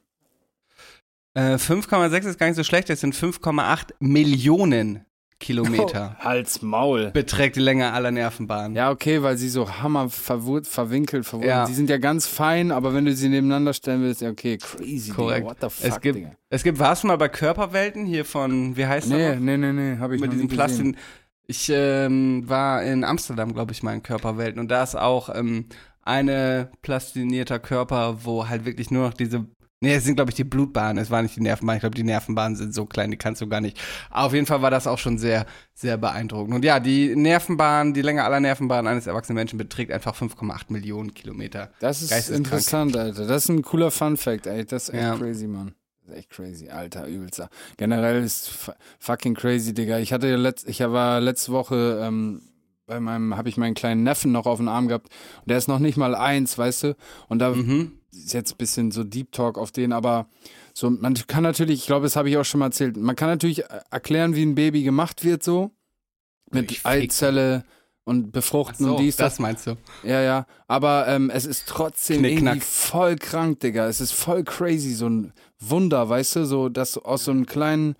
Äh, 1.35 1.55
5,6 1.57 2.25
ist 2.29 2.39
gar 2.39 2.47
nicht 2.47 2.55
so 2.55 2.63
schlecht, 2.63 2.89
das 2.89 3.01
sind 3.01 3.13
5,8 3.13 3.89
Millionen 3.99 5.05
Kilometer. 5.37 6.15
Hals, 6.19 6.61
Maul. 6.61 7.11
Beträgt 7.11 7.57
die 7.57 7.59
Länge 7.59 7.91
aller 7.91 8.09
Nervenbahnen. 8.11 8.73
Ja, 8.75 8.89
okay, 8.89 9.21
weil 9.21 9.37
sie 9.37 9.49
so 9.49 9.69
hammer 9.69 10.09
verwur 10.09 10.63
verwinkelt, 10.63 11.25
verwurzelt. 11.25 11.49
Ja. 11.53 11.65
Die 11.65 11.73
sind 11.73 11.89
ja 11.89 11.97
ganz 11.97 12.25
fein, 12.25 12.71
aber 12.71 12.93
wenn 12.93 13.03
du 13.03 13.13
sie 13.13 13.27
nebeneinander 13.27 13.73
stellen 13.73 14.01
willst, 14.01 14.21
ja, 14.21 14.29
okay, 14.29 14.57
crazy. 14.57 15.11
Korrekt. 15.11 15.45
What 15.45 15.57
the 15.59 15.69
fuck, 15.69 15.91
es 15.91 15.99
gibt, 16.01 16.15
Digga. 16.15 16.31
es 16.49 16.63
gibt, 16.63 16.79
warst 16.79 17.03
du 17.03 17.07
mal 17.07 17.17
bei 17.17 17.27
Körperwelten 17.27 18.05
hier 18.05 18.23
von, 18.23 18.77
wie 18.77 18.85
heißt 18.85 19.09
Nee, 19.09 19.31
das? 19.31 19.39
nee, 19.41 19.57
nee, 19.57 19.73
nee, 19.73 19.97
habe 19.97 20.15
ich 20.15 20.21
mit 20.21 20.29
noch 20.29 20.35
diesem 20.37 20.49
nie 20.49 20.55
gesehen. 20.55 20.93
Plastik. 20.93 20.97
Ich 21.47 21.69
ähm, 21.69 22.43
war 22.47 22.81
in 22.83 23.03
Amsterdam, 23.03 23.53
glaube 23.53 23.73
ich, 23.73 23.83
mal 23.83 23.93
in 23.93 24.01
Körperwelten 24.03 24.59
und 24.59 24.71
da 24.71 24.81
ist 24.83 24.95
auch 24.95 25.29
ähm, 25.35 25.65
eine 26.01 26.71
plastinierter 26.81 27.59
Körper, 27.59 28.19
wo 28.23 28.47
halt 28.47 28.65
wirklich 28.65 28.89
nur 28.89 29.07
noch 29.07 29.13
diese 29.13 29.45
Nee, 29.81 29.93
es 29.95 30.05
sind, 30.05 30.15
glaube 30.15 30.31
ich, 30.31 30.35
die 30.35 30.45
Blutbahnen. 30.45 30.97
Es 31.03 31.11
war 31.11 31.21
nicht 31.21 31.35
die 31.35 31.41
Nervenbahnen. 31.41 31.77
Ich 31.77 31.81
glaube, 31.81 31.95
die 31.95 32.03
Nervenbahnen 32.03 32.55
sind 32.55 32.73
so 32.73 32.85
klein, 32.85 33.11
die 33.11 33.17
kannst 33.17 33.41
du 33.41 33.47
gar 33.47 33.59
nicht. 33.61 33.77
Auf 34.09 34.33
jeden 34.33 34.45
Fall 34.45 34.61
war 34.61 34.71
das 34.71 34.87
auch 34.87 34.97
schon 34.97 35.17
sehr, 35.17 35.45
sehr 35.73 35.97
beeindruckend. 35.97 36.55
Und 36.55 36.63
ja, 36.65 36.79
die 36.79 37.13
Nervenbahn, 37.15 37.93
die 37.93 38.01
Länge 38.01 38.23
aller 38.23 38.39
Nervenbahnen 38.39 38.87
eines 38.89 39.05
erwachsenen 39.05 39.35
Menschen 39.35 39.57
beträgt 39.57 39.91
einfach 39.91 40.15
5,8 40.15 40.65
Millionen 40.69 41.13
Kilometer. 41.13 41.71
Das 41.81 42.01
ist 42.01 42.29
interessant, 42.29 42.95
Alter. 42.95 43.27
Das 43.27 43.43
ist 43.43 43.49
ein 43.49 43.61
cooler 43.63 43.91
Fun 43.91 44.15
Fact, 44.17 44.47
ey. 44.47 44.65
Das 44.65 44.83
ist 44.83 44.93
echt 44.95 45.03
Ja. 45.03 45.17
crazy, 45.17 45.45
Mann. 45.47 45.75
Das 46.05 46.13
ist 46.13 46.19
echt 46.19 46.29
crazy, 46.29 46.69
Alter, 46.69 47.07
übelster. 47.07 47.49
Generell 47.77 48.23
ist 48.23 48.49
fu- 48.49 48.71
fucking 48.99 49.33
crazy, 49.35 49.73
Digga. 49.73 49.99
Ich 49.99 50.13
hatte 50.13 50.27
ja 50.29 50.37
letzt, 50.37 50.67
ich 50.69 50.79
war 50.79 51.19
letzte 51.19 51.51
Woche 51.51 51.99
ähm, 52.01 52.41
bei 52.87 52.99
meinem, 52.99 53.35
habe 53.35 53.49
ich 53.49 53.57
meinen 53.57 53.73
kleinen 53.73 54.03
Neffen 54.03 54.31
noch 54.31 54.45
auf 54.45 54.59
den 54.59 54.67
Arm 54.67 54.87
gehabt 54.87 55.09
und 55.41 55.49
der 55.49 55.57
ist 55.57 55.67
noch 55.67 55.79
nicht 55.79 55.97
mal 55.97 56.15
eins, 56.15 56.57
weißt 56.57 56.83
du? 56.83 56.95
Und 57.27 57.39
da 57.39 57.49
Mhm. 57.49 57.93
Ist 58.17 58.33
jetzt 58.33 58.53
ein 58.53 58.57
bisschen 58.57 58.91
so 58.91 59.03
Deep 59.03 59.31
Talk 59.31 59.57
auf 59.57 59.71
den, 59.71 59.93
aber 59.93 60.27
so, 60.73 60.89
man 60.89 61.13
kann 61.27 61.43
natürlich, 61.43 61.81
ich 61.81 61.85
glaube, 61.87 62.05
das 62.05 62.15
habe 62.15 62.29
ich 62.29 62.37
auch 62.37 62.45
schon 62.45 62.59
mal 62.59 62.67
erzählt, 62.67 62.97
man 62.97 63.15
kann 63.15 63.29
natürlich 63.29 63.63
erklären, 63.91 64.35
wie 64.35 64.43
ein 64.43 64.55
Baby 64.55 64.83
gemacht 64.83 65.23
wird, 65.23 65.43
so. 65.43 65.71
Mit. 66.51 66.85
Eizelle 66.85 67.63
und 68.05 68.31
befruchten 68.31 68.85
So, 68.85 68.91
und 68.91 68.99
dies, 68.99 69.15
das. 69.15 69.33
das 69.33 69.39
meinst 69.39 69.67
du. 69.67 69.77
Ja, 70.03 70.21
ja, 70.21 70.45
aber 70.67 71.07
ähm, 71.07 71.29
es 71.29 71.45
ist 71.45 71.65
trotzdem 71.67 72.23
irgendwie 72.23 72.59
voll 72.59 73.15
krank, 73.15 73.59
Digga. 73.59 73.87
Es 73.87 73.99
ist 73.99 74.11
voll 74.11 74.43
crazy, 74.43 74.93
so 74.93 75.09
ein 75.09 75.33
Wunder, 75.59 76.07
weißt 76.07 76.37
du, 76.37 76.45
so 76.45 76.69
dass 76.69 76.97
aus 76.97 77.25
so 77.25 77.31
einem 77.31 77.45
kleinen 77.45 77.95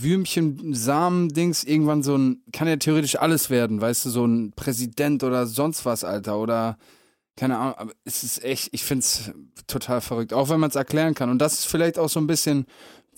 Würmchen 0.00 0.74
Samen-Dings 0.74 1.64
irgendwann 1.64 2.02
so 2.02 2.16
ein, 2.16 2.42
kann 2.52 2.68
ja 2.68 2.76
theoretisch 2.76 3.16
alles 3.16 3.50
werden, 3.50 3.80
weißt 3.80 4.06
du, 4.06 4.10
so 4.10 4.26
ein 4.26 4.52
Präsident 4.52 5.22
oder 5.22 5.46
sonst 5.46 5.84
was, 5.84 6.04
Alter, 6.04 6.38
oder 6.38 6.78
keine 7.36 7.58
Ahnung, 7.58 7.74
aber 7.76 7.92
es 8.04 8.22
ist 8.22 8.44
echt, 8.44 8.68
ich 8.72 8.84
find's 8.84 9.32
total 9.66 10.00
verrückt, 10.00 10.32
auch 10.32 10.48
wenn 10.48 10.60
man 10.60 10.70
es 10.70 10.76
erklären 10.76 11.14
kann. 11.14 11.30
Und 11.30 11.38
das 11.38 11.54
ist 11.54 11.66
vielleicht 11.66 11.98
auch 11.98 12.08
so 12.08 12.20
ein 12.20 12.26
bisschen 12.26 12.66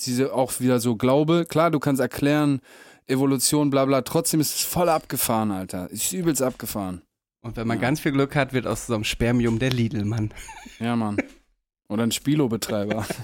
diese 0.04 0.32
auch 0.32 0.60
wieder 0.60 0.80
so 0.80 0.96
Glaube. 0.96 1.46
Klar, 1.48 1.70
du 1.70 1.78
kannst 1.78 2.00
erklären, 2.00 2.60
Evolution, 3.06 3.70
bla 3.70 3.84
bla, 3.84 4.02
trotzdem 4.02 4.40
ist 4.40 4.54
es 4.54 4.62
voll 4.62 4.88
abgefahren, 4.88 5.50
Alter. 5.52 5.90
Ist 5.90 6.12
übelst 6.12 6.42
abgefahren. 6.42 7.02
Und 7.40 7.56
wenn 7.56 7.68
man 7.68 7.78
ganz 7.80 8.00
viel 8.00 8.12
Glück 8.12 8.34
hat, 8.34 8.52
wird 8.52 8.66
aus 8.66 8.86
so 8.86 8.94
einem 8.94 9.04
Spermium 9.04 9.58
der 9.58 9.70
Lidl-Mann. 9.70 10.32
Ja, 10.80 10.96
Mann. 10.96 11.16
Oder 11.88 12.02
ein 12.02 12.12
Spilo-Betreiber. 12.12 13.06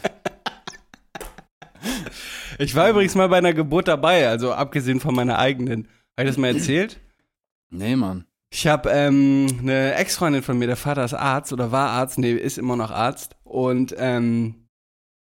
Ich 2.59 2.75
war 2.75 2.89
übrigens 2.91 3.15
mal 3.15 3.29
bei 3.29 3.39
einer 3.39 3.55
Geburt 3.55 3.89
dabei, 3.89 4.29
also 4.29 4.53
abgesehen 4.53 5.01
von 5.01 5.15
meiner 5.15 5.39
eigenen. 5.39 5.89
Habe 6.17 6.29
ich 6.29 6.35
das 6.35 6.37
mal 6.37 6.55
erzählt? 6.55 7.01
Nee, 7.71 7.97
Mann. 7.97 8.27
Ich 8.55 8.67
habe 8.67 8.91
ähm, 8.91 9.47
eine 9.63 9.95
Ex-Freundin 9.95 10.43
von 10.43 10.59
mir, 10.59 10.67
der 10.67 10.77
Vater 10.77 11.05
ist 11.07 11.15
Arzt 11.15 11.55
oder 11.55 11.73
war 11.73 11.89
Arzt, 11.89 12.19
nee, 12.19 12.33
ist 12.33 12.59
immer 12.59 12.77
noch 12.77 12.91
Arzt. 12.91 13.35
Und 13.45 13.95
ähm, 13.99 14.67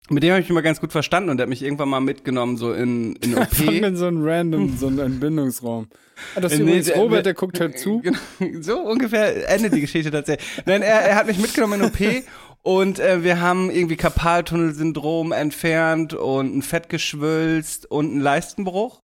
mit 0.10 0.24
dem 0.24 0.32
habe 0.32 0.40
ich 0.42 0.46
mich 0.46 0.50
immer 0.50 0.64
ganz 0.64 0.82
gut 0.82 0.92
verstanden 0.92 1.30
und 1.30 1.38
der 1.38 1.44
hat 1.44 1.50
mich 1.50 1.62
irgendwann 1.62 1.88
mal 1.90 2.00
mitgenommen, 2.02 2.58
so 2.58 2.74
in, 2.74 3.16
in 3.18 3.38
OP. 3.38 3.60
in 3.60 3.96
so 3.96 4.08
einen 4.08 4.28
random, 4.28 4.76
so 4.76 4.88
einen 4.88 4.98
Entbindungsraum. 4.98 5.88
Ah, 6.36 6.40
das 6.42 6.54
ist 6.54 6.58
Nee, 6.60 6.64
übrigens 6.66 6.88
der- 6.88 6.96
Robert, 6.98 7.14
der- 7.18 7.22
der 7.24 7.34
guckt 7.36 7.60
halt 7.60 7.78
zu. 7.78 8.02
Genau, 8.40 8.62
so 8.62 8.80
ungefähr 8.80 9.48
endet 9.50 9.74
die 9.76 9.82
Geschichte 9.82 10.10
tatsächlich. 10.10 10.48
Nein, 10.66 10.82
er, 10.82 11.02
er 11.02 11.16
hat 11.16 11.28
mich 11.28 11.38
mitgenommen 11.38 11.80
in 11.80 11.86
OP 11.86 12.24
und 12.64 13.00
äh, 13.00 13.24
wir 13.24 13.40
haben 13.40 13.70
irgendwie 13.70 13.98
Karpaltunnelsyndrom 13.98 15.32
entfernt 15.32 16.16
und 16.16 16.58
ein 16.58 16.62
Fettgeschwülst 16.64 17.86
und 17.90 18.10
einen 18.12 18.22
Leistenbruch. 18.22 19.02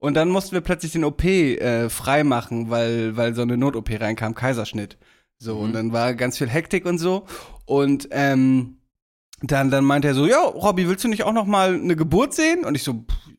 Und 0.00 0.14
dann 0.14 0.30
mussten 0.30 0.52
wir 0.52 0.62
plötzlich 0.62 0.92
den 0.92 1.04
OP 1.04 1.24
äh, 1.24 1.88
freimachen, 1.90 2.70
weil, 2.70 3.16
weil 3.16 3.34
so 3.34 3.42
eine 3.42 3.56
Not-OP 3.56 3.90
reinkam, 4.00 4.34
Kaiserschnitt. 4.34 4.98
So, 5.38 5.56
und 5.58 5.74
dann 5.74 5.92
war 5.92 6.14
ganz 6.14 6.36
viel 6.38 6.48
Hektik 6.48 6.86
und 6.86 6.98
so. 6.98 7.26
Und 7.66 8.08
ähm, 8.10 8.78
dann, 9.42 9.70
dann 9.70 9.84
meinte 9.84 10.08
er 10.08 10.14
so, 10.14 10.26
ja, 10.26 10.40
Robby, 10.40 10.88
willst 10.88 11.04
du 11.04 11.08
nicht 11.08 11.24
auch 11.24 11.32
noch 11.32 11.46
mal 11.46 11.74
eine 11.74 11.96
Geburt 11.96 12.34
sehen? 12.34 12.64
Und 12.64 12.74
ich 12.74 12.82
so, 12.82 12.94
pff, 12.94 13.30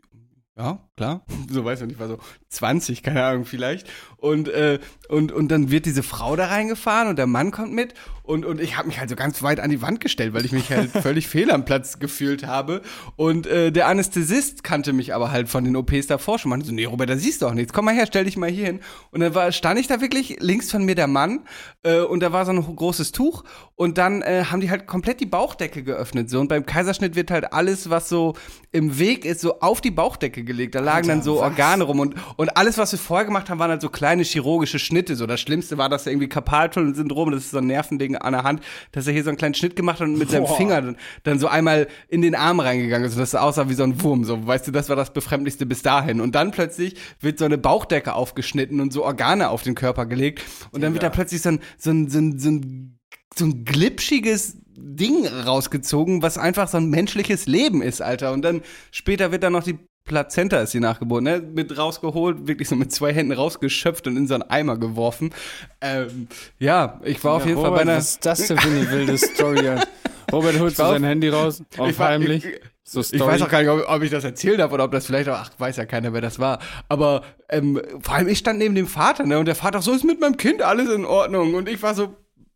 ja, 0.58 0.88
klar. 0.98 1.26
So 1.50 1.66
weiß 1.66 1.82
ich 1.82 1.88
nicht, 1.88 2.00
war 2.00 2.08
so 2.08 2.18
20, 2.50 3.04
keine 3.04 3.26
Ahnung, 3.26 3.44
vielleicht. 3.44 3.90
Und, 4.16 4.48
äh, 4.48 4.80
und, 5.10 5.34
und 5.34 5.50
dann 5.50 5.70
wird 5.70 5.86
diese 5.86 6.02
Frau 6.04 6.38
da 6.38 6.46
reingefahren 6.46 7.10
und 7.10 7.18
der 7.18 7.28
Mann 7.28 7.52
kommt 7.52 7.74
mit 7.74 7.94
und, 8.24 8.46
und 8.46 8.62
ich 8.62 8.78
habe 8.78 8.88
mich 8.88 9.00
halt 9.00 9.10
so 9.10 9.18
ganz 9.18 9.44
weit 9.44 9.60
an 9.60 9.70
die 9.70 9.82
Wand 9.82 10.00
gestellt, 10.00 10.34
weil 10.34 10.46
ich 10.46 10.54
mich 10.54 10.70
halt 10.70 10.92
völlig 11.02 11.28
fehl 11.28 11.52
am 11.52 11.66
Platz 11.66 12.00
gefühlt 12.00 12.46
habe. 12.46 12.82
Und 13.18 13.46
äh, 13.48 13.72
der 13.72 13.88
Anästhesist 13.88 14.64
kannte 14.64 14.94
mich 14.94 15.14
aber 15.14 15.32
halt 15.32 15.50
von 15.50 15.66
den 15.66 15.76
OPs 15.76 16.08
davor 16.08 16.40
schon. 16.40 16.50
Meinte 16.50 16.68
so, 16.68 16.72
nee, 16.72 16.86
Robert, 16.86 17.10
da 17.10 17.18
siehst 17.18 17.42
du 17.42 17.48
auch 17.48 17.54
nichts. 17.54 17.74
Komm 17.74 17.86
mal 17.86 17.94
her, 17.94 18.06
stell 18.08 18.24
dich 18.24 18.38
mal 18.38 18.50
hier 18.50 18.68
hin. 18.68 18.80
Und 19.12 19.20
dann 19.20 19.36
war, 19.36 19.52
stand 19.52 19.80
ich 19.80 19.88
da 19.88 20.00
wirklich 20.00 20.38
links 20.40 20.72
von 20.72 20.86
mir 20.86 20.96
der 20.96 21.08
Mann 21.08 21.42
äh, 21.84 22.00
und 22.00 22.22
da 22.22 22.32
war 22.32 22.46
so 22.46 22.52
ein 22.52 22.62
großes 22.62 23.12
Tuch 23.12 23.44
und 23.76 23.98
dann 23.98 24.22
äh, 24.22 24.46
haben 24.50 24.62
die 24.62 24.70
halt 24.70 24.88
komplett 24.88 25.20
die 25.20 25.26
Bauchdecke 25.26 25.84
geöffnet. 25.84 26.30
So. 26.30 26.40
Und 26.40 26.48
beim 26.48 26.66
Kaiserschnitt 26.66 27.16
wird 27.16 27.32
halt 27.32 27.52
alles, 27.52 27.90
was 27.90 28.08
so 28.08 28.36
im 28.72 28.98
Weg 28.98 29.26
ist, 29.26 29.42
so 29.42 29.60
auf 29.60 29.82
die 29.82 29.92
Bauchdecke 29.92 30.44
gelegt. 30.44 30.76
Da 30.82 30.86
lagen 30.86 31.08
dann 31.08 31.22
so 31.22 31.42
Organe 31.42 31.84
rum 31.84 32.00
und, 32.00 32.16
und 32.38 32.58
alles, 32.58 32.78
was 32.78 32.92
wir 32.92 32.98
vorher 32.98 33.26
gemacht 33.26 33.50
haben, 33.50 33.60
waren 33.60 33.70
halt 33.70 33.82
so 33.82 33.90
kleine 33.90 34.24
chirurgische 34.24 34.80
Schnitte. 34.80 35.16
So 35.16 35.28
das 35.28 35.40
Schlimmste 35.40 35.78
war, 35.78 35.90
dass 35.90 36.08
er 36.08 36.12
irgendwie 36.12 36.28
Karpaltunnelsyndrom, 36.28 37.32
das 37.32 37.46
ist 37.46 37.52
so 37.52 37.60
ein 37.60 37.68
Nervending 37.68 38.16
an 38.16 38.34
der 38.34 38.44
Hand, 38.44 38.62
dass 38.92 39.06
er 39.06 39.14
hier 39.14 39.24
so 39.24 39.30
einen 39.30 39.38
kleinen 39.38 39.54
Schnitt 39.54 39.76
gemacht 39.76 40.00
hat 40.00 40.08
und 40.08 40.18
mit 40.18 40.32
seinem 40.32 40.48
Finger 40.48 40.82
dann, 40.82 40.98
dann 41.24 41.40
so 41.40 41.48
einmal 41.48 41.88
in 42.08 42.22
den 42.22 42.34
Arm 42.34 42.60
reingegangen 42.60 43.08
ist, 43.08 43.18
dass 43.18 43.30
es 43.30 43.36
aussah 43.36 43.70
wie 43.70 43.76
so 43.76 43.84
ein 43.84 44.02
Wurm. 44.02 44.24
So, 44.24 44.48
weißt 44.48 44.68
du, 44.68 44.72
das 44.72 44.90
war 44.90 44.96
das 44.96 45.14
Befremdlichste 45.14 45.68
bis 45.68 45.84
dahin. 45.84 46.20
Und 46.20 46.34
dann 46.34 46.50
plötzlich 46.52 46.96
wird 47.20 47.38
so 47.38 47.46
eine 47.46 47.60
Bauchdecke 47.60 48.14
aufgeschnitten 48.14 48.82
und 48.82 48.92
so 48.92 49.06
Organe 49.06 49.50
auf 49.50 49.62
den 49.62 49.76
Körper 49.76 50.08
gelegt. 50.08 50.44
Und 50.72 50.82
dann 50.82 50.94
wird 50.94 51.04
da 51.04 51.10
plötzlich 51.10 51.44
so 51.44 51.50
ein, 51.50 51.60
so 51.78 51.92
ein, 51.92 52.10
so 52.10 52.18
ein, 52.18 52.40
so 52.40 52.50
ein 52.50 52.98
so 53.38 53.46
ein 53.46 53.64
glitschiges 53.64 54.58
Ding 54.76 55.26
rausgezogen, 55.26 56.22
was 56.22 56.38
einfach 56.38 56.68
so 56.68 56.78
ein 56.78 56.90
menschliches 56.90 57.46
Leben 57.46 57.82
ist, 57.82 58.02
Alter. 58.02 58.34
Und 58.34 58.42
dann 58.42 58.62
später 58.92 59.32
wird 59.32 59.44
dann 59.44 59.54
noch 59.54 59.64
die 59.64 59.80
Plazenta 60.12 60.60
ist 60.60 60.72
sie 60.72 60.82
nachgeboren, 60.82 61.24
ne? 61.24 61.42
Mit 61.42 61.78
rausgeholt, 61.78 62.46
wirklich 62.46 62.68
so 62.68 62.76
mit 62.76 62.92
zwei 62.92 63.14
Händen 63.14 63.32
rausgeschöpft 63.32 64.08
und 64.08 64.18
in 64.18 64.28
so 64.28 64.34
einen 64.34 64.44
Eimer 64.44 64.78
geworfen. 64.78 65.34
Ähm, 65.80 66.28
ja, 66.60 67.00
ich 67.06 67.24
war 67.24 67.36
auf 67.36 67.46
jeden 67.46 67.58
Robert, 67.58 67.70
Fall 67.72 67.86
bei 67.86 67.92
einer. 67.92 67.98
Was 67.98 68.10
ist 68.12 68.26
das 68.26 68.48
denn 68.48 68.58
für 68.58 68.68
eine 68.68 68.92
wilde 68.92 69.18
Story? 69.18 69.66
ja? 69.66 69.82
Robert 70.30 70.60
holt 70.60 70.76
so 70.76 70.84
sein 70.84 71.06
Handy 71.06 71.30
raus, 71.30 71.64
auf 71.78 71.98
heimlich. 72.00 72.44
Ich, 72.44 72.60
so 72.84 73.00
ich 73.00 73.22
weiß 73.22 73.42
auch 73.42 73.48
gar 73.48 73.62
nicht, 73.62 73.72
ob, 73.72 73.88
ob 73.88 74.02
ich 74.04 74.12
das 74.12 74.26
erzählt 74.26 74.60
habe 74.60 74.74
oder 74.74 74.84
ob 74.84 74.92
das 74.92 75.06
vielleicht 75.06 75.30
auch, 75.30 75.38
ach, 75.38 75.52
weiß 75.58 75.78
ja 75.78 75.86
keiner, 75.86 76.12
wer 76.12 76.20
das 76.20 76.40
war. 76.40 76.60
Aber 76.90 77.24
ähm, 77.48 77.82
vor 78.02 78.16
allem, 78.16 78.28
ich 78.28 78.40
stand 78.40 78.60
neben 78.60 78.76
dem 78.76 78.88
Vater, 78.88 79.26
ne? 79.26 79.40
Und 79.40 79.46
der 79.46 79.56
Vater 79.56 79.82
so 79.82 79.94
ist 79.94 80.04
mit 80.04 80.20
meinem 80.20 80.36
Kind 80.36 80.62
alles 80.62 80.90
in 80.90 81.06
Ordnung. 81.06 81.54
Und 81.54 81.70
ich 81.70 81.82
war 81.82 81.96
so. 81.96 82.16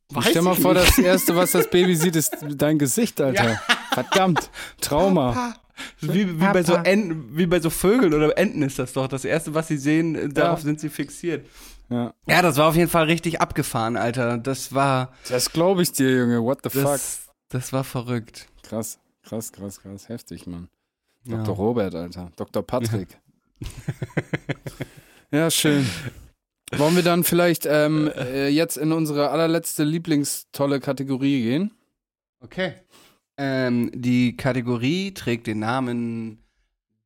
Weiß 0.10 0.26
Stell 0.30 0.41
mal 0.41 0.56
vor, 0.56 0.73
nicht. 0.73 0.88
das 0.88 0.98
Erste, 0.99 1.36
was 1.38 1.53
das 1.53 1.69
Baby 1.69 1.95
sieht, 1.95 2.18
ist 2.18 2.36
dein 2.57 2.77
Gesicht, 2.77 3.22
Alter. 3.22 3.61
Verdammt. 3.94 4.49
Trauma. 4.82 5.56
Wie, 6.02 6.40
wie, 6.40 6.46
bei 6.46 6.64
so 6.64 6.76
Enten, 6.76 7.38
wie 7.38 7.46
bei 7.46 7.60
so 7.60 7.70
Vögeln 7.70 8.14
oder 8.14 8.38
Enten 8.38 8.62
ist 8.62 8.80
das 8.80 8.94
doch. 8.94 9.08
Das 9.08 9.26
Erste, 9.26 9.54
was 9.54 9.68
sie 9.68 9.78
sehen, 9.78 10.16
äh, 10.16 10.30
darauf 10.30 10.62
sind 10.62 10.80
sie 10.80 10.90
fixiert. 10.90 11.46
Ja. 11.90 12.14
Ja, 12.28 12.42
das 12.42 12.58
war 12.58 12.70
auf 12.70 12.76
jeden 12.76 12.90
Fall 12.90 13.06
richtig 13.06 13.42
abgefahren, 13.42 13.98
Alter. 13.98 14.38
Das 14.38 14.74
war. 14.74 15.14
Das 15.30 15.52
glaube 15.52 15.84
ich 15.84 15.92
dir, 15.92 16.20
Junge. 16.20 16.42
What 16.44 16.60
the 16.64 16.70
fuck? 16.70 16.84
Das, 16.84 17.28
das 17.50 17.74
war 17.74 17.84
verrückt. 17.84 18.48
Krass, 18.64 19.00
krass, 19.24 19.52
krass, 19.52 19.82
krass. 19.82 20.10
Heftig, 20.10 20.48
Mann. 20.48 20.70
Ja. 21.26 21.38
Dr. 21.38 21.56
Robert, 21.56 21.94
Alter. 21.96 22.32
Dr. 22.36 22.64
Patrick. 22.64 23.10
Ja, 25.32 25.52
schön. 25.52 25.86
Wollen 26.78 26.96
wir 26.96 27.04
dann 27.04 27.24
vielleicht 27.24 27.66
ähm, 27.66 28.10
äh, 28.16 28.48
jetzt 28.48 28.78
in 28.78 28.92
unsere 28.92 29.32
allerletzte 29.32 29.84
Lieblingstolle 29.84 30.80
Kategorie 30.80 31.42
gehen? 31.42 31.72
Okay. 32.40 32.76
Ähm, 33.38 33.91
die 33.94 34.38
Kategorie 34.38 35.14
trägt 35.14 35.48
den 35.48 35.60
Namen 35.60 36.44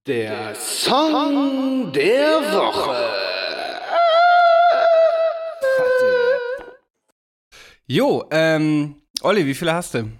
der 0.06 0.54
Song 0.56 1.92
der 1.92 2.54
Woche. 2.54 3.30
Jo, 7.88 8.24
ähm, 8.30 9.02
Olli, 9.24 9.48
wie 9.48 9.56
viele 9.56 9.74
hast 9.74 9.96
du? 9.96 10.12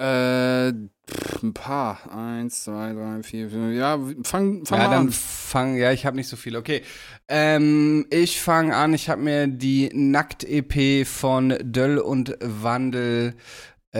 Äh, 0.00 0.72
pff, 1.10 1.42
ein 1.42 1.52
paar. 1.52 1.98
Eins, 2.16 2.62
zwei, 2.62 2.92
drei, 2.92 3.20
vier, 3.24 3.50
fünf. 3.50 3.76
Ja, 3.76 3.98
fang, 4.22 4.64
fang 4.64 4.78
ja, 4.78 4.84
mal 4.84 4.90
dann 4.94 5.06
an. 5.06 5.12
fang, 5.12 5.76
ja, 5.76 5.90
ich 5.90 6.06
habe 6.06 6.14
nicht 6.14 6.28
so 6.28 6.36
viel. 6.36 6.54
Okay, 6.56 6.82
ähm, 7.26 8.06
ich 8.10 8.40
fange 8.40 8.76
an. 8.76 8.94
Ich 8.94 9.10
habe 9.10 9.22
mir 9.22 9.48
die 9.48 9.90
Nackt-EP 9.92 11.04
von 11.04 11.58
Döll 11.60 11.98
und 11.98 12.36
Wandel 12.40 13.34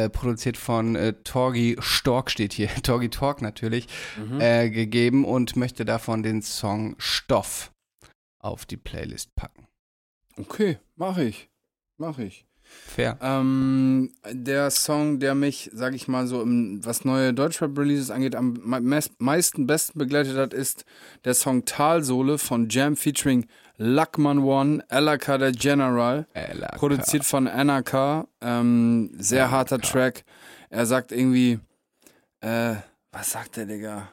äh, 0.04 0.08
produziert 0.10 0.56
von 0.56 0.96
äh, 0.96 1.12
Torgi 1.24 1.76
Stork 1.80 2.30
steht 2.30 2.52
hier, 2.52 2.68
Torgi 2.82 3.08
Talk 3.08 3.42
natürlich, 3.42 3.86
Mhm. 4.16 4.40
äh, 4.40 4.70
gegeben 4.70 5.24
und 5.24 5.56
möchte 5.56 5.84
davon 5.84 6.22
den 6.22 6.42
Song 6.42 6.94
Stoff 6.98 7.72
auf 8.38 8.66
die 8.66 8.76
Playlist 8.76 9.34
packen. 9.34 9.66
Okay, 10.38 10.78
mach 10.96 11.18
ich. 11.18 11.48
Mach 11.96 12.18
ich. 12.18 12.46
Fair. 12.62 13.18
Ähm, 13.22 14.12
der 14.30 14.70
Song, 14.70 15.20
der 15.20 15.34
mich, 15.34 15.70
sag 15.72 15.94
ich 15.94 16.06
mal 16.06 16.26
so, 16.26 16.42
im, 16.42 16.84
was 16.84 17.04
neue 17.04 17.32
Deutschrap-Releases 17.32 18.10
angeht, 18.10 18.36
am 18.36 18.60
meisten 19.18 19.66
besten 19.66 19.98
begleitet 19.98 20.36
hat, 20.36 20.52
ist 20.52 20.84
der 21.24 21.32
Song 21.34 21.64
Talsohle 21.64 22.36
von 22.36 22.68
Jam 22.68 22.94
featuring 22.96 23.46
Luckman 23.78 24.40
One, 24.40 24.84
LK 24.90 25.38
der 25.38 25.52
General, 25.52 26.26
LK. 26.34 26.76
produziert 26.76 27.24
von 27.24 27.44
NRK. 27.44 28.26
Ähm, 28.40 29.10
sehr 29.16 29.50
harter 29.52 29.78
Track. 29.78 30.24
Er 30.68 30.84
sagt 30.84 31.12
irgendwie, 31.12 31.60
äh, 32.40 32.74
was 33.12 33.30
sagt 33.30 33.56
der, 33.56 33.66
Digga? 33.66 34.12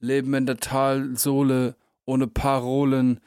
Leben 0.00 0.34
in 0.34 0.46
der 0.46 0.58
Talsohle, 0.58 1.76
ohne 2.04 2.26
Parolen, 2.26 3.20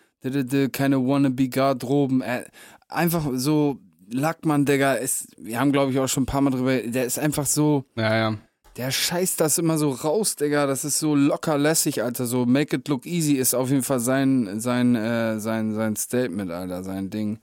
keine 0.72 0.98
Wannabe-Garderoben. 1.06 2.22
Äh, 2.22 2.45
einfach 2.90 3.28
so, 3.34 3.80
Lackmann, 4.10 4.66
Digga, 4.66 4.94
ist, 4.94 5.28
wir 5.38 5.60
haben, 5.60 5.72
glaube 5.72 5.91
ich, 5.91 5.99
auch 5.99 6.08
schon 6.08 6.24
ein 6.24 6.28
paar 6.28 6.41
Mal 6.41 6.52
drüber, 6.52 6.78
der 6.78 7.06
ist 7.06 7.18
einfach 7.18 7.45
so, 7.45 7.86
Ja, 7.95 8.16
ja. 8.16 8.38
Der 8.77 8.91
scheißt 8.91 9.39
das 9.39 9.57
immer 9.57 9.77
so 9.77 9.91
raus, 9.91 10.35
Digga. 10.35 10.65
Das 10.65 10.85
ist 10.85 10.99
so 10.99 11.15
locker 11.15 11.57
lässig, 11.57 12.03
Alter. 12.03 12.26
So 12.26 12.45
Make 12.45 12.77
It 12.77 12.88
Look 12.88 13.06
Easy 13.06 13.34
ist 13.34 13.53
auf 13.53 13.69
jeden 13.69 13.84
Fall 13.84 13.99
sein, 13.99 14.60
sein, 14.60 14.95
äh, 14.95 15.39
sein, 15.39 15.73
sein 15.73 15.95
Statement, 15.95 16.52
Alter, 16.52 16.84
sein 16.84 17.10
Ding. 17.10 17.39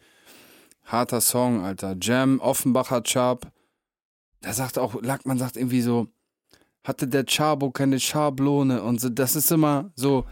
Harter 0.85 1.21
Song, 1.21 1.65
Alter. 1.65 1.97
Jam, 2.01 2.41
Offenbacher 2.41 3.03
Chab. 3.03 3.53
Da 4.41 4.53
sagt 4.53 4.79
auch, 4.79 5.03
Lackmann 5.03 5.39
sagt 5.39 5.57
irgendwie 5.57 5.83
so, 5.83 6.09
hatte 6.85 7.07
der 7.07 7.25
Chabo 7.27 7.71
keine 7.71 8.01
Schablone 8.01 8.83
und 8.83 9.01
so, 9.01 9.09
das 9.09 9.37
ist 9.37 9.53
immer 9.53 9.91
so 9.95 10.25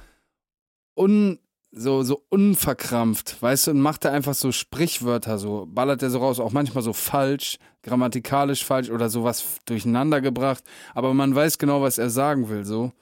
un, 0.94 1.38
so, 1.76 2.02
so 2.02 2.24
unverkrampft, 2.30 3.40
weißt 3.40 3.66
du, 3.66 3.70
und 3.72 3.80
macht 3.80 4.04
er 4.04 4.12
einfach 4.12 4.34
so 4.34 4.50
Sprichwörter, 4.50 5.38
so, 5.38 5.66
ballert 5.68 6.02
er 6.02 6.10
so 6.10 6.18
raus, 6.18 6.40
auch 6.40 6.52
manchmal 6.52 6.82
so 6.82 6.92
falsch, 6.92 7.58
grammatikalisch 7.82 8.64
falsch 8.64 8.90
oder 8.90 9.10
sowas 9.10 9.58
durcheinander 9.66 10.20
gebracht, 10.20 10.64
aber 10.94 11.12
man 11.12 11.34
weiß 11.34 11.58
genau, 11.58 11.82
was 11.82 11.98
er 11.98 12.10
sagen 12.10 12.48
will, 12.48 12.64
so. 12.64 12.92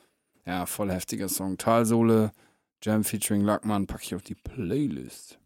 Ja, 0.45 0.67
voll 0.67 0.91
heftiger 0.91 1.29
Song. 1.29 1.57
Talsohle, 1.57 2.33
Jam 2.83 3.05
featuring 3.05 3.43
Lackmann, 3.43 3.87
pack 3.87 4.03
ich 4.03 4.15
auf 4.15 4.23
die 4.23 4.35
Playlist. 4.35 5.39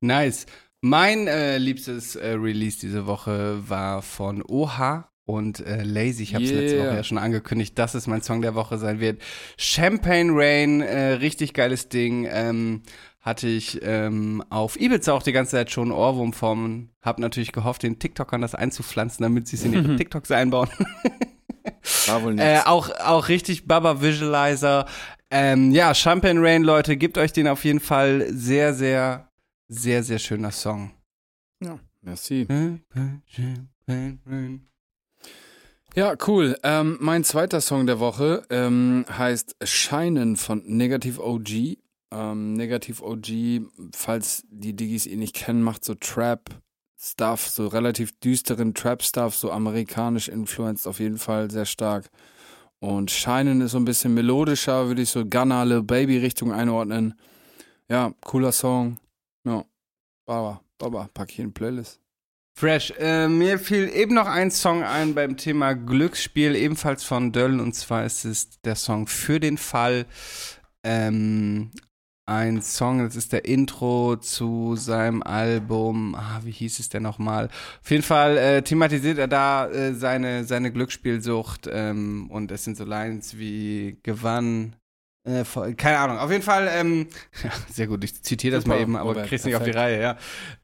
Nice. 0.00 0.46
Mein 0.80 1.28
äh, 1.28 1.58
liebstes 1.58 2.16
äh, 2.16 2.30
Release 2.30 2.78
diese 2.80 3.06
Woche 3.06 3.62
war 3.68 4.02
von 4.02 4.42
Oha 4.42 5.08
und 5.26 5.60
äh, 5.60 5.82
Lazy. 5.82 6.22
Ich 6.22 6.34
habe 6.34 6.44
es 6.44 6.50
letzte 6.52 6.76
Yeah. 6.76 6.86
Woche 6.88 6.96
ja 6.96 7.04
schon 7.04 7.18
angekündigt, 7.18 7.78
dass 7.78 7.94
es 7.94 8.06
mein 8.06 8.22
Song 8.22 8.42
der 8.42 8.54
Woche 8.54 8.78
sein 8.78 9.00
wird. 9.00 9.20
Champagne 9.56 10.30
Rain, 10.34 10.80
äh, 10.82 11.12
richtig 11.14 11.54
geiles 11.54 11.88
Ding. 11.88 12.26
Ähm, 12.30 12.82
hatte 13.20 13.48
ich 13.48 13.80
ähm, 13.82 14.44
auf 14.50 14.78
Ibiza 14.78 15.14
auch 15.14 15.22
die 15.22 15.32
ganze 15.32 15.52
Zeit 15.52 15.70
schon 15.70 15.92
Ohrwurm 15.92 16.34
vom. 16.34 16.90
Hab 17.00 17.18
natürlich 17.18 17.52
gehofft, 17.52 17.82
den 17.82 17.98
TikTokern 17.98 18.42
das 18.42 18.54
einzupflanzen, 18.54 19.22
damit 19.22 19.48
sie 19.48 19.56
es 19.56 19.64
in 19.64 19.72
ihre 19.72 19.96
TikToks 19.96 20.30
einbauen. 20.30 20.68
War 22.06 22.22
wohl 22.22 22.32
Äh, 22.38 22.52
nichts. 22.54 22.66
auch, 22.66 22.90
auch 23.00 23.28
richtig 23.28 23.66
Baba 23.66 24.02
Visualizer. 24.02 24.84
Ähm, 25.30 25.70
ja, 25.72 25.94
Champagne 25.94 26.38
Rain, 26.42 26.62
Leute, 26.64 26.98
gebt 26.98 27.16
euch 27.16 27.32
den 27.32 27.48
auf 27.48 27.64
jeden 27.64 27.80
Fall. 27.80 28.26
Sehr, 28.30 28.74
sehr, 28.74 29.30
sehr, 29.68 30.02
sehr 30.02 30.18
schöner 30.18 30.50
Song. 30.50 30.90
ja, 31.62 31.78
merci. 32.02 32.46
Champagne 33.26 34.18
Rain. 34.26 34.66
Ja, 35.96 36.16
cool. 36.26 36.56
Ähm, 36.64 36.96
mein 37.00 37.22
zweiter 37.22 37.60
Song 37.60 37.86
der 37.86 38.00
Woche 38.00 38.44
ähm, 38.50 39.04
heißt 39.08 39.54
Scheinen 39.62 40.34
von 40.34 40.60
Negativ 40.66 41.20
OG. 41.20 41.78
Ähm, 42.10 42.54
Negativ 42.54 43.00
OG, 43.00 43.60
falls 43.94 44.42
die 44.50 44.74
Diggis 44.74 45.06
ihn 45.06 45.20
nicht 45.20 45.36
kennen, 45.36 45.62
macht 45.62 45.84
so 45.84 45.94
Trap-Stuff, 45.94 47.48
so 47.48 47.68
relativ 47.68 48.18
düsteren 48.18 48.74
Trap-Stuff, 48.74 49.36
so 49.36 49.52
amerikanisch 49.52 50.26
influenced 50.26 50.88
auf 50.88 50.98
jeden 50.98 51.18
Fall 51.18 51.48
sehr 51.52 51.64
stark. 51.64 52.10
Und 52.80 53.12
Scheinen 53.12 53.60
ist 53.60 53.70
so 53.70 53.78
ein 53.78 53.84
bisschen 53.84 54.14
melodischer, 54.14 54.88
würde 54.88 55.02
ich 55.02 55.10
so 55.10 55.24
Gunna, 55.24 55.62
Lil 55.62 55.84
Baby 55.84 56.18
Richtung 56.18 56.52
einordnen. 56.52 57.14
Ja, 57.88 58.12
cooler 58.22 58.50
Song. 58.50 58.98
Ja, 59.44 59.64
Baba, 60.26 60.60
Baba, 60.76 61.08
pack 61.14 61.30
ich 61.30 61.38
in 61.38 61.54
Playlist. 61.54 62.03
Fresh. 62.56 62.94
Äh, 62.98 63.26
mir 63.26 63.58
fiel 63.58 63.88
eben 63.92 64.14
noch 64.14 64.28
ein 64.28 64.52
Song 64.52 64.84
ein 64.84 65.14
beim 65.14 65.36
Thema 65.36 65.74
Glücksspiel, 65.74 66.54
ebenfalls 66.54 67.02
von 67.02 67.32
Döll, 67.32 67.58
und 67.60 67.74
zwar 67.74 68.06
ist 68.06 68.24
es 68.24 68.60
der 68.60 68.76
Song 68.76 69.08
Für 69.08 69.40
den 69.40 69.58
Fall. 69.58 70.06
Ähm, 70.84 71.72
ein 72.26 72.62
Song, 72.62 73.00
das 73.00 73.16
ist 73.16 73.32
der 73.32 73.44
Intro 73.44 74.16
zu 74.16 74.76
seinem 74.76 75.22
Album, 75.22 76.14
ah, 76.14 76.40
wie 76.44 76.52
hieß 76.52 76.78
es 76.78 76.88
denn 76.88 77.02
nochmal? 77.02 77.48
Auf 77.82 77.90
jeden 77.90 78.04
Fall 78.04 78.38
äh, 78.38 78.62
thematisiert 78.62 79.18
er 79.18 79.28
da 79.28 79.66
äh, 79.66 79.92
seine, 79.92 80.44
seine 80.44 80.72
Glücksspielsucht 80.72 81.68
ähm, 81.70 82.30
und 82.30 82.52
es 82.52 82.64
sind 82.64 82.76
so 82.76 82.84
Lines 82.84 83.36
wie 83.36 83.98
gewann, 84.04 84.76
äh, 85.24 85.44
keine 85.74 85.98
Ahnung, 85.98 86.18
auf 86.18 86.30
jeden 86.30 86.42
Fall, 86.42 86.68
ähm, 86.70 87.08
ja, 87.42 87.50
sehr 87.70 87.86
gut, 87.86 88.04
ich 88.04 88.22
zitiere 88.22 88.56
das 88.56 88.64
Super, 88.64 88.76
mal 88.76 88.82
eben, 88.82 88.96
aber 88.96 89.10
Robert, 89.10 89.28
krieg's 89.28 89.44
nicht 89.44 89.56
auf 89.56 89.64
die. 89.64 89.70
Reihe, 89.70 90.00
ja. 90.00 90.18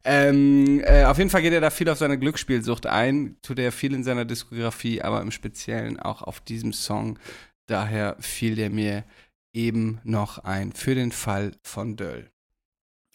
Ähm, 0.04 0.82
äh, 0.84 1.04
auf 1.04 1.16
jeden 1.16 1.30
Fall 1.30 1.40
geht 1.40 1.54
er 1.54 1.62
da 1.62 1.70
viel 1.70 1.88
auf 1.88 1.98
seine 1.98 2.18
Glücksspielsucht 2.18 2.86
ein, 2.86 3.36
tut 3.42 3.58
er 3.58 3.72
viel 3.72 3.94
in 3.94 4.04
seiner 4.04 4.26
Diskografie, 4.26 5.00
aber 5.00 5.22
im 5.22 5.30
Speziellen 5.30 5.98
auch 5.98 6.22
auf 6.22 6.40
diesem 6.40 6.74
Song. 6.74 7.18
Daher 7.66 8.16
fiel 8.20 8.54
der 8.54 8.68
mir 8.68 9.04
eben 9.52 10.00
noch 10.04 10.38
ein 10.38 10.72
für 10.72 10.94
den 10.94 11.12
Fall 11.12 11.52
von 11.62 11.96
Döll. 11.96 12.30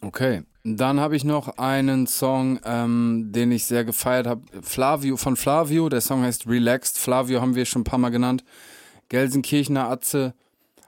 Okay, 0.02 0.44
dann 0.64 1.00
habe 1.00 1.16
ich 1.16 1.24
noch 1.24 1.60
einen 1.60 2.08
Song, 2.08 2.60
ähm, 2.66 3.32
den 3.32 3.52
ich 3.52 3.66
sehr 3.66 3.86
gefeiert 3.86 4.26
habe. 4.26 4.42
Flavio 4.64 5.16
von 5.16 5.36
Flavio, 5.36 5.90
der 5.90 6.02
Song 6.02 6.24
heißt 6.24 6.48
Relaxed. 6.48 6.98
Flavio 6.98 7.40
haben 7.40 7.56
wir 7.56 7.66
schon 7.66 7.82
ein 7.82 7.86
paar 7.86 8.00
Mal 8.00 8.10
genannt. 8.10 8.44
Gelsenkirchener 9.10 9.90
Atze 9.90 10.34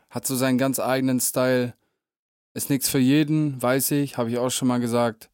hat 0.10 0.26
so 0.26 0.36
seinen 0.36 0.58
ganz 0.58 0.80
eigenen 0.80 1.20
Style. 1.20 1.74
Ist 2.54 2.70
nichts 2.70 2.90
für 2.90 3.00
jeden, 3.00 3.62
weiß 3.62 3.92
ich, 3.92 4.18
habe 4.18 4.30
ich 4.30 4.38
auch 4.38 4.50
schon 4.50 4.68
mal 4.68 4.80
gesagt. 4.80 5.30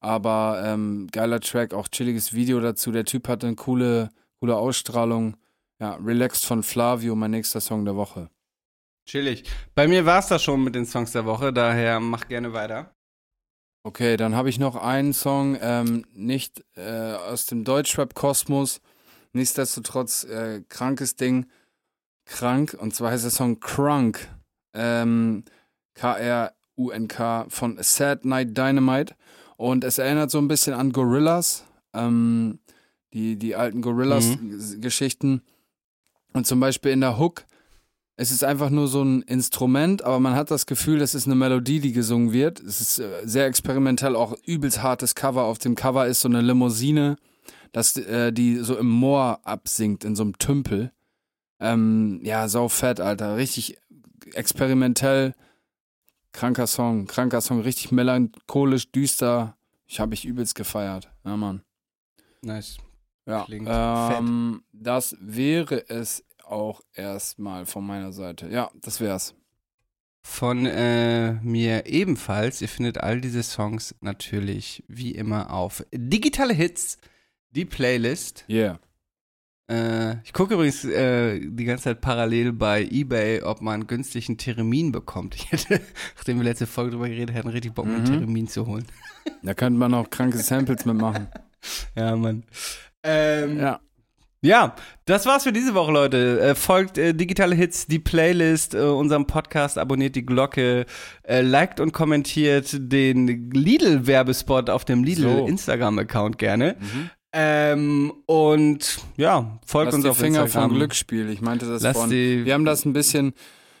Aber 0.00 0.62
ähm, 0.64 1.08
geiler 1.12 1.40
Track, 1.40 1.74
auch 1.74 1.88
chilliges 1.88 2.32
Video 2.32 2.60
dazu. 2.60 2.92
Der 2.92 3.04
Typ 3.04 3.28
hat 3.28 3.44
eine 3.44 3.54
coole, 3.54 4.10
coole 4.40 4.56
Ausstrahlung. 4.56 5.36
Ja, 5.78 5.94
Relaxed 5.96 6.44
von 6.44 6.62
Flavio, 6.62 7.14
mein 7.14 7.32
nächster 7.32 7.60
Song 7.60 7.84
der 7.84 7.96
Woche. 7.96 8.30
Chillig. 9.06 9.44
Bei 9.74 9.86
mir 9.86 10.04
war 10.04 10.18
es 10.18 10.26
das 10.26 10.42
schon 10.42 10.64
mit 10.64 10.74
den 10.74 10.86
Songs 10.86 11.12
der 11.12 11.24
Woche, 11.26 11.52
daher 11.52 12.00
mach 12.00 12.26
gerne 12.26 12.52
weiter. 12.52 12.92
Okay, 13.84 14.16
dann 14.16 14.34
habe 14.34 14.48
ich 14.48 14.58
noch 14.58 14.74
einen 14.74 15.12
Song, 15.12 15.56
ähm, 15.60 16.04
nicht 16.12 16.64
äh, 16.74 17.12
aus 17.12 17.46
dem 17.46 17.62
Deutschrap-Kosmos, 17.62 18.80
nichtsdestotrotz 19.32 20.24
äh, 20.24 20.62
krankes 20.68 21.14
Ding, 21.14 21.46
krank, 22.26 22.76
und 22.78 22.94
zwar 22.94 23.12
heißt 23.12 23.24
der 23.24 23.30
Song 23.30 23.60
Crunk, 23.60 24.28
ähm, 24.74 25.44
K-R-U-N-K 25.94 27.46
von 27.48 27.78
Sad 27.80 28.24
Night 28.24 28.56
Dynamite 28.56 29.14
und 29.56 29.84
es 29.84 29.98
erinnert 29.98 30.30
so 30.30 30.38
ein 30.38 30.48
bisschen 30.48 30.74
an 30.74 30.92
Gorillas, 30.92 31.64
ähm, 31.94 32.58
die, 33.14 33.36
die 33.36 33.56
alten 33.56 33.80
Gorillas-Geschichten 33.80 35.42
und 36.34 36.46
zum 36.46 36.60
Beispiel 36.60 36.92
in 36.92 37.00
der 37.00 37.18
Hook 37.18 37.46
es 38.16 38.30
ist 38.30 38.44
einfach 38.44 38.70
nur 38.70 38.88
so 38.88 39.02
ein 39.02 39.22
Instrument, 39.22 40.02
aber 40.02 40.18
man 40.20 40.34
hat 40.34 40.50
das 40.50 40.64
Gefühl, 40.64 40.98
das 40.98 41.14
ist 41.14 41.26
eine 41.26 41.34
Melodie, 41.34 41.80
die 41.80 41.92
gesungen 41.92 42.32
wird. 42.32 42.60
Es 42.60 42.80
ist 42.80 42.98
äh, 42.98 43.08
sehr 43.24 43.44
experimentell, 43.44 44.16
auch 44.16 44.34
übelst 44.46 44.82
hartes 44.82 45.14
Cover. 45.14 45.44
Auf 45.44 45.58
dem 45.58 45.74
Cover 45.74 46.06
ist 46.06 46.20
so 46.20 46.28
eine 46.28 46.40
Limousine, 46.40 47.16
das, 47.72 47.94
äh, 47.96 48.32
die 48.32 48.56
so 48.56 48.76
im 48.76 48.88
Moor 48.88 49.40
absinkt, 49.44 50.04
in 50.04 50.16
so 50.16 50.22
einem 50.22 50.38
Tümpel. 50.38 50.92
Ähm, 51.60 52.20
ja, 52.22 52.48
sau 52.48 52.68
fett, 52.68 53.00
Alter. 53.00 53.36
Richtig 53.36 53.78
experimentell. 54.34 55.34
Kranker 56.32 56.66
Song, 56.66 57.06
kranker 57.06 57.40
Song, 57.40 57.60
richtig 57.60 57.92
melancholisch, 57.92 58.92
düster. 58.92 59.56
Ich 59.86 60.00
habe 60.00 60.14
ich 60.14 60.24
übelst 60.24 60.54
gefeiert. 60.54 61.10
Ja, 61.24 61.36
Mann. 61.36 61.62
Nice. 62.42 62.76
Ja, 63.24 63.44
Klingt 63.44 63.68
ähm, 63.70 64.62
das 64.72 65.16
wäre 65.18 65.88
es 65.88 66.24
auch 66.44 66.80
erstmal 66.92 67.66
von 67.66 67.84
meiner 67.84 68.12
Seite. 68.12 68.48
Ja, 68.48 68.70
das 68.82 69.00
wär's. 69.00 69.34
Von 70.22 70.66
äh, 70.66 71.34
mir 71.42 71.86
ebenfalls. 71.86 72.60
Ihr 72.60 72.68
findet 72.68 72.98
all 72.98 73.20
diese 73.20 73.42
Songs 73.42 73.94
natürlich 74.00 74.84
wie 74.88 75.12
immer 75.12 75.50
auf 75.52 75.84
Digitale 75.92 76.52
Hits, 76.52 76.98
die 77.50 77.64
Playlist. 77.64 78.44
Yeah. 78.48 78.78
Äh, 79.68 80.22
ich 80.22 80.32
gucke 80.32 80.54
übrigens 80.54 80.84
äh, 80.84 81.40
die 81.40 81.64
ganze 81.64 81.84
Zeit 81.84 82.00
parallel 82.00 82.52
bei 82.52 82.84
eBay, 82.84 83.42
ob 83.42 83.60
man 83.62 83.86
günstigen 83.86 84.38
Theremin 84.38 84.92
bekommt. 84.92 85.34
Ich 85.36 85.50
hätte, 85.50 85.80
nachdem 86.16 86.36
wir 86.38 86.44
letzte 86.44 86.66
Folge 86.66 86.92
drüber 86.92 87.08
geredet 87.08 87.34
hätten, 87.34 87.48
richtig 87.48 87.74
Bock, 87.74 87.86
Mhm. 87.86 88.04
Theremin 88.04 88.46
zu 88.48 88.66
holen. 88.66 88.86
Da 89.42 89.54
könnte 89.54 89.78
man 89.78 89.92
auch 89.94 90.08
kranke 90.10 90.38
Samples 90.38 90.84
mitmachen. 90.84 91.26
Ja, 91.96 92.14
Mann. 92.14 92.44
Ähm, 93.02 93.58
Ja. 93.58 93.80
Ja, 94.42 94.76
das 95.06 95.26
war's 95.26 95.42
für 95.42 95.52
diese 95.52 95.74
Woche, 95.74 95.90
Leute. 95.90 96.40
Äh, 96.40 96.54
folgt 96.54 96.98
äh, 96.98 97.12
Digitale 97.14 97.56
Hits, 97.56 97.86
die 97.88 97.98
Playlist, 97.98 98.74
äh, 98.74 98.80
unserem 98.82 99.26
Podcast, 99.26 99.76
abonniert 99.78 100.14
die 100.14 100.24
Glocke, 100.24 100.86
äh, 101.24 101.40
liked 101.40 101.80
und 101.80 101.92
kommentiert 101.92 102.68
den 102.78 103.50
Lidl-Werbespot 103.50 104.70
auf 104.70 104.84
dem 104.84 105.00
So. 105.00 105.06
Lidl-Instagram-Account 105.06 106.38
gerne. 106.38 106.76
Ähm, 107.38 108.12
und 108.24 108.98
ja, 109.18 109.58
folgt 109.66 109.86
Lass 109.88 109.94
uns 109.96 110.04
die 110.04 110.08
auf 110.10 110.16
Finger 110.16 110.42
Instagram. 110.44 110.70
vom 110.70 110.78
Glücksspiel. 110.78 111.28
Ich 111.28 111.42
meinte 111.42 111.66
das 111.66 111.82
Lass 111.82 111.96
von. 111.96 112.08
die- 112.08 112.44
Wir 112.46 112.54
haben 112.54 112.64
das 112.64 112.86
ein 112.86 112.94
bisschen. 112.94 113.34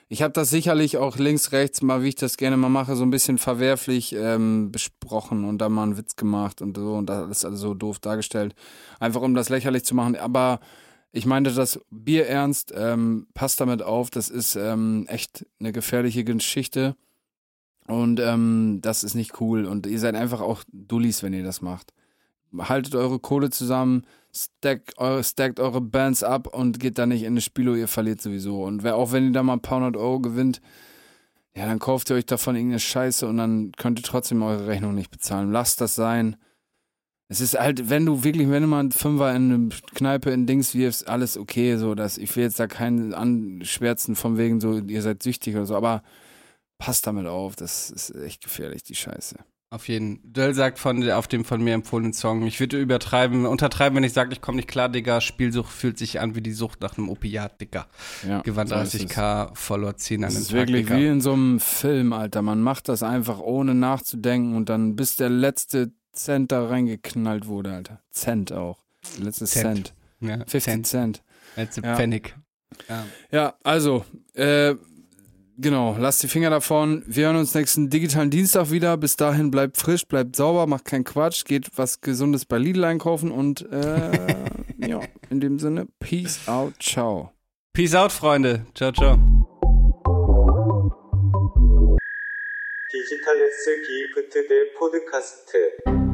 Ich 0.08 0.22
habe 0.22 0.32
das 0.32 0.50
sicherlich 0.50 0.98
auch 0.98 1.16
links, 1.16 1.50
rechts 1.52 1.80
mal, 1.82 2.02
wie 2.02 2.08
ich 2.08 2.14
das 2.14 2.36
gerne 2.36 2.56
mal 2.56 2.68
mache, 2.68 2.94
so 2.94 3.02
ein 3.02 3.10
bisschen 3.10 3.38
verwerflich 3.38 4.14
ähm, 4.14 4.70
besprochen 4.70 5.44
und 5.44 5.58
da 5.58 5.68
mal 5.68 5.82
einen 5.84 5.96
Witz 5.96 6.14
gemacht 6.16 6.60
und 6.62 6.76
so 6.76 6.94
und 6.94 7.06
das 7.06 7.28
ist 7.30 7.44
alles 7.44 7.58
so 7.60 7.74
doof 7.74 7.98
dargestellt. 7.98 8.54
Einfach 9.00 9.22
um 9.22 9.34
das 9.34 9.48
lächerlich 9.48 9.84
zu 9.84 9.94
machen. 9.96 10.14
Aber 10.16 10.60
ich 11.12 11.24
meinte 11.26 11.50
das 11.52 11.80
Bier 11.90 12.26
ernst. 12.28 12.72
Ähm, 12.76 13.26
passt 13.34 13.58
damit 13.60 13.82
auf. 13.82 14.10
Das 14.10 14.28
ist 14.28 14.54
ähm, 14.54 15.06
echt 15.08 15.46
eine 15.58 15.72
gefährliche 15.72 16.22
Geschichte. 16.24 16.94
Und 17.88 18.20
ähm, 18.20 18.80
das 18.82 19.02
ist 19.02 19.14
nicht 19.14 19.40
cool. 19.40 19.64
Und 19.64 19.86
ihr 19.86 19.98
seid 19.98 20.14
einfach 20.14 20.40
auch 20.40 20.62
Dullis, 20.72 21.22
wenn 21.22 21.32
ihr 21.32 21.42
das 21.44 21.62
macht. 21.62 21.92
Haltet 22.58 22.94
eure 22.94 23.18
Kohle 23.18 23.50
zusammen, 23.50 24.04
stackt 24.34 24.98
eure, 24.98 25.24
stackt 25.24 25.60
eure 25.60 25.80
Bands 25.80 26.22
ab 26.22 26.46
und 26.46 26.80
geht 26.80 26.98
da 26.98 27.06
nicht 27.06 27.22
in 27.22 27.28
eine 27.28 27.40
Spielo, 27.40 27.74
ihr 27.74 27.88
verliert 27.88 28.20
sowieso. 28.20 28.62
Und 28.64 28.82
wer, 28.82 28.96
auch 28.96 29.12
wenn 29.12 29.26
ihr 29.26 29.32
da 29.32 29.42
mal 29.42 29.54
ein 29.54 29.62
paar 29.62 29.78
hundert 29.78 29.96
Euro 29.96 30.20
gewinnt, 30.20 30.60
ja, 31.56 31.66
dann 31.66 31.78
kauft 31.78 32.10
ihr 32.10 32.16
euch 32.16 32.26
davon 32.26 32.54
irgendeine 32.54 32.80
Scheiße 32.80 33.26
und 33.26 33.38
dann 33.38 33.72
könnt 33.72 33.98
ihr 33.98 34.02
trotzdem 34.02 34.42
eure 34.42 34.66
Rechnung 34.66 34.94
nicht 34.94 35.10
bezahlen. 35.10 35.52
Lasst 35.52 35.80
das 35.80 35.94
sein. 35.94 36.36
Es 37.28 37.40
ist 37.40 37.58
halt, 37.58 37.88
wenn 37.88 38.06
du 38.06 38.22
wirklich, 38.22 38.50
wenn 38.50 38.62
du 38.62 38.68
mal 38.68 38.80
einen 38.80 38.92
Fünfer 38.92 39.34
in 39.34 39.52
eine 39.52 39.68
Kneipe 39.94 40.30
in 40.30 40.46
Dings 40.46 40.74
wirfst, 40.74 41.08
alles 41.08 41.36
okay, 41.36 41.76
so, 41.76 41.94
dass 41.94 42.18
ich 42.18 42.36
will 42.36 42.44
jetzt 42.44 42.60
da 42.60 42.66
keinen 42.66 43.14
anschwärzen 43.14 44.14
von 44.14 44.36
wegen 44.36 44.60
so, 44.60 44.78
ihr 44.78 45.02
seid 45.02 45.22
süchtig 45.22 45.56
oder 45.56 45.66
so, 45.66 45.74
aber 45.74 46.02
passt 46.78 47.06
damit 47.06 47.26
auf, 47.26 47.56
das 47.56 47.90
ist 47.90 48.14
echt 48.14 48.44
gefährlich, 48.44 48.82
die 48.84 48.94
Scheiße. 48.94 49.36
Auf 49.68 49.88
jeden. 49.88 50.20
Döll 50.22 50.54
sagt 50.54 50.78
von, 50.78 51.10
auf 51.10 51.26
dem 51.26 51.44
von 51.44 51.62
mir 51.62 51.74
empfohlenen 51.74 52.12
Song, 52.12 52.46
ich 52.46 52.60
würde 52.60 52.80
übertreiben, 52.80 53.46
untertreiben, 53.46 53.96
wenn 53.96 54.04
ich 54.04 54.12
sage, 54.12 54.32
ich 54.32 54.40
komme 54.40 54.56
nicht 54.56 54.68
klar, 54.68 54.88
Digga. 54.88 55.20
Spielsucht 55.20 55.72
fühlt 55.72 55.98
sich 55.98 56.20
an 56.20 56.36
wie 56.36 56.40
die 56.40 56.52
Sucht 56.52 56.80
nach 56.82 56.96
einem 56.96 57.08
Opiat, 57.08 57.60
Digga. 57.60 57.88
Ja, 58.26 58.42
Gewann 58.42 58.68
so 58.68 58.76
ist 58.76 58.94
es. 58.94 59.00
30k, 59.02 59.56
verlor 59.56 59.96
10 59.96 60.22
an 60.22 60.22
Das 60.28 60.34
dem 60.34 60.40
ist 60.42 60.48
Tag, 60.50 60.56
wirklich 60.56 60.86
Digga. 60.86 60.96
wie 60.98 61.06
in 61.08 61.20
so 61.20 61.32
einem 61.32 61.58
Film, 61.58 62.12
Alter. 62.12 62.42
Man 62.42 62.62
macht 62.62 62.88
das 62.88 63.02
einfach 63.02 63.40
ohne 63.40 63.74
nachzudenken 63.74 64.54
und 64.54 64.68
dann 64.68 64.94
bis 64.94 65.16
der 65.16 65.30
letzte 65.30 65.90
Cent 66.12 66.52
da 66.52 66.64
reingeknallt 66.66 67.46
wurde, 67.48 67.72
Alter. 67.72 68.00
Cent 68.12 68.52
auch. 68.52 68.84
Der 69.18 69.24
letzte 69.24 69.46
Cent. 69.46 69.64
Cent. 69.64 69.94
Ja, 70.20 70.36
50 70.46 70.62
Cent. 70.62 70.86
Cent. 70.86 71.22
Als 71.56 71.76
Ja. 71.76 71.96
Pfennig. 71.96 72.36
Ja. 72.88 73.04
Ja, 73.32 73.54
also, 73.64 74.04
äh, 74.34 74.74
genau, 75.57 75.95
lasst 75.97 76.23
die 76.23 76.27
Finger 76.27 76.49
davon. 76.49 77.03
Wir 77.07 77.27
hören 77.27 77.37
uns 77.37 77.53
nächsten 77.53 77.89
digitalen 77.89 78.29
Dienstag 78.29 78.71
wieder. 78.71 78.97
Bis 78.97 79.15
dahin 79.15 79.51
bleibt 79.51 79.77
frisch, 79.77 80.07
bleibt 80.07 80.35
sauber, 80.35 80.67
macht 80.67 80.85
keinen 80.85 81.03
Quatsch, 81.03 81.45
geht 81.45 81.69
was 81.75 82.01
Gesundes 82.01 82.45
bei 82.45 82.57
Lidl 82.57 82.83
einkaufen 82.83 83.31
und 83.31 83.61
äh, 83.71 84.35
ja, 84.87 85.01
in 85.29 85.39
dem 85.39 85.59
Sinne, 85.59 85.87
Peace 85.99 86.47
out, 86.47 86.73
ciao. 86.79 87.31
Peace 87.73 87.95
out, 87.95 88.11
Freunde. 88.11 88.65
Ciao, 88.75 88.91
ciao. 88.91 89.17
디지털 92.91 93.41
S 93.41 93.65
기프트 93.87 94.47
대 94.47 94.73
포드카스트 94.77 96.04